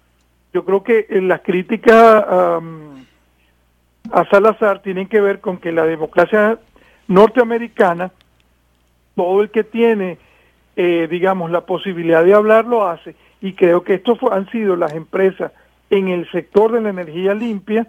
Yo 0.53 0.66
creo 0.66 0.84
que 0.84 1.06
eh, 1.10 1.22
las 1.22 1.41
críticas 1.41 2.26
am, 2.28 3.06
a 4.12 4.26
Salazar 4.26 4.82
tienen 4.82 5.07
que 5.07 5.22
ver 5.22 5.40
con 5.40 5.57
que 5.57 5.72
la 5.72 5.86
democracia 5.86 6.60
norteamericana, 7.07 8.12
todo 9.16 9.41
el 9.41 9.52
que 9.52 9.64
tiene, 9.64 10.18
eh, 10.76 11.07
digamos, 11.10 11.52
la 11.52 11.62
posibilidad 11.62 12.24
de 12.24 12.34
hablar 12.34 12.66
lo 12.66 12.88
hace, 12.88 13.16
y 13.41 13.53
creo 13.53 13.84
que 13.84 13.95
estos 13.95 14.18
han 14.32 14.49
sido 14.49 14.76
las 14.76 14.94
empresas 14.94 15.52
en 15.90 16.07
el 16.07 16.30
sector 16.32 16.72
de 16.72 16.82
la 16.82 16.90
energía 16.90 17.34
limpia 17.34 17.88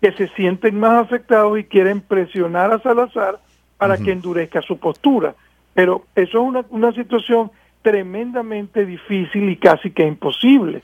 que 0.00 0.12
se 0.12 0.28
sienten 0.28 0.78
más 0.80 1.04
afectados 1.04 1.58
y 1.58 1.64
quieren 1.64 2.00
presionar 2.00 2.72
a 2.72 2.80
Salazar 2.80 3.38
para 3.78 3.96
que 3.96 4.12
endurezca 4.12 4.60
su 4.60 4.78
postura. 4.78 5.34
Pero 5.74 6.06
eso 6.14 6.38
es 6.38 6.48
una, 6.48 6.64
una 6.70 6.92
situación 6.92 7.50
tremendamente 7.82 8.84
difícil 8.86 9.48
y 9.50 9.56
casi 9.56 9.90
que 9.90 10.06
imposible. 10.06 10.82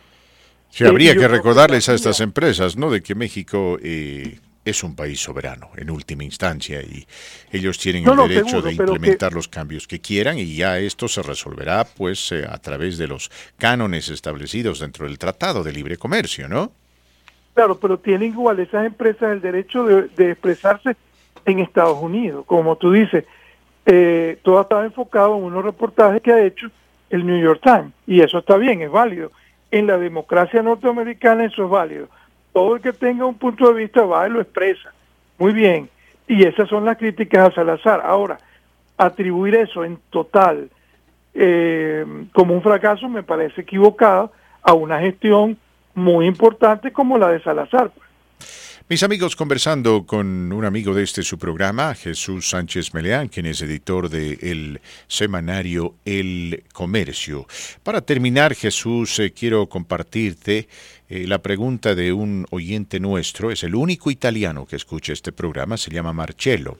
Sí, 0.70 0.85
Eh, 0.85 0.89
habría 0.89 1.15
yo 1.15 1.20
que 1.20 1.28
recordarles 1.28 1.89
a 1.89 1.94
estas 1.94 2.20
empresas, 2.20 2.77
¿no? 2.77 2.90
De 2.90 3.02
que 3.02 3.15
México 3.15 3.78
eh, 3.82 4.39
es 4.65 4.82
un 4.82 4.94
país 4.94 5.20
soberano 5.20 5.70
en 5.77 5.90
última 5.90 6.24
instancia 6.24 6.82
y 6.82 7.06
ellos 7.52 7.78
tienen 7.78 8.05
No, 8.05 8.12
el 8.12 8.16
no, 8.16 8.28
derecho 8.28 8.48
seguro, 8.48 8.69
de 8.69 8.77
que- 8.77 8.82
implementar 8.82 9.32
los 9.32 9.48
cambios 9.48 9.86
que 9.86 10.01
quieran 10.01 10.39
y 10.39 10.56
ya 10.56 10.78
esto 10.78 11.09
se 11.09 11.23
resolverá, 11.23 11.85
pues, 11.85 12.32
eh, 12.32 12.44
a 12.48 12.59
través 12.59 12.98
de 12.98 13.09
los 13.09 13.31
cánones 13.59 14.09
establecidos 14.10 14.81
dentro 14.81 15.06
del 15.06 15.19
Tratado 15.19 15.62
de 15.65 15.73
Libre 15.73 15.97
Comercio, 15.97 16.48
¿no? 16.48 16.73
Claro, 17.55 17.78
pero 17.78 17.98
tienen 17.98 18.31
igual 18.32 18.60
esas 18.60 18.86
empresas 18.86 19.32
el 19.32 19.40
derecho 19.40 19.85
de, 19.85 20.09
de 20.16 20.32
expresarse 20.32 20.97
en 21.44 21.59
Estados 21.60 21.98
Unidos. 22.01 22.44
Como 22.47 22.77
tú 22.77 22.93
dices, 22.93 23.24
eh, 23.86 24.38
todo 24.42 24.60
estaba 24.60 24.84
enfocado 24.84 25.36
en 25.36 25.44
unos 25.44 25.64
reportajes 25.64 26.22
que 26.22 26.32
ha 26.32 26.42
hecho 26.42 26.70
el 27.10 27.26
New 27.26 27.40
York 27.40 27.60
Times. 27.62 27.92
Y 28.06 28.20
eso 28.20 28.38
está 28.38 28.56
bien, 28.56 28.82
es 28.82 28.90
válido. 28.90 29.30
En 29.70 29.86
la 29.86 29.98
democracia 29.98 30.62
norteamericana 30.62 31.44
eso 31.44 31.64
es 31.64 31.70
válido. 31.70 32.09
Todo 32.52 32.76
el 32.76 32.82
que 32.82 32.92
tenga 32.92 33.24
un 33.24 33.36
punto 33.36 33.68
de 33.68 33.82
vista 33.82 34.02
va 34.02 34.26
y 34.26 34.30
lo 34.30 34.40
expresa. 34.40 34.92
Muy 35.38 35.52
bien. 35.52 35.88
Y 36.26 36.44
esas 36.44 36.68
son 36.68 36.84
las 36.84 36.98
críticas 36.98 37.48
a 37.48 37.55
Salazar. 37.55 38.02
Ahora, 38.05 38.38
atribuir 38.96 39.55
eso 39.55 39.84
en 39.84 39.98
total 40.10 40.68
eh, 41.34 42.05
como 42.32 42.55
un 42.55 42.62
fracaso 42.62 43.09
me 43.09 43.22
parece 43.22 43.60
equivocado 43.60 44.32
a 44.62 44.72
una 44.72 44.98
gestión 44.98 45.56
muy 45.94 46.26
importante 46.26 46.92
como 46.92 47.16
la 47.16 47.28
de 47.28 47.40
Salazar. 47.40 47.90
Mis 48.90 49.02
amigos, 49.02 49.36
conversando 49.36 50.06
con 50.06 50.51
un 50.51 50.65
amigo 50.65 50.94
de 50.94 51.02
este 51.02 51.23
su 51.23 51.36
programa, 51.36 51.94
Jesús 51.94 52.48
Sánchez 52.48 52.94
Meleán, 52.94 53.28
quien 53.28 53.44
es 53.44 53.60
editor 53.60 54.09
del 54.09 54.81
semanario 55.06 55.97
El 56.06 56.65
Comercio. 56.73 57.47
Para 57.82 58.01
terminar, 58.01 58.55
Jesús, 58.55 59.19
eh, 59.19 59.32
quiero 59.32 59.69
compartirte 59.69 60.69
eh, 61.10 61.27
la 61.27 61.43
pregunta 61.43 61.94
de 61.94 62.15
un 62.15 62.47
oyente 62.48 62.98
nuestro, 62.98 63.51
es 63.51 63.62
el 63.62 63.74
único 63.74 64.10
italiano 64.10 64.65
que 64.65 64.77
escucha 64.77 65.12
este 65.12 65.32
programa, 65.32 65.77
se 65.77 65.90
llama 65.90 66.15
Marcello. 66.15 66.78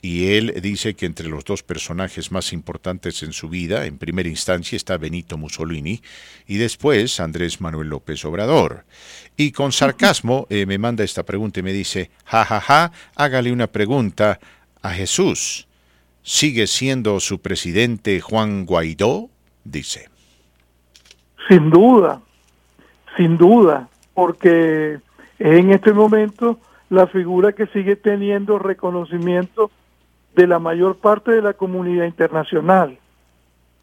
Y 0.00 0.34
él 0.34 0.54
dice 0.62 0.94
que 0.94 1.06
entre 1.06 1.28
los 1.28 1.44
dos 1.44 1.64
personajes 1.64 2.30
más 2.30 2.52
importantes 2.52 3.22
en 3.24 3.32
su 3.32 3.48
vida, 3.48 3.84
en 3.84 3.98
primera 3.98 4.28
instancia 4.28 4.76
está 4.76 4.96
Benito 4.96 5.36
Mussolini 5.36 6.00
y 6.46 6.58
después 6.58 7.18
Andrés 7.18 7.60
Manuel 7.60 7.88
López 7.88 8.24
Obrador. 8.24 8.84
Y 9.36 9.50
con 9.50 9.72
sarcasmo 9.72 10.46
eh, 10.50 10.66
me 10.66 10.78
manda 10.78 11.02
esta 11.02 11.24
pregunta 11.24 11.58
y 11.58 11.64
me 11.64 11.72
dice, 11.72 12.10
ja, 12.24 12.44
ja, 12.44 12.60
ja, 12.60 12.92
hágale 13.16 13.50
una 13.52 13.66
pregunta 13.66 14.38
a 14.82 14.90
Jesús. 14.90 15.66
¿Sigue 16.22 16.68
siendo 16.68 17.18
su 17.18 17.40
presidente 17.40 18.20
Juan 18.20 18.66
Guaidó? 18.66 19.30
Dice. 19.64 20.08
Sin 21.48 21.70
duda, 21.70 22.20
sin 23.16 23.36
duda, 23.36 23.88
porque 24.14 25.00
en 25.38 25.72
este 25.72 25.92
momento 25.92 26.60
la 26.90 27.06
figura 27.06 27.52
que 27.52 27.66
sigue 27.66 27.96
teniendo 27.96 28.58
reconocimiento 28.58 29.70
de 30.38 30.46
la 30.46 30.60
mayor 30.60 30.98
parte 30.98 31.32
de 31.32 31.42
la 31.42 31.54
comunidad 31.54 32.04
internacional. 32.04 32.96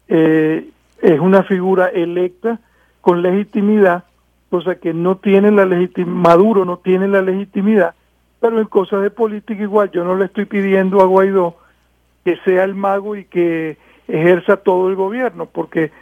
Eh, 0.08 0.70
es 1.02 1.20
una 1.20 1.42
figura 1.42 1.88
electa 1.88 2.60
con 3.02 3.20
legitimidad, 3.20 4.04
cosa 4.48 4.76
que 4.76 4.94
no 4.94 5.18
tiene 5.18 5.50
la 5.50 5.66
legitimidad, 5.66 6.14
Maduro 6.14 6.64
no 6.64 6.78
tiene 6.78 7.08
la 7.08 7.20
legitimidad, 7.20 7.94
pero 8.40 8.58
en 8.58 8.68
cosas 8.68 9.02
de 9.02 9.10
política 9.10 9.62
igual, 9.62 9.90
yo 9.90 10.02
no 10.02 10.16
le 10.16 10.24
estoy 10.24 10.46
pidiendo 10.46 11.02
a 11.02 11.04
Guaidó 11.04 11.56
que 12.24 12.38
sea 12.38 12.64
el 12.64 12.74
mago 12.74 13.16
y 13.16 13.26
que 13.26 13.76
ejerza 14.08 14.56
todo 14.56 14.88
el 14.88 14.96
gobierno, 14.96 15.44
porque 15.44 15.92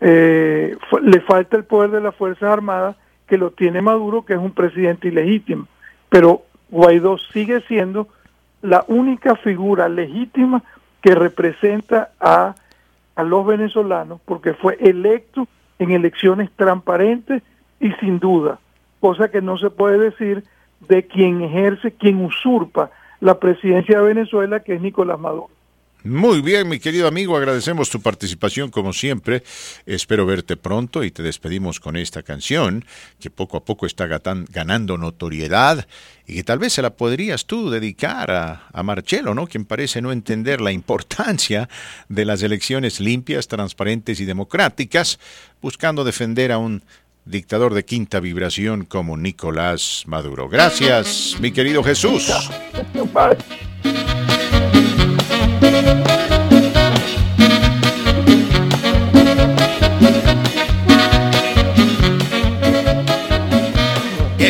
eh, 0.00 0.76
le 1.02 1.20
falta 1.20 1.56
el 1.56 1.64
poder 1.64 1.92
de 1.92 2.00
las 2.00 2.16
Fuerzas 2.16 2.50
Armadas, 2.50 2.96
que 3.28 3.38
lo 3.38 3.52
tiene 3.52 3.80
Maduro, 3.80 4.24
que 4.24 4.32
es 4.32 4.40
un 4.40 4.50
presidente 4.50 5.06
ilegítimo. 5.06 5.68
Pero 6.08 6.42
Guaidó 6.68 7.16
sigue 7.32 7.60
siendo 7.68 8.08
la 8.62 8.84
única 8.88 9.36
figura 9.36 9.88
legítima 9.88 10.62
que 11.02 11.14
representa 11.14 12.10
a, 12.20 12.54
a 13.16 13.22
los 13.22 13.46
venezolanos, 13.46 14.20
porque 14.24 14.54
fue 14.54 14.76
electo 14.80 15.48
en 15.78 15.92
elecciones 15.92 16.50
transparentes 16.56 17.42
y 17.80 17.92
sin 17.92 18.18
duda, 18.18 18.58
cosa 19.00 19.30
que 19.30 19.40
no 19.40 19.56
se 19.56 19.70
puede 19.70 19.98
decir 19.98 20.44
de 20.88 21.06
quien 21.06 21.42
ejerce, 21.42 21.92
quien 21.92 22.24
usurpa 22.24 22.90
la 23.20 23.38
presidencia 23.38 23.98
de 23.98 24.06
Venezuela, 24.06 24.60
que 24.60 24.74
es 24.74 24.80
Nicolás 24.80 25.18
Maduro. 25.18 25.50
Muy 26.02 26.40
bien, 26.40 26.66
mi 26.66 26.78
querido 26.78 27.06
amigo, 27.06 27.36
agradecemos 27.36 27.90
tu 27.90 28.00
participación 28.00 28.70
como 28.70 28.94
siempre. 28.94 29.42
Espero 29.84 30.24
verte 30.24 30.56
pronto 30.56 31.04
y 31.04 31.10
te 31.10 31.22
despedimos 31.22 31.78
con 31.78 31.96
esta 31.96 32.22
canción 32.22 32.86
que 33.18 33.28
poco 33.28 33.58
a 33.58 33.64
poco 33.64 33.84
está 33.84 34.06
ganando 34.06 34.96
notoriedad 34.96 35.86
y 36.26 36.36
que 36.36 36.44
tal 36.44 36.58
vez 36.58 36.72
se 36.72 36.80
la 36.80 36.90
podrías 36.90 37.44
tú 37.44 37.68
dedicar 37.68 38.30
a 38.30 38.82
Marcelo, 38.82 39.34
¿no? 39.34 39.46
Quien 39.46 39.66
parece 39.66 40.00
no 40.00 40.10
entender 40.10 40.62
la 40.62 40.72
importancia 40.72 41.68
de 42.08 42.24
las 42.24 42.42
elecciones 42.42 42.98
limpias, 42.98 43.46
transparentes 43.46 44.20
y 44.20 44.24
democráticas, 44.24 45.18
buscando 45.60 46.02
defender 46.02 46.50
a 46.50 46.58
un 46.58 46.82
dictador 47.26 47.74
de 47.74 47.84
quinta 47.84 48.20
vibración 48.20 48.86
como 48.86 49.18
Nicolás 49.18 50.04
Maduro. 50.06 50.48
Gracias, 50.48 51.36
mi 51.40 51.52
querido 51.52 51.84
Jesús. 51.84 52.32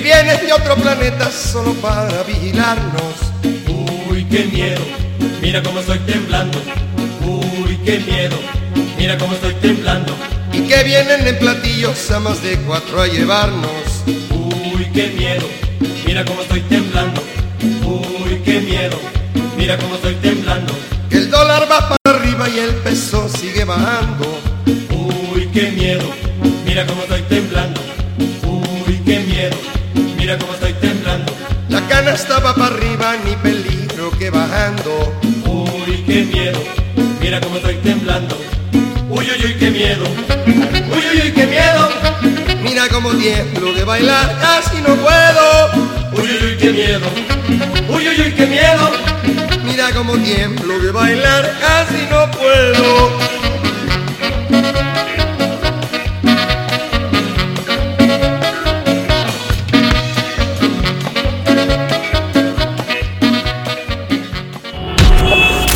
Vienes 0.00 0.40
de 0.40 0.52
otro 0.52 0.76
planeta 0.76 1.30
solo 1.30 1.74
para 1.74 2.22
vigilarnos. 2.22 3.14
Uy, 4.08 4.24
qué 4.24 4.44
miedo, 4.44 4.80
mira 5.42 5.62
cómo 5.62 5.80
estoy 5.80 5.98
temblando. 6.00 6.58
Uy, 7.24 7.78
qué 7.84 7.98
miedo, 8.00 8.36
mira 8.96 9.18
cómo 9.18 9.34
estoy 9.34 9.54
temblando. 9.54 10.14
Y 10.52 10.60
que 10.62 10.82
vienen 10.84 11.26
en 11.26 11.38
platillos 11.38 12.10
a 12.10 12.20
más 12.20 12.42
de 12.42 12.56
cuatro 12.60 13.00
a 13.02 13.06
llevarnos. 13.06 14.04
Uy, 14.06 14.86
qué 14.94 15.08
miedo, 15.08 15.46
mira 16.06 16.24
cómo 16.24 16.42
estoy 16.42 16.60
temblando. 16.62 17.22
Uy, 17.84 18.40
qué 18.44 18.60
miedo, 18.60 18.98
mira 19.56 19.76
cómo 19.76 19.96
estoy 19.96 20.14
temblando. 20.16 20.72
Que 21.08 21.16
el 21.16 21.30
dólar 21.30 21.66
va 21.70 21.88
para 21.88 22.18
arriba 22.18 22.48
y 22.48 22.58
el 22.58 22.74
peso 22.76 23.28
sigue 23.28 23.64
bajando. 23.64 24.40
Uy, 25.34 25.48
qué 25.52 25.70
miedo, 25.70 26.08
mira 26.64 26.86
cómo 26.86 27.02
estoy 27.02 27.22
temblando. 27.22 27.80
Uy, 28.44 29.00
qué 29.04 29.20
miedo, 29.20 29.56
mira 30.30 30.38
cómo 30.38 30.54
estoy 30.54 30.72
temblando. 30.74 31.32
La 31.68 31.80
canasta 31.88 32.38
va 32.38 32.54
para 32.54 32.66
arriba, 32.66 33.16
ni 33.24 33.34
peligro 33.36 34.12
que 34.16 34.30
bajando. 34.30 35.12
Uy, 35.44 36.04
qué 36.06 36.22
miedo, 36.22 36.62
mira 37.20 37.40
cómo 37.40 37.56
estoy 37.56 37.74
temblando. 37.76 38.38
Uy, 39.08 39.26
uy, 39.26 39.44
uy, 39.44 39.54
qué 39.58 39.70
miedo. 39.72 40.04
Uy, 40.94 41.02
uy, 41.12 41.22
uy, 41.24 41.32
qué 41.32 41.46
miedo. 41.46 41.88
Mira 42.62 42.88
como 42.88 43.10
tiemblo 43.10 43.72
de 43.72 43.82
bailar, 43.82 44.38
casi 44.40 44.76
no 44.82 44.94
puedo. 44.94 45.88
Uy, 46.12 46.30
uy, 46.30 46.46
uy, 46.46 46.56
qué 46.58 46.70
miedo. 46.70 47.06
Uy, 47.88 48.08
uy, 48.08 48.20
uy, 48.20 48.32
qué 48.32 48.46
miedo. 48.46 48.90
Mira 49.64 49.90
como 49.92 50.16
tiemblo 50.18 50.78
de 50.78 50.92
bailar, 50.92 51.58
casi 51.60 52.06
no 52.08 52.30
puedo. 52.30 53.39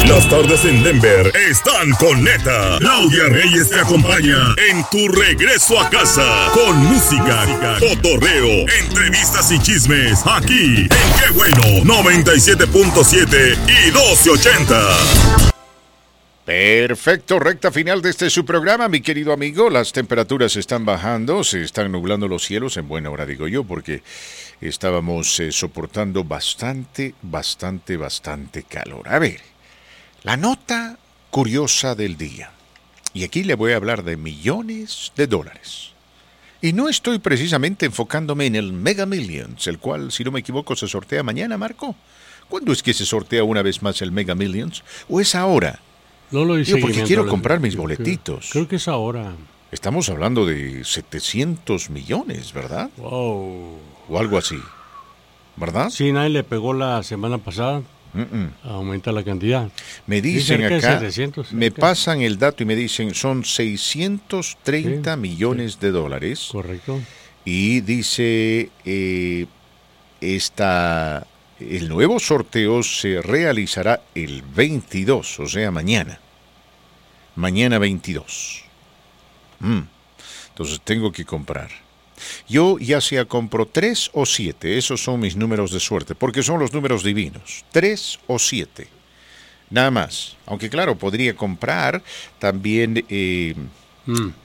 Las 0.08 0.28
tardes 0.28 0.64
en 0.66 0.82
Denver 0.82 1.32
están 1.48 1.90
con 1.92 2.22
neta. 2.22 2.78
Claudia 2.78 3.24
Reyes 3.30 3.70
te 3.70 3.80
acompaña 3.80 4.54
en 4.68 4.84
tu 4.90 5.08
regreso 5.08 5.80
a 5.80 5.88
casa 5.88 6.50
con 6.52 6.76
música, 6.76 7.46
cotorreo, 7.80 8.68
entrevistas 8.80 9.50
y 9.50 9.58
chismes 9.60 10.20
aquí 10.26 10.82
en 10.82 10.88
Qué 10.88 11.32
Bueno 11.34 11.62
97.7 11.84 13.56
y 13.66 13.90
1280. 13.92 15.54
Perfecto, 16.44 17.38
recta 17.38 17.72
final 17.72 18.02
de 18.02 18.10
este 18.10 18.28
su 18.28 18.44
programa, 18.44 18.88
mi 18.88 19.00
querido 19.00 19.32
amigo. 19.32 19.70
Las 19.70 19.92
temperaturas 19.92 20.54
están 20.56 20.84
bajando, 20.84 21.42
se 21.42 21.62
están 21.62 21.90
nublando 21.90 22.28
los 22.28 22.44
cielos, 22.44 22.76
en 22.76 22.86
buena 22.86 23.08
hora 23.08 23.24
digo 23.24 23.48
yo, 23.48 23.64
porque 23.64 24.02
estábamos 24.60 25.40
eh, 25.40 25.50
soportando 25.50 26.22
bastante, 26.24 27.14
bastante, 27.22 27.96
bastante 27.96 28.64
calor. 28.64 29.08
A 29.08 29.18
ver, 29.18 29.53
la 30.24 30.36
nota 30.36 30.98
curiosa 31.30 31.94
del 31.94 32.16
día. 32.16 32.50
Y 33.12 33.24
aquí 33.24 33.44
le 33.44 33.54
voy 33.54 33.72
a 33.72 33.76
hablar 33.76 34.02
de 34.02 34.16
millones 34.16 35.12
de 35.16 35.26
dólares. 35.26 35.92
Y 36.60 36.72
no 36.72 36.88
estoy 36.88 37.18
precisamente 37.18 37.86
enfocándome 37.86 38.46
en 38.46 38.56
el 38.56 38.72
Mega 38.72 39.06
Millions, 39.06 39.66
el 39.66 39.78
cual, 39.78 40.10
si 40.10 40.24
no 40.24 40.30
me 40.32 40.40
equivoco, 40.40 40.74
se 40.74 40.88
sortea 40.88 41.22
mañana, 41.22 41.56
Marco. 41.58 41.94
¿Cuándo 42.48 42.72
es 42.72 42.82
que 42.82 42.94
se 42.94 43.04
sortea 43.06 43.44
una 43.44 43.62
vez 43.62 43.82
más 43.82 44.00
el 44.02 44.12
Mega 44.12 44.34
Millions? 44.34 44.82
¿O 45.08 45.20
es 45.20 45.34
ahora? 45.34 45.80
No 46.30 46.44
lo 46.44 46.56
Digo, 46.56 46.78
porque 46.80 47.02
quiero 47.04 47.26
comprar 47.28 47.60
mis 47.60 47.74
creo- 47.74 47.82
boletitos. 47.82 48.48
Creo 48.50 48.66
que 48.66 48.76
es 48.76 48.88
ahora. 48.88 49.34
Estamos 49.70 50.08
hablando 50.08 50.46
de 50.46 50.84
700 50.84 51.90
millones, 51.90 52.52
¿verdad? 52.52 52.90
Wow. 52.96 53.78
O 54.08 54.18
algo 54.18 54.38
así. 54.38 54.58
¿Verdad? 55.56 55.90
Sí, 55.90 56.12
nadie 56.12 56.30
le 56.30 56.44
pegó 56.44 56.72
la 56.72 57.02
semana 57.02 57.38
pasada. 57.38 57.82
Aumenta 58.62 59.10
la 59.12 59.24
cantidad. 59.24 59.70
Me 60.06 60.22
dicen 60.22 60.64
acá, 60.64 61.00
700, 61.00 61.52
me 61.52 61.70
pasan 61.70 62.22
el 62.22 62.38
dato 62.38 62.62
y 62.62 62.66
me 62.66 62.76
dicen 62.76 63.14
son 63.14 63.44
630 63.44 65.16
millones 65.16 65.80
de 65.80 65.90
dólares. 65.90 66.48
Correcto. 66.50 67.00
Y 67.44 67.80
dice, 67.80 68.70
eh, 68.84 69.46
esta, 70.20 71.26
el 71.60 71.88
nuevo 71.88 72.18
sorteo 72.20 72.82
se 72.82 73.20
realizará 73.20 74.02
el 74.14 74.42
22, 74.42 75.40
o 75.40 75.48
sea, 75.48 75.70
mañana. 75.70 76.20
Mañana 77.36 77.78
22. 77.78 78.64
Mm. 79.60 79.80
Entonces 80.50 80.80
tengo 80.82 81.10
que 81.10 81.24
comprar. 81.24 81.83
Yo 82.48 82.78
ya 82.78 83.00
sea 83.00 83.24
compro 83.24 83.66
tres 83.66 84.10
o 84.12 84.26
siete, 84.26 84.78
esos 84.78 85.02
son 85.02 85.20
mis 85.20 85.36
números 85.36 85.72
de 85.72 85.80
suerte, 85.80 86.14
porque 86.14 86.42
son 86.42 86.58
los 86.58 86.72
números 86.72 87.02
divinos. 87.02 87.64
Tres 87.72 88.18
o 88.26 88.38
siete. 88.38 88.88
Nada 89.70 89.90
más. 89.90 90.36
Aunque 90.46 90.70
claro, 90.70 90.96
podría 90.96 91.34
comprar 91.34 92.02
también 92.38 93.04
eh, 93.08 93.54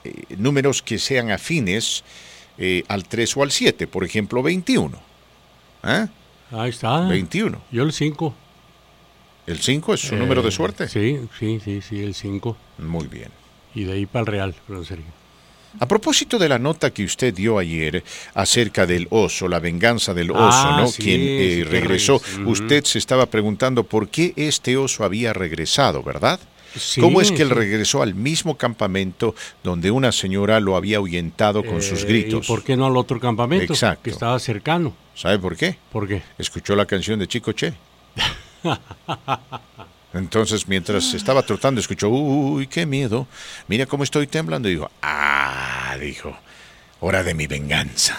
eh, 0.04 0.24
números 0.36 0.82
que 0.82 0.98
sean 0.98 1.30
afines 1.30 2.02
eh, 2.58 2.84
al 2.88 3.04
3 3.04 3.36
o 3.36 3.42
al 3.42 3.50
7, 3.50 3.86
por 3.86 4.04
ejemplo 4.04 4.42
21. 4.42 4.98
¿Ah? 5.82 6.08
Ahí 6.50 6.70
está. 6.70 7.06
21. 7.06 7.60
Yo 7.70 7.82
el 7.82 7.92
5. 7.92 8.34
¿El 9.46 9.58
5 9.58 9.94
es 9.94 10.00
su 10.00 10.16
número 10.16 10.42
de 10.42 10.50
suerte? 10.50 10.88
Sí, 10.88 11.20
sí, 11.38 11.60
sí, 11.64 11.80
sí, 11.80 12.02
el 12.02 12.14
5. 12.14 12.56
Muy 12.78 13.06
bien. 13.06 13.30
Y 13.74 13.84
de 13.84 13.92
ahí 13.92 14.06
para 14.06 14.20
el 14.20 14.26
Real, 14.26 14.54
pero 14.66 14.84
serio. 14.84 15.04
A 15.78 15.86
propósito 15.86 16.38
de 16.38 16.48
la 16.48 16.58
nota 16.58 16.90
que 16.90 17.04
usted 17.04 17.32
dio 17.32 17.58
ayer 17.58 18.02
acerca 18.34 18.86
del 18.86 19.06
oso, 19.10 19.46
la 19.48 19.60
venganza 19.60 20.12
del 20.12 20.30
oso, 20.32 20.40
Ah, 20.42 20.78
¿no? 20.80 20.88
sí, 20.88 21.02
Quien 21.02 21.20
eh, 21.22 21.52
sí, 21.56 21.62
regresó. 21.64 22.20
Usted 22.44 22.84
se 22.84 22.98
estaba 22.98 23.26
preguntando 23.26 23.84
por 23.84 24.08
qué 24.08 24.32
este 24.36 24.76
oso 24.76 25.04
había 25.04 25.32
regresado, 25.32 26.02
¿verdad? 26.02 26.40
Sí, 26.76 27.00
¿Cómo 27.00 27.20
es 27.20 27.32
que 27.32 27.42
él 27.42 27.50
regresó 27.50 28.00
al 28.02 28.14
mismo 28.14 28.56
campamento 28.56 29.34
donde 29.64 29.90
una 29.90 30.12
señora 30.12 30.60
lo 30.60 30.76
había 30.76 30.98
ahuyentado 30.98 31.64
con 31.64 31.82
sus 31.82 32.02
Eh, 32.02 32.06
gritos? 32.06 32.44
¿Y 32.44 32.48
por 32.48 32.62
qué 32.64 32.76
no 32.76 32.86
al 32.86 32.96
otro 32.96 33.18
campamento? 33.18 33.72
Exacto. 33.72 34.02
Que 34.04 34.10
estaba 34.10 34.38
cercano. 34.38 34.94
¿Sabe 35.14 35.38
por 35.38 35.56
qué? 35.56 35.76
¿Por 35.92 36.06
qué? 36.06 36.22
Escuchó 36.38 36.74
la 36.76 36.86
canción 36.86 37.18
de 37.18 37.26
Chico 37.28 37.52
Che. 37.52 37.72
Entonces, 40.12 40.66
mientras 40.66 41.14
estaba 41.14 41.42
trotando, 41.42 41.80
escuchó, 41.80 42.08
uy, 42.08 42.66
qué 42.66 42.84
miedo. 42.84 43.26
Mira 43.68 43.86
cómo 43.86 44.04
estoy 44.04 44.26
temblando. 44.26 44.68
Y 44.68 44.72
dijo, 44.72 44.90
ah, 45.02 45.96
dijo, 46.00 46.36
hora 47.00 47.22
de 47.22 47.34
mi 47.34 47.46
venganza. 47.46 48.18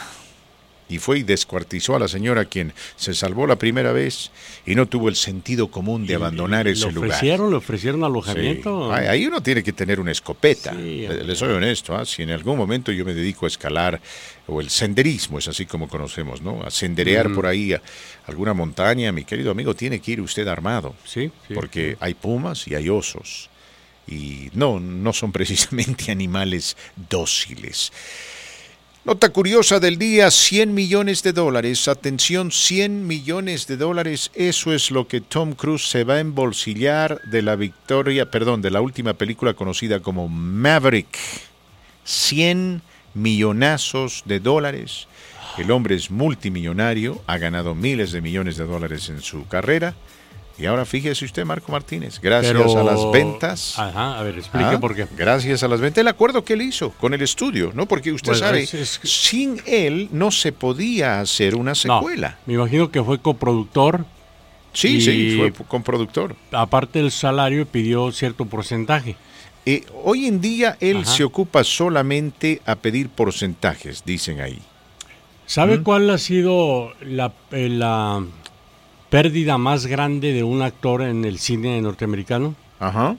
Y 0.91 0.99
fue 0.99 1.19
y 1.19 1.23
descuartizó 1.23 1.95
a 1.95 1.99
la 1.99 2.07
señora 2.09 2.45
quien 2.45 2.73
se 2.97 3.13
salvó 3.13 3.47
la 3.47 3.55
primera 3.55 3.93
vez 3.93 4.29
y 4.65 4.75
no 4.75 4.87
tuvo 4.87 5.07
el 5.09 5.15
sentido 5.15 5.71
común 5.71 6.05
de 6.05 6.15
abandonar 6.15 6.67
ese 6.67 6.87
¿Le 6.87 6.91
lugar. 6.91 7.09
ofrecieron, 7.11 7.49
le 7.49 7.55
ofrecieron 7.55 8.03
alojamiento? 8.03 8.89
Sí. 8.89 8.99
Ahí 8.99 9.07
ahí 9.07 9.25
uno 9.25 9.41
tiene 9.41 9.63
que 9.63 9.71
tener 9.71 9.99
una 9.99 10.11
escopeta. 10.11 10.73
Le- 10.73 11.23
Le 11.23 11.35
soy 11.35 11.49
honesto, 11.53 11.95
¿ah? 11.95 12.05
si 12.05 12.23
en 12.23 12.31
algún 12.31 12.57
momento 12.57 12.91
yo 12.91 13.05
me 13.05 13.13
dedico 13.13 13.45
a 13.45 13.47
escalar, 13.47 14.01
o 14.47 14.59
el 14.59 14.69
senderismo 14.69 15.39
es 15.39 15.47
así 15.47 15.65
como 15.65 15.87
conocemos, 15.87 16.41
¿no? 16.41 16.61
A 16.63 16.69
senderear 16.69 17.31
por 17.33 17.45
ahí 17.47 17.71
a 17.73 17.81
alguna 18.27 18.53
montaña, 18.53 19.11
mi 19.13 19.23
querido 19.23 19.51
amigo, 19.51 19.73
tiene 19.73 19.99
que 20.01 20.11
ir 20.11 20.19
usted 20.21 20.45
armado. 20.49 20.93
Sí, 21.05 21.31
sí, 21.47 21.53
Porque 21.53 21.95
hay 22.01 22.15
pumas 22.15 22.67
y 22.67 22.75
hay 22.75 22.89
osos. 22.89 23.49
Y 24.07 24.49
no, 24.53 24.79
no 24.81 25.13
son 25.13 25.31
precisamente 25.31 26.11
animales 26.11 26.75
dóciles. 27.09 27.93
Nota 29.03 29.29
curiosa 29.29 29.79
del 29.79 29.97
día, 29.97 30.29
100 30.29 30.75
millones 30.75 31.23
de 31.23 31.33
dólares. 31.33 31.87
Atención, 31.87 32.51
100 32.51 33.07
millones 33.07 33.65
de 33.65 33.75
dólares. 33.75 34.29
Eso 34.35 34.73
es 34.73 34.91
lo 34.91 35.07
que 35.07 35.21
Tom 35.21 35.53
Cruise 35.53 35.89
se 35.89 36.03
va 36.03 36.15
a 36.15 36.19
embolsillar 36.19 37.19
de 37.23 37.41
la 37.41 37.55
victoria, 37.55 38.29
perdón, 38.29 38.61
de 38.61 38.69
la 38.69 38.79
última 38.79 39.15
película 39.15 39.55
conocida 39.55 40.01
como 40.01 40.27
Maverick. 40.29 41.17
100 42.03 42.83
millonazos 43.15 44.21
de 44.25 44.39
dólares. 44.39 45.07
El 45.57 45.71
hombre 45.71 45.95
es 45.95 46.11
multimillonario, 46.11 47.23
ha 47.25 47.39
ganado 47.39 47.73
miles 47.73 48.11
de 48.11 48.21
millones 48.21 48.57
de 48.57 48.65
dólares 48.65 49.09
en 49.09 49.23
su 49.23 49.47
carrera. 49.47 49.95
Y 50.61 50.67
ahora 50.67 50.85
fíjese 50.85 51.25
usted, 51.25 51.43
Marco 51.43 51.71
Martínez, 51.71 52.19
gracias 52.21 52.53
Pero- 52.53 52.77
a 52.79 52.83
las 52.83 53.11
ventas. 53.11 53.79
Ajá, 53.79 54.19
a 54.19 54.21
ver, 54.21 54.37
explique 54.37 54.75
Ah, 54.75 54.79
por 54.79 54.95
qué. 54.95 55.07
Gracias 55.17 55.63
a 55.63 55.67
las 55.67 55.81
ventas. 55.81 55.99
El 56.01 56.07
acuerdo 56.07 56.43
que 56.45 56.53
él 56.53 56.61
hizo 56.61 56.91
con 56.91 57.15
el 57.15 57.21
estudio, 57.23 57.71
¿no? 57.73 57.87
Porque 57.87 58.11
usted 58.11 58.33
Bueno, 58.33 58.45
sabe, 58.45 58.61
es- 58.61 58.73
es- 58.75 58.99
sin 59.03 59.59
él 59.65 60.09
no 60.11 60.29
se 60.29 60.51
podía 60.51 61.19
hacer 61.19 61.55
una 61.55 61.71
No, 61.71 61.75
secuela. 61.75 62.37
me 62.45 62.53
imagino 62.53 62.91
que 62.91 63.03
fue 63.03 63.19
coproductor. 63.19 64.05
Sí, 64.73 64.97
y 64.97 65.01
sí, 65.01 65.35
fue 65.37 65.51
con 65.67 65.81
productor. 65.81 66.35
Aparte 66.51 66.99
del 66.99 67.11
salario, 67.11 67.65
pidió 67.65 68.11
cierto 68.11 68.45
porcentaje. 68.45 69.15
Eh, 69.65 69.83
hoy 70.03 70.27
en 70.27 70.41
día 70.41 70.77
él 70.79 70.97
Ajá. 70.97 71.11
se 71.11 71.23
ocupa 71.23 71.63
solamente 71.63 72.61
a 72.67 72.75
pedir 72.75 73.09
porcentajes, 73.09 74.03
dicen 74.05 74.41
ahí. 74.41 74.59
¿Sabe 75.47 75.79
¿Mm? 75.79 75.83
cuál 75.83 76.09
ha 76.11 76.17
sido 76.17 76.93
la, 77.01 77.33
eh, 77.51 77.67
la 77.67 78.23
pérdida 79.11 79.57
más 79.57 79.87
grande 79.87 80.31
de 80.31 80.43
un 80.43 80.61
actor 80.61 81.01
en 81.03 81.25
el 81.25 81.37
cine 81.37 81.79
norteamericano? 81.81 82.55
Ajá. 82.79 83.17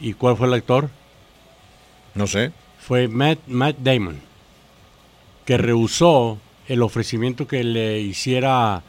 ¿Y 0.00 0.14
cuál 0.14 0.36
fue 0.36 0.48
el 0.48 0.54
actor? 0.54 0.88
No 2.14 2.26
sé. 2.26 2.52
Fue 2.80 3.06
Matt, 3.06 3.40
Matt 3.46 3.76
Damon, 3.78 4.18
que 5.44 5.58
rehusó 5.58 6.38
el 6.66 6.82
ofrecimiento 6.82 7.46
que 7.46 7.62
le 7.62 8.00
hiciera 8.00 8.82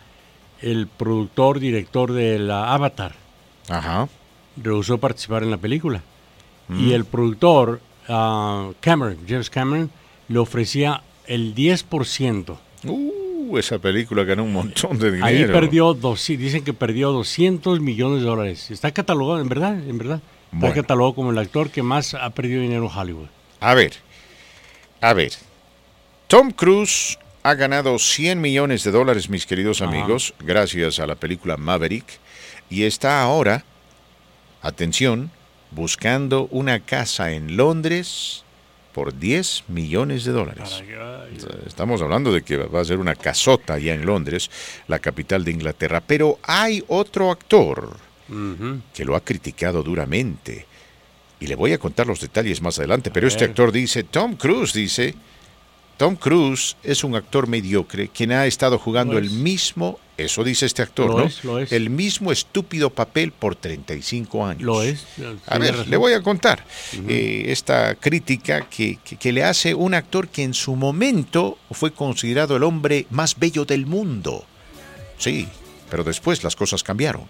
el 0.61 0.87
productor, 0.87 1.59
director 1.59 2.13
de 2.13 2.39
la 2.39 2.73
Avatar. 2.73 3.15
Ajá. 3.67 4.07
Rehusó 4.55 4.99
participar 4.99 5.43
en 5.43 5.51
la 5.51 5.57
película. 5.57 6.01
Mm. 6.69 6.79
Y 6.79 6.93
el 6.93 7.03
productor, 7.03 7.81
ah, 8.07 8.69
Cameron, 8.79 9.17
James 9.27 9.49
Cameron, 9.49 9.91
le 10.29 10.39
ofrecía 10.39 11.03
el 11.25 11.53
10%. 11.53 12.57
Uh, 12.85 13.11
esa 13.57 13.79
película 13.79 14.23
ganó 14.23 14.43
un 14.43 14.53
montón 14.53 14.97
de 14.99 15.11
dinero. 15.11 15.25
Ahí 15.25 15.45
perdió, 15.45 15.93
dos, 15.93 16.25
dicen 16.27 16.63
que 16.63 16.73
perdió 16.73 17.11
200 17.11 17.79
millones 17.79 18.21
de 18.21 18.25
dólares. 18.25 18.71
Está 18.71 18.91
catalogado, 18.91 19.39
en 19.39 19.49
verdad, 19.49 19.73
en 19.87 19.97
verdad. 19.97 20.21
Bueno. 20.51 20.67
Está 20.67 20.81
catalogado 20.81 21.15
como 21.15 21.31
el 21.31 21.37
actor 21.37 21.69
que 21.69 21.83
más 21.83 22.13
ha 22.13 22.29
perdido 22.31 22.61
dinero 22.61 22.85
en 22.85 22.97
Hollywood. 22.97 23.27
A 23.59 23.73
ver, 23.73 23.93
a 25.01 25.13
ver. 25.13 25.31
Tom 26.27 26.51
Cruise 26.51 27.17
ha 27.43 27.53
ganado 27.53 27.97
100 27.97 28.41
millones 28.41 28.83
de 28.83 28.91
dólares, 28.91 29.29
mis 29.29 29.45
queridos 29.45 29.81
Ajá. 29.81 29.89
amigos, 29.91 30.33
gracias 30.39 30.99
a 30.99 31.07
la 31.07 31.15
película 31.15 31.55
Maverick, 31.55 32.05
y 32.69 32.83
está 32.83 33.21
ahora, 33.21 33.63
atención, 34.61 35.31
buscando 35.71 36.47
una 36.51 36.81
casa 36.81 37.31
en 37.31 37.55
Londres 37.55 38.43
por 38.97 39.15
10 39.15 39.65
millones 39.67 40.23
de 40.23 40.31
dólares. 40.31 40.83
Estamos 41.67 42.01
hablando 42.01 42.33
de 42.33 42.41
que 42.41 42.57
va 42.57 42.81
a 42.81 42.83
ser 42.83 42.97
una 42.97 43.13
casota 43.13 43.75
allá 43.75 43.93
en 43.93 44.07
Londres, 44.07 44.49
la 44.87 44.97
capital 44.97 45.43
de 45.43 45.51
Inglaterra, 45.51 46.01
pero 46.01 46.39
hay 46.41 46.83
otro 46.87 47.29
actor 47.29 47.95
que 48.95 49.05
lo 49.05 49.15
ha 49.15 49.19
criticado 49.23 49.83
duramente. 49.83 50.65
Y 51.39 51.45
le 51.45 51.53
voy 51.53 51.73
a 51.73 51.77
contar 51.77 52.07
los 52.07 52.21
detalles 52.21 52.59
más 52.59 52.79
adelante, 52.79 53.11
pero 53.11 53.27
este 53.27 53.41
ver. 53.41 53.51
actor 53.51 53.71
dice, 53.71 54.01
Tom 54.01 54.35
Cruise 54.35 54.73
dice, 54.73 55.13
Tom 55.97 56.15
Cruise 56.15 56.75
es 56.83 57.03
un 57.03 57.15
actor 57.15 57.47
mediocre 57.47 58.09
quien 58.09 58.31
ha 58.31 58.45
estado 58.45 58.77
jugando 58.77 59.17
el 59.17 59.31
mismo, 59.31 59.99
eso 60.15 60.43
dice 60.43 60.67
este 60.67 60.83
actor, 60.83 61.07
Lo 61.09 61.17
¿no? 61.19 61.23
es, 61.25 61.43
lo 61.43 61.57
es. 61.57 61.71
El 61.71 61.89
mismo 61.89 62.31
estúpido 62.31 62.91
papel 62.91 63.31
por 63.31 63.55
35 63.55 64.45
años. 64.45 64.61
Lo 64.61 64.83
es. 64.83 65.03
A 65.47 65.57
ver, 65.57 65.71
razón. 65.75 65.89
le 65.89 65.97
voy 65.97 66.13
a 66.13 66.21
contar 66.21 66.63
eh, 67.07 67.45
esta 67.47 67.95
crítica 67.95 68.67
que, 68.69 68.99
que- 69.03 69.17
que 69.17 69.31
le 69.31 69.43
hace 69.43 69.73
un 69.73 69.95
actor 69.95 70.27
que 70.27 70.43
en 70.43 70.53
su 70.53 70.75
momento 70.75 71.57
fue 71.71 71.91
considerado 71.91 72.55
el 72.57 72.63
hombre 72.63 73.07
más 73.09 73.37
bello 73.39 73.65
del 73.65 73.87
mundo. 73.87 74.45
Sí, 75.17 75.47
pero 75.89 76.03
después 76.03 76.43
las 76.43 76.55
cosas 76.55 76.83
cambiaron. 76.83 77.23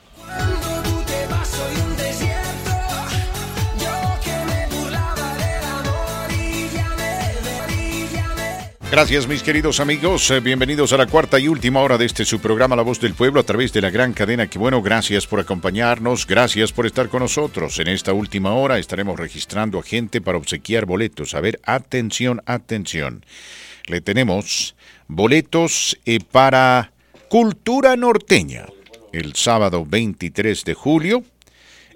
Gracias 8.90 9.28
mis 9.28 9.44
queridos 9.44 9.82
amigos, 9.82 10.32
Eh, 10.32 10.40
bienvenidos 10.40 10.94
a 10.94 10.98
la 10.98 11.08
cuarta 11.08 11.38
y 11.38 11.50
última 11.50 11.82
hora 11.82 11.98
de 11.98 12.06
este 12.06 12.24
su 12.24 12.40
programa 12.40 12.74
La 12.74 12.84
Voz 12.84 13.02
del 13.02 13.16
Pueblo 13.16 13.42
a 13.42 13.44
través 13.44 13.74
de 13.74 13.82
la 13.82 13.90
gran 13.90 14.14
cadena 14.14 14.48
que 14.48 14.58
bueno, 14.58 14.82
gracias 14.82 15.28
por 15.28 15.42
acompañarnos, 15.42 16.26
gracias 16.26 16.72
por 16.72 16.86
estar 16.86 17.10
con 17.10 17.20
nosotros. 17.20 17.80
En 17.80 17.90
esta 17.90 18.14
última 18.14 18.54
hora 18.54 18.80
estaremos 18.80 19.20
registrando 19.20 19.78
a 19.78 19.84
gente 19.84 20.22
para 20.22 20.38
obsequiar 20.38 20.86
boletos. 20.86 21.34
A 21.34 21.42
ver, 21.42 21.60
atención, 21.64 22.42
atención. 22.46 23.26
le 23.88 24.00
tenemos 24.00 24.74
boletos 25.08 26.00
eh, 26.06 26.20
para 26.20 26.94
Cultura 27.28 27.98
Norteña 27.98 28.68
el 29.12 29.36
sábado 29.36 29.86
23 29.86 30.64
de 30.64 30.74
julio 30.74 31.24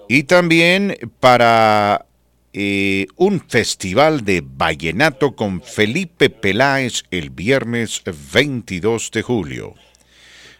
y 0.09 0.23
también 0.23 0.97
para 1.21 2.05
eh, 2.53 3.07
un 3.15 3.39
festival 3.47 4.25
de 4.25 4.43
vallenato 4.45 5.35
con 5.35 5.61
Felipe 5.61 6.29
Peláez 6.29 7.03
el 7.09 7.29
viernes 7.29 8.01
22 8.33 9.11
de 9.11 9.21
julio. 9.21 9.75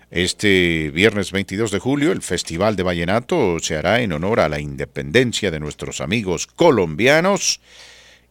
Este 0.09 0.91
viernes 0.91 1.31
22 1.31 1.72
de 1.72 1.80
julio 1.80 2.11
el 2.11 2.22
Festival 2.22 2.76
de 2.76 2.84
Vallenato 2.84 3.59
se 3.59 3.77
hará 3.77 4.01
en 4.01 4.11
honor 4.11 4.41
a 4.41 4.49
la 4.49 4.59
independencia 4.59 5.51
de 5.51 5.59
nuestros 5.59 6.01
amigos 6.01 6.47
colombianos. 6.47 7.59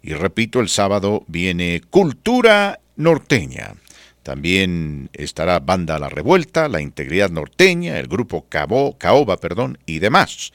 Y 0.03 0.15
repito, 0.15 0.61
el 0.61 0.69
sábado 0.69 1.25
viene 1.27 1.83
Cultura 1.91 2.81
Norteña. 2.97 3.75
También 4.23 5.11
estará 5.13 5.59
Banda 5.61 5.99
La 5.99 6.09
Revuelta, 6.09 6.69
La 6.69 6.81
Integridad 6.81 7.31
Norteña, 7.31 7.99
el 7.99 8.09
grupo 8.09 8.47
Cabo, 8.49 8.97
Caoba 8.99 9.39
perdón, 9.39 9.79
y 9.87 9.99
demás. 9.99 10.53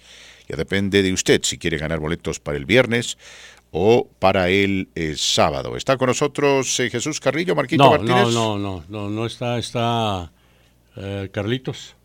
Ya 0.48 0.56
depende 0.56 1.02
de 1.02 1.12
usted 1.14 1.42
si 1.44 1.58
quiere 1.58 1.78
ganar 1.78 2.00
boletos 2.00 2.40
para 2.40 2.58
el 2.58 2.66
viernes 2.66 3.18
o 3.72 4.08
para 4.20 4.50
el 4.50 4.88
eh, 4.96 5.16
sábado. 5.18 5.76
¿Está 5.76 5.98
con 5.98 6.08
nosotros 6.08 6.80
eh, 6.80 6.90
Jesús 6.90 7.20
Carrillo, 7.20 7.56
Marquito 7.56 7.84
No, 7.84 7.90
Martínez? 7.92 8.34
no, 8.34 8.58
no, 8.58 8.58
no, 8.58 8.84
no, 8.90 9.10
no 9.10 9.26
está, 9.26 9.58
está 9.58 10.32
eh, 10.96 11.30
Carlitos. 11.32 11.96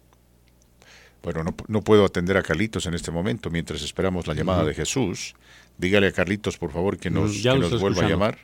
Bueno, 1.23 1.45
no, 1.45 1.55
no 1.69 1.83
puedo 1.83 2.05
atender 2.05 2.37
a 2.39 2.43
Carlitos 2.43 2.87
en 2.87 2.95
este 2.95 3.11
momento 3.11 3.51
mientras 3.51 3.83
esperamos 3.83 4.27
la 4.27 4.35
llamada 4.35 4.65
de 4.65 4.75
Jesús. 4.75 5.35
Dígale 5.77 6.09
a 6.09 6.13
Carlitos, 6.13 6.57
por 6.57 6.73
favor, 6.73 6.99
que 6.99 7.11
nos, 7.11 7.31
Mm, 7.31 7.41
ya 7.41 7.53
que 7.53 7.59
nos 7.61 7.81
vuelva 7.81 8.05
a 8.05 8.09
llamar. 8.09 8.39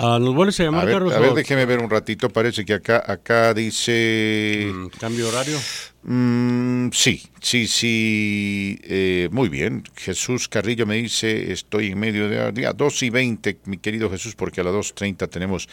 Ah, 0.00 0.18
¿Nos 0.20 0.32
vuelves 0.32 0.60
a 0.60 0.64
llamar, 0.64 0.82
a 0.82 0.84
ver, 0.84 0.94
Carlos? 0.94 1.12
a 1.14 1.18
ver, 1.18 1.34
déjeme 1.34 1.64
ver 1.66 1.80
un 1.80 1.90
ratito. 1.90 2.28
Parece 2.30 2.64
que 2.64 2.74
acá, 2.74 3.02
acá 3.04 3.52
dice... 3.52 4.72
¿Cambio 5.00 5.28
horario? 5.28 5.58
Mm, 6.04 6.90
sí, 6.92 7.26
sí, 7.40 7.66
sí. 7.66 8.78
eh, 8.84 9.28
muy 9.32 9.48
bien. 9.48 9.82
Jesús 9.96 10.46
Carrillo 10.48 10.86
me 10.86 10.94
dice, 10.94 11.52
estoy 11.52 11.88
en 11.88 11.98
medio 11.98 12.28
de... 12.28 12.52
día 12.52 12.72
2 12.72 13.02
y 13.02 13.10
20, 13.10 13.58
mi 13.64 13.78
querido 13.78 14.08
Jesús, 14.08 14.36
porque 14.36 14.60
a 14.60 14.64
las 14.64 14.72
2.30 14.74 15.28
tenemos 15.28 15.68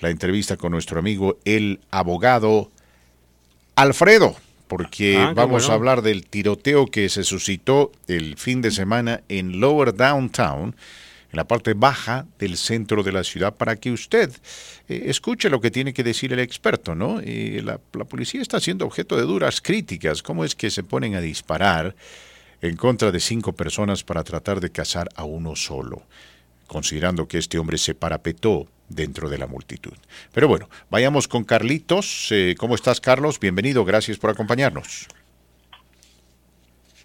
la 0.00 0.08
entrevista 0.08 0.56
con 0.56 0.72
nuestro 0.72 0.98
amigo, 0.98 1.36
el 1.44 1.80
abogado 1.90 2.70
Alfredo, 3.76 4.34
porque 4.66 5.16
Ah, 5.18 5.32
vamos 5.36 5.64
bueno. 5.64 5.72
a 5.72 5.74
hablar 5.74 6.02
del 6.02 6.24
tiroteo 6.26 6.86
que 6.86 7.08
se 7.10 7.22
suscitó 7.22 7.92
el 8.06 8.36
fin 8.38 8.62
de 8.62 8.70
semana 8.70 9.20
en 9.28 9.60
Lower 9.60 9.94
Downtown, 9.94 10.74
en 11.30 11.36
la 11.36 11.46
parte 11.46 11.74
baja 11.74 12.26
del 12.38 12.56
centro 12.56 13.02
de 13.02 13.12
la 13.12 13.24
ciudad, 13.24 13.54
para 13.54 13.76
que 13.76 13.90
usted 13.90 14.30
eh, 14.88 15.04
escuche 15.06 15.50
lo 15.50 15.60
que 15.60 15.70
tiene 15.70 15.92
que 15.92 16.04
decir 16.04 16.32
el 16.32 16.40
experto, 16.40 16.94
¿no? 16.94 17.20
La, 17.20 17.80
la 17.92 18.04
policía 18.04 18.40
está 18.40 18.60
siendo 18.60 18.86
objeto 18.86 19.16
de 19.16 19.22
duras 19.22 19.60
críticas. 19.60 20.22
¿Cómo 20.22 20.44
es 20.44 20.54
que 20.54 20.70
se 20.70 20.82
ponen 20.82 21.14
a 21.14 21.20
disparar 21.20 21.94
en 22.60 22.76
contra 22.76 23.12
de 23.12 23.20
cinco 23.20 23.52
personas 23.52 24.04
para 24.04 24.24
tratar 24.24 24.60
de 24.60 24.70
cazar 24.70 25.08
a 25.14 25.24
uno 25.24 25.54
solo? 25.54 26.02
considerando 26.68 27.26
que 27.26 27.38
este 27.38 27.58
hombre 27.58 27.78
se 27.78 27.96
parapetó 27.96 28.68
dentro 28.88 29.28
de 29.28 29.38
la 29.38 29.48
multitud. 29.48 29.94
Pero 30.32 30.46
bueno, 30.46 30.68
vayamos 30.90 31.26
con 31.26 31.42
Carlitos. 31.42 32.28
Eh, 32.30 32.54
¿Cómo 32.56 32.76
estás, 32.76 33.00
Carlos? 33.00 33.40
Bienvenido, 33.40 33.84
gracias 33.84 34.18
por 34.18 34.30
acompañarnos. 34.30 35.08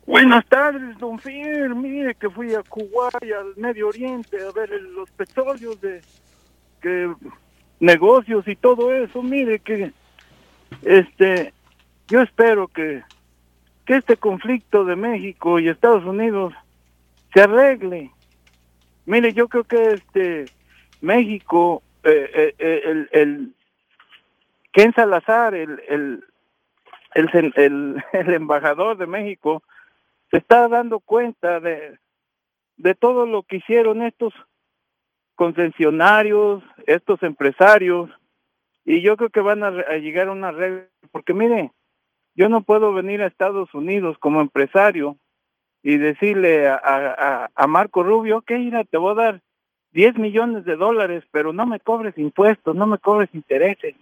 Buenas 0.05 0.45
tardes, 0.47 0.97
don 0.97 1.17
Fier. 1.17 1.73
Mire 1.73 2.15
que 2.15 2.30
fui 2.30 2.53
a 2.53 2.61
Kuwait, 2.63 3.31
al 3.34 3.55
Medio 3.55 3.88
Oriente, 3.88 4.38
a 4.41 4.51
ver 4.51 4.69
los 4.69 5.09
petróleos 5.11 5.80
de 5.80 6.01
que 6.81 7.13
negocios 7.80 8.45
y 8.47 8.55
todo 8.55 8.93
eso. 8.93 9.23
Mire 9.23 9.59
que 9.59 9.93
este 10.81 11.53
yo 12.09 12.21
espero 12.21 12.67
que 12.67 13.03
que 13.85 13.97
este 13.97 14.17
conflicto 14.17 14.84
de 14.84 14.95
México 14.95 15.59
y 15.59 15.69
Estados 15.69 16.03
Unidos 16.03 16.53
se 17.34 17.41
arregle. 17.41 18.11
Mire, 19.05 19.34
yo 19.34 19.47
creo 19.47 19.63
que 19.63 19.93
este 19.93 20.45
México, 21.01 21.81
eh, 22.03 22.30
eh, 22.34 22.55
eh, 22.59 22.81
el, 22.85 23.09
el 23.11 23.53
Ken 24.71 24.93
Salazar, 24.93 25.53
el, 25.53 25.81
el, 25.88 26.23
el, 27.15 28.03
el 28.13 28.34
embajador 28.34 28.97
de 28.97 29.07
México, 29.07 29.63
se 30.34 30.39
está 30.39 30.68
dando 30.68 30.99
cuenta 30.99 31.60
de, 31.60 31.99
de 32.77 32.95
todo 32.95 33.27
lo 33.27 33.43
que 33.43 33.57
hicieron 33.57 34.01
estos 34.01 34.34
concesionarios, 35.35 36.64
estos 36.88 37.22
empresarios, 37.22 38.10
y 38.84 39.01
yo 39.03 39.15
creo 39.15 39.30
que 39.30 39.41
van 39.41 39.64
a, 39.64 39.69
llegar 39.97 40.30
a 40.30 40.31
una 40.31 40.51
regla, 40.51 40.88
porque 41.11 41.35
mire, 41.35 41.72
yo 42.34 42.49
no 42.49 42.64
puedo 42.64 42.93
venir 42.93 43.22
a 43.22 43.27
Estados 43.27 43.72
Unidos 43.76 44.18
como 44.18 44.41
empresario 44.41 45.18
y 45.84 45.97
decirle 45.97 46.68
a, 46.68 46.81
a, 46.84 47.49
a- 47.53 47.68
Marco 47.68 48.01
Rubio, 48.01 48.41
que 48.41 48.57
mira, 48.57 48.84
te 48.85 48.97
voy 48.97 49.11
a 49.11 49.23
dar 49.23 49.41
10 49.91 50.18
millones 50.18 50.65
de 50.65 50.77
dólares, 50.77 51.23
pero 51.30 51.53
no 51.53 51.68
me 51.68 51.80
cobres 51.80 52.18
impuestos, 52.18 52.76
no 52.76 52.88
me 52.88 52.97
cobres 52.97 53.30
intereses. 53.35 53.95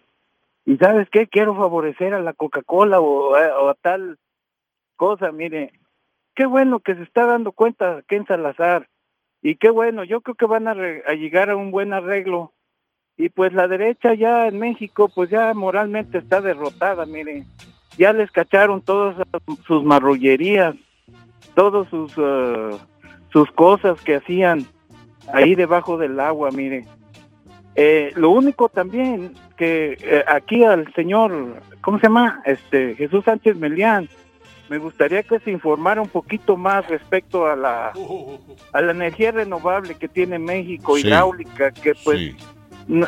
Y 0.65 0.77
sabes 0.77 1.09
qué, 1.09 1.27
quiero 1.27 1.55
favorecer 1.55 2.13
a 2.13 2.21
la 2.21 2.31
Coca-Cola 2.33 3.01
o, 3.01 3.31
o 3.33 3.69
a 3.69 3.73
tal 3.81 4.17
cosa, 4.95 5.33
mire, 5.33 5.73
qué 6.41 6.47
bueno 6.47 6.79
que 6.79 6.95
se 6.95 7.03
está 7.03 7.27
dando 7.27 7.51
cuenta 7.51 8.01
Ken 8.07 8.25
Salazar 8.25 8.87
y 9.43 9.57
qué 9.57 9.69
bueno, 9.69 10.03
yo 10.03 10.21
creo 10.21 10.33
que 10.33 10.47
van 10.47 10.67
a, 10.67 10.73
re- 10.73 11.03
llegar 11.15 11.51
a 11.51 11.55
un 11.55 11.69
buen 11.69 11.93
arreglo 11.93 12.51
y 13.15 13.29
pues 13.29 13.53
la 13.53 13.67
derecha 13.67 14.15
ya 14.15 14.47
en 14.47 14.57
México 14.57 15.07
pues 15.13 15.29
ya 15.29 15.53
moralmente 15.53 16.17
está 16.17 16.41
derrotada, 16.41 17.05
mire, 17.05 17.43
ya 17.95 18.11
les 18.11 18.31
cacharon 18.31 18.81
todas 18.81 19.15
sus 19.67 19.83
marrullerías, 19.83 20.73
todas 21.53 21.87
sus 21.89 22.11
eh, 22.17 22.71
sus 23.31 23.51
cosas 23.51 24.01
que 24.01 24.15
hacían 24.15 24.65
ahí 25.31 25.53
debajo 25.53 25.95
del 25.99 26.19
agua, 26.19 26.49
mire. 26.49 26.85
Eh, 27.75 28.13
lo 28.15 28.31
único 28.31 28.67
también 28.67 29.33
que 29.57 29.95
eh, 30.01 30.23
aquí 30.27 30.63
al 30.63 30.91
señor, 30.95 31.61
¿cómo 31.81 31.99
se 31.99 32.07
llama? 32.07 32.41
Este 32.45 32.95
Jesús 32.95 33.25
Sánchez 33.25 33.57
Melián, 33.57 34.09
me 34.71 34.77
gustaría 34.77 35.21
que 35.21 35.37
se 35.41 35.51
informara 35.51 36.01
un 36.01 36.07
poquito 36.07 36.55
más 36.55 36.87
respecto 36.87 37.45
a 37.45 37.57
la 37.57 37.91
a 38.71 38.81
la 38.81 38.91
energía 38.93 39.31
renovable 39.33 39.95
que 39.95 40.07
tiene 40.07 40.39
México, 40.39 40.95
Sí. 40.95 41.05
hidráulica, 41.07 41.71
que 41.71 41.93
pues 42.05 42.33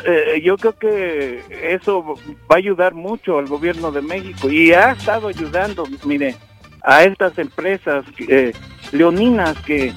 eh, 0.04 0.42
yo 0.44 0.58
creo 0.58 0.76
que 0.78 1.40
eso 1.74 2.04
va 2.50 2.56
a 2.56 2.58
ayudar 2.58 2.92
mucho 2.92 3.38
al 3.38 3.46
gobierno 3.46 3.90
de 3.92 4.02
México 4.02 4.50
y 4.50 4.72
ha 4.72 4.92
estado 4.92 5.28
ayudando, 5.28 5.84
mire, 6.04 6.34
a 6.82 7.02
estas 7.04 7.38
empresas 7.38 8.04
eh, 8.28 8.52
leoninas 8.92 9.58
que 9.62 9.90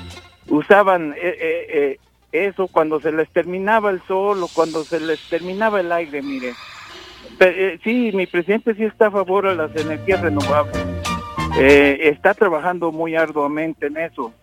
usaban 0.48 1.12
eh, 1.18 1.18
eh, 1.22 1.68
eh, 1.74 2.00
eso 2.32 2.68
cuando 2.70 3.02
se 3.02 3.12
les 3.12 3.30
terminaba 3.32 3.90
el 3.90 4.02
sol 4.08 4.42
o 4.42 4.48
cuando 4.48 4.86
se 4.86 5.02
les 5.02 5.20
terminaba 5.30 5.82
el 5.82 5.92
aire, 5.92 6.22
mire. 6.22 6.54
Pe- 7.38 7.74
eh, 7.74 7.80
sí, 7.84 8.12
mi 8.14 8.26
presidente 8.26 8.74
sí 8.74 8.86
está 8.86 9.08
a 9.08 9.12
favor 9.12 9.50
de 9.50 9.56
las 9.56 9.76
energías 9.76 10.22
renovables. 10.22 10.78
Eh, 11.60 12.10
está 12.10 12.34
trabajando 12.34 12.92
muy 12.92 13.16
arduamente 13.16 13.88
en 13.88 13.98
eso. 13.98 14.34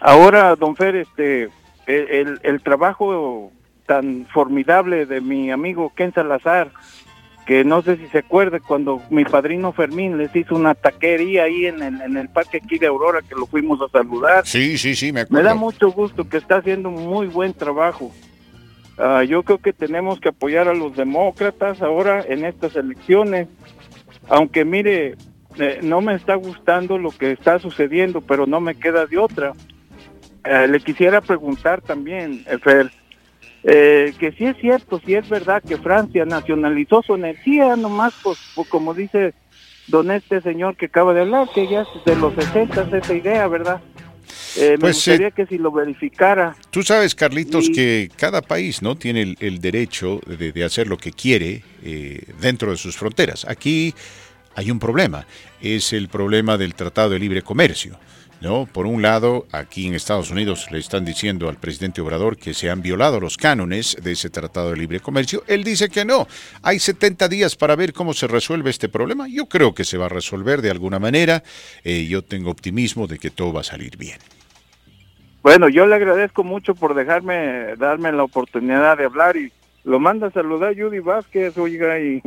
Ahora, 0.00 0.54
don 0.56 0.76
Fer, 0.76 0.96
este, 0.96 1.48
el, 1.86 2.38
el- 2.42 2.60
trabajo 2.62 3.50
tan 3.86 4.26
formidable 4.32 5.06
de 5.06 5.20
mi 5.20 5.50
amigo 5.50 5.92
Ken 5.94 6.12
Salazar, 6.12 6.70
que 7.46 7.64
no 7.64 7.80
sé 7.82 7.96
si 7.96 8.06
se 8.08 8.18
acuerda 8.18 8.60
cuando 8.60 9.00
mi 9.10 9.24
padrino 9.24 9.72
Fermín 9.72 10.18
les 10.18 10.34
hizo 10.36 10.54
una 10.54 10.74
taquería 10.74 11.44
ahí 11.44 11.66
en 11.66 11.82
el, 11.82 12.00
en 12.02 12.16
el 12.18 12.28
parque 12.28 12.60
aquí 12.62 12.78
de 12.78 12.86
Aurora, 12.86 13.22
que 13.22 13.34
lo 13.34 13.46
fuimos 13.46 13.80
a 13.80 13.88
saludar. 13.88 14.46
Sí, 14.46 14.76
sí, 14.76 14.94
sí, 14.94 15.06
me 15.06 15.12
Me 15.12 15.20
acuerdo. 15.22 15.44
da 15.48 15.54
mucho 15.54 15.90
gusto 15.90 16.28
que 16.28 16.36
está 16.36 16.56
haciendo 16.58 16.90
muy 16.90 17.26
buen 17.26 17.54
trabajo. 17.54 18.12
Ah, 18.98 19.24
yo 19.24 19.42
creo 19.42 19.58
que 19.58 19.72
tenemos 19.72 20.20
que 20.20 20.28
apoyar 20.28 20.68
a 20.68 20.74
los 20.74 20.94
demócratas 20.96 21.80
ahora 21.80 22.22
en 22.28 22.44
estas 22.44 22.76
elecciones. 22.76 23.48
Aunque 24.28 24.66
mire, 24.66 25.14
eh, 25.56 25.80
no 25.82 26.00
me 26.00 26.14
está 26.14 26.34
gustando 26.34 26.98
lo 26.98 27.10
que 27.10 27.32
está 27.32 27.58
sucediendo, 27.58 28.20
pero 28.20 28.46
no 28.46 28.60
me 28.60 28.74
queda 28.74 29.06
de 29.06 29.18
otra. 29.18 29.52
Eh, 30.44 30.68
le 30.68 30.80
quisiera 30.80 31.20
preguntar 31.20 31.80
también, 31.80 32.44
eh, 32.48 32.58
Fer, 32.58 32.90
eh, 33.64 34.14
que 34.18 34.32
si 34.32 34.44
es 34.44 34.56
cierto, 34.58 35.00
si 35.04 35.14
es 35.14 35.28
verdad 35.28 35.62
que 35.66 35.76
Francia 35.76 36.24
nacionalizó 36.24 37.02
su 37.02 37.14
energía, 37.14 37.76
nomás 37.76 38.14
pues, 38.22 38.38
pues, 38.54 38.68
como 38.68 38.94
dice 38.94 39.34
don 39.88 40.10
este 40.10 40.40
señor 40.42 40.76
que 40.76 40.86
acaba 40.86 41.12
de 41.12 41.22
hablar, 41.22 41.48
que 41.54 41.66
ya 41.66 41.82
es 41.82 41.88
de 42.04 42.14
los 42.16 42.34
60 42.34 42.88
esa 42.96 43.14
idea, 43.14 43.48
¿verdad? 43.48 43.80
Eh, 44.56 44.72
me 44.72 44.78
Pues, 44.78 44.96
gustaría 44.96 45.30
que 45.30 45.46
si 45.46 45.58
lo 45.58 45.72
verificara. 45.72 46.54
Tú 46.70 46.82
sabes, 46.82 47.14
Carlitos, 47.14 47.68
que 47.70 48.10
cada 48.16 48.42
país 48.42 48.80
no 48.82 48.96
tiene 48.96 49.22
el, 49.22 49.36
el 49.40 49.60
derecho 49.60 50.20
de, 50.26 50.52
de 50.52 50.64
hacer 50.64 50.86
lo 50.88 50.96
que 50.98 51.12
quiere 51.12 51.62
dentro 52.40 52.70
de 52.70 52.76
sus 52.76 52.96
fronteras. 52.96 53.44
Aquí 53.48 53.94
hay 54.58 54.72
un 54.72 54.80
problema, 54.80 55.24
es 55.60 55.92
el 55.92 56.08
problema 56.08 56.58
del 56.58 56.74
Tratado 56.74 57.10
de 57.10 57.20
Libre 57.20 57.42
Comercio. 57.42 57.96
No, 58.40 58.66
por 58.66 58.86
un 58.86 59.02
lado, 59.02 59.46
aquí 59.52 59.86
en 59.86 59.94
Estados 59.94 60.32
Unidos 60.32 60.66
le 60.72 60.80
están 60.80 61.04
diciendo 61.04 61.48
al 61.48 61.58
presidente 61.58 62.00
Obrador 62.00 62.36
que 62.36 62.54
se 62.54 62.68
han 62.68 62.82
violado 62.82 63.20
los 63.20 63.36
cánones 63.36 63.96
de 64.02 64.10
ese 64.10 64.30
Tratado 64.30 64.70
de 64.70 64.76
Libre 64.76 64.98
Comercio. 64.98 65.44
Él 65.46 65.62
dice 65.62 65.88
que 65.88 66.04
no. 66.04 66.26
Hay 66.62 66.80
70 66.80 67.28
días 67.28 67.54
para 67.54 67.76
ver 67.76 67.92
cómo 67.92 68.14
se 68.14 68.26
resuelve 68.26 68.70
este 68.70 68.88
problema. 68.88 69.28
Yo 69.28 69.46
creo 69.46 69.74
que 69.74 69.84
se 69.84 69.96
va 69.96 70.06
a 70.06 70.08
resolver 70.08 70.60
de 70.60 70.72
alguna 70.72 70.98
manera. 70.98 71.44
Eh, 71.84 72.06
yo 72.08 72.22
tengo 72.22 72.50
optimismo 72.50 73.06
de 73.06 73.20
que 73.20 73.30
todo 73.30 73.52
va 73.52 73.60
a 73.60 73.64
salir 73.64 73.96
bien. 73.96 74.18
Bueno, 75.42 75.68
yo 75.68 75.86
le 75.86 75.94
agradezco 75.94 76.42
mucho 76.42 76.74
por 76.74 76.96
dejarme, 76.96 77.76
darme 77.76 78.10
la 78.10 78.24
oportunidad 78.24 78.98
de 78.98 79.04
hablar 79.04 79.36
y 79.36 79.52
lo 79.84 80.00
manda 80.00 80.26
a 80.26 80.32
saludar 80.32 80.74
Judy 80.76 80.98
Vázquez, 80.98 81.56
oiga, 81.58 82.00
y 82.00 82.20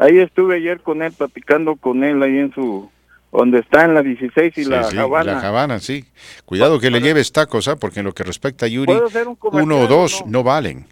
ahí 0.00 0.18
estuve 0.18 0.56
ayer 0.56 0.80
con 0.80 1.02
él, 1.02 1.12
platicando 1.12 1.76
con 1.76 2.02
él 2.02 2.22
ahí 2.22 2.38
en 2.38 2.52
su, 2.52 2.90
donde 3.32 3.60
está 3.60 3.84
en 3.84 3.94
la 3.94 4.02
16 4.02 4.58
y 4.58 4.64
Sí, 4.64 4.68
la 4.70 4.84
sí, 4.84 4.98
Habana. 4.98 5.32
La 5.34 5.48
Habana, 5.48 5.78
sí. 5.78 6.04
Cuidado 6.44 6.80
que 6.80 6.90
le 6.90 7.00
lleves 7.00 7.30
tacos, 7.32 7.68
¿ah? 7.68 7.76
porque 7.76 8.00
en 8.00 8.06
lo 8.06 8.12
que 8.14 8.24
respecta 8.24 8.66
a 8.66 8.68
Yuri, 8.68 8.86
¿Puedo 8.86 9.06
hacer 9.06 9.28
un 9.28 9.38
uno 9.40 9.80
o 9.80 9.86
dos 9.86 10.22
no? 10.24 10.32
no, 10.32 10.42
valen. 10.42 10.86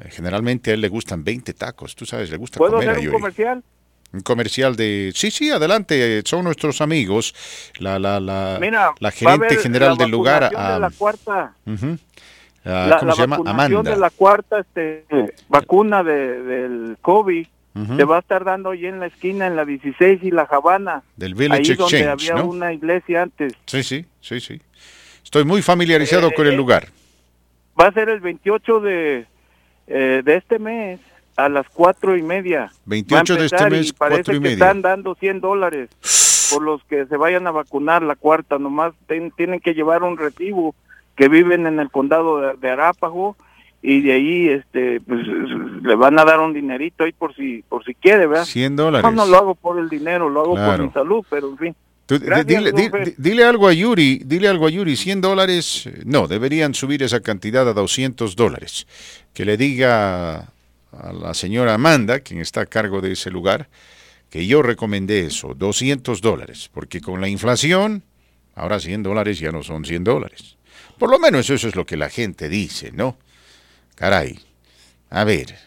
Eh, 0.00 0.08
Generalmente 0.10 0.70
a 0.70 0.74
él 0.74 0.80
le 0.80 0.88
gustan 0.88 1.24
20 1.24 1.52
tacos, 1.54 1.94
tú 1.94 2.06
sabes, 2.06 2.30
le 2.30 2.36
gusta 2.36 2.58
¿Puedo 2.58 2.72
comer 2.74 2.88
a 2.88 2.92
hacer 2.92 3.00
un 3.00 3.04
Yuri. 3.06 3.16
comercial? 3.20 3.62
Un 4.10 4.20
comercial 4.20 4.74
de... 4.74 5.12
Sí, 5.14 5.30
sí, 5.30 5.50
adelante, 5.50 6.22
son 6.24 6.44
nuestros 6.44 6.80
amigos. 6.80 7.34
La, 7.78 7.98
la, 7.98 8.18
la, 8.18 8.56
Mira, 8.58 8.92
la 9.00 9.08
a 9.08 9.12
gerente 9.12 9.56
general 9.56 9.90
la 9.90 9.96
del 9.96 10.10
lugar, 10.10 10.42
vacunación 10.44 10.74
de 10.74 10.80
la 10.80 10.90
cuarta, 10.96 11.54
la, 12.64 12.98
¿cómo 13.00 13.12
se 13.12 13.20
llama? 13.20 13.36
Amanda. 13.44 13.82
de 13.82 13.96
la 13.96 14.08
cuarta 14.08 14.60
este, 14.60 15.04
vacuna 15.48 16.02
de, 16.02 16.42
del 16.42 16.96
COVID 17.02 17.46
Ujú. 17.82 17.96
se 17.96 18.04
va 18.04 18.16
a 18.16 18.20
estar 18.20 18.44
dando 18.44 18.70
ahí 18.70 18.86
en 18.86 19.00
la 19.00 19.06
esquina, 19.06 19.46
en 19.46 19.56
la 19.56 19.64
16 19.64 20.20
y 20.22 20.30
la 20.30 20.42
Habana. 20.42 21.02
Del 21.16 21.34
Village 21.34 21.72
ahí 21.72 21.76
donde 21.76 21.98
Exchange, 22.00 22.30
había 22.30 22.42
¿no? 22.42 22.48
una 22.50 22.72
iglesia 22.72 23.22
antes. 23.22 23.52
Sí, 23.66 23.82
sí, 23.82 24.04
sí, 24.20 24.40
sí. 24.40 24.60
Estoy 25.24 25.44
muy 25.44 25.62
familiarizado 25.62 26.28
Eh, 26.28 26.34
con 26.34 26.46
el 26.46 26.54
eh, 26.54 26.56
lugar. 26.56 26.88
Va 27.80 27.86
a 27.88 27.92
ser 27.92 28.08
el 28.08 28.20
28 28.20 28.80
de, 28.80 29.26
eh, 29.86 30.22
de 30.24 30.34
este 30.36 30.58
mes 30.58 31.00
a 31.36 31.48
las 31.48 31.68
cuatro 31.68 32.16
y 32.16 32.22
media. 32.22 32.72
28 32.86 33.34
Va 33.34 33.36
a 33.36 33.40
de 33.40 33.46
este 33.46 33.70
mes, 33.70 33.88
y 33.88 33.92
parece 33.92 34.16
cuatro 34.22 34.34
y 34.34 34.36
que 34.38 34.40
media. 34.40 34.52
están 34.54 34.82
dando 34.82 35.14
100 35.14 35.40
dólares 35.40 35.88
por 36.50 36.62
los 36.62 36.82
que 36.84 37.06
se 37.06 37.16
vayan 37.16 37.46
a 37.46 37.50
vacunar 37.52 38.02
la 38.02 38.16
cuarta. 38.16 38.58
Nomás 38.58 38.94
ten- 39.06 39.30
tienen 39.32 39.60
que 39.60 39.74
llevar 39.74 40.02
un 40.02 40.16
recibo 40.16 40.74
que 41.14 41.28
viven 41.28 41.66
en 41.66 41.78
el 41.78 41.90
condado 41.90 42.40
de, 42.40 42.54
de 42.56 42.70
Arápago 42.70 43.36
y 43.82 44.00
de 44.02 44.12
ahí 44.12 44.48
este 44.48 45.00
pues 45.00 45.20
le 45.26 45.94
van 45.94 46.18
a 46.18 46.24
dar 46.24 46.40
un 46.40 46.52
dinerito 46.52 47.04
ahí 47.04 47.12
por 47.12 47.34
si 47.34 47.62
por 47.68 47.84
si 47.84 47.94
quiere, 47.94 48.26
¿verdad? 48.26 48.44
100 48.44 48.76
dólares. 48.76 49.04
No, 49.10 49.24
no 49.24 49.30
lo 49.30 49.36
hago 49.36 49.54
por 49.54 49.78
el 49.78 49.88
dinero, 49.88 50.28
lo 50.28 50.40
hago 50.42 50.54
por 50.54 50.82
mi 50.82 50.90
salud, 50.90 51.24
pero 51.30 51.48
en 51.50 51.58
fin. 51.58 51.76
Tú, 52.06 52.18
di- 52.18 52.24
Gracias, 52.26 52.46
dile, 52.46 52.72
di- 52.72 52.84
López. 52.86 53.04
di- 53.04 53.14
dile 53.30 53.44
algo 53.44 53.68
a 53.68 53.72
Yuri, 53.74 54.22
dile 54.24 54.48
algo 54.48 54.66
a 54.66 54.70
Yuri, 54.70 54.96
100 54.96 55.20
dólares, 55.20 55.86
eh, 55.86 56.02
no, 56.06 56.26
deberían 56.26 56.72
subir 56.74 57.02
esa 57.02 57.20
cantidad 57.20 57.68
a 57.68 57.74
200 57.74 58.34
dólares. 58.34 58.86
Que 59.34 59.44
le 59.44 59.56
diga 59.58 60.38
a 60.90 61.12
la 61.12 61.34
señora 61.34 61.74
Amanda, 61.74 62.20
quien 62.20 62.40
está 62.40 62.62
a 62.62 62.66
cargo 62.66 63.02
de 63.02 63.12
ese 63.12 63.30
lugar, 63.30 63.68
que 64.30 64.46
yo 64.46 64.62
recomendé 64.62 65.26
eso, 65.26 65.52
200 65.54 66.22
dólares, 66.22 66.70
porque 66.72 67.00
con 67.02 67.20
la 67.20 67.28
inflación, 67.28 68.02
ahora 68.54 68.80
100 68.80 69.02
dólares 69.02 69.38
ya 69.38 69.52
no 69.52 69.62
son 69.62 69.84
100 69.84 70.02
dólares. 70.04 70.56
Por 70.98 71.10
lo 71.10 71.18
menos 71.18 71.48
eso 71.50 71.68
es 71.68 71.76
lo 71.76 71.84
que 71.84 71.96
la 71.98 72.08
gente 72.08 72.48
dice, 72.48 72.90
¿no? 72.90 73.18
Caray, 73.98 74.38
a 75.10 75.24
ver, 75.24 75.58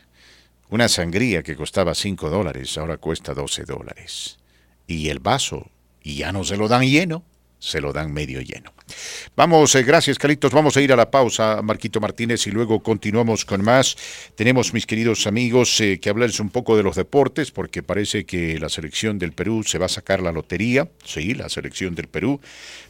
una 0.70 0.88
sangría 0.88 1.44
que 1.44 1.58
costaba 1.58 1.94
5 1.94 2.30
dólares 2.30 2.78
ahora 2.78 2.95
cuesta 2.95 3.34
12 3.34 3.66
dólares. 3.66 4.38
Y 4.88 5.10
el 5.10 5.20
vaso, 5.20 5.70
y 6.02 6.16
ya 6.16 6.32
no 6.32 6.45
se 6.45 6.56
lo 6.56 6.70
dan 6.70 6.84
lleno, 6.84 7.26
se 7.60 7.82
lo 7.82 7.91
dan 7.91 8.14
medio 8.14 8.40
lleno. 8.40 8.74
Vamos, 9.35 9.76
eh, 9.76 9.84
gracias 9.84 10.18
Calitos, 10.18 10.51
vamos 10.51 10.77
a 10.77 10.81
ir 10.81 10.91
a 10.93 10.95
la 10.95 11.09
pausa, 11.09 11.61
Marquito 11.61 11.99
Martínez, 11.99 12.45
y 12.47 12.51
luego 12.51 12.81
continuamos 12.81 13.45
con 13.45 13.63
más. 13.63 13.95
Tenemos, 14.35 14.73
mis 14.73 14.85
queridos 14.85 15.27
amigos, 15.27 15.80
eh, 15.81 15.99
que 15.99 16.09
hablarles 16.09 16.39
un 16.39 16.49
poco 16.49 16.77
de 16.77 16.84
los 16.84 16.95
deportes, 16.95 17.51
porque 17.51 17.84
parece 17.84 18.26
que 18.26 18.59
la 18.59 18.69
selección 18.69 19.19
del 19.19 19.31
Perú 19.31 19.63
se 19.63 19.77
va 19.77 19.85
a 19.85 19.89
sacar 19.89 20.22
la 20.22 20.31
lotería, 20.31 20.88
sí, 21.03 21.34
la 21.34 21.49
selección 21.49 21.95
del 21.95 22.07
Perú. 22.07 22.39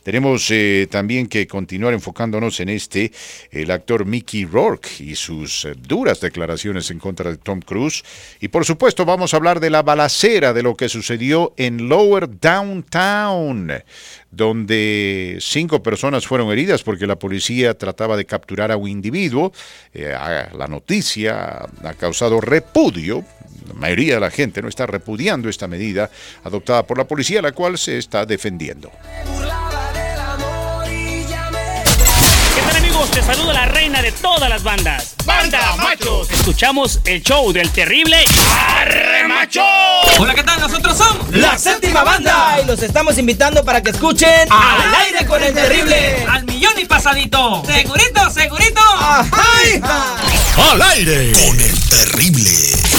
Tenemos 0.03 0.49
eh, 0.49 0.87
también 0.89 1.27
que 1.27 1.45
continuar 1.45 1.93
enfocándonos 1.93 2.59
en 2.59 2.69
este, 2.69 3.11
el 3.51 3.69
actor 3.69 4.05
Mickey 4.05 4.45
Rourke 4.45 4.89
y 4.99 5.15
sus 5.15 5.67
duras 5.77 6.21
declaraciones 6.21 6.89
en 6.89 6.99
contra 6.99 7.29
de 7.29 7.37
Tom 7.37 7.59
Cruise. 7.59 8.03
Y 8.39 8.47
por 8.47 8.65
supuesto 8.65 9.05
vamos 9.05 9.33
a 9.33 9.37
hablar 9.37 9.59
de 9.59 9.69
la 9.69 9.83
balacera, 9.83 10.53
de 10.53 10.63
lo 10.63 10.75
que 10.75 10.89
sucedió 10.89 11.53
en 11.57 11.87
Lower 11.87 12.39
Downtown, 12.39 13.71
donde 14.31 15.37
cinco 15.39 15.83
personas 15.83 15.90
fueron 16.27 16.51
heridas 16.51 16.83
porque 16.83 17.07
la 17.07 17.17
policía 17.17 17.77
trataba 17.77 18.17
de 18.17 18.25
capturar 18.25 18.71
a 18.71 18.77
un 18.77 18.89
individuo. 18.89 19.51
Eh, 19.93 20.15
la 20.57 20.67
noticia 20.67 21.67
ha 21.83 21.93
causado 21.97 22.41
repudio. 22.41 23.23
La 23.67 23.73
mayoría 23.75 24.15
de 24.15 24.19
la 24.19 24.31
gente 24.31 24.61
no 24.61 24.67
está 24.67 24.85
repudiando 24.85 25.49
esta 25.49 25.67
medida 25.67 26.09
adoptada 26.43 26.83
por 26.83 26.97
la 26.97 27.05
policía, 27.05 27.41
la 27.41 27.51
cual 27.51 27.77
se 27.77 27.97
está 27.97 28.25
defendiendo. 28.25 28.91
Te 33.13 33.21
saluda 33.21 33.53
la 33.53 33.65
reina 33.65 34.01
de 34.01 34.11
todas 34.13 34.49
las 34.49 34.63
bandas. 34.63 35.15
¡Banda 35.25 35.75
Machos! 35.75 36.29
Escuchamos 36.31 36.99
el 37.05 37.21
show 37.21 37.51
del 37.51 37.69
terrible 37.71 38.23
Arre 38.77 39.27
Macho. 39.27 39.61
Hola, 40.17 40.33
¿qué 40.33 40.43
tal? 40.43 40.59
Nosotros 40.61 40.97
somos 40.97 41.29
La 41.31 41.57
Séptima 41.57 42.03
Banda. 42.03 42.59
y 42.63 42.65
los 42.65 42.81
estamos 42.81 43.17
invitando 43.17 43.65
para 43.65 43.81
que 43.83 43.89
escuchen 43.91 44.47
Al 44.49 44.95
aire 45.05 45.25
con 45.25 45.43
el 45.43 45.53
terrible. 45.53 46.25
Al 46.29 46.45
millón 46.45 46.73
y 46.79 46.85
pasadito. 46.85 47.63
Segurito, 47.65 48.29
segurito. 48.31 48.81
Al 50.71 50.81
aire 50.81 51.33
con 51.33 51.59
el 51.59 51.89
terrible. 51.89 52.90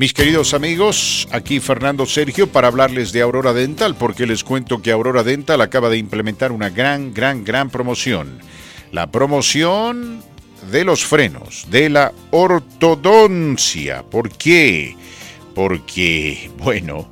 Mis 0.00 0.14
queridos 0.14 0.54
amigos, 0.54 1.26
aquí 1.32 1.58
Fernando 1.58 2.06
Sergio 2.06 2.46
para 2.46 2.68
hablarles 2.68 3.10
de 3.10 3.20
Aurora 3.20 3.52
Dental, 3.52 3.96
porque 3.96 4.28
les 4.28 4.44
cuento 4.44 4.80
que 4.80 4.92
Aurora 4.92 5.24
Dental 5.24 5.60
acaba 5.60 5.88
de 5.90 5.98
implementar 5.98 6.52
una 6.52 6.70
gran, 6.70 7.12
gran, 7.12 7.42
gran 7.42 7.68
promoción. 7.68 8.38
La 8.92 9.10
promoción 9.10 10.22
de 10.70 10.84
los 10.84 11.04
frenos, 11.04 11.66
de 11.72 11.90
la 11.90 12.12
ortodoncia. 12.30 14.04
¿Por 14.04 14.30
qué? 14.30 14.94
Porque, 15.56 16.48
bueno, 16.58 17.10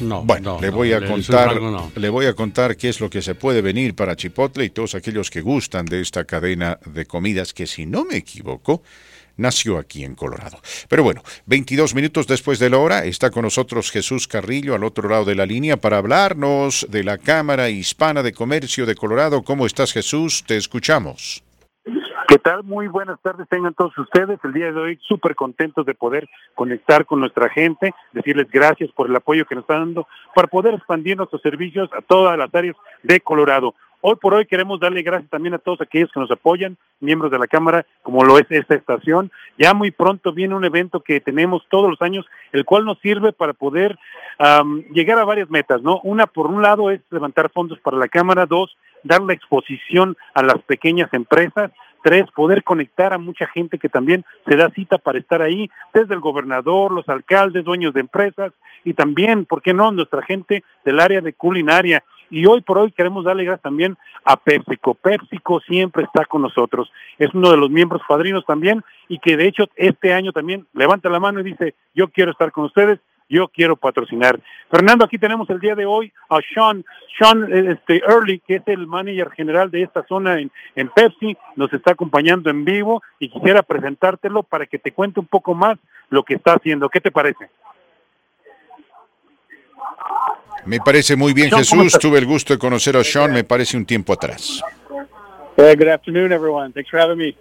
no. 0.02 0.22
Bueno, 0.24 0.54
no, 0.56 0.60
le 0.60 0.68
no, 0.70 0.76
voy 0.76 0.92
a 0.92 1.00
le- 1.00 1.08
contar, 1.08 1.48
embargo, 1.52 1.70
no. 1.70 1.92
le 1.94 2.08
voy 2.08 2.26
a 2.26 2.34
contar 2.34 2.76
qué 2.76 2.88
es 2.88 3.00
lo 3.00 3.08
que 3.08 3.22
se 3.22 3.34
puede 3.34 3.62
venir 3.62 3.94
para 3.94 4.16
Chipotle 4.16 4.64
y 4.64 4.70
todos 4.70 4.94
aquellos 4.94 5.30
que 5.30 5.40
gustan 5.40 5.86
de 5.86 6.00
esta 6.00 6.24
cadena 6.24 6.78
de 6.86 7.06
comidas 7.06 7.54
que, 7.54 7.66
si 7.66 7.86
no 7.86 8.04
me 8.04 8.16
equivoco, 8.16 8.82
nació 9.36 9.78
aquí 9.78 10.04
en 10.04 10.14
Colorado. 10.14 10.60
Pero 10.88 11.02
bueno, 11.04 11.22
22 11.46 11.94
minutos 11.94 12.26
después 12.26 12.58
de 12.58 12.68
la 12.68 12.78
hora 12.78 13.04
está 13.06 13.30
con 13.30 13.42
nosotros 13.42 13.90
Jesús 13.90 14.28
Carrillo 14.28 14.74
al 14.74 14.84
otro 14.84 15.08
lado 15.08 15.24
de 15.24 15.34
la 15.34 15.46
línea 15.46 15.78
para 15.78 15.96
hablarnos 15.98 16.86
de 16.90 17.02
la 17.02 17.16
Cámara 17.18 17.70
Hispana 17.70 18.22
de 18.22 18.32
Comercio 18.32 18.84
de 18.84 18.94
Colorado. 18.94 19.42
¿Cómo 19.42 19.64
estás, 19.66 19.92
Jesús? 19.92 20.44
Te 20.46 20.56
escuchamos. 20.58 21.42
¿Qué 22.28 22.38
tal? 22.38 22.62
Muy 22.62 22.88
buenas 22.88 23.20
tardes 23.20 23.48
tengan 23.48 23.74
todos 23.74 23.96
ustedes. 23.98 24.38
El 24.44 24.52
día 24.52 24.70
de 24.70 24.80
hoy 24.80 24.98
súper 25.02 25.34
contentos 25.34 25.84
de 25.84 25.94
poder 25.94 26.28
conectar 26.54 27.04
con 27.04 27.20
nuestra 27.20 27.48
gente, 27.48 27.94
decirles 28.12 28.50
gracias 28.50 28.90
por 28.92 29.08
el 29.08 29.16
apoyo 29.16 29.44
que 29.44 29.54
nos 29.54 29.62
están 29.62 29.80
dando 29.80 30.06
para 30.34 30.48
poder 30.48 30.74
expandir 30.74 31.16
nuestros 31.16 31.42
servicios 31.42 31.90
a 31.92 32.00
todas 32.00 32.38
las 32.38 32.54
áreas 32.54 32.76
de 33.02 33.20
Colorado. 33.20 33.74
Hoy 34.04 34.16
por 34.16 34.34
hoy 34.34 34.46
queremos 34.46 34.80
darle 34.80 35.02
gracias 35.02 35.30
también 35.30 35.54
a 35.54 35.58
todos 35.58 35.80
aquellos 35.80 36.10
que 36.12 36.18
nos 36.18 36.30
apoyan, 36.30 36.76
miembros 36.98 37.30
de 37.30 37.38
la 37.38 37.46
Cámara, 37.46 37.86
como 38.02 38.24
lo 38.24 38.36
es 38.36 38.46
esta 38.50 38.74
estación. 38.74 39.30
Ya 39.58 39.74
muy 39.74 39.92
pronto 39.92 40.32
viene 40.32 40.56
un 40.56 40.64
evento 40.64 41.00
que 41.00 41.20
tenemos 41.20 41.64
todos 41.70 41.88
los 41.88 42.02
años, 42.02 42.26
el 42.52 42.64
cual 42.64 42.84
nos 42.84 42.98
sirve 42.98 43.32
para 43.32 43.52
poder 43.52 43.96
am, 44.38 44.82
llegar 44.92 45.20
a 45.20 45.24
varias 45.24 45.50
metas, 45.50 45.82
¿no? 45.82 46.00
Una, 46.02 46.26
por 46.26 46.48
un 46.48 46.62
lado, 46.62 46.90
es 46.90 47.00
levantar 47.10 47.50
fondos 47.50 47.78
para 47.78 47.96
la 47.96 48.08
Cámara. 48.08 48.46
Dos, 48.46 48.76
dar 49.04 49.22
la 49.22 49.34
exposición 49.34 50.16
a 50.34 50.42
las 50.42 50.58
pequeñas 50.62 51.08
empresas. 51.12 51.70
Tres, 52.02 52.24
poder 52.34 52.64
conectar 52.64 53.12
a 53.12 53.18
mucha 53.18 53.46
gente 53.46 53.78
que 53.78 53.88
también 53.88 54.24
se 54.46 54.56
da 54.56 54.70
cita 54.70 54.98
para 54.98 55.18
estar 55.18 55.40
ahí, 55.40 55.70
desde 55.94 56.14
el 56.14 56.20
gobernador, 56.20 56.90
los 56.90 57.08
alcaldes, 57.08 57.64
dueños 57.64 57.94
de 57.94 58.00
empresas 58.00 58.52
y 58.84 58.94
también, 58.94 59.44
¿por 59.44 59.62
qué 59.62 59.72
no?, 59.72 59.92
nuestra 59.92 60.22
gente 60.22 60.64
del 60.84 61.00
área 61.00 61.20
de 61.20 61.32
culinaria. 61.32 62.02
Y 62.30 62.46
hoy 62.46 62.62
por 62.62 62.78
hoy 62.78 62.90
queremos 62.92 63.24
darle 63.24 63.44
gracias 63.44 63.62
también 63.62 63.96
a 64.24 64.36
PepsiCo. 64.36 64.94
PepsiCo 64.94 65.60
siempre 65.60 66.04
está 66.04 66.24
con 66.24 66.42
nosotros. 66.42 66.90
Es 67.18 67.32
uno 67.34 67.50
de 67.50 67.58
los 67.58 67.70
miembros 67.70 68.00
padrinos 68.08 68.44
también 68.46 68.82
y 69.06 69.18
que 69.18 69.36
de 69.36 69.46
hecho 69.46 69.64
este 69.76 70.14
año 70.14 70.32
también 70.32 70.66
levanta 70.72 71.10
la 71.10 71.20
mano 71.20 71.40
y 71.40 71.44
dice, 71.44 71.74
yo 71.94 72.08
quiero 72.08 72.32
estar 72.32 72.50
con 72.50 72.64
ustedes, 72.64 73.00
yo 73.28 73.48
quiero 73.48 73.76
patrocinar. 73.76 74.40
Fernando, 74.70 75.04
aquí 75.04 75.18
tenemos 75.18 75.48
el 75.50 75.60
día 75.60 75.74
de 75.74 75.86
hoy 75.86 76.12
a 76.28 76.38
Sean, 76.54 76.84
Sean 77.18 77.52
eh, 77.52 77.72
este, 77.72 78.02
Early, 78.06 78.40
que 78.40 78.56
es 78.56 78.62
el 78.66 78.86
manager 78.86 79.30
general 79.30 79.70
de 79.70 79.82
esta 79.82 80.04
zona 80.06 80.40
en, 80.40 80.50
en 80.76 80.88
Pepsi, 80.88 81.36
nos 81.56 81.72
está 81.72 81.92
acompañando 81.92 82.50
en 82.50 82.64
vivo 82.64 83.02
y 83.18 83.28
quisiera 83.28 83.62
presentártelo 83.62 84.42
para 84.42 84.66
que 84.66 84.78
te 84.78 84.92
cuente 84.92 85.20
un 85.20 85.26
poco 85.26 85.54
más 85.54 85.78
lo 86.10 86.22
que 86.22 86.34
está 86.34 86.54
haciendo. 86.54 86.88
¿Qué 86.88 87.00
te 87.00 87.10
parece? 87.10 87.50
Me 90.64 90.78
parece 90.78 91.16
muy 91.16 91.32
bien, 91.32 91.50
Sean, 91.50 91.64
¿cómo 91.68 91.82
Jesús. 91.84 92.00
Tuve 92.00 92.18
el 92.18 92.26
gusto 92.26 92.52
de 92.52 92.58
conocer 92.58 92.96
a 92.96 93.02
Sean, 93.02 93.32
me 93.32 93.44
parece 93.44 93.76
un 93.76 93.84
tiempo 93.84 94.12
atrás. 94.12 94.62
Hey, 95.56 95.74
good 95.76 95.88
afternoon, 95.88 96.32
everyone. 96.32 96.72
Thanks 96.72 96.90
for 96.90 96.98
having 96.98 97.18
me. 97.18 97.36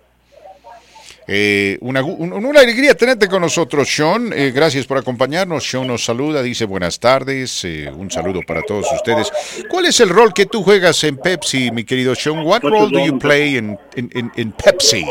Eh, 1.34 1.78
una, 1.80 2.04
una 2.04 2.60
alegría 2.60 2.94
tenerte 2.94 3.30
con 3.30 3.42
nosotros, 3.42 3.88
Sean. 3.88 4.34
Eh, 4.34 4.52
gracias 4.52 4.86
por 4.86 4.98
acompañarnos. 4.98 5.64
Sean 5.64 5.88
nos 5.88 6.04
saluda, 6.04 6.44
dice 6.44 6.66
buenas 6.66 7.00
tardes. 7.00 7.64
eh, 7.64 7.90
un 7.90 8.12
saludo 8.12 8.42
para 8.46 8.62
todos 8.64 8.86
ustedes. 8.92 9.32
¿Cuál 9.70 9.86
es 9.86 10.02
el 10.02 10.10
rol 10.10 10.34
que 10.34 10.46
tú 10.46 10.62
juegas 10.62 11.02
en 11.06 11.16
Pepsi, 11.16 11.72
mi 11.72 11.86
querido 11.86 12.16
Sean? 12.16 12.46
What 12.46 12.64
role 12.64 12.90
do 12.90 13.00
you 13.00 13.18
play 13.18 13.56
in, 13.56 13.80
in, 13.96 14.10
in, 14.14 14.30
in 14.36 14.52
Pepsi? 14.52 15.06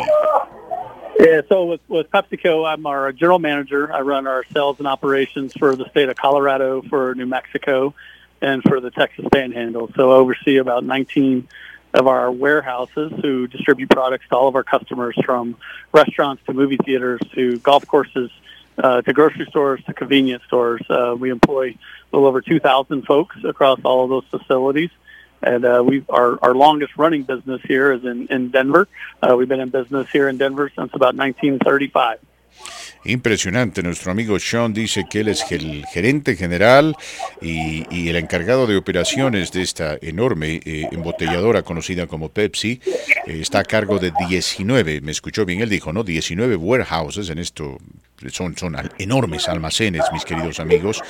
Yeah, 1.19 1.41
so 1.49 1.65
with, 1.65 1.81
with 1.89 2.11
PepsiCo, 2.11 2.71
I'm 2.71 2.85
our 2.85 3.13
general 3.13 3.39
manager. 3.39 3.91
I 3.91 4.03
run 4.03 4.27
our 4.27 4.45
sales 4.53 4.77
and 4.79 4.87
operations 4.87 5.55
for 5.59 5.75
the 5.75 5.89
state 5.89 6.11
of 6.11 6.17
Colorado, 6.17 6.83
for 6.83 7.15
New 7.15 7.27
Mexico, 7.27 7.95
and 8.43 8.63
for 8.63 8.81
the 8.81 8.91
Texas 8.91 9.25
Panhandle. 9.33 9.91
So 9.97 10.13
I 10.13 10.17
oversee 10.17 10.59
about 10.59 10.85
19 10.85 11.49
of 11.93 12.07
our 12.07 12.31
warehouses 12.31 13.13
who 13.21 13.47
distribute 13.47 13.91
products 13.91 14.29
to 14.29 14.37
all 14.37 14.49
of 14.49 14.55
our 14.55 14.63
customers 14.63 15.17
from 15.25 15.57
restaurants 15.93 16.43
to 16.47 16.53
movie 16.53 16.77
theaters 16.77 17.21
to 17.35 17.59
golf 17.59 17.87
courses 17.87 18.31
uh, 18.79 19.03
to 19.03 19.13
grocery 19.13 19.47
stores 19.47 19.83
to 19.85 19.95
convenience 19.95 20.43
stores. 20.45 20.83
Uh, 20.89 21.15
we 21.19 21.31
employ 21.31 21.69
a 21.71 21.77
little 22.17 22.29
over 22.29 22.41
2,000 22.41 23.03
folks 23.03 23.37
across 23.45 23.81
all 23.85 24.05
of 24.05 24.11
those 24.11 24.41
facilities. 24.41 24.91
And 25.43 25.65
uh, 25.65 25.83
we 25.85 26.05
our 26.11 26.39
our 26.43 26.55
longest 26.55 26.99
running 26.99 27.23
business 27.23 27.63
here 27.63 27.93
is 27.93 28.05
in 28.05 28.27
in 28.29 28.51
Denver. 28.51 28.89
Uh, 29.23 29.35
we've 29.37 29.49
been 29.49 29.61
in 29.61 29.71
business 29.71 30.11
here 30.11 30.29
in 30.29 30.37
Denver 30.37 30.69
since 30.69 30.91
about 30.93 31.15
1935. 31.17 32.19
Impresionante, 33.05 33.83
nuestro 33.83 34.13
amigo 34.13 34.39
Sean 34.39 34.75
dice 34.75 35.07
que 35.09 35.21
él 35.21 35.29
es 35.29 35.51
el 35.51 35.87
gerente 35.87 36.37
general 36.37 36.95
y, 37.41 38.09
el 38.11 38.17
encargado 38.17 38.67
de 38.67 38.77
operaciones 38.77 39.53
de 39.53 39.63
esta 39.63 39.97
enorme 40.03 40.61
eh, 40.65 40.87
embotelladora 40.91 41.63
conocida 41.63 42.07
como 42.07 42.29
Pepsi. 42.29 42.81
Eh, 43.27 43.39
está 43.41 43.61
a 43.61 43.65
cargo 43.65 43.99
de 43.99 44.13
19, 44.29 45.01
me 45.01 45.13
escuchó 45.13 45.47
bien, 45.47 45.61
él 45.61 45.71
dijo, 45.71 45.93
¿no? 45.93 46.05
19 46.05 46.57
warehouses 46.57 47.31
en 47.31 47.39
esto. 47.39 47.79
Son, 48.33 48.55
enormes 48.99 49.49
almacenes, 49.49 50.03
mis 50.13 50.27
queridos 50.27 50.61
amigos, 50.61 51.01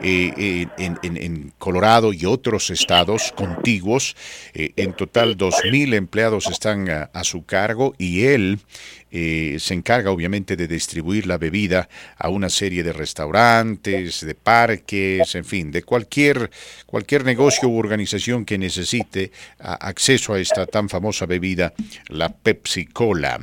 eh, 0.00 0.68
en, 0.78 1.52
Colorado 1.58 2.12
y 2.12 2.26
otros 2.26 2.70
estados 2.70 3.32
contiguos. 3.34 4.14
En 4.54 4.92
total, 4.92 5.36
2.000 5.36 5.94
empleados 5.94 6.46
están 6.46 6.88
a 6.88 7.24
su 7.24 7.44
cargo 7.44 7.96
y 7.98 8.26
él 8.26 8.60
eh, 9.12 9.56
se 9.58 9.74
encarga 9.74 10.10
obviamente 10.10 10.56
de 10.56 10.68
distribuir 10.68 11.26
la 11.26 11.38
bebida 11.38 11.88
a 12.16 12.28
una 12.28 12.48
serie 12.48 12.82
de 12.82 12.92
restaurantes, 12.92 14.20
de 14.24 14.34
parques, 14.34 15.34
en 15.34 15.44
fin, 15.44 15.70
de 15.70 15.82
cualquier, 15.82 16.50
cualquier 16.86 17.24
negocio 17.24 17.68
u 17.68 17.78
organización 17.78 18.44
que 18.44 18.58
necesite 18.58 19.32
a- 19.58 19.74
acceso 19.74 20.34
a 20.34 20.40
esta 20.40 20.66
tan 20.66 20.88
famosa 20.88 21.26
bebida, 21.26 21.72
la 22.08 22.28
Pepsi 22.28 22.86
Cola. 22.86 23.40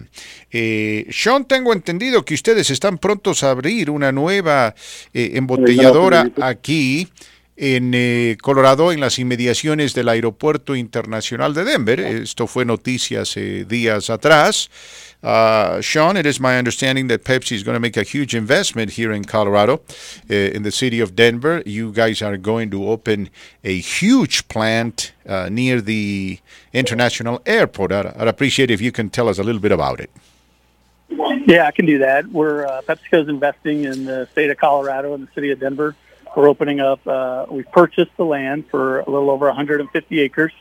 Eh, 0.52 1.06
Sean, 1.12 1.46
tengo 1.46 1.74
entendido 1.74 2.24
que 2.24 2.34
ustedes 2.34 2.70
están 2.70 2.98
prontos 2.98 3.44
a 3.44 3.52
abrir 3.52 3.90
una 3.90 4.12
nueva 4.12 4.74
eh, 5.14 5.32
embotelladora 5.36 6.32
aquí 6.42 7.08
en 7.60 7.92
eh, 7.96 8.38
Colorado, 8.42 8.92
en 8.92 9.00
las 9.00 9.18
inmediaciones 9.18 9.96
del 9.96 10.10
Aeropuerto 10.10 10.76
Internacional 10.76 11.56
de 11.56 11.64
Denver. 11.66 12.00
Esto 12.00 12.46
fue 12.46 12.66
noticia 12.66 13.22
hace 13.22 13.66
días 13.66 14.10
atrás. 14.12 14.70
Uh, 15.24 15.82
Sean, 15.82 16.16
it 16.16 16.26
is 16.26 16.40
my 16.40 16.58
understanding 16.58 17.08
that 17.08 17.24
Pepsi 17.24 17.54
is 17.54 17.64
going 17.64 17.74
to 17.74 17.80
make 17.80 17.98
a 17.98 18.04
huge 18.04 18.36
investment 18.36 18.92
here 18.92 19.12
in 19.12 19.26
Colorado, 19.26 19.82
uh, 20.30 20.34
in 20.34 20.62
the 20.64 20.72
city 20.72 21.00
of 21.00 21.16
Denver. 21.16 21.64
You 21.66 21.92
guys 21.92 22.22
are 22.22 22.38
going 22.38 22.70
to 22.72 22.88
open 22.88 23.30
a 23.64 23.80
huge 23.80 24.48
plant 24.48 25.14
uh, 25.28 25.50
near 25.50 25.82
the 25.82 26.40
international 26.72 27.42
airport. 27.46 27.92
I'd, 27.92 28.06
I'd 28.06 28.28
appreciate 28.28 28.70
if 28.70 28.80
you 28.80 28.92
can 28.92 29.10
tell 29.10 29.28
us 29.28 29.40
a 29.40 29.44
little 29.44 29.62
bit 29.62 29.72
about 29.72 30.00
it. 30.00 30.12
Yeah, 31.10 31.66
I 31.66 31.72
can 31.72 31.86
do 31.86 32.00
that. 32.00 32.28
We're 32.28 32.68
uh, 32.68 32.82
PepsiCo's 32.82 33.30
investing 33.30 33.86
in 33.86 34.06
the 34.06 34.28
state 34.34 34.52
of 34.52 34.58
Colorado 34.58 35.14
and 35.14 35.28
the 35.28 35.32
city 35.34 35.52
of 35.52 35.60
Denver. 35.60 35.96
We're 36.36 36.50
opening 36.50 36.80
up. 36.80 37.06
Uh, 37.08 37.48
we've 37.50 37.72
purchased 37.72 38.16
the 38.18 38.26
land 38.26 38.70
for 38.70 39.00
a 39.00 39.10
little 39.10 39.32
over 39.32 39.48
150 39.48 40.20
acres 40.20 40.52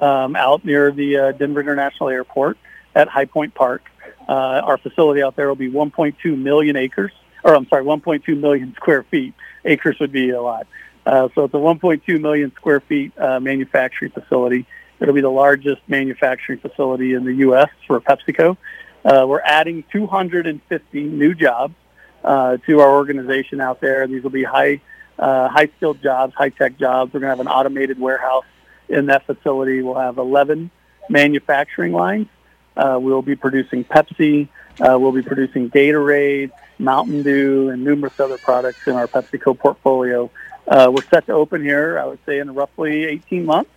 um, 0.00 0.34
out 0.34 0.64
near 0.64 0.90
the 0.90 1.16
uh, 1.16 1.32
Denver 1.32 1.60
International 1.60 2.08
Airport 2.08 2.58
at 2.94 3.08
High 3.08 3.26
Point 3.26 3.54
Park. 3.54 3.82
Uh, 4.28 4.32
our 4.32 4.78
facility 4.78 5.22
out 5.22 5.36
there 5.36 5.48
will 5.48 5.54
be 5.54 5.70
1.2 5.70 6.38
million 6.38 6.76
acres, 6.76 7.12
or 7.42 7.54
I'm 7.54 7.66
sorry, 7.68 7.84
1.2 7.84 8.38
million 8.38 8.74
square 8.76 9.02
feet. 9.04 9.34
Acres 9.64 9.98
would 10.00 10.12
be 10.12 10.30
a 10.30 10.40
lot. 10.40 10.66
Uh, 11.06 11.28
so 11.34 11.44
it's 11.44 11.54
a 11.54 11.58
1.2 11.58 12.20
million 12.20 12.52
square 12.56 12.80
feet 12.80 13.12
uh, 13.18 13.40
manufacturing 13.40 14.10
facility. 14.10 14.66
It'll 15.00 15.14
be 15.14 15.20
the 15.20 15.28
largest 15.28 15.82
manufacturing 15.86 16.58
facility 16.60 17.14
in 17.14 17.24
the 17.24 17.34
U.S. 17.34 17.68
for 17.86 18.00
PepsiCo. 18.00 18.56
Uh, 19.04 19.26
we're 19.28 19.42
adding 19.42 19.84
250 19.92 21.02
new 21.04 21.34
jobs 21.34 21.74
uh, 22.22 22.56
to 22.66 22.80
our 22.80 22.90
organization 22.90 23.60
out 23.60 23.80
there. 23.80 24.06
These 24.06 24.22
will 24.22 24.30
be 24.30 24.44
high, 24.44 24.80
uh, 25.18 25.48
high 25.48 25.68
skilled 25.76 26.02
jobs, 26.02 26.34
high 26.34 26.48
tech 26.48 26.78
jobs. 26.78 27.12
We're 27.12 27.20
going 27.20 27.30
to 27.30 27.36
have 27.36 27.46
an 27.46 27.48
automated 27.48 28.00
warehouse 28.00 28.46
in 28.88 29.06
that 29.06 29.26
facility. 29.26 29.82
We'll 29.82 29.96
have 29.98 30.16
11 30.16 30.70
manufacturing 31.10 31.92
lines. 31.92 32.28
Uh, 32.76 32.98
we'll 33.00 33.22
be 33.22 33.36
producing 33.36 33.84
Pepsi. 33.84 34.48
Uh, 34.80 34.98
we'll 34.98 35.12
be 35.12 35.22
producing 35.22 35.70
Gatorade, 35.70 36.50
Mountain 36.78 37.22
Dew, 37.22 37.68
and 37.70 37.84
numerous 37.84 38.18
other 38.18 38.38
products 38.38 38.86
in 38.86 38.94
our 38.94 39.06
PepsiCo 39.06 39.56
portfolio. 39.58 40.30
Uh, 40.66 40.90
we're 40.92 41.04
set 41.04 41.26
to 41.26 41.32
open 41.32 41.62
here, 41.62 41.98
I 41.98 42.06
would 42.06 42.18
say, 42.26 42.38
in 42.38 42.54
roughly 42.54 43.04
18 43.04 43.44
months. 43.44 43.70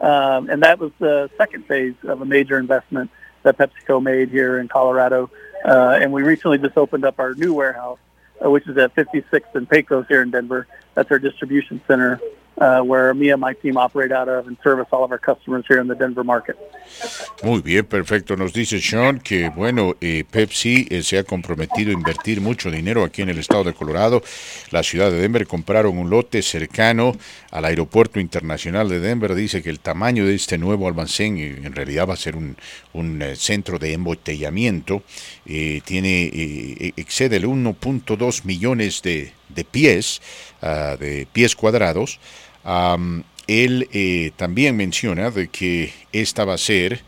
Um, 0.00 0.48
and 0.48 0.62
that 0.62 0.78
was 0.78 0.92
the 0.98 1.28
second 1.36 1.66
phase 1.66 1.94
of 2.04 2.22
a 2.22 2.24
major 2.24 2.58
investment 2.58 3.10
that 3.42 3.58
PepsiCo 3.58 4.02
made 4.02 4.30
here 4.30 4.58
in 4.58 4.68
Colorado. 4.68 5.30
Uh, 5.64 5.98
and 6.00 6.12
we 6.12 6.22
recently 6.22 6.58
just 6.58 6.76
opened 6.76 7.04
up 7.04 7.18
our 7.18 7.34
new 7.34 7.52
warehouse, 7.52 7.98
uh, 8.44 8.48
which 8.48 8.66
is 8.68 8.76
at 8.78 8.94
56th 8.94 9.54
and 9.54 9.68
Pecos 9.68 10.06
here 10.08 10.22
in 10.22 10.30
Denver. 10.30 10.66
That's 10.94 11.10
our 11.10 11.18
distribution 11.18 11.80
center 11.86 12.20
uh, 12.60 12.80
where 12.82 13.14
me 13.14 13.30
and 13.30 13.40
my 13.40 13.54
team 13.54 13.76
operate 13.76 14.12
out 14.12 14.28
of 14.28 14.46
and 14.46 14.56
service 14.62 14.86
all 14.92 15.04
of 15.04 15.10
our 15.10 15.18
customers 15.18 15.64
here 15.68 15.80
in 15.80 15.88
the 15.88 15.94
Denver 15.94 16.24
market. 16.24 16.56
Muy 17.42 17.60
bien, 17.60 17.84
perfecto. 17.84 18.36
Nos 18.36 18.52
dice 18.52 18.80
Sean 18.80 19.20
que, 19.20 19.50
bueno, 19.50 19.94
eh, 20.00 20.24
Pepsi 20.28 20.86
eh, 20.90 21.02
se 21.02 21.18
ha 21.18 21.24
comprometido 21.24 21.90
a 21.90 21.94
invertir 21.94 22.40
mucho 22.40 22.70
dinero 22.70 23.04
aquí 23.04 23.22
en 23.22 23.28
el 23.28 23.38
estado 23.38 23.64
de 23.64 23.74
Colorado. 23.74 24.22
La 24.70 24.82
ciudad 24.82 25.10
de 25.10 25.20
Denver 25.20 25.46
compraron 25.46 25.98
un 25.98 26.10
lote 26.10 26.42
cercano 26.42 27.12
al 27.50 27.64
aeropuerto 27.64 28.20
internacional 28.20 28.88
de 28.88 29.00
Denver. 29.00 29.34
Dice 29.34 29.62
que 29.62 29.70
el 29.70 29.80
tamaño 29.80 30.26
de 30.26 30.34
este 30.34 30.58
nuevo 30.58 30.88
almacén 30.88 31.38
eh, 31.38 31.60
en 31.62 31.74
realidad 31.74 32.08
va 32.08 32.14
a 32.14 32.16
ser 32.16 32.36
un, 32.36 32.56
un, 32.92 33.22
eh, 33.22 33.36
centro 33.36 33.78
de 33.78 33.92
embotellamiento. 33.92 35.02
Eh, 35.46 35.80
tiene, 35.84 36.30
eh, 36.32 36.92
excede 36.96 37.36
el 37.36 37.46
1.2 37.46 38.44
millones 38.44 39.02
de, 39.02 39.32
de 39.48 39.64
pies, 39.64 40.20
ah, 40.62 40.96
de 40.98 41.26
pies 41.32 41.54
cuadrados. 41.54 42.18
Am, 42.70 43.24
él 43.46 43.88
eh, 43.94 44.32
también 44.36 44.76
menciona 44.76 45.30
de 45.30 45.48
que 45.48 45.90
esta 46.12 46.44
va 46.44 46.52
a 46.52 46.58
ser 46.58 47.00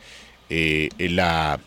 eh, 0.48 0.88
la, 0.96 1.60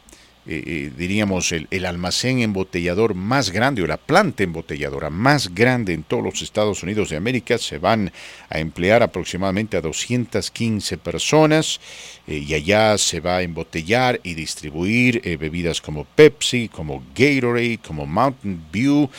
eh, 0.45 0.61
eh, 0.65 0.91
diríamos, 0.97 1.53
el, 1.53 1.67
el 1.71 1.85
almacén 1.85 2.39
embotellador 2.39 3.13
más 3.13 3.49
grande 3.49 3.81
o 3.81 3.87
la 3.87 3.95
planta 3.95 4.43
embotelladora 4.43 5.09
más 5.09 5.55
grande 5.55 5.93
en 5.93 6.03
todos 6.03 6.21
los 6.21 6.41
Estados 6.41 6.83
Unidos 6.83 7.09
de 7.09 7.15
América. 7.15 7.57
Se 7.57 7.77
van 7.77 8.11
a 8.49 8.59
emplear 8.59 9.03
aproximadamente 9.03 9.77
a 9.77 9.81
215 9.81 10.97
personas 10.97 11.79
eh, 12.27 12.43
y 12.45 12.53
allá 12.53 12.97
se 12.97 13.21
va 13.21 13.37
a 13.37 13.41
embotellar 13.41 14.19
y 14.21 14.33
distribuir 14.33 15.21
bebidas 15.37 15.79
como 15.79 16.03
Pepsi, 16.03 16.67
como 16.67 17.03
Gatorade, 17.15 17.79
como 17.79 18.05
Mountain 18.05 18.65
View. 18.69 19.09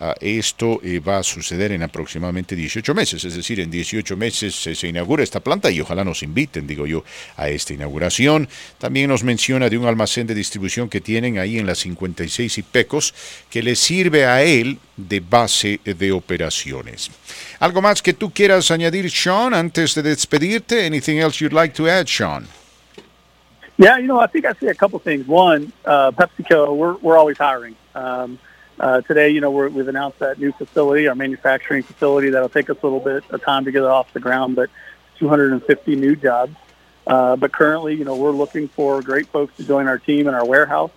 Ah, 0.00 0.14
esto 0.18 0.80
va 1.06 1.18
a 1.18 1.22
suceder 1.22 1.72
en 1.72 1.82
aproximadamente 1.82 2.56
18 2.56 2.94
meses, 2.94 3.22
es 3.22 3.34
decir, 3.34 3.60
en 3.60 3.70
18 3.70 4.16
meses 4.16 4.54
se 4.54 4.88
inaugura 4.88 5.22
esta 5.22 5.40
planta 5.40 5.70
y 5.70 5.78
ojalá 5.82 6.04
nos 6.04 6.22
inviten, 6.22 6.66
digo 6.66 6.86
yo, 6.86 7.04
a 7.36 7.50
esta 7.50 7.74
inauguración. 7.74 8.48
También 8.78 9.10
nos 9.10 9.22
menciona 9.22 9.68
de 9.68 9.76
un 9.76 9.84
almacén 9.84 10.26
de 10.26 10.34
distribución 10.34 10.69
que 10.88 11.00
tienen 11.00 11.38
ahí 11.38 11.58
en 11.58 11.66
las 11.66 11.78
56 11.78 12.58
y 12.58 12.62
Pecos 12.62 13.14
que 13.50 13.62
le 13.62 13.74
sirve 13.76 14.26
a 14.26 14.42
él 14.42 14.78
de 14.96 15.20
base 15.20 15.80
de 15.84 16.12
operaciones. 16.12 17.10
¿Algo 17.58 17.82
más 17.82 18.02
que 18.02 18.12
tú 18.12 18.30
quieras 18.30 18.70
añadir, 18.70 19.10
Sean, 19.10 19.54
antes 19.54 19.94
de 19.94 20.02
despedirte? 20.02 20.86
Anything 20.86 21.18
else 21.18 21.42
you'd 21.44 21.52
like 21.52 21.74
to 21.74 21.88
add, 21.88 22.06
Sean? 22.06 22.46
Yeah, 23.76 23.96
you 23.98 24.06
know, 24.06 24.20
I 24.20 24.26
think 24.26 24.44
I 24.44 24.52
see 24.60 24.68
a 24.68 24.74
couple 24.74 24.98
things. 24.98 25.26
One, 25.26 25.72
uh, 25.86 26.10
PepsiCo, 26.12 26.76
we're 26.76 26.96
we're 27.00 27.16
always 27.16 27.38
hiring. 27.38 27.74
Um, 27.94 28.38
uh, 28.78 29.00
today, 29.02 29.30
you 29.30 29.40
know, 29.40 29.50
we're, 29.50 29.68
we've 29.68 29.88
announced 29.88 30.18
that 30.18 30.38
new 30.38 30.52
facility, 30.52 31.08
our 31.08 31.14
manufacturing 31.14 31.82
facility. 31.82 32.30
That'll 32.30 32.48
take 32.48 32.68
us 32.68 32.76
a 32.82 32.86
little 32.86 33.00
bit 33.00 33.24
of 33.30 33.42
time 33.42 33.64
to 33.64 33.72
get 33.72 33.82
it 33.82 33.88
off 33.88 34.12
the 34.12 34.20
ground, 34.20 34.56
but 34.56 34.68
250 35.18 35.96
new 35.96 36.16
jobs. 36.16 36.56
Uh, 37.06 37.36
but 37.36 37.52
currently, 37.52 37.94
you 37.94 38.04
know, 38.04 38.16
we're 38.16 38.30
looking 38.30 38.68
for 38.68 39.02
great 39.02 39.26
folks 39.28 39.56
to 39.56 39.64
join 39.64 39.88
our 39.88 39.98
team 39.98 40.28
in 40.28 40.34
our 40.34 40.44
warehouse 40.44 40.92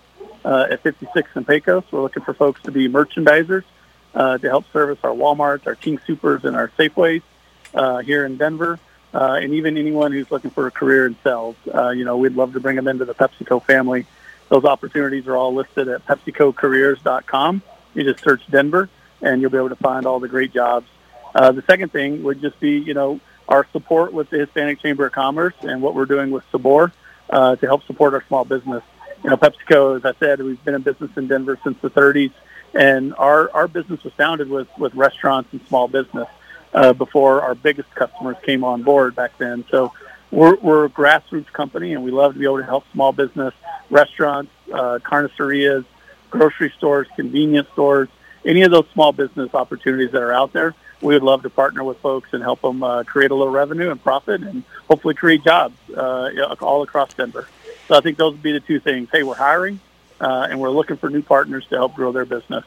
uh, 0.45 0.67
at 0.69 0.81
56 0.81 1.29
and 1.35 1.47
Pecos. 1.47 1.83
We're 1.91 2.01
looking 2.01 2.23
for 2.23 2.33
folks 2.33 2.61
to 2.63 2.71
be 2.71 2.87
merchandisers 2.89 3.63
uh, 4.13 4.37
to 4.37 4.49
help 4.49 4.71
service 4.71 4.99
our 5.03 5.11
Walmarts, 5.11 5.65
our 5.65 5.75
King 5.75 5.99
Supers, 6.05 6.45
and 6.45 6.55
our 6.55 6.69
Safeways 6.69 7.21
uh, 7.73 7.99
here 7.99 8.25
in 8.25 8.37
Denver. 8.37 8.79
Uh, 9.13 9.39
and 9.41 9.53
even 9.53 9.77
anyone 9.77 10.11
who's 10.11 10.29
looking 10.31 10.49
for 10.49 10.65
a 10.65 10.71
career 10.71 11.05
in 11.05 11.15
sales, 11.23 11.55
uh, 11.73 11.89
you 11.89 12.03
know, 12.03 12.17
we'd 12.17 12.33
love 12.33 12.53
to 12.53 12.59
bring 12.59 12.75
them 12.75 12.87
into 12.87 13.05
the 13.05 13.13
PepsiCo 13.13 13.63
family. 13.63 14.05
Those 14.49 14.65
opportunities 14.65 15.27
are 15.27 15.35
all 15.35 15.53
listed 15.53 15.87
at 15.87 16.05
PepsiCoCareers.com. 16.05 17.61
You 17.93 18.03
just 18.03 18.23
search 18.23 18.41
Denver, 18.49 18.89
and 19.21 19.39
you'll 19.39 19.51
be 19.51 19.57
able 19.57 19.69
to 19.69 19.75
find 19.75 20.07
all 20.07 20.19
the 20.19 20.27
great 20.27 20.51
jobs. 20.51 20.87
The 21.33 21.63
second 21.67 21.91
thing 21.91 22.23
would 22.23 22.41
just 22.41 22.59
be, 22.59 22.79
you 22.79 22.93
know, 22.93 23.19
our 23.47 23.67
support 23.71 24.13
with 24.13 24.29
the 24.29 24.39
Hispanic 24.39 24.81
Chamber 24.81 25.05
of 25.05 25.11
Commerce 25.11 25.53
and 25.61 25.81
what 25.81 25.95
we're 25.95 26.05
doing 26.05 26.31
with 26.31 26.43
Sabor 26.51 26.91
uh, 27.29 27.55
to 27.55 27.65
help 27.65 27.85
support 27.85 28.13
our 28.13 28.23
small 28.27 28.45
business. 28.45 28.83
You 29.23 29.29
know, 29.29 29.37
PepsiCo, 29.37 29.97
as 29.97 30.05
I 30.05 30.13
said, 30.19 30.41
we've 30.41 30.63
been 30.63 30.75
in 30.75 30.81
business 30.81 31.11
in 31.15 31.27
Denver 31.27 31.57
since 31.63 31.77
the 31.81 31.89
30s, 31.89 32.31
and 32.73 33.13
our, 33.15 33.49
our 33.51 33.67
business 33.67 34.03
was 34.03 34.13
founded 34.13 34.49
with, 34.49 34.67
with 34.77 34.93
restaurants 34.95 35.49
and 35.53 35.65
small 35.67 35.87
business 35.87 36.27
uh, 36.73 36.93
before 36.93 37.41
our 37.41 37.55
biggest 37.55 37.93
customers 37.95 38.35
came 38.43 38.63
on 38.63 38.83
board 38.83 39.15
back 39.15 39.37
then. 39.37 39.63
So 39.69 39.93
we're, 40.31 40.55
we're 40.55 40.85
a 40.85 40.89
grassroots 40.89 41.51
company, 41.53 41.93
and 41.93 42.03
we 42.03 42.11
love 42.11 42.33
to 42.33 42.39
be 42.39 42.45
able 42.45 42.57
to 42.57 42.65
help 42.65 42.85
small 42.91 43.11
business, 43.11 43.53
restaurants, 43.89 44.51
uh, 44.73 44.99
carnicerias, 45.03 45.85
grocery 46.31 46.73
stores, 46.77 47.07
convenience 47.15 47.67
stores, 47.73 48.09
any 48.43 48.63
of 48.63 48.71
those 48.71 48.85
small 48.93 49.11
business 49.11 49.53
opportunities 49.53 50.11
that 50.11 50.21
are 50.21 50.33
out 50.33 50.51
there. 50.51 50.73
We 51.03 51.13
would 51.15 51.23
love 51.23 51.43
to 51.43 51.49
partner 51.49 51.83
with 51.83 51.97
folks 51.97 52.29
and 52.31 52.41
help 52.41 52.61
them 52.61 52.81
uh, 52.81 53.03
create 53.03 53.29
a 53.29 53.35
little 53.35 53.51
revenue 53.51 53.91
and 53.91 54.01
profit, 54.01 54.41
and 54.41 54.63
hopefully 54.87 55.13
create 55.13 55.43
jobs 55.43 55.75
uh, 55.91 56.55
all 56.61 56.81
across 56.81 57.13
Denver. 57.13 57.47
So 57.89 57.95
I 57.95 57.99
think 57.99 58.17
those 58.17 58.31
would 58.31 58.41
be 58.41 58.53
the 58.53 58.61
two 58.61 58.79
things. 58.79 59.09
Hey, 59.11 59.21
we're 59.23 59.35
hiring, 59.35 59.81
uh, 60.21 60.47
and 60.49 60.61
we're 60.61 60.69
looking 60.69 60.95
for 60.95 61.09
new 61.09 61.21
partners 61.21 61.67
to 61.67 61.75
help 61.75 61.93
grow 61.93 62.13
their 62.13 62.23
business. 62.23 62.63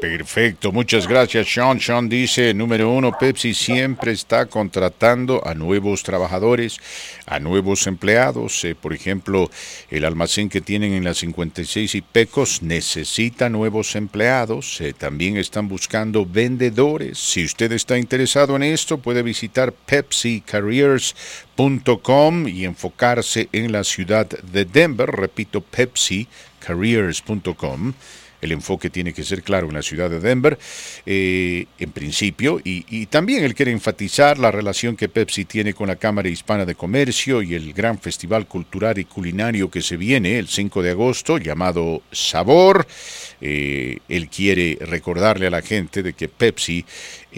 Perfecto, 0.00 0.72
muchas 0.72 1.06
gracias 1.08 1.48
Sean. 1.48 1.80
Sean 1.80 2.10
dice, 2.10 2.52
número 2.52 2.92
uno, 2.92 3.16
Pepsi 3.18 3.54
siempre 3.54 4.12
está 4.12 4.44
contratando 4.44 5.40
a 5.46 5.54
nuevos 5.54 6.02
trabajadores, 6.02 6.76
a 7.24 7.40
nuevos 7.40 7.86
empleados. 7.86 8.62
Eh, 8.64 8.74
por 8.74 8.92
ejemplo, 8.92 9.50
el 9.88 10.04
almacén 10.04 10.50
que 10.50 10.60
tienen 10.60 10.92
en 10.92 11.02
las 11.02 11.16
56 11.18 11.94
y 11.94 12.02
Pecos 12.02 12.62
necesita 12.62 13.48
nuevos 13.48 13.96
empleados. 13.96 14.82
Eh, 14.82 14.92
también 14.92 15.38
están 15.38 15.66
buscando 15.66 16.26
vendedores. 16.26 17.18
Si 17.18 17.46
usted 17.46 17.72
está 17.72 17.96
interesado 17.96 18.54
en 18.56 18.64
esto, 18.64 18.98
puede 18.98 19.22
visitar 19.22 19.72
pepsicareers.com 19.72 22.48
y 22.48 22.66
enfocarse 22.66 23.48
en 23.50 23.72
la 23.72 23.82
ciudad 23.82 24.28
de 24.28 24.66
Denver. 24.66 25.10
Repito, 25.10 25.62
pepsicareers.com. 25.62 27.94
El 28.46 28.52
enfoque 28.52 28.90
tiene 28.90 29.12
que 29.12 29.24
ser 29.24 29.42
claro 29.42 29.66
en 29.68 29.74
la 29.74 29.82
ciudad 29.82 30.08
de 30.08 30.20
Denver, 30.20 30.58
eh, 31.04 31.66
en 31.78 31.90
principio, 31.90 32.60
y, 32.62 33.06
también 33.06 33.44
él 33.44 33.54
quiere 33.54 33.72
enfatizar 33.72 34.38
la 34.38 34.50
relación 34.50 34.96
que 34.96 35.08
Pepsi 35.08 35.44
tiene 35.44 35.74
con 35.74 35.88
la 35.88 35.96
Cámara 35.96 36.28
Hispana 36.28 36.64
de 36.64 36.74
Comercio 36.74 37.42
y 37.42 37.54
el 37.54 37.72
gran 37.72 37.98
festival 37.98 38.46
cultural 38.46 38.98
y 38.98 39.04
culinario 39.04 39.70
que 39.70 39.82
se 39.82 39.96
viene 39.96 40.38
el 40.38 40.48
5 40.48 40.82
de 40.82 40.90
agosto, 40.90 41.38
llamado 41.38 42.02
Sabor. 42.12 42.86
Eh, 43.40 43.98
él 44.08 44.28
quiere 44.28 44.78
recordarle 44.80 45.48
a 45.48 45.50
la 45.50 45.62
gente 45.62 46.02
de 46.02 46.14
que 46.14 46.28
Pepsi 46.28 46.84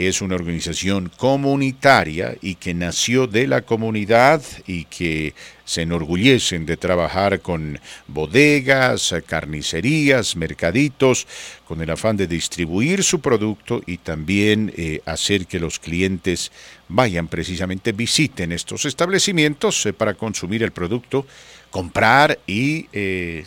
es 0.07 0.23
una 0.23 0.37
organización 0.37 1.11
comunitaria 1.17 2.37
y 2.41 2.55
que 2.55 2.73
nació 2.73 3.27
de 3.27 3.49
la 3.49 3.63
comunidad 3.63 4.43
y 4.67 4.85
que 4.85 5.35
se 5.65 5.83
enorgullecen 5.83 6.67
de 6.67 6.77
trabajar 6.77 7.41
con 7.41 7.81
bodegas, 8.07 9.13
carnicerías, 9.27 10.37
mercaditos, 10.37 11.27
con 11.67 11.83
el 11.83 11.91
afán 11.91 12.17
de 12.17 12.29
distribuir 12.29 13.03
su 13.03 13.21
producto 13.21 13.83
y 13.87 13.99
también 13.99 14.73
eh, 14.77 15.01
hacer 15.05 15.47
que 15.47 15.59
los 15.59 15.81
clientes 15.81 16.53
vayan 16.87 17.27
precisamente, 17.27 17.91
visiten 17.91 18.53
estos 18.53 18.85
establecimientos 18.85 19.85
eh, 19.85 19.93
para 19.93 20.15
consumir 20.15 20.63
el 20.63 20.71
producto, 20.71 21.27
comprar 21.71 22.39
y, 22.47 22.87
eh, 22.93 23.45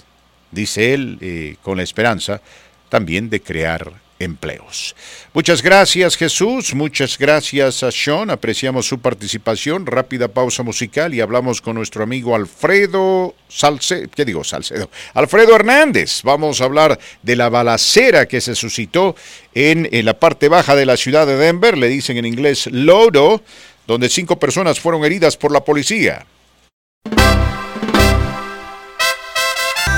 dice 0.51 0.93
él, 0.93 1.57
con 1.63 1.77
la 1.77 1.83
esperanza 1.83 2.41
también 2.89 3.29
de 3.29 3.41
crear 3.41 4.00
empleos. 4.23 4.95
Muchas 5.33 5.61
gracias 5.61 6.17
Jesús, 6.17 6.73
muchas 6.73 7.17
gracias 7.17 7.83
a 7.83 7.91
Sean, 7.91 8.29
apreciamos 8.29 8.87
su 8.87 8.99
participación, 8.99 9.85
rápida 9.85 10.27
pausa 10.27 10.63
musical 10.63 11.13
y 11.13 11.21
hablamos 11.21 11.61
con 11.61 11.75
nuestro 11.75 12.03
amigo 12.03 12.35
Alfredo 12.35 13.35
Salcedo, 13.47 14.09
¿qué 14.15 14.25
digo 14.25 14.43
Salcedo? 14.43 14.89
Alfredo 15.13 15.55
Hernández, 15.55 16.21
vamos 16.23 16.61
a 16.61 16.65
hablar 16.65 16.99
de 17.21 17.35
la 17.35 17.49
balacera 17.49 18.27
que 18.27 18.41
se 18.41 18.55
suscitó 18.55 19.15
en, 19.53 19.87
en 19.91 20.05
la 20.05 20.19
parte 20.19 20.49
baja 20.49 20.75
de 20.75 20.85
la 20.85 20.97
ciudad 20.97 21.27
de 21.27 21.37
Denver, 21.37 21.77
le 21.77 21.87
dicen 21.87 22.17
en 22.17 22.25
inglés 22.25 22.67
Lodo, 22.71 23.41
donde 23.87 24.09
cinco 24.09 24.39
personas 24.39 24.79
fueron 24.79 25.03
heridas 25.05 25.37
por 25.37 25.51
la 25.51 25.63
policía. 25.63 26.25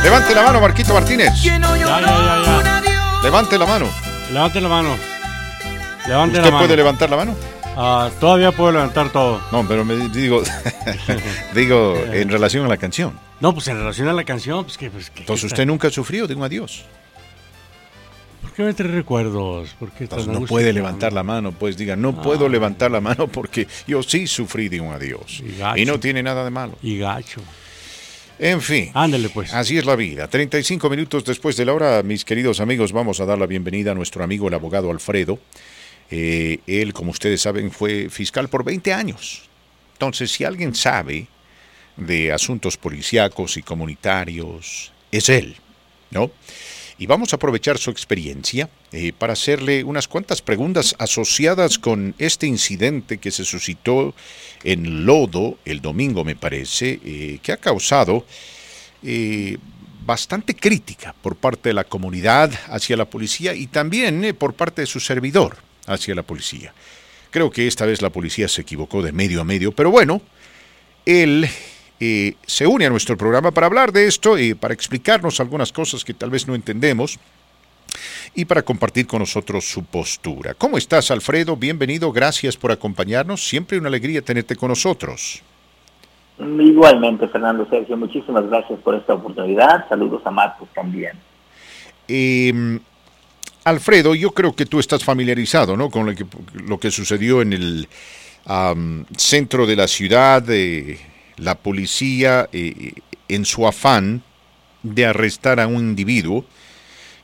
Levante 0.04 0.36
la 0.36 0.44
mano, 0.44 0.60
Marquito 0.60 0.94
Martínez. 0.94 1.32
Ya, 1.42 1.58
ya, 1.58 1.78
ya, 1.78 2.82
ya. 2.84 3.20
Levante 3.24 3.58
la 3.58 3.66
mano. 3.66 4.13
Levante 4.34 4.60
la 4.62 4.70
mano. 4.70 4.96
Levante 6.08 6.38
¿Usted 6.38 6.46
la 6.46 6.52
mano. 6.52 6.66
puede 6.66 6.76
levantar 6.78 7.10
la 7.10 7.16
mano? 7.18 7.36
Ah, 7.76 8.10
todavía 8.20 8.52
puedo 8.52 8.72
levantar 8.72 9.10
todo. 9.12 9.42
No, 9.52 9.68
pero 9.68 9.86
me 9.86 9.96
digo, 10.10 10.44
digo 11.56 11.96
en 12.12 12.30
relación 12.30 12.66
a 12.66 12.68
la 12.68 12.78
canción. 12.78 13.14
No, 13.40 13.54
pues 13.54 13.68
en 13.68 13.78
relación 13.78 14.08
a 14.08 14.14
la 14.14 14.24
canción, 14.24 14.64
pues 14.66 14.78
que... 14.78 14.90
Pues, 14.90 15.10
que- 15.10 15.22
Entonces 15.22 15.46
usted 15.46 15.66
nunca 15.66 15.90
sufrió 15.90 16.28
de 16.28 16.36
un 16.36 16.44
adiós. 16.44 16.84
¿Por 18.42 18.52
qué 18.52 18.64
me 18.64 18.74
trae 18.74 18.90
recuerdos? 18.92 19.70
¿Por 19.80 19.92
qué 19.92 20.04
Entonces 20.04 20.28
no 20.28 20.42
puede 20.46 20.74
levantar 20.74 21.14
la 21.14 21.24
mano, 21.24 21.52
pues 21.54 21.78
diga, 21.78 21.96
no 21.96 22.22
puedo 22.22 22.46
Ah. 22.46 22.50
levantar 22.50 22.92
la 22.92 23.02
mano 23.02 23.28
porque 23.28 23.68
yo 23.88 24.04
sí 24.04 24.28
sufrí 24.28 24.70
de 24.70 24.80
un 24.82 24.94
adiós. 24.94 25.42
gacho. 25.58 25.78
Y 25.80 25.86
no 25.86 26.00
tiene 26.00 26.22
nada 26.22 26.44
de 26.44 26.52
malo. 26.52 26.74
Y 26.84 26.98
gacho. 27.00 27.42
En 28.44 28.62
fin. 28.62 28.92
Ándele 28.94 29.30
pues. 29.30 29.54
Así 29.54 29.78
es 29.78 29.86
la 29.86 29.96
vida. 29.96 30.28
35 30.28 30.90
minutos 30.90 31.24
después 31.24 31.56
de 31.56 31.64
la 31.64 31.74
hora, 31.74 32.04
mis 32.04 32.26
queridos 32.26 32.60
amigos, 32.60 32.92
vamos 32.92 33.22
a 33.22 33.26
dar 33.26 33.38
la 33.38 33.46
bienvenida 33.46 33.94
a 33.94 33.96
nuestro 33.96 34.22
amigo 34.22 34.50
el 34.50 34.54
abogado 34.54 34.92
Alfredo. 34.92 35.40
Eh, 36.12 36.60
él, 36.68 36.92
como 36.92 37.12
ustedes 37.12 37.40
saben, 37.40 37.72
fue 37.72 38.10
fiscal 38.10 38.50
por 38.50 38.66
20 38.66 38.92
años. 38.92 39.44
Entonces, 39.94 40.30
si 40.30 40.44
alguien 40.44 40.76
sabe 40.76 41.28
de 41.96 42.34
asuntos 42.34 42.76
policíacos 42.76 43.56
y 43.56 43.62
comunitarios, 43.62 44.92
es 45.10 45.30
él, 45.30 45.56
¿no? 46.12 46.30
Y 46.98 47.06
vamos 47.06 47.32
a 47.32 47.38
aprovechar 47.38 47.78
su 47.78 47.92
experiencia 47.92 48.70
eh, 48.92 49.14
para 49.18 49.34
hacerle 49.34 49.86
unas 49.86 50.10
cuantas 50.10 50.42
preguntas 50.42 50.96
asociadas 51.00 51.80
con 51.80 52.14
este 52.18 52.46
incidente 52.46 53.20
que 53.20 53.32
se 53.32 53.46
suscitó 53.46 54.14
en 54.64 55.06
Lodo 55.06 55.58
el 55.66 55.82
domingo, 55.82 56.24
me 56.24 56.36
parece, 56.36 57.00
eh, 57.04 57.40
que 57.42 57.52
ha 57.52 57.58
causado 57.58 58.26
eh, 59.04 59.58
bastante 60.06 60.56
crítica 60.56 61.14
por 61.22 61.36
parte 61.36 61.70
de 61.70 61.74
la 61.74 61.84
comunidad 61.84 62.52
hacia 62.68 62.98
la 62.98 63.06
policía 63.06 63.54
y 63.54 63.68
también 63.68 64.24
eh, 64.24 64.34
por 64.34 64.54
parte 64.54 64.82
de 64.82 64.88
su 64.88 65.00
servidor 65.00 65.58
hacia 65.88 66.16
la 66.16 66.24
policía. 66.24 66.74
Creo 67.32 67.50
que 67.52 67.68
esta 67.68 67.86
vez 67.86 68.02
la 68.02 68.10
policía 68.10 68.48
se 68.48 68.62
equivocó 68.62 69.02
de 69.02 69.12
medio 69.12 69.42
a 69.42 69.44
medio, 69.44 69.72
pero 69.72 69.92
bueno, 69.92 70.22
él 71.06 71.50
se 72.46 72.68
une 72.68 72.86
a 72.86 72.90
nuestro 72.90 73.16
programa 73.16 73.52
para 73.52 73.68
hablar 73.68 73.94
de 73.94 74.08
esto 74.08 74.38
y 74.38 74.56
para 74.56 74.74
explicarnos 74.74 75.40
algunas 75.40 75.72
cosas 75.72 76.04
que 76.04 76.14
tal 76.14 76.30
vez 76.30 76.48
no 76.48 76.54
entendemos 76.54 77.18
y 78.36 78.46
para 78.46 78.64
compartir 78.64 79.08
con 79.08 79.20
nosotros 79.20 79.66
su 79.66 79.84
postura. 79.84 80.54
¿Cómo 80.54 80.78
estás, 80.78 81.12
Alfredo? 81.12 81.56
Bienvenido, 81.56 82.12
gracias 82.12 82.58
por 82.58 82.72
acompañarnos. 82.72 83.48
Siempre 83.48 83.78
una 83.78 83.90
alegría 83.90 84.22
tenerte 84.22 84.56
con 84.56 84.70
nosotros. 84.70 85.42
Igualmente, 86.40 87.28
Fernando 87.28 87.68
Sergio, 87.70 87.96
muchísimas 87.96 88.48
gracias 88.48 88.80
por 88.80 88.96
esta 88.96 89.14
oportunidad. 89.14 89.88
Saludos 89.88 90.22
a 90.26 90.32
Marcos 90.32 90.68
también. 90.74 91.14
Eh, 92.08 92.80
Alfredo, 93.64 94.16
yo 94.16 94.32
creo 94.32 94.56
que 94.56 94.66
tú 94.66 94.80
estás 94.80 95.04
familiarizado 95.04 95.78
¿no? 95.78 95.90
con 95.90 96.06
lo 96.06 96.16
que, 96.16 96.26
lo 96.66 96.80
que 96.80 96.92
sucedió 96.92 97.42
en 97.42 97.54
el 97.54 97.88
centro 99.16 99.66
de 99.68 99.76
la 99.76 99.88
ciudad. 99.88 100.44
eh, 100.50 101.00
la 101.38 101.56
policía, 101.56 102.48
eh, 102.52 102.94
en 103.28 103.46
su 103.46 103.68
afán 103.68 104.22
de 104.84 105.06
arrestar 105.06 105.60
a 105.60 105.68
un 105.68 105.80
individuo 105.80 106.46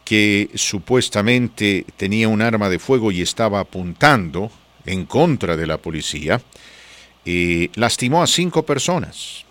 que 0.09 0.49
supuestamente 0.55 1.85
tenía 1.95 2.29
un 2.29 2.41
arma 2.41 2.67
de 2.67 2.79
fuego 2.79 3.11
y 3.11 3.21
estaba 3.21 3.59
apuntando 3.59 4.49
en 4.87 5.05
contra 5.05 5.55
de 5.55 5.67
la 5.67 5.77
policía, 5.77 6.41
eh, 7.25 7.69
lastimó 7.75 8.23
a 8.23 8.25
cinco 8.25 8.63
personas, 8.63 9.45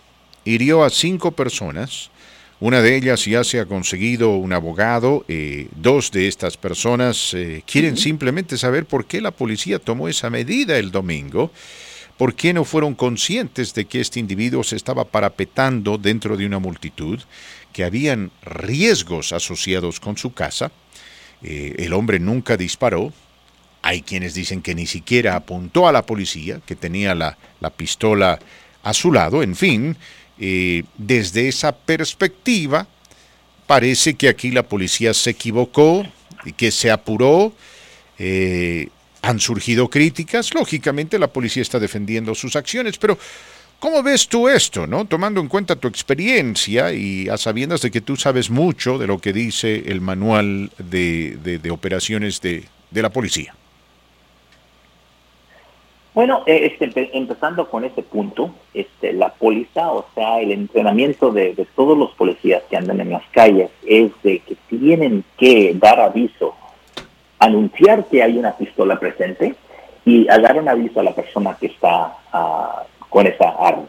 hirió 0.44 0.82
a 0.82 0.90
cinco 0.90 1.30
personas. 1.30 2.10
Una 2.58 2.82
de 2.82 2.96
ellas 2.96 3.24
ya 3.24 3.44
se 3.44 3.60
ha 3.60 3.66
conseguido 3.66 4.30
un 4.30 4.52
abogado. 4.52 5.24
eh, 5.28 5.68
dos 5.76 6.10
de 6.10 6.26
estas 6.26 6.56
personas 6.56 7.34
eh, 7.34 7.62
quieren 7.64 7.96
simplemente 7.96 8.58
saber 8.58 8.84
por 8.84 9.06
qué 9.06 9.20
la 9.20 9.30
policía 9.30 9.78
tomó 9.78 10.08
esa 10.08 10.28
medida 10.28 10.76
el 10.76 10.90
domingo. 10.90 11.52
¿Por 12.16 12.34
qué 12.34 12.52
no 12.52 12.64
fueron 12.64 12.96
conscientes 12.96 13.74
de 13.74 13.84
que 13.84 14.00
este 14.00 14.18
individuo 14.18 14.64
se 14.64 14.74
estaba 14.74 15.04
parapetando 15.04 15.98
dentro 15.98 16.36
de 16.36 16.46
una 16.46 16.58
multitud, 16.58 17.20
que 17.78 17.84
habían 17.84 18.32
riesgos 18.42 19.32
asociados 19.32 20.00
con 20.00 20.16
su 20.16 20.32
casa? 20.32 20.72
Eh, 21.44 21.76
el 21.78 21.92
hombre 21.92 22.18
nunca 22.18 22.56
disparó. 22.56 23.12
Hay 23.82 24.02
quienes 24.02 24.34
dicen 24.34 24.62
que 24.62 24.74
ni 24.74 24.84
siquiera 24.84 25.36
apuntó 25.36 25.86
a 25.86 25.92
la 25.92 26.04
policía, 26.04 26.60
que 26.66 26.74
tenía 26.74 27.14
la, 27.14 27.38
la 27.60 27.70
pistola 27.70 28.40
a 28.82 28.92
su 28.92 29.12
lado. 29.12 29.44
En 29.44 29.54
fin, 29.54 29.96
eh, 30.40 30.82
desde 30.96 31.46
esa 31.46 31.70
perspectiva, 31.70 32.88
parece 33.68 34.14
que 34.14 34.28
aquí 34.28 34.50
la 34.50 34.64
policía 34.64 35.14
se 35.14 35.30
equivocó 35.30 36.04
y 36.44 36.54
que 36.54 36.72
se 36.72 36.90
apuró. 36.90 37.52
Eh, 38.18 38.88
han 39.22 39.38
surgido 39.38 39.88
críticas, 39.88 40.52
lógicamente 40.52 41.16
la 41.16 41.28
policía 41.28 41.62
está 41.62 41.78
defendiendo 41.78 42.34
sus 42.34 42.56
acciones, 42.56 42.98
pero 42.98 43.16
¿cómo 43.80 44.02
ves 44.02 44.28
tú 44.28 44.48
esto, 44.48 44.86
no? 44.86 45.04
Tomando 45.04 45.40
en 45.40 45.48
cuenta 45.48 45.76
tu 45.76 45.88
experiencia 45.88 46.92
y 46.92 47.28
a 47.28 47.36
sabiendas 47.36 47.82
de 47.82 47.90
que 47.90 48.00
tú 48.00 48.16
sabes 48.16 48.50
mucho 48.50 48.98
de 48.98 49.06
lo 49.06 49.18
que 49.18 49.32
dice 49.32 49.84
el 49.86 50.00
manual 50.00 50.70
de, 50.78 51.36
de- 51.42 51.58
operaciones 51.70 52.40
de, 52.40 52.64
de 52.90 53.02
la 53.02 53.10
policía. 53.10 53.54
Bueno, 56.14 56.42
eh, 56.46 56.70
este, 56.72 56.86
empe- 56.92 57.10
empezando 57.12 57.68
con 57.70 57.84
ese 57.84 58.02
punto, 58.02 58.52
este, 58.74 59.12
la 59.12 59.28
póliza, 59.34 59.92
o 59.92 60.06
sea, 60.14 60.40
el 60.40 60.50
entrenamiento 60.50 61.30
de, 61.30 61.54
todos 61.76 61.96
los 61.96 62.10
policías 62.12 62.62
que 62.68 62.76
andan 62.76 63.00
en 63.00 63.10
las 63.10 63.22
calles 63.30 63.70
es 63.86 64.10
de 64.24 64.40
que 64.40 64.56
tienen 64.68 65.22
que 65.36 65.74
dar 65.74 66.00
aviso, 66.00 66.56
anunciar 67.38 68.06
que 68.08 68.22
hay 68.24 68.36
una 68.36 68.56
pistola 68.56 68.98
presente 68.98 69.54
y 70.04 70.24
dar 70.24 70.56
un 70.58 70.68
aviso 70.68 70.98
a 70.98 71.04
la 71.04 71.14
persona 71.14 71.56
que 71.60 71.66
está 71.66 72.16
ah, 72.32 72.82
con 73.08 73.26
esa 73.26 73.48
arma. 73.50 73.88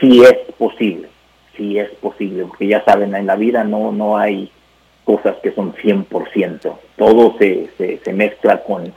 Si 0.00 0.22
es 0.22 0.34
posible, 0.58 1.08
si 1.56 1.78
es 1.78 1.90
posible, 1.90 2.44
porque 2.46 2.66
ya 2.68 2.82
saben, 2.84 3.14
en 3.14 3.26
la 3.26 3.36
vida 3.36 3.64
no, 3.64 3.92
no 3.92 4.16
hay 4.16 4.50
cosas 5.04 5.36
que 5.42 5.52
son 5.52 5.74
100%, 5.74 6.72
todo 6.96 7.36
se, 7.38 7.68
se, 7.76 7.98
se 7.98 8.12
mezcla 8.12 8.62
con, 8.62 8.92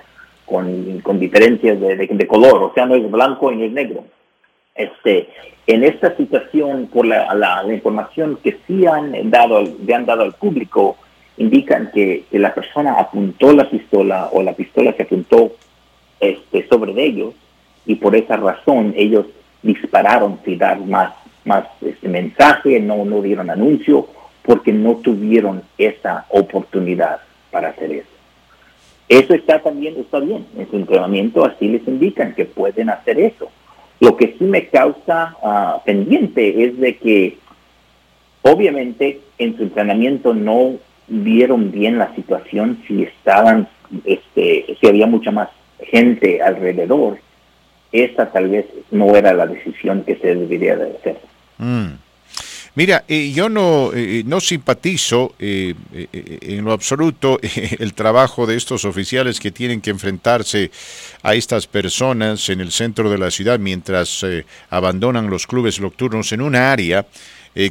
con, 0.46 1.00
con 1.02 1.20
diferencias 1.20 1.80
de, 1.80 1.96
de- 1.96 2.28
color, 2.28 2.64
o 2.64 2.72
sea, 2.74 2.86
no 2.86 2.96
es 2.96 3.10
blanco 3.10 3.52
y 3.52 3.56
no 3.58 3.66
es 3.66 3.72
negro. 3.72 4.06
Este, 4.76 5.30
en 5.68 5.84
esta 5.84 6.16
situación, 6.16 6.88
por 6.94 7.06
la, 7.06 7.34
la- 7.34 7.64
la 7.64 7.74
información 7.74 8.38
que 8.44 8.58
sí 8.68 8.86
han 8.86 9.30
dado, 9.30 9.62
le 9.64 9.94
han 9.94 10.06
dado 10.06 10.24
al 10.24 10.34
público, 10.34 10.98
indican 11.38 11.90
que, 11.94 12.26
que 12.30 12.40
la 12.40 12.54
persona 12.54 12.94
apuntó 13.00 13.52
la 13.54 13.70
pistola 13.70 14.30
o 14.32 14.44
la 14.44 14.54
pistola 14.54 14.94
se 14.94 15.04
apuntó 15.04 15.52
este, 16.20 16.68
sobre 16.68 16.94
ellos 17.04 17.34
y 17.86 17.96
por 17.96 18.16
esa 18.16 18.38
razón 18.38 18.94
ellos 18.96 19.26
dispararon 19.62 20.40
sin 20.46 20.58
dar 20.58 20.80
más, 20.80 21.14
más 21.46 21.66
este 21.82 22.08
mensaje, 22.08 22.80
no, 22.80 23.06
no 23.06 23.22
dieron 23.22 23.50
anuncio, 23.50 24.08
porque 24.44 24.74
no 24.74 24.96
tuvieron 24.96 25.64
esa 25.78 26.26
oportunidad 26.30 27.20
para 27.52 27.70
hacer 27.70 27.92
eso. 27.92 28.08
Eso 29.10 29.34
está 29.34 29.60
también, 29.60 29.96
está 29.98 30.20
bien, 30.20 30.46
en 30.58 30.70
su 30.70 30.78
entrenamiento 30.78 31.46
así 31.46 31.68
les 31.68 31.88
indican 31.88 32.34
que 32.34 32.46
pueden 32.46 32.90
hacer 32.90 33.20
eso. 33.20 33.50
Lo 34.00 34.18
que 34.18 34.36
sí 34.38 34.44
me 34.44 34.68
causa 34.68 35.36
ah, 35.44 35.82
pendiente 35.86 36.66
es 36.66 36.78
de 36.78 36.98
que 36.98 37.38
obviamente 38.42 39.22
en 39.38 39.56
su 39.56 39.64
entrenamiento 39.64 40.34
no 40.34 40.76
vieron 41.08 41.72
bien 41.72 41.98
la 41.98 42.14
situación 42.16 42.82
si 42.88 43.04
estaban, 43.04 43.68
este, 44.06 44.78
si 44.80 44.88
había 44.88 45.08
mucha 45.08 45.32
más 45.32 45.50
gente 45.80 46.42
alrededor. 46.42 47.18
Esa 47.94 48.30
tal 48.32 48.50
vez 48.50 48.66
no 48.92 49.16
era 49.16 49.34
la 49.34 49.48
decisión 49.48 50.04
que 50.04 50.18
se 50.18 50.36
debería 50.36 50.76
de 50.76 50.98
hacer. 50.98 51.18
Mm. 51.60 51.94
Mira, 52.76 53.06
eh, 53.08 53.32
yo 53.32 53.50
no, 53.50 53.92
eh, 53.94 54.24
no 54.26 54.40
simpatizo 54.40 55.36
eh, 55.38 55.76
eh, 55.94 56.08
eh, 56.12 56.40
en 56.42 56.66
lo 56.66 56.72
absoluto 56.72 57.40
el 57.80 57.94
trabajo 57.94 58.48
de 58.48 58.56
estos 58.56 58.84
oficiales 58.84 59.40
que 59.40 59.52
tienen 59.52 59.80
que 59.80 59.92
enfrentarse 59.92 60.72
a 61.22 61.36
estas 61.36 61.68
personas 61.68 62.50
en 62.50 62.62
el 62.62 62.72
centro 62.72 63.12
de 63.12 63.20
la 63.20 63.30
ciudad 63.30 63.60
mientras 63.60 64.26
abandonan 64.72 65.30
los 65.30 65.46
clubes 65.46 65.80
nocturnos 65.80 66.32
en 66.32 66.42
un 66.42 66.56
área 66.56 67.06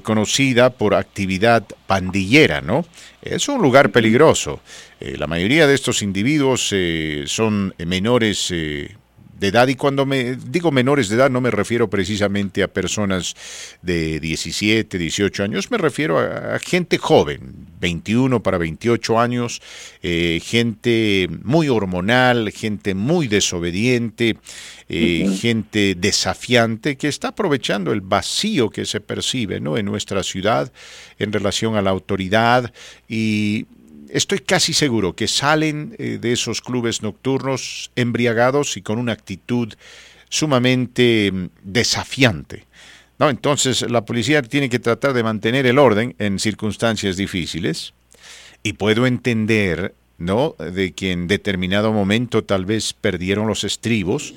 conocida 0.05 0.70
por 0.70 0.94
actividad 0.94 1.65
pandillera, 1.89 2.61
¿no? 2.61 2.86
Es 3.20 3.49
un 3.49 3.61
lugar 3.61 3.90
peligroso. 3.90 4.61
La 5.01 5.27
mayoría 5.27 5.66
de 5.66 5.74
estos 5.74 6.03
individuos 6.03 6.73
son 7.27 7.74
menores 7.85 8.55
de 9.43 9.48
edad 9.48 9.66
y 9.66 9.74
cuando 9.74 10.06
me 10.06 10.36
digo 10.36 10.70
menores 10.70 11.09
de 11.09 11.16
edad 11.16 11.28
no 11.28 11.40
me 11.40 11.51
refiero 11.51 11.90
precisamente 11.90 12.62
a 12.62 12.69
personas 12.69 13.35
de 13.82 14.20
17, 14.20 14.97
18 14.97 15.43
años, 15.43 15.69
me 15.69 15.78
refiero 15.78 16.20
a, 16.20 16.55
a 16.55 16.59
gente 16.60 16.97
joven, 16.97 17.66
21 17.81 18.40
para 18.40 18.56
28 18.56 19.19
años, 19.19 19.60
eh, 20.01 20.40
gente 20.44 21.28
muy 21.43 21.69
hormonal, 21.69 22.52
gente 22.52 22.94
muy 22.94 23.27
desobediente, 23.27 24.36
eh, 24.89 25.28
gente 25.40 25.97
desafiante 25.97 26.97
que 26.97 27.09
está 27.09 27.28
aprovechando 27.28 27.90
el 27.90 28.01
vacío 28.01 28.70
que 28.70 28.85
se 28.85 29.01
percibe 29.01 29.59
¿no? 29.59 29.77
en 29.77 29.86
nuestra 29.86 30.23
ciudad 30.23 30.73
en 31.19 31.32
relación 31.32 31.74
a 31.74 31.82
la 31.82 31.90
autoridad 31.90 32.73
y 33.09 33.66
estoy 34.12 34.40
casi 34.40 34.72
seguro 34.72 35.16
que 35.16 35.26
salen 35.26 35.97
eh, 35.98 36.18
de 36.20 36.32
esos 36.32 36.60
clubes 36.60 37.02
nocturnos 37.02 37.90
embriagados 37.97 38.76
y 38.76 38.82
con 38.82 38.98
una 38.98 39.12
actitud 39.12 39.72
sumamente 40.28 41.30
mm, 41.32 41.48
desafiante. 41.62 42.64
¿no? 43.18 43.30
Entonces 43.30 43.82
la 43.90 44.05
policía 44.05 44.43
tiene 44.43 44.68
que 44.68 44.78
tratar 44.78 45.14
de 45.14 45.22
mantener 45.22 45.66
el 45.66 45.78
orden 45.78 46.14
en 46.18 46.39
circunstancias 46.39 47.16
difíciles 47.16 47.94
y 48.62 48.74
puedo 48.74 49.06
entender 49.06 49.94
¿no? 50.18 50.55
de 50.59 50.93
que 50.93 51.12
en 51.12 51.26
determinado 51.26 51.93
momento 51.93 52.44
tal 52.44 52.66
vez 52.66 52.93
perdieron 52.93 53.47
los 53.47 53.64
estribos 53.64 54.34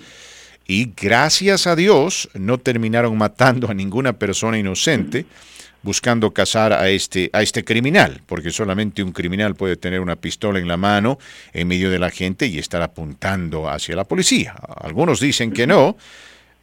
y 0.67 0.91
gracias 0.99 1.67
a 1.67 1.75
Dios 1.75 2.29
no 2.33 2.57
terminaron 2.57 3.17
matando 3.17 3.69
a 3.69 3.73
ninguna 3.73 4.13
persona 4.13 4.57
inocente, 4.57 5.25
buscando 5.85 6.31
cazar 6.31 6.73
a 6.73 6.89
este, 6.89 7.29
a 7.31 7.43
este 7.43 7.63
criminal, 7.63 8.19
porque 8.25 8.49
solamente 8.49 9.03
un 9.03 9.11
criminal 9.11 9.53
puede 9.53 9.77
tener 9.77 10.01
una 10.01 10.15
pistola 10.15 10.59
en 10.59 10.67
la 10.67 10.77
mano 10.77 11.19
en 11.53 11.67
medio 11.67 11.91
de 11.91 11.99
la 11.99 12.09
gente 12.09 12.47
y 12.47 12.57
estar 12.57 12.81
apuntando 12.81 13.69
hacia 13.69 13.95
la 13.95 14.03
policía. 14.03 14.55
Algunos 14.81 15.19
dicen 15.19 15.51
que 15.51 15.67
no, 15.67 15.95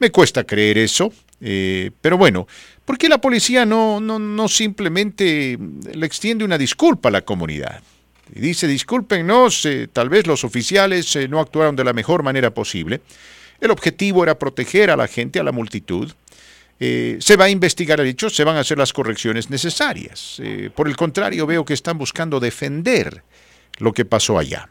me 0.01 0.11
cuesta 0.11 0.43
creer 0.43 0.77
eso, 0.77 1.13
eh, 1.41 1.93
pero 2.01 2.19
bueno, 2.19 2.49
¿por 2.85 2.99
qué 2.99 3.09
la 3.09 3.19
policía 3.19 3.65
no, 3.65 4.01
no, 4.01 4.19
no 4.19 4.49
simplemente 4.49 5.57
le 5.95 6.05
extiende 6.05 6.45
una 6.45 6.59
disculpa 6.59 7.09
a 7.09 7.13
la 7.13 7.23
comunidad? 7.23 7.81
Y 8.35 8.41
dice, 8.41 8.67
discúlpenos, 8.67 9.65
eh, 9.67 9.89
tal 9.93 10.09
vez 10.09 10.27
los 10.27 10.43
oficiales 10.43 11.15
eh, 11.15 11.29
no 11.29 11.39
actuaron 11.39 11.77
de 11.77 11.85
la 11.85 11.93
mejor 11.93 12.25
manera 12.25 12.51
posible. 12.51 13.01
El 13.61 13.71
objetivo 13.71 14.25
era 14.25 14.37
proteger 14.37 14.91
a 14.91 14.97
la 14.97 15.07
gente, 15.07 15.39
a 15.39 15.45
la 15.45 15.53
multitud. 15.53 16.11
Eh, 16.85 17.19
se 17.21 17.37
va 17.37 17.45
a 17.45 17.49
investigar 17.49 18.01
el 18.01 18.09
hecho, 18.09 18.29
se 18.29 18.43
van 18.43 18.57
a 18.57 18.61
hacer 18.61 18.77
las 18.77 18.93
correcciones 18.93 19.51
necesarias. 19.51 20.41
Eh, 20.43 20.69
por 20.75 20.89
el 20.89 20.97
contrario, 20.97 21.47
veo 21.47 21.65
que 21.65 21.75
están 21.75 21.97
buscando 21.97 22.41
defender 22.41 23.23
lo 23.79 23.93
que 23.93 24.05
pasó 24.05 24.37
allá. 24.37 24.69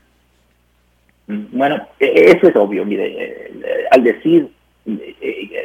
Bueno, 1.28 1.88
e- 2.02 2.34
eso 2.36 2.50
es 2.50 2.56
obvio. 2.58 2.84
Mire, 2.84 3.06
eh, 3.18 3.52
al 3.92 4.04
decir, 4.04 4.52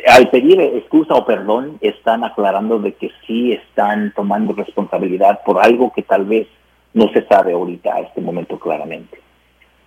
al 0.06 0.30
pedir 0.30 0.60
excusa 0.60 1.14
o 1.14 1.26
perdón, 1.26 1.78
están 1.80 2.22
aclarando 2.22 2.78
de 2.78 2.92
que 2.94 3.10
sí 3.26 3.50
están 3.50 4.12
tomando 4.14 4.52
responsabilidad 4.52 5.40
por 5.44 5.58
algo 5.60 5.92
que 5.92 6.02
tal 6.02 6.26
vez 6.26 6.46
no 6.94 7.10
se 7.12 7.26
sabe 7.26 7.54
ahorita 7.54 7.92
a 7.92 8.00
este 8.02 8.20
momento 8.20 8.56
claramente. 8.60 9.18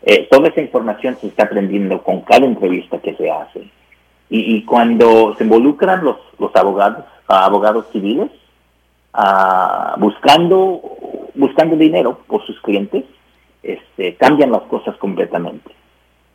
Eh, 0.02 0.27
toda 0.30 0.49
esa 0.49 0.60
información 0.60 1.18
se 1.22 1.27
está 1.27 1.44
aprendiendo 1.44 2.03
con 2.03 2.19
cada 2.19 2.45
entrevista 2.45 2.99
que 2.99 3.15
se 3.15 3.31
hace. 3.31 3.78
Y, 4.30 4.56
y 4.57 4.64
cuando 4.65 5.35
se 5.38 5.43
involucran 5.43 6.03
los, 6.03 6.18
los 6.38 6.56
abogados, 6.56 7.06
abogados 7.27 7.85
civiles, 7.91 8.30
ah, 9.14 9.95
buscando, 9.97 10.81
buscando 11.35 11.76
dinero 11.76 12.19
por 12.27 12.45
sus 12.45 12.60
clientes, 12.61 13.06
este, 13.64 14.15
cambian 14.15 14.51
las 14.51 14.61
cosas 14.64 14.95
completamente. 14.97 15.72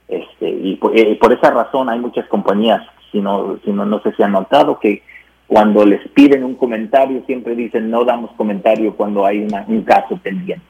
Este, 0.08 0.48
y 0.48 0.76
por, 0.76 0.96
eh, 0.96 1.16
por 1.20 1.32
esa 1.32 1.50
razón 1.50 1.88
hay 1.88 1.98
muchas 1.98 2.26
compañías, 2.28 2.82
si 3.10 3.20
no, 3.20 3.58
si 3.64 3.70
no, 3.70 3.86
no 3.86 4.00
sé 4.02 4.12
si 4.14 4.22
han 4.22 4.32
notado 4.32 4.78
que 4.78 5.02
cuando 5.46 5.84
les 5.84 6.06
piden 6.08 6.42
un 6.44 6.54
comentario 6.56 7.22
siempre 7.26 7.54
dicen 7.54 7.90
no 7.90 8.04
damos 8.04 8.30
comentario 8.32 8.94
cuando 8.96 9.24
hay 9.24 9.40
una- 9.44 9.64
un 9.68 9.82
caso 9.82 10.16
pendiente. 10.16 10.64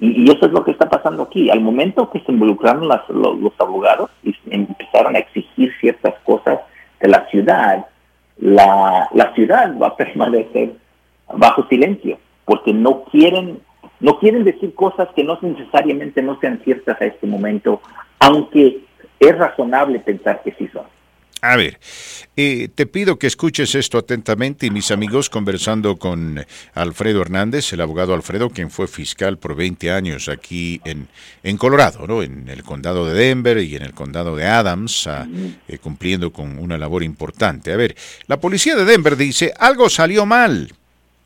Y, 0.00 0.30
eso 0.30 0.46
es 0.46 0.52
lo 0.52 0.64
que 0.64 0.72
está 0.72 0.88
pasando 0.88 1.22
aquí. 1.24 1.50
Al 1.50 1.60
momento 1.60 2.10
que 2.10 2.20
se 2.20 2.32
involucraron 2.32 2.88
las- 2.88 3.08
lo- 3.08 3.34
los, 3.34 3.52
abogados 3.58 4.10
y 4.22 4.34
empezaron 4.50 5.14
a 5.16 5.20
exigir 5.20 5.72
ciertas 5.80 6.14
cosas 6.24 6.60
de 7.00 7.08
la 7.08 7.26
ciudad, 7.28 7.86
la, 8.38 9.08
la 9.12 9.32
ciudad 9.34 9.76
va 9.78 9.88
a 9.88 9.96
permanecer 9.96 10.72
bajo 11.36 11.66
silencio 11.68 12.18
porque 12.44 12.72
no 12.72 13.04
quieren 13.04 13.60
no 14.00 14.18
quieren 14.18 14.44
decir 14.44 14.74
cosas 14.74 15.08
que 15.16 15.24
no 15.24 15.38
necesariamente 15.40 16.20
no 16.20 16.38
sean 16.40 16.60
ciertas 16.64 17.00
a 17.00 17.04
este 17.06 17.26
momento, 17.26 17.80
aunque 18.18 18.80
es 19.18 19.38
razonable 19.38 20.00
pensar 20.00 20.42
que 20.42 20.52
sí 20.52 20.68
son. 20.72 20.84
A 21.44 21.56
ver, 21.56 21.78
eh, 22.36 22.70
te 22.74 22.86
pido 22.86 23.18
que 23.18 23.26
escuches 23.26 23.74
esto 23.74 23.98
atentamente 23.98 24.64
y 24.64 24.70
mis 24.70 24.90
amigos 24.90 25.28
conversando 25.28 25.98
con 25.98 26.42
Alfredo 26.72 27.20
Hernández, 27.20 27.70
el 27.74 27.82
abogado 27.82 28.14
Alfredo, 28.14 28.48
quien 28.48 28.70
fue 28.70 28.88
fiscal 28.88 29.36
por 29.36 29.54
20 29.54 29.90
años 29.90 30.30
aquí 30.30 30.80
en, 30.86 31.06
en 31.42 31.58
Colorado, 31.58 32.06
¿no? 32.06 32.22
en 32.22 32.48
el 32.48 32.62
condado 32.62 33.06
de 33.06 33.12
Denver 33.12 33.58
y 33.58 33.76
en 33.76 33.82
el 33.82 33.92
condado 33.92 34.36
de 34.36 34.46
Adams, 34.46 35.06
eh, 35.68 35.76
cumpliendo 35.82 36.32
con 36.32 36.58
una 36.58 36.78
labor 36.78 37.02
importante. 37.02 37.74
A 37.74 37.76
ver, 37.76 37.94
la 38.26 38.40
policía 38.40 38.74
de 38.74 38.86
Denver 38.86 39.14
dice, 39.14 39.52
algo 39.58 39.90
salió 39.90 40.24
mal. 40.24 40.72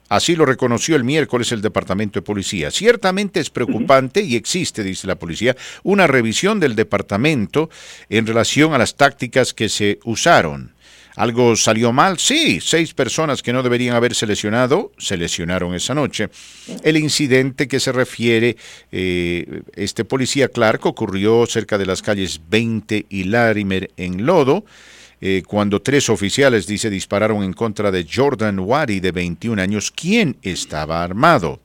Así 0.09 0.37
lo 0.37 0.47
reconoció 0.47 0.97
el 0.97 1.05
miércoles 1.05 1.53
el 1.53 1.61
Departamento 1.61 2.19
de 2.19 2.25
Policía. 2.25 2.71
Ciertamente 2.71 3.41
es 3.41 3.51
preocupante 3.51 4.23
y 4.23 4.37
existe, 4.37 4.83
dice 4.83 5.07
la 5.07 5.17
policía, 5.17 5.57
una 5.83 6.07
revisión 6.07 6.61
del 6.61 6.75
departamento 6.75 7.71
en 8.09 8.27
relación 8.27 8.73
a 8.75 8.79
las 8.79 8.97
tácticas 8.97 9.53
que 9.53 9.69
se 9.69 9.99
usaron. 10.05 10.73
¿Algo 11.19 11.57
salió 11.57 11.93
mal? 11.93 12.21
Sí, 12.21 12.61
seis 12.61 12.95
personas 12.95 13.43
que 13.43 13.53
no 13.53 13.65
deberían 13.65 13.97
haberse 13.97 14.25
lesionado 14.25 14.93
se 14.99 15.17
lesionaron 15.17 15.75
esa 15.75 15.93
noche. 15.93 16.29
El 16.85 16.97
incidente 16.97 17.67
que 17.67 17.81
se 17.81 17.91
refiere 17.91 18.57
eh, 18.93 19.63
este 19.75 20.05
policía 20.05 20.47
Clark 20.47 20.87
ocurrió 20.87 21.45
cerca 21.47 21.77
de 21.77 21.87
las 21.87 22.03
calles 22.03 22.41
20 22.49 23.07
y 23.09 23.25
Larimer 23.25 23.91
en 23.97 24.27
Lodo 24.27 24.65
eh, 25.21 25.43
cuando 25.47 25.83
tres 25.83 26.09
oficiales, 26.09 26.67
dice, 26.67 26.91
dispararon 26.91 27.43
en 27.43 27.53
contra 27.53 27.91
de 27.91 28.07
Jordan 28.11 28.59
Wari, 28.61 29.01
de 29.01 29.13
21 29.13 29.61
años, 29.61 29.91
quien 29.91 30.37
estaba 30.43 31.03
armado. 31.03 31.61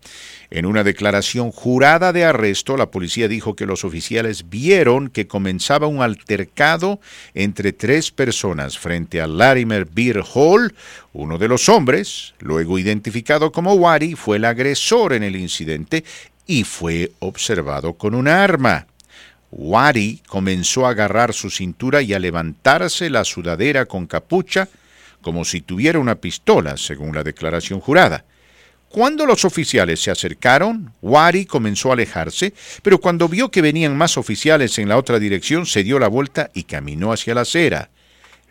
En 0.50 0.68
una 0.68 0.84
declaración 0.84 1.52
jurada 1.52 2.14
de 2.14 2.26
arresto, 2.26 2.78
la 2.78 2.92
policía 2.92 3.28
dijo 3.28 3.56
que 3.56 3.66
los 3.66 3.84
oficiales 3.84 4.50
vieron 4.50 5.10
que 5.10 5.26
comenzaba 5.26 5.88
un 5.88 6.04
altercado 6.04 7.00
entre 7.34 7.74
tres 7.74 8.12
personas 8.12 8.78
frente 8.78 9.20
al 9.20 9.38
Larimer 9.38 9.88
Beer 9.92 10.24
Hall. 10.34 10.76
Uno 11.12 11.40
de 11.40 11.48
los 11.48 11.70
hombres, 11.70 12.36
luego 12.40 12.78
identificado 12.78 13.52
como 13.52 13.74
Wari, 13.74 14.14
fue 14.14 14.38
el 14.38 14.46
agresor 14.46 15.14
en 15.14 15.24
el 15.24 15.36
incidente 15.36 16.04
y 16.46 16.64
fue 16.66 17.12
observado 17.20 17.94
con 17.94 18.14
un 18.14 18.28
arma. 18.28 18.86
Wari 19.56 20.22
comenzó 20.28 20.88
a 20.88 20.90
agarrar 20.90 21.34
su 21.34 21.50
cintura 21.50 22.02
y 22.02 22.14
a 22.14 22.20
levantarse 22.20 23.10
la 23.10 23.24
sudadera 23.24 23.86
con 23.86 24.08
capucha 24.08 24.68
como 25.22 25.46
si 25.46 25.62
tuviera 25.62 26.00
una 26.00 26.16
pistola, 26.16 26.76
según 26.76 27.16
la 27.16 27.24
declaración 27.24 27.80
jurada. 27.80 28.26
Cuando 28.90 29.26
los 29.26 29.46
oficiales 29.46 30.02
se 30.02 30.12
acercaron, 30.12 30.94
Wari 31.02 31.46
comenzó 31.46 31.90
a 31.90 31.94
alejarse, 31.94 32.54
pero 32.84 33.00
cuando 33.00 33.28
vio 33.30 33.50
que 33.50 33.62
venían 33.62 33.98
más 33.98 34.18
oficiales 34.18 34.78
en 34.78 34.90
la 34.90 34.98
otra 34.98 35.18
dirección, 35.20 35.66
se 35.66 35.84
dio 35.84 35.98
la 35.98 36.10
vuelta 36.10 36.52
y 36.54 36.64
caminó 36.64 37.12
hacia 37.12 37.34
la 37.34 37.42
acera. 37.42 37.90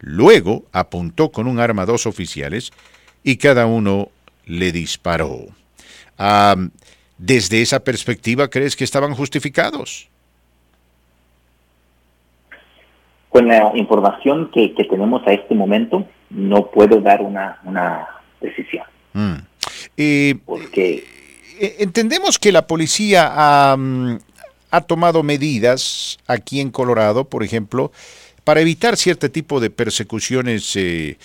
Luego 0.00 0.66
apuntó 0.72 1.30
con 1.30 1.46
un 1.46 1.60
arma 1.60 1.82
a 1.82 1.86
dos 1.86 2.06
oficiales 2.06 2.72
y 3.22 3.36
cada 3.36 3.66
uno 3.66 4.08
le 4.46 4.72
disparó. 4.72 5.46
Ah, 6.18 6.56
desde 7.18 7.62
esa 7.62 7.84
perspectiva, 7.84 8.48
¿crees 8.48 8.74
que 8.74 8.84
estaban 8.84 9.14
justificados? 9.14 10.08
Con 13.32 13.48
la 13.48 13.72
información 13.74 14.50
que, 14.52 14.74
que 14.74 14.84
tenemos 14.84 15.26
a 15.26 15.32
este 15.32 15.54
momento, 15.54 16.06
no 16.30 16.66
puedo 16.70 17.00
dar 17.00 17.22
una, 17.22 17.58
una 17.64 18.06
decisión. 18.40 18.84
Mm. 19.14 19.34
Eh, 19.96 20.34
Porque 20.44 21.04
entendemos 21.78 22.38
que 22.38 22.52
la 22.52 22.66
policía 22.66 23.30
ha, 23.32 23.76
mm, 23.76 24.18
ha 24.70 24.80
tomado 24.82 25.22
medidas 25.22 26.18
aquí 26.26 26.60
en 26.60 26.70
Colorado, 26.70 27.24
por 27.24 27.42
ejemplo, 27.42 27.92
para 28.44 28.60
evitar 28.60 28.96
cierto 28.96 29.30
tipo 29.30 29.60
de 29.60 29.70
persecuciones 29.70 30.74
eh, 30.76 31.16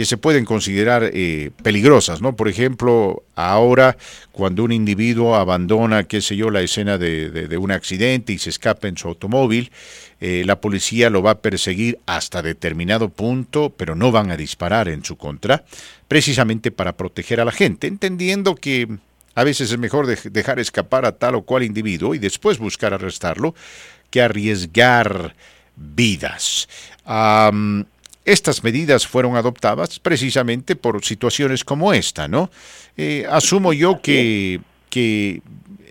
que 0.00 0.06
se 0.06 0.16
pueden 0.16 0.46
considerar 0.46 1.10
eh, 1.12 1.50
peligrosas, 1.62 2.22
¿no? 2.22 2.34
Por 2.34 2.48
ejemplo, 2.48 3.22
ahora 3.34 3.98
cuando 4.32 4.64
un 4.64 4.72
individuo 4.72 5.34
abandona, 5.34 6.04
qué 6.04 6.22
sé 6.22 6.36
yo, 6.36 6.48
la 6.48 6.62
escena 6.62 6.96
de, 6.96 7.58
un 7.58 7.70
accidente 7.70 8.32
y 8.32 8.38
se 8.38 8.48
escapa 8.48 8.88
en 8.88 8.96
su 8.96 9.08
automóvil, 9.08 9.70
eh, 10.22 10.42
la 10.46 10.58
policía 10.58 11.10
lo 11.10 11.20
va 11.22 11.32
a 11.32 11.38
perseguir 11.40 11.98
hasta 12.06 12.40
determinado 12.40 13.10
punto, 13.10 13.74
pero 13.76 13.94
no 13.94 14.10
van 14.10 14.30
a 14.30 14.38
disparar 14.38 14.88
en 14.88 15.04
su 15.04 15.18
contra, 15.18 15.66
precisamente 16.08 16.70
para 16.70 16.96
proteger 16.96 17.38
a 17.42 17.44
la 17.44 17.52
gente, 17.52 17.86
entendiendo 17.86 18.54
que 18.54 18.88
a 19.34 19.44
veces 19.44 19.70
es 19.70 19.76
mejor 19.78 20.06
dej- 20.06 20.30
dejar 20.30 20.58
escapar 20.60 21.04
a 21.04 21.12
tal 21.12 21.34
o 21.34 21.42
cual 21.42 21.62
individuo 21.62 22.14
y 22.14 22.18
después 22.18 22.56
buscar 22.56 22.94
arrestarlo 22.94 23.54
que 24.08 24.22
arriesgar 24.22 25.36
vidas. 25.76 26.70
Am, 27.04 27.84
estas 28.24 28.62
medidas 28.62 29.06
fueron 29.06 29.36
adoptadas 29.36 29.98
precisamente 29.98 30.76
por 30.76 31.04
situaciones 31.04 31.64
como 31.64 31.92
esta, 31.92 32.28
¿no? 32.28 32.50
Eh, 32.96 33.26
asumo 33.30 33.72
yo 33.72 34.00
que, 34.02 34.60
que 34.90 35.40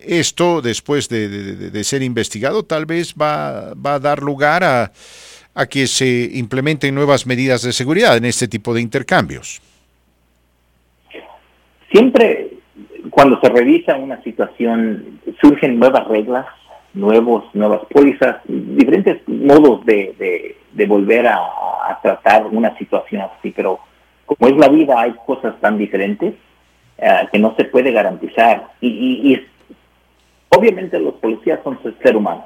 esto, 0.03 0.61
después 0.61 1.10
de, 1.10 1.84
ser 1.84 2.01
investigado, 2.03 2.64
tal 2.64 2.85
vez 2.85 3.14
va, 3.19 3.73
va 3.73 3.95
a 3.95 3.99
dar 3.99 4.22
lugar 4.22 4.64
a, 4.64 4.91
a 5.56 5.65
que 5.65 5.88
se 5.88 6.30
implementen 6.34 6.93
nuevas 6.95 7.26
medidas 7.26 7.64
de 7.64 7.73
seguridad 7.73 8.15
en 8.18 8.26
este 8.26 8.47
tipo 8.47 8.73
de 8.73 8.81
intercambios. 8.81 9.61
siempre 11.91 12.51
cuando 13.10 13.39
se 13.41 13.49
revisa 13.49 13.95
una 13.95 14.22
situación 14.23 15.19
surgen 15.41 15.80
nuevas 15.80 16.07
reglas, 16.07 16.45
nuevos, 16.93 17.43
nuevas 17.53 17.81
pólizas, 17.89 18.38
diferentes 18.45 19.22
modos 19.27 19.85
de- 19.85 20.56
de 20.73 20.85
volver 20.85 21.27
a, 21.27 21.39
tratar 22.01 22.45
una 22.45 22.77
situación 22.77 23.23
así, 23.23 23.51
pero 23.51 23.79
como 24.25 24.47
es 24.49 24.55
la 24.57 24.69
vida 24.69 25.01
hay 25.01 25.13
cosas 25.25 25.59
tan 25.59 25.77
diferentes 25.77 26.33
eh, 26.97 27.27
que 27.31 27.39
no 27.39 27.53
se 27.57 27.65
puede 27.65 27.91
garantizar 27.91 28.67
y, 28.79 28.87
y- 28.87 29.33
y 29.33 29.47
obviamente 30.49 30.97
los 30.99 31.15
policías 31.15 31.59
son 31.63 31.77
seres 31.83 32.15
humanos 32.15 32.45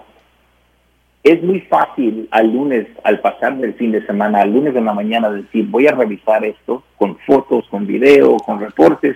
es 1.23 1.41
muy 1.41 1.61
fácil 1.61 2.27
al 2.31 2.51
lunes, 2.51 2.85
al 3.03 3.19
pasar 3.21 3.55
del 3.57 3.73
fin 3.75 3.91
de 3.93 4.05
semana, 4.05 4.41
al 4.41 4.51
lunes 4.51 4.75
en 4.75 4.85
la 4.85 4.93
mañana, 4.93 5.29
decir, 5.31 5.65
voy 5.67 5.87
a 5.87 5.93
revisar 5.93 6.43
esto 6.43 6.83
con 6.97 7.17
fotos, 7.19 7.65
con 7.69 7.87
video, 7.87 8.35
con 8.37 8.59
reportes, 8.59 9.15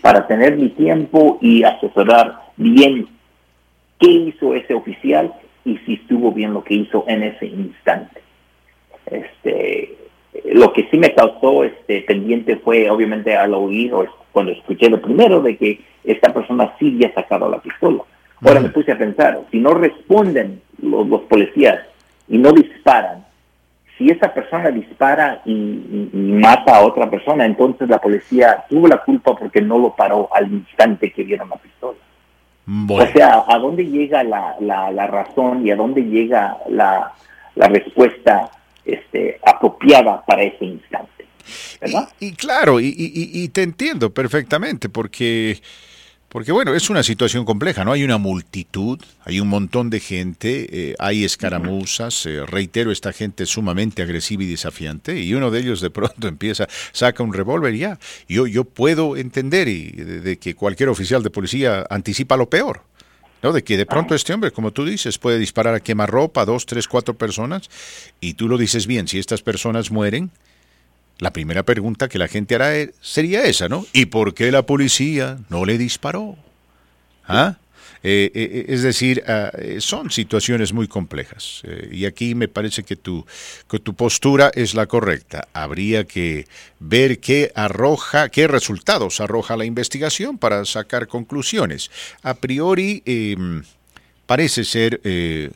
para 0.00 0.26
tener 0.26 0.56
mi 0.56 0.68
tiempo 0.68 1.38
y 1.40 1.64
asesorar 1.64 2.36
bien 2.56 3.08
qué 3.98 4.08
hizo 4.08 4.54
ese 4.54 4.74
oficial 4.74 5.34
y 5.64 5.76
si 5.78 5.94
estuvo 5.94 6.30
bien 6.30 6.54
lo 6.54 6.62
que 6.62 6.74
hizo 6.74 7.04
en 7.08 7.24
ese 7.24 7.46
instante. 7.46 8.22
Este, 9.10 9.94
lo 10.52 10.72
que 10.72 10.88
sí 10.90 10.98
me 10.98 11.14
causó 11.14 11.64
este 11.64 12.02
pendiente 12.02 12.56
fue 12.56 12.88
obviamente 12.90 13.36
al 13.36 13.54
oído 13.54 14.06
cuando 14.32 14.52
escuché 14.52 14.88
lo 14.88 15.00
primero 15.00 15.40
de 15.40 15.56
que 15.56 15.80
esta 16.04 16.32
persona 16.32 16.74
sí 16.78 16.92
había 16.94 17.12
sacado 17.14 17.48
la 17.50 17.58
pistola. 17.58 18.02
Ahora 18.44 18.60
me 18.60 18.68
puse 18.68 18.92
a 18.92 18.98
pensar, 18.98 19.40
si 19.50 19.58
no 19.58 19.74
responden 19.74 20.60
los, 20.80 21.06
los 21.08 21.22
policías 21.22 21.80
y 22.28 22.38
no 22.38 22.52
disparan, 22.52 23.24
si 23.96 24.10
esa 24.10 24.32
persona 24.32 24.70
dispara 24.70 25.42
y, 25.44 25.50
y- 25.52 26.10
y 26.12 26.18
mata 26.18 26.76
a 26.76 26.84
otra 26.86 27.10
persona, 27.10 27.44
entonces 27.44 27.88
la 27.88 27.98
policía 27.98 28.64
tuvo 28.68 28.86
la 28.86 28.98
culpa 28.98 29.34
porque 29.34 29.60
no 29.60 29.76
lo 29.78 29.96
paró 29.96 30.28
al 30.32 30.52
instante 30.52 31.10
que 31.10 31.24
vieron 31.24 31.48
la 31.48 31.56
pistola. 31.56 31.98
O 33.02 33.06
sea, 33.12 33.44
¿a 33.48 33.58
dónde 33.58 33.86
llega 33.86 34.22
la, 34.22 34.54
la, 34.60 34.92
la 34.92 35.06
razón 35.08 35.66
y 35.66 35.70
a 35.72 35.76
dónde 35.76 36.02
llega 36.02 36.58
la, 36.68 37.12
la 37.56 37.66
respuesta 37.68 38.50
este, 38.88 39.38
apropiada 39.46 40.24
para 40.26 40.42
ese 40.42 40.64
instante? 40.64 41.26
¿Verdad? 41.80 42.08
Y 42.20 42.32
claro, 42.32 42.80
y, 42.80 42.86
y- 42.88 42.90
y- 43.14 43.42
y 43.44 43.48
te 43.48 43.62
entiendo 43.62 44.12
perfectamente, 44.12 44.88
porque, 44.90 45.60
porque 46.28 46.52
bueno, 46.52 46.74
es 46.74 46.90
una 46.90 47.02
situación 47.02 47.46
compleja, 47.46 47.84
¿no? 47.86 47.92
Hay 47.92 48.04
una 48.04 48.18
multitud, 48.18 49.00
hay 49.24 49.40
un 49.40 49.48
montón 49.48 49.88
de 49.88 49.98
gente, 50.00 50.66
eh, 50.90 50.94
hay 50.98 51.24
escaramuzas, 51.24 52.26
eh, 52.26 52.44
reitero, 52.44 52.90
esta 52.92 53.14
gente 53.14 53.44
es 53.44 53.48
sumamente 53.48 54.02
agresiva 54.02 54.42
y 54.42 54.46
desafiante, 54.46 55.18
y 55.22 55.32
uno 55.32 55.50
de 55.50 55.60
ellos 55.60 55.80
de 55.80 55.88
pronto 55.88 56.28
empieza, 56.28 56.66
saca 56.92 57.22
un 57.22 57.32
revólver 57.32 57.74
y 57.74 57.78
ya. 57.78 57.98
Yo, 58.28 58.46
yo 58.46 58.64
puedo 58.64 59.16
entender 59.16 59.68
y 59.68 59.90
de, 59.92 60.20
de 60.20 60.38
que 60.38 60.54
cualquier 60.54 60.90
oficial 60.90 61.22
de 61.22 61.30
policía 61.30 61.86
anticipa 61.88 62.36
lo 62.36 62.50
peor. 62.50 62.82
¿No? 63.42 63.52
De 63.52 63.62
que 63.62 63.76
de 63.76 63.86
pronto 63.86 64.14
este 64.14 64.32
hombre, 64.32 64.50
como 64.50 64.72
tú 64.72 64.84
dices, 64.84 65.18
puede 65.18 65.38
disparar 65.38 65.74
a 65.74 65.80
quemarropa 65.80 66.42
a 66.42 66.44
dos, 66.44 66.66
tres, 66.66 66.88
cuatro 66.88 67.14
personas, 67.14 67.70
y 68.20 68.34
tú 68.34 68.48
lo 68.48 68.58
dices 68.58 68.86
bien, 68.86 69.08
si 69.08 69.18
estas 69.18 69.42
personas 69.42 69.90
mueren, 69.90 70.30
la 71.18 71.32
primera 71.32 71.64
pregunta 71.64 72.08
que 72.08 72.18
la 72.18 72.28
gente 72.28 72.54
hará 72.54 72.76
e- 72.76 72.94
sería 73.00 73.42
esa, 73.44 73.68
¿no? 73.68 73.86
¿Y 73.92 74.06
por 74.06 74.34
qué 74.34 74.52
la 74.52 74.62
policía 74.62 75.38
no 75.48 75.64
le 75.64 75.78
disparó? 75.78 76.36
¿Ah? 77.26 77.56
Eh, 78.02 78.30
eh, 78.34 78.66
es 78.68 78.82
decir, 78.82 79.22
ah, 79.26 79.50
eh, 79.58 79.78
son 79.80 80.10
situaciones 80.10 80.72
muy 80.72 80.86
complejas. 80.88 81.62
eh, 81.64 81.88
y 81.92 82.04
aquí 82.06 82.34
me 82.34 82.48
parece 82.48 82.82
que 82.84 82.96
tu, 82.96 83.24
que 83.70 83.78
tu 83.78 83.94
postura 83.94 84.50
es 84.54 84.74
la 84.74 84.86
correcta. 84.86 85.48
Habría 85.52 86.04
que 86.04 86.46
ver 86.78 87.18
qué 87.18 87.50
arroja, 87.54 88.28
qué 88.28 88.46
resultados 88.46 89.20
arroja 89.20 89.56
la 89.56 89.64
investigación 89.64 90.38
para 90.38 90.64
sacar 90.64 91.08
conclusiones. 91.08 91.90
A 92.22 92.34
priori, 92.34 93.02
eh, 93.06 93.36
parece 94.26 94.64
ser 94.64 95.00
eh, 95.04 95.50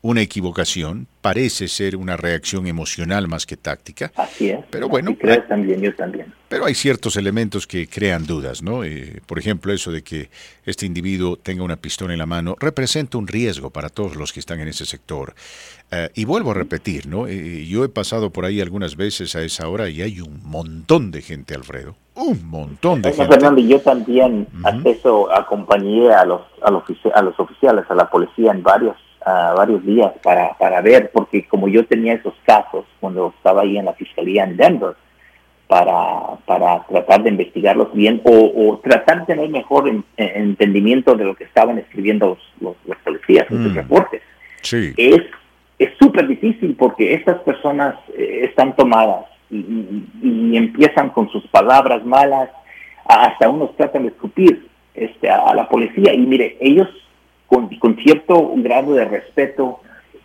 una 0.00 0.22
equivocación, 0.22 1.06
parece 1.22 1.68
ser 1.68 1.96
una 1.96 2.16
reacción 2.18 2.66
emocional 2.66 3.28
más 3.28 3.46
que 3.46 3.56
táctica. 3.56 4.12
Así 4.16 4.50
es. 4.50 4.58
Pero 4.70 4.88
bueno, 4.88 5.10
Así 5.12 5.18
creo 5.20 5.42
también, 5.44 5.80
yo 5.80 5.94
también. 5.94 6.34
pero 6.48 6.66
hay 6.66 6.74
ciertos 6.74 7.16
elementos 7.16 7.66
que 7.66 7.86
crean 7.88 8.26
dudas, 8.26 8.60
¿no? 8.62 8.84
Eh, 8.84 9.20
por 9.26 9.38
ejemplo, 9.38 9.72
eso 9.72 9.90
de 9.92 10.02
que 10.02 10.28
este 10.66 10.84
individuo 10.84 11.36
tenga 11.36 11.62
una 11.62 11.76
pistola 11.76 12.12
en 12.12 12.18
la 12.18 12.26
mano 12.26 12.56
representa 12.60 13.16
un 13.18 13.26
riesgo 13.28 13.70
para 13.70 13.88
todos 13.88 14.16
los 14.16 14.32
que 14.32 14.40
están 14.40 14.60
en 14.60 14.68
ese 14.68 14.84
sector. 14.84 15.34
Eh, 15.92 16.10
y 16.14 16.24
vuelvo 16.24 16.50
a 16.50 16.54
repetir, 16.54 17.06
¿no? 17.06 17.26
Eh, 17.28 17.66
yo 17.66 17.84
he 17.84 17.88
pasado 17.88 18.30
por 18.30 18.44
ahí 18.44 18.60
algunas 18.60 18.96
veces 18.96 19.34
a 19.36 19.42
esa 19.42 19.68
hora 19.68 19.88
y 19.88 20.02
hay 20.02 20.20
un 20.20 20.40
montón 20.44 21.10
de 21.12 21.22
gente, 21.22 21.54
Alfredo. 21.54 21.94
Un 22.14 22.46
montón 22.48 23.00
de 23.00 23.12
gente. 23.12 23.32
Fernando, 23.32 23.60
y 23.60 23.68
yo 23.68 23.80
también 23.80 24.46
hasta 24.64 24.88
eso 24.90 25.32
acompañé 25.32 26.10
a 26.12 26.24
los, 26.24 26.42
a, 26.62 26.70
los, 26.70 26.82
a 27.14 27.22
los 27.22 27.38
oficiales, 27.38 27.84
a 27.88 27.94
la 27.94 28.10
policía 28.10 28.50
en 28.52 28.62
varios, 28.62 28.96
ah, 29.24 29.54
varios 29.56 29.84
días 29.84 30.12
para, 30.22 30.54
para 30.58 30.80
ver, 30.80 31.10
porque 31.12 31.46
como 31.48 31.68
yo 31.68 31.84
tenía 31.86 32.14
esos 32.14 32.34
casos 32.44 32.84
cuando 33.00 33.32
estaba 33.36 33.62
ahí 33.62 33.76
en 33.78 33.84
la 33.86 33.92
fiscalía 33.94 34.44
en 34.44 34.56
Denver, 34.56 34.94
para, 35.68 36.36
para 36.44 36.84
tratar 36.86 37.22
de 37.22 37.30
investigarlos 37.30 37.92
bien 37.94 38.20
o, 38.24 38.52
o 38.54 38.78
tratar 38.78 39.20
de 39.20 39.26
tener 39.34 39.48
mejor 39.48 39.88
en- 39.88 40.04
en- 40.18 40.42
entendimiento 40.50 41.14
de 41.14 41.24
lo 41.24 41.34
que 41.34 41.44
estaban 41.44 41.78
escribiendo 41.78 42.26
los, 42.28 42.38
los, 42.60 42.76
los 42.86 42.98
policías 42.98 43.46
en 43.50 43.62
sus 43.62 43.72
Mm. 43.72 43.76
reportes. 43.76 44.22
Sí. 44.62 44.92
Es 44.96 45.22
es 45.78 45.90
súper 45.98 46.28
difícil 46.28 46.76
porque 46.78 47.12
estas 47.14 47.40
personas 47.40 47.96
eh, 48.16 48.42
están 48.44 48.76
tomadas 48.76 49.24
y, 49.50 49.56
y- 49.56 50.06
y 50.22 50.56
empiezan 50.56 51.10
con 51.10 51.28
sus 51.30 51.44
palabras 51.48 52.04
malas, 52.04 52.50
hasta 53.04 53.48
unos 53.48 53.74
tratan 53.76 54.02
de 54.02 54.08
escupir 54.10 54.68
este, 54.94 55.28
a, 55.28 55.38
a 55.38 55.54
la 55.54 55.68
policía. 55.68 56.12
Y 56.14 56.18
mire, 56.18 56.56
ellos 56.60 56.86
con, 57.52 57.68
con 57.76 57.96
cierto 57.98 58.50
grado 58.56 58.94
de 58.94 59.04
respeto 59.04 59.80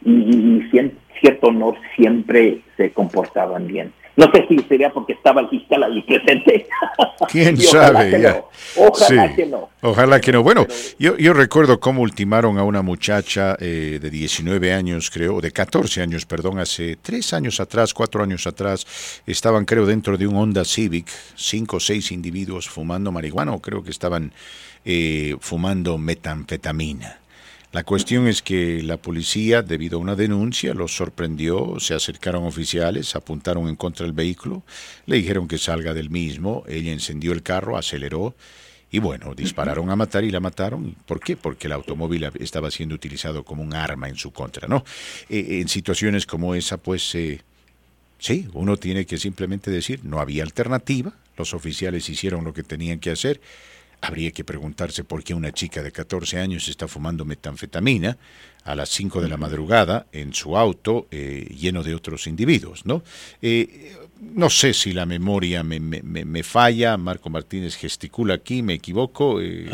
y, 0.05 0.11
y- 0.11 0.57
y 0.57 0.71
cien- 0.71 0.93
cierto 1.19 1.47
honor 1.47 1.75
siempre 1.97 2.61
se 2.77 2.91
comportaban 2.91 3.67
bien. 3.67 3.91
No 4.15 4.31
sé 4.31 4.45
si 4.47 4.57
sería 4.67 4.91
porque 4.91 5.13
estaba 5.13 5.41
el 5.41 5.49
fiscal 5.49 5.83
ahí 5.83 6.01
presente. 6.01 6.65
¿Quién 7.31 7.57
sabe? 7.57 8.09
que 8.11 8.21
ya. 8.21 8.33
no. 8.33 8.49
Ojalá 8.87 9.27
Sí. 9.29 9.35
que 9.35 9.45
no. 9.45 9.69
Ojalá 9.81 10.19
que 10.21 10.31
no. 10.31 10.41
Bueno, 10.41 10.65
yo, 10.97 11.17
yo 11.17 11.33
recuerdo 11.33 11.79
cómo 11.79 12.01
ultimaron 12.01 12.57
a 12.57 12.63
una 12.63 12.81
muchacha 12.81 13.55
eh, 13.59 13.99
de 14.01 14.09
19 14.09 14.73
años, 14.73 15.11
creo, 15.11 15.35
o 15.35 15.41
de 15.41 15.51
14 15.51 16.01
años, 16.01 16.25
perdón, 16.25 16.57
hace 16.59 16.95
tres 16.99 17.31
años 17.33 17.59
atrás, 17.59 17.93
cuatro 17.93 18.23
años 18.23 18.47
atrás, 18.47 19.21
estaban, 19.27 19.65
creo, 19.65 19.85
dentro 19.85 20.17
de 20.17 20.25
un 20.25 20.35
Honda 20.37 20.65
Civic, 20.65 21.07
cinco 21.35 21.77
o 21.77 21.79
seis 21.79 22.11
individuos 22.11 22.67
fumando 22.69 23.11
marihuana, 23.11 23.53
o 23.53 23.59
creo 23.61 23.83
que 23.83 23.91
estaban 23.91 24.31
eh, 24.89 25.35
fumando 25.41 25.97
metanfetamina. 25.97 27.19
La 27.73 27.83
cuestión 27.83 28.25
es 28.25 28.41
que 28.41 28.81
la 28.81 28.95
policía, 28.95 29.61
debido 29.61 29.97
a 29.97 30.01
una 30.01 30.15
denuncia, 30.15 30.73
los 30.73 30.95
sorprendió, 30.95 31.77
se 31.81 31.93
acercaron 31.93 32.45
oficiales, 32.45 33.13
apuntaron 33.13 33.67
en 33.67 33.75
contra 33.75 34.05
del 34.05 34.13
vehículo, 34.13 34.63
le 35.05 35.17
dijeron 35.17 35.49
que 35.49 35.57
salga 35.57 35.93
del 35.93 36.09
mismo, 36.09 36.63
ella 36.69 36.93
encendió 36.93 37.33
el 37.33 37.43
carro, 37.43 37.75
aceleró 37.75 38.33
y 38.89 38.99
bueno, 38.99 39.35
dispararon 39.35 39.89
a 39.89 39.97
matar 39.97 40.23
y 40.23 40.31
la 40.31 40.39
mataron. 40.39 40.95
¿Por 41.05 41.19
qué? 41.19 41.35
Porque 41.35 41.67
el 41.67 41.73
automóvil 41.73 42.23
estaba 42.39 42.71
siendo 42.71 42.95
utilizado 42.95 43.43
como 43.43 43.63
un 43.63 43.73
arma 43.73 44.07
en 44.07 44.15
su 44.15 44.31
contra, 44.31 44.69
¿no? 44.69 44.85
Eh, 45.27 45.59
en 45.59 45.67
situaciones 45.67 46.25
como 46.25 46.55
esa, 46.55 46.77
pues 46.77 47.13
eh, 47.13 47.41
sí, 48.19 48.47
uno 48.53 48.77
tiene 48.77 49.05
que 49.05 49.17
simplemente 49.17 49.69
decir, 49.69 49.99
no 50.05 50.21
había 50.21 50.43
alternativa, 50.43 51.11
los 51.35 51.53
oficiales 51.53 52.07
hicieron 52.07 52.45
lo 52.45 52.53
que 52.53 52.63
tenían 52.63 52.99
que 52.99 53.11
hacer. 53.11 53.41
Habría 54.01 54.31
que 54.31 54.43
preguntarse 54.43 55.03
por 55.03 55.23
qué 55.23 55.33
una 55.33 55.51
chica 55.51 55.81
de 55.81 55.91
14 55.91 56.39
años 56.39 56.67
está 56.67 56.87
fumando 56.87 57.25
metanfetamina 57.25 58.17
a 58.63 58.75
las 58.75 58.89
5 58.89 59.21
de 59.21 59.29
la 59.29 59.37
madrugada 59.37 60.07
en 60.11 60.33
su 60.33 60.57
auto 60.57 61.07
eh, 61.09 61.47
lleno 61.57 61.83
de 61.83 61.95
otros 61.95 62.27
individuos, 62.27 62.85
¿no? 62.85 63.01
Eh, 63.41 63.95
no 64.19 64.49
sé 64.49 64.73
si 64.73 64.93
la 64.93 65.05
memoria 65.05 65.63
me, 65.63 65.79
me- 65.79 66.01
me- 66.01 66.25
me 66.25 66.43
falla, 66.43 66.97
Marco 66.97 67.29
Martínez 67.29 67.75
gesticula 67.75 68.35
aquí, 68.35 68.61
me 68.61 68.73
equivoco. 68.75 69.39
eh, 69.41 69.67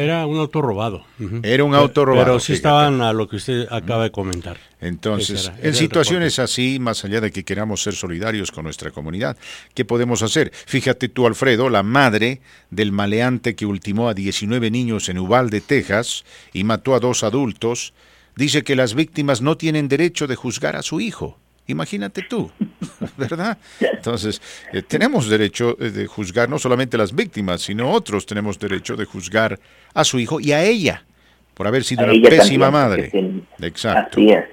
Era, 0.00 0.26
un 0.26 0.38
auto 0.38 0.62
robado. 0.62 1.04
Era 1.42 1.64
un 1.64 1.74
auto 1.74 2.04
robado, 2.04 2.24
Pero 2.24 2.40
sí 2.40 2.52
estaban 2.52 3.00
a 3.00 3.12
lo 3.12 3.28
que 3.28 3.36
usted 3.36 3.66
acaba 3.70 4.04
de 4.04 4.10
comentar. 4.10 4.58
Entonces, 4.80 5.40
Ese 5.40 5.48
era- 5.48 5.58
era 5.58 5.68
en 5.68 5.74
situaciones 5.74 6.38
así, 6.38 6.78
más 6.78 7.04
allá 7.04 7.20
de 7.20 7.30
que 7.32 7.44
queramos 7.44 7.82
ser 7.82 7.94
solidarios 7.94 8.52
con 8.52 8.64
nuestra 8.64 8.90
comunidad, 8.92 9.36
¿qué 9.74 9.84
podemos 9.84 10.22
hacer? 10.22 10.52
Fíjate 10.66 11.08
tú, 11.08 11.26
Alfredo, 11.26 11.68
la 11.68 11.82
madre 11.82 12.40
del 12.70 12.92
maleante 12.92 13.56
que 13.56 13.66
ultimó 13.66 14.08
a 14.08 14.14
19 14.14 14.70
niños 14.70 15.08
en 15.08 15.18
Uvalde, 15.18 15.60
Texas, 15.60 16.24
y 16.52 16.64
mató 16.64 16.94
a 16.94 17.00
dos 17.00 17.24
adultos, 17.24 17.92
dice 18.36 18.62
que 18.62 18.76
las 18.76 18.94
víctimas 18.94 19.40
no 19.42 19.56
tienen 19.56 19.88
derecho 19.88 20.26
de 20.28 20.36
juzgar 20.36 20.76
a 20.76 20.82
su 20.82 21.00
hijo. 21.00 21.38
Imagínate 21.68 22.22
tú, 22.22 22.50
¿verdad? 23.16 23.58
Entonces, 23.78 24.40
eh, 24.72 24.82
tenemos 24.82 25.28
derecho 25.28 25.76
eh, 25.78 25.90
de 25.90 26.06
juzgar 26.06 26.48
no 26.48 26.58
solamente 26.58 26.96
a 26.96 26.98
las 26.98 27.14
víctimas, 27.14 27.60
sino 27.60 27.90
otros 27.92 28.24
tenemos 28.24 28.58
derecho 28.58 28.96
de 28.96 29.04
juzgar 29.04 29.60
a 29.92 30.02
su 30.02 30.18
hijo 30.18 30.40
y 30.40 30.52
a 30.52 30.64
ella 30.64 31.04
por 31.52 31.66
haber 31.66 31.84
sido 31.84 32.04
A 32.04 32.12
una 32.12 32.28
pésima 32.28 32.70
madre. 32.70 33.12
Exacto. 33.60 34.18
Así 34.18 34.30
es. 34.30 34.44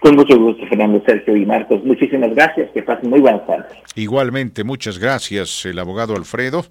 Con 0.00 0.16
mucho 0.16 0.38
gusto, 0.38 0.66
Fernando 0.66 1.02
Sergio 1.04 1.36
y 1.36 1.44
Marcos. 1.44 1.84
Muchísimas 1.84 2.34
gracias. 2.34 2.70
Que 2.72 2.82
pasen 2.82 3.10
muy 3.10 3.20
buenas 3.20 3.46
tardes. 3.46 3.76
Igualmente, 3.94 4.64
muchas 4.64 4.98
gracias, 4.98 5.66
el 5.66 5.78
abogado 5.78 6.16
Alfredo. 6.16 6.64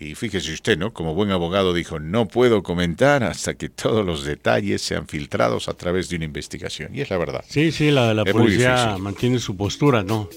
Y 0.00 0.14
fíjese 0.14 0.52
usted, 0.52 0.78
¿no? 0.78 0.92
Como 0.92 1.14
buen 1.14 1.32
abogado 1.32 1.74
dijo, 1.74 1.98
no 1.98 2.28
puedo 2.28 2.62
comentar 2.62 3.24
hasta 3.24 3.54
que 3.54 3.68
todos 3.68 4.06
los 4.06 4.24
detalles 4.24 4.80
sean 4.80 5.08
filtrados 5.08 5.68
a 5.68 5.74
través 5.74 6.08
de 6.08 6.16
una 6.16 6.24
investigación. 6.24 6.94
Y 6.94 7.00
es 7.00 7.10
la 7.10 7.18
verdad. 7.18 7.44
Sí, 7.48 7.72
sí, 7.72 7.90
la, 7.90 8.14
la 8.14 8.24
policía 8.24 8.96
mantiene 8.98 9.40
su 9.40 9.56
postura, 9.56 10.04
¿no? 10.04 10.28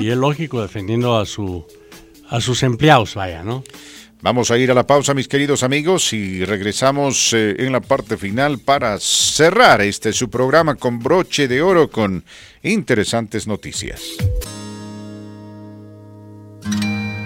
Y 0.00 0.10
es 0.10 0.16
lógico 0.16 0.60
defendiendo 0.60 1.18
a 1.18 1.26
su 1.26 1.66
a 2.30 2.40
sus 2.40 2.62
empleados, 2.62 3.14
vaya, 3.14 3.42
¿no? 3.42 3.64
Vamos 4.20 4.50
a 4.50 4.58
ir 4.58 4.70
a 4.70 4.74
la 4.74 4.86
pausa, 4.86 5.14
mis 5.14 5.28
queridos 5.28 5.62
amigos, 5.62 6.12
y 6.12 6.44
regresamos 6.44 7.32
eh, 7.32 7.54
en 7.58 7.72
la 7.72 7.80
parte 7.80 8.16
final 8.16 8.58
para 8.58 8.98
cerrar 8.98 9.80
este 9.80 10.12
su 10.12 10.28
programa 10.28 10.74
con 10.74 10.98
broche 10.98 11.46
de 11.46 11.62
oro 11.62 11.88
con 11.88 12.24
interesantes 12.62 13.46
noticias. 13.46 14.16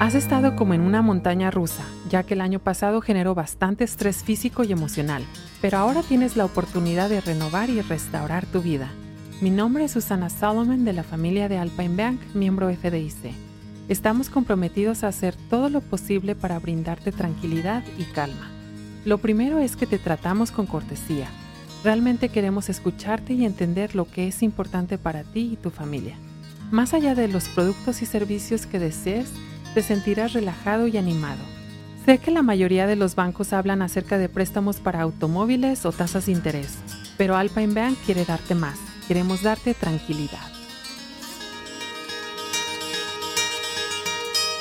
Has 0.03 0.17
estado 0.17 0.57
como 0.57 0.75
en 0.75 0.81
una 0.81 1.01
montaña 1.01 1.53
rusa, 1.53 1.85
ya 2.11 2.25
que 2.25 2.35
el 2.35 2.41
año 2.41 2.59
pasado 2.59 3.01
generó 3.01 3.37
bastante 3.37 3.85
estrés 3.85 4.25
físico 4.25 4.65
y 4.65 4.73
emocional, 4.73 5.25
pero 5.61 5.79
ahora 5.79 6.03
tienes 6.03 6.37
la 6.37 6.45
oportunidad 6.45 7.09
de 7.09 7.21
renovar 7.21 7.71
y 7.71 7.81
restaurar 7.83 8.45
tu 8.47 8.63
vida. 8.63 8.91
Mi 9.41 9.51
nombre 9.51 9.85
es 9.85 9.93
Susana 9.93 10.29
Solomon 10.29 10.85
de 10.85 10.93
la 10.93 11.05
familia 11.05 11.49
de 11.49 11.57
Alpine 11.57 11.95
Bank, 11.95 12.21
miembro 12.35 12.69
FDIC. 12.69 13.33
Estamos 13.89 14.29
comprometidos 14.29 15.05
a 15.05 15.07
hacer 15.07 15.37
todo 15.49 15.69
lo 15.69 15.81
posible 15.81 16.35
para 16.35 16.59
brindarte 16.59 17.13
tranquilidad 17.13 17.85
y 17.97 18.03
calma. 18.03 18.51
Lo 19.05 19.19
primero 19.19 19.61
es 19.61 19.77
que 19.77 19.87
te 19.87 20.01
tratamos 20.01 20.51
con 20.51 20.67
cortesía. 20.67 21.29
Realmente 21.85 22.29
queremos 22.29 22.69
escucharte 22.71 23.35
y 23.35 23.45
entender 23.45 23.95
lo 23.95 24.11
que 24.11 24.27
es 24.27 24.43
importante 24.43 24.99
para 24.99 25.23
ti 25.23 25.51
y 25.53 25.57
tu 25.57 25.71
familia. 25.71 26.17
Más 26.73 26.93
allá 26.93 27.15
de 27.15 27.29
los 27.29 27.49
productos 27.49 28.03
y 28.03 28.07
servicios 28.07 28.67
que 28.67 28.81
desees, 28.81 29.31
te 29.75 29.83
sentirás 29.83 30.33
relajado 30.33 30.87
y 30.87 30.97
animado. 30.97 31.41
Sé 32.05 32.19
que 32.19 32.31
la 32.31 32.43
mayoría 32.43 32.87
de 32.87 32.97
los 32.97 33.15
bancos 33.15 33.53
hablan 33.53 33.81
acerca 33.81 34.19
de 34.19 34.29
préstamos 34.29 34.81
para 34.81 35.03
automóviles 35.03 35.87
o 35.87 35.93
tasas 35.93 36.27
de 36.27 36.33
interés, 36.33 36.79
pero 37.17 37.37
Alpine 37.37 37.75
Bank 37.75 37.97
quiere 38.05 38.25
darte 38.25 38.55
más. 38.55 38.79
Queremos 39.07 39.43
darte 39.43 39.75
tranquilidad. 39.75 40.53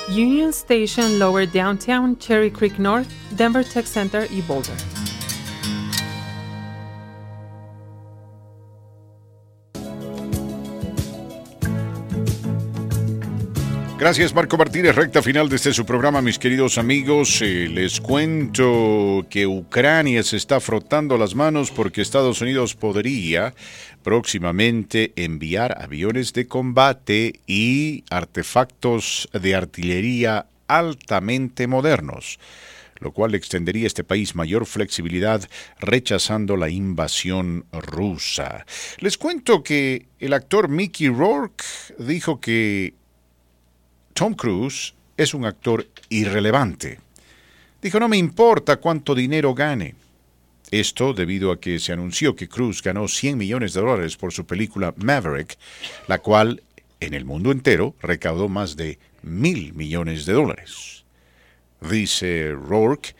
Union 0.10 0.50
Station 0.50 1.20
Lower 1.20 1.50
Downtown, 1.50 2.18
Cherry 2.18 2.52
Creek 2.52 2.78
North, 2.78 3.08
Denver 3.38 3.64
Tech 3.64 3.86
Center 3.86 4.28
y 4.30 4.42
Boulder. 4.42 4.91
Gracias 14.02 14.34
Marco 14.34 14.58
Martínez, 14.58 14.96
recta 14.96 15.22
final 15.22 15.48
de 15.48 15.58
este 15.58 15.74
su 15.74 15.86
programa, 15.86 16.24
mis 16.24 16.40
queridos 16.40 16.80
amigos. 16.80 17.40
Eh, 17.44 17.70
les 17.72 18.02
cuento 18.02 19.28
que 19.30 19.46
Ucrania 19.46 20.24
se 20.24 20.38
está 20.38 20.60
frotando 20.60 21.20
las 21.20 21.36
manos 21.36 21.70
porque 21.70 22.02
Estados 22.02 22.42
Unidos 22.42 22.74
podría 22.74 23.54
próximamente 24.02 25.14
enviar 25.18 25.80
aviones 25.80 26.34
de 26.34 26.48
combate 26.48 27.42
y 27.46 28.04
artefactos 28.10 29.30
de 29.34 29.54
artillería 29.54 30.48
altamente 30.68 31.68
modernos 31.68 32.40
lo 33.00 33.12
cual 33.12 33.34
extendería 33.34 33.86
a 33.86 33.88
este 33.88 34.04
país 34.04 34.36
mayor 34.36 34.68
flexibilidad 34.68 35.48
rechazando 35.80 36.56
la 36.56 36.70
invasión 36.70 37.66
rusa. 37.72 38.66
Les 39.00 39.18
cuento 39.18 39.64
que 39.64 40.06
el 40.20 40.34
actor 40.34 40.70
Mickey 40.70 41.10
Rourke 41.10 41.64
dijo 41.98 42.40
que 42.40 42.94
Tom 44.14 44.34
Cruise 44.34 44.94
es 45.18 45.34
un 45.34 45.46
actor 45.46 45.88
irrelevante. 46.10 47.00
Dijo, 47.82 48.00
no 48.00 48.08
me 48.08 48.18
importa 48.18 48.78
cuánto 48.78 49.16
dinero 49.16 49.54
gane. 49.54 49.96
Esto 50.70 51.14
debido 51.14 51.52
a 51.52 51.60
que 51.60 51.80
se 51.80 51.92
anunció 51.92 52.36
que 52.36 52.48
Cruise 52.48 52.82
ganó 52.82 53.08
100 53.08 53.38
millones 53.38 53.74
de 53.74 53.82
dólares 53.82 54.16
por 54.16 54.32
su 54.32 54.46
película 54.46 54.94
Maverick, 54.98 55.58
la 56.08 56.20
cual 56.20 56.64
en 57.00 57.14
el 57.14 57.26
mundo 57.26 57.52
entero 57.52 57.96
recaudó 58.02 58.48
más 58.48 58.78
de 58.78 59.00
mil 59.22 59.74
millones 59.74 60.26
de 60.26 60.34
dólares. 60.34 61.04
Dice 61.82 62.52
Rourke, 62.52 63.16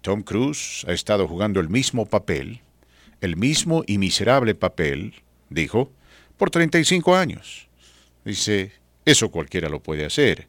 Tom 0.00 0.22
Cruise 0.22 0.84
ha 0.88 0.92
estado 0.92 1.28
jugando 1.28 1.60
el 1.60 1.68
mismo 1.68 2.06
papel, 2.06 2.62
el 3.20 3.36
mismo 3.36 3.84
y 3.86 3.98
miserable 3.98 4.54
papel, 4.54 5.14
dijo, 5.50 5.92
por 6.36 6.50
35 6.50 7.14
años. 7.14 7.68
Dice, 8.24 8.72
eso 9.08 9.30
cualquiera 9.30 9.70
lo 9.70 9.80
puede 9.80 10.04
hacer. 10.04 10.48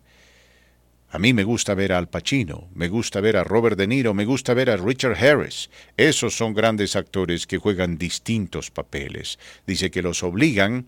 A 1.12 1.18
mí 1.18 1.34
me 1.34 1.46
gusta 1.46 1.74
ver 1.74 1.94
a 1.94 1.98
Al 1.98 2.10
Pacino, 2.10 2.68
me 2.76 2.90
gusta 2.90 3.22
ver 3.22 3.38
a 3.38 3.46
Robert 3.46 3.78
De 3.78 3.88
Niro, 3.88 4.14
me 4.14 4.26
gusta 4.26 4.54
ver 4.54 4.70
a 4.70 4.76
Richard 4.76 5.16
Harris. 5.16 5.70
Esos 5.96 6.36
son 6.36 6.54
grandes 6.54 6.98
actores 6.98 7.48
que 7.48 7.58
juegan 7.58 7.98
distintos 7.98 8.70
papeles. 8.70 9.40
Dice 9.66 9.90
que 9.90 10.02
los 10.02 10.24
obligan 10.24 10.88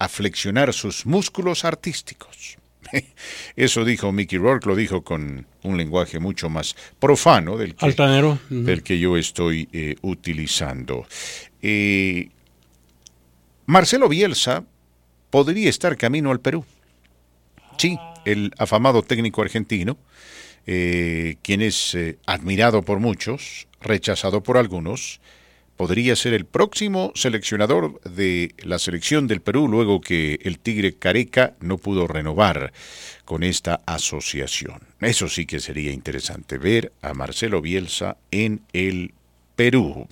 a 0.00 0.08
flexionar 0.08 0.72
sus 0.72 1.06
músculos 1.06 1.64
artísticos. 1.64 2.58
Eso 3.56 3.84
dijo 3.84 4.10
Mickey 4.10 4.38
Rourke, 4.38 4.66
lo 4.66 4.74
dijo 4.74 5.02
con 5.02 5.46
un 5.62 5.76
lenguaje 5.76 6.18
mucho 6.18 6.50
más 6.50 6.74
profano 6.98 7.56
del 7.56 7.76
que, 7.76 7.86
Altanero. 7.86 8.40
Del 8.50 8.82
que 8.82 8.98
yo 8.98 9.16
estoy 9.16 9.68
eh, 9.72 9.94
utilizando. 10.02 11.06
Eh, 11.62 12.30
Marcelo 13.66 14.08
Bielsa 14.08 14.64
podría 15.30 15.70
estar 15.70 15.96
camino 15.96 16.32
al 16.32 16.40
Perú. 16.40 16.66
Sí, 17.82 17.98
el 18.24 18.52
afamado 18.58 19.02
técnico 19.02 19.42
argentino, 19.42 19.98
eh, 20.68 21.34
quien 21.42 21.60
es 21.60 21.96
eh, 21.96 22.16
admirado 22.26 22.82
por 22.82 23.00
muchos, 23.00 23.66
rechazado 23.80 24.44
por 24.44 24.56
algunos, 24.56 25.20
podría 25.76 26.14
ser 26.14 26.32
el 26.32 26.44
próximo 26.44 27.10
seleccionador 27.16 28.00
de 28.02 28.54
la 28.58 28.78
selección 28.78 29.26
del 29.26 29.40
Perú 29.40 29.66
luego 29.66 30.00
que 30.00 30.38
el 30.44 30.60
Tigre 30.60 30.94
Careca 30.94 31.54
no 31.58 31.76
pudo 31.76 32.06
renovar 32.06 32.72
con 33.24 33.42
esta 33.42 33.80
asociación. 33.84 34.78
Eso 35.00 35.28
sí 35.28 35.44
que 35.44 35.58
sería 35.58 35.90
interesante 35.90 36.58
ver 36.58 36.92
a 37.02 37.14
Marcelo 37.14 37.60
Bielsa 37.60 38.16
en 38.30 38.60
el 38.72 39.12
Perú. 39.56 40.06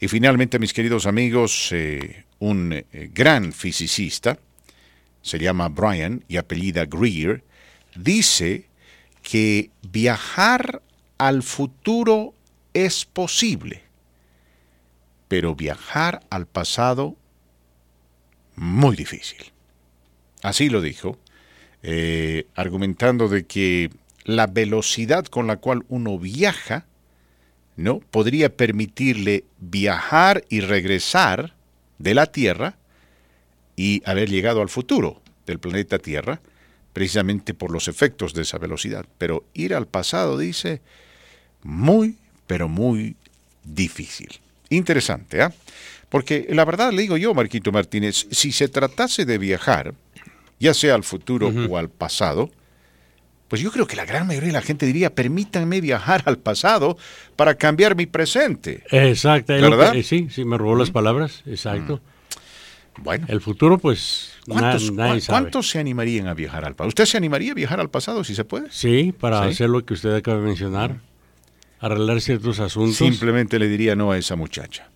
Y 0.00 0.08
finalmente, 0.08 0.58
mis 0.58 0.72
queridos 0.72 1.04
amigos, 1.04 1.68
eh, 1.72 2.24
un 2.38 2.82
gran 3.12 3.52
fisicista, 3.52 4.38
se 5.24 5.38
llama 5.38 5.70
Brian 5.70 6.22
y 6.28 6.36
apellida 6.36 6.84
Greer, 6.84 7.42
dice 7.96 8.68
que 9.22 9.70
viajar 9.90 10.82
al 11.16 11.42
futuro 11.42 12.34
es 12.74 13.06
posible, 13.06 13.82
pero 15.26 15.56
viajar 15.56 16.20
al 16.28 16.46
pasado 16.46 17.16
muy 18.54 18.96
difícil. 18.96 19.50
Así 20.42 20.68
lo 20.68 20.82
dijo, 20.82 21.18
eh, 21.82 22.46
argumentando 22.54 23.28
de 23.28 23.46
que 23.46 23.90
la 24.24 24.46
velocidad 24.46 25.24
con 25.24 25.46
la 25.46 25.56
cual 25.56 25.86
uno 25.88 26.18
viaja 26.18 26.84
¿no? 27.76 28.00
podría 28.00 28.54
permitirle 28.54 29.44
viajar 29.58 30.44
y 30.50 30.60
regresar 30.60 31.54
de 31.98 32.14
la 32.14 32.26
Tierra 32.26 32.76
y 33.76 34.02
haber 34.04 34.28
llegado 34.30 34.60
al 34.62 34.68
futuro 34.68 35.20
del 35.46 35.58
planeta 35.58 35.98
Tierra, 35.98 36.40
precisamente 36.92 37.54
por 37.54 37.70
los 37.72 37.88
efectos 37.88 38.34
de 38.34 38.42
esa 38.42 38.58
velocidad. 38.58 39.04
Pero 39.18 39.44
ir 39.54 39.74
al 39.74 39.86
pasado, 39.86 40.38
dice, 40.38 40.80
muy, 41.62 42.16
pero 42.46 42.68
muy 42.68 43.16
difícil. 43.64 44.28
Interesante, 44.70 45.42
¿ah? 45.42 45.52
Porque 46.08 46.46
la 46.50 46.64
verdad 46.64 46.92
le 46.92 47.02
digo 47.02 47.16
yo, 47.16 47.34
Marquito 47.34 47.72
Martínez, 47.72 48.26
si 48.30 48.52
se 48.52 48.68
tratase 48.68 49.24
de 49.24 49.38
viajar, 49.38 49.94
ya 50.60 50.72
sea 50.72 50.94
al 50.94 51.02
futuro 51.02 51.52
o 51.68 51.76
al 51.76 51.88
pasado, 51.90 52.50
pues 53.48 53.60
yo 53.60 53.70
creo 53.72 53.86
que 53.86 53.96
la 53.96 54.04
gran 54.04 54.26
mayoría 54.26 54.48
de 54.48 54.52
la 54.52 54.62
gente 54.62 54.86
diría, 54.86 55.14
permítanme 55.14 55.80
viajar 55.80 56.22
al 56.26 56.38
pasado 56.38 56.96
para 57.36 57.56
cambiar 57.56 57.96
mi 57.96 58.06
presente. 58.06 58.82
Exacto. 58.90 59.52
¿Verdad? 59.54 59.92
que- 59.92 60.02
sí, 60.04 60.28
sí, 60.30 60.44
me 60.44 60.56
robó 60.56 60.76
las 60.76 60.90
palabras. 60.90 61.42
Exacto. 61.46 62.00
Bueno. 62.98 63.26
El 63.28 63.40
futuro, 63.40 63.78
pues, 63.78 64.32
na- 64.46 64.54
¿Cuántos, 64.60 64.92
nadie 64.92 65.12
cua- 65.14 65.20
sabe. 65.20 65.40
cuántos 65.40 65.68
se 65.70 65.78
animarían 65.78 66.26
a 66.28 66.34
viajar 66.34 66.64
al 66.64 66.74
pasado? 66.74 66.88
¿Usted 66.88 67.06
se 67.06 67.16
animaría 67.16 67.52
a 67.52 67.54
viajar 67.54 67.80
al 67.80 67.90
pasado 67.90 68.22
si 68.24 68.34
se 68.34 68.44
puede? 68.44 68.70
Sí, 68.70 69.12
para 69.18 69.42
Sí. 69.44 69.48
hacer 69.50 69.70
lo 69.70 69.84
que 69.84 69.94
usted 69.94 70.14
acaba 70.14 70.38
de 70.38 70.44
mencionar. 70.44 71.00
arreglar 71.80 72.20
ciertos 72.22 72.60
asuntos. 72.60 72.96
Simplemente 72.96 73.58
le 73.58 73.68
diría 73.68 73.94
no 73.94 74.10
a 74.10 74.16
esa 74.16 74.36
muchacha. 74.36 74.88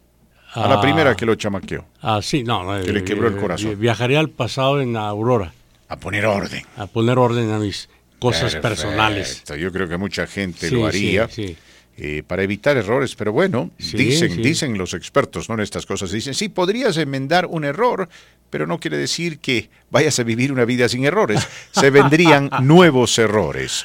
A 0.54 0.66
la 0.68 0.76
Ah. 0.76 0.80
primera 0.80 1.14
que 1.14 1.26
lo 1.26 1.34
chamaqueó. 1.34 1.84
Ah, 2.00 2.20
sí, 2.22 2.44
no. 2.44 2.64
no, 2.64 2.82
Que 2.82 2.92
le 2.94 3.00
eh, 3.00 3.04
quebró 3.04 3.28
el 3.28 3.36
eh, 3.36 3.40
corazón. 3.40 3.78
Viajaría 3.78 4.18
al 4.20 4.30
pasado 4.30 4.80
en 4.80 4.96
Aurora. 4.96 5.52
A 5.88 5.98
poner 5.98 6.24
orden. 6.24 6.62
A 6.78 6.86
poner 6.86 7.18
orden 7.18 7.50
a 7.50 7.58
mis 7.58 7.90
cosas 8.18 8.54
Perfecto. 8.54 8.68
personales. 8.68 9.44
Yo 9.58 9.70
creo 9.70 9.86
que 9.86 9.98
mucha 9.98 10.26
gente 10.26 10.70
Sí, 10.70 10.74
lo 10.76 10.80
sí, 10.90 10.96
haría 11.18 11.28
sí. 11.28 11.56
Eh, 12.00 12.22
para 12.26 12.44
evitar 12.44 12.76
errores, 12.76 13.14
pero 13.16 13.32
bueno, 13.32 13.70
Sí, 13.78 13.96
dicen, 13.96 14.32
sí. 14.32 14.40
dicen 14.40 14.78
los 14.78 14.94
expertos, 14.94 15.48
¿no? 15.48 15.56
En 15.56 15.60
estas 15.62 15.84
cosas, 15.84 16.12
dicen, 16.12 16.32
sí, 16.32 16.48
podrías 16.48 16.96
enmendar 16.96 17.46
un 17.46 17.64
error, 17.64 18.08
pero 18.50 18.66
no 18.68 18.78
quiere 18.78 18.96
decir 18.96 19.40
que 19.40 19.68
vayas 19.90 20.18
a 20.20 20.22
vivir 20.22 20.52
una 20.52 20.64
vida 20.64 20.88
sin 20.88 21.04
errores. 21.04 21.46
Se 21.72 21.90
vendrían 21.90 22.48
nuevos 22.62 23.18
errores. 23.18 23.84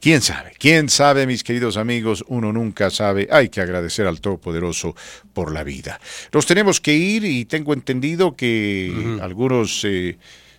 ¿Quién 0.00 0.22
sabe? 0.22 0.52
¿Quién 0.56 0.88
sabe, 0.88 1.26
mis 1.26 1.42
queridos 1.42 1.76
amigos? 1.76 2.24
Uno 2.28 2.52
nunca 2.52 2.88
sabe. 2.90 3.26
Hay 3.32 3.48
que 3.48 3.60
agradecer 3.60 4.06
al 4.06 4.20
Todopoderoso 4.20 4.94
por 5.32 5.52
la 5.52 5.64
vida. 5.64 5.98
Nos 6.32 6.46
tenemos 6.46 6.80
que 6.80 6.94
ir 6.94 7.24
y 7.24 7.44
tengo 7.46 7.72
entendido 7.72 8.36
que 8.36 9.18
algunos 9.20 9.84
eh, 9.84 10.16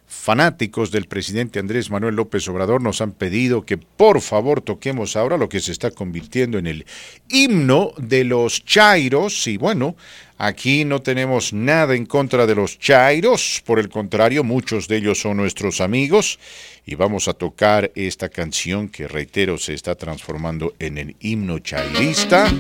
fanáticos 0.10 0.90
del 0.90 1.06
presidente 1.06 1.60
Andrés 1.60 1.92
Manuel 1.92 2.16
López 2.16 2.48
Obrador 2.48 2.82
nos 2.82 3.00
han 3.00 3.12
pedido 3.12 3.64
que 3.64 3.78
por 3.78 4.22
favor 4.22 4.60
toquemos 4.60 5.16
ahora 5.16 5.38
lo 5.38 5.50
que 5.50 5.60
se 5.60 5.72
está 5.72 5.92
convirtiendo 5.92 6.58
en 6.58 6.66
el 6.66 6.86
himno 7.30 7.94
de 7.98 8.24
los 8.24 8.66
Chairos. 8.66 9.46
Y 9.46 9.58
bueno, 9.58 9.96
aquí 10.40 10.84
no 10.84 11.04
tenemos 11.04 11.54
nada 11.54 11.96
en 11.96 12.08
contra 12.08 12.48
de 12.48 12.56
los 12.56 12.80
Chairos, 12.80 13.62
por 13.64 13.78
el 13.78 13.90
contrario, 13.90 14.44
muchos 14.44 14.88
de 14.88 14.98
ellos 14.98 15.22
son 15.22 15.38
nuestros 15.38 15.80
amigos. 15.80 16.40
Y 16.88 16.96
vamos 16.96 17.28
a 17.28 17.36
tocar 17.36 17.92
esta 17.94 18.30
canción 18.30 18.90
que, 18.90 19.08
reitero, 19.08 19.60
se 19.60 19.76
está 19.76 19.94
transformando 19.94 20.74
en 20.80 20.98
el 20.98 21.16
himno 21.20 21.60
chairista. 21.60 22.52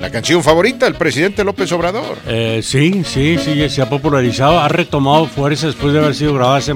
La 0.00 0.10
canción 0.10 0.42
favorita 0.42 0.86
del 0.86 0.94
presidente 0.94 1.44
López 1.44 1.70
Obrador. 1.72 2.18
Eh, 2.26 2.60
sí, 2.62 3.02
sí, 3.04 3.36
sí, 3.38 3.68
se 3.68 3.82
ha 3.82 3.88
popularizado, 3.88 4.58
ha 4.58 4.68
retomado 4.68 5.26
fuerza 5.26 5.66
después 5.66 5.92
de 5.92 5.98
haber 5.98 6.14
sido 6.14 6.34
grabada 6.34 6.58
hace 6.58 6.68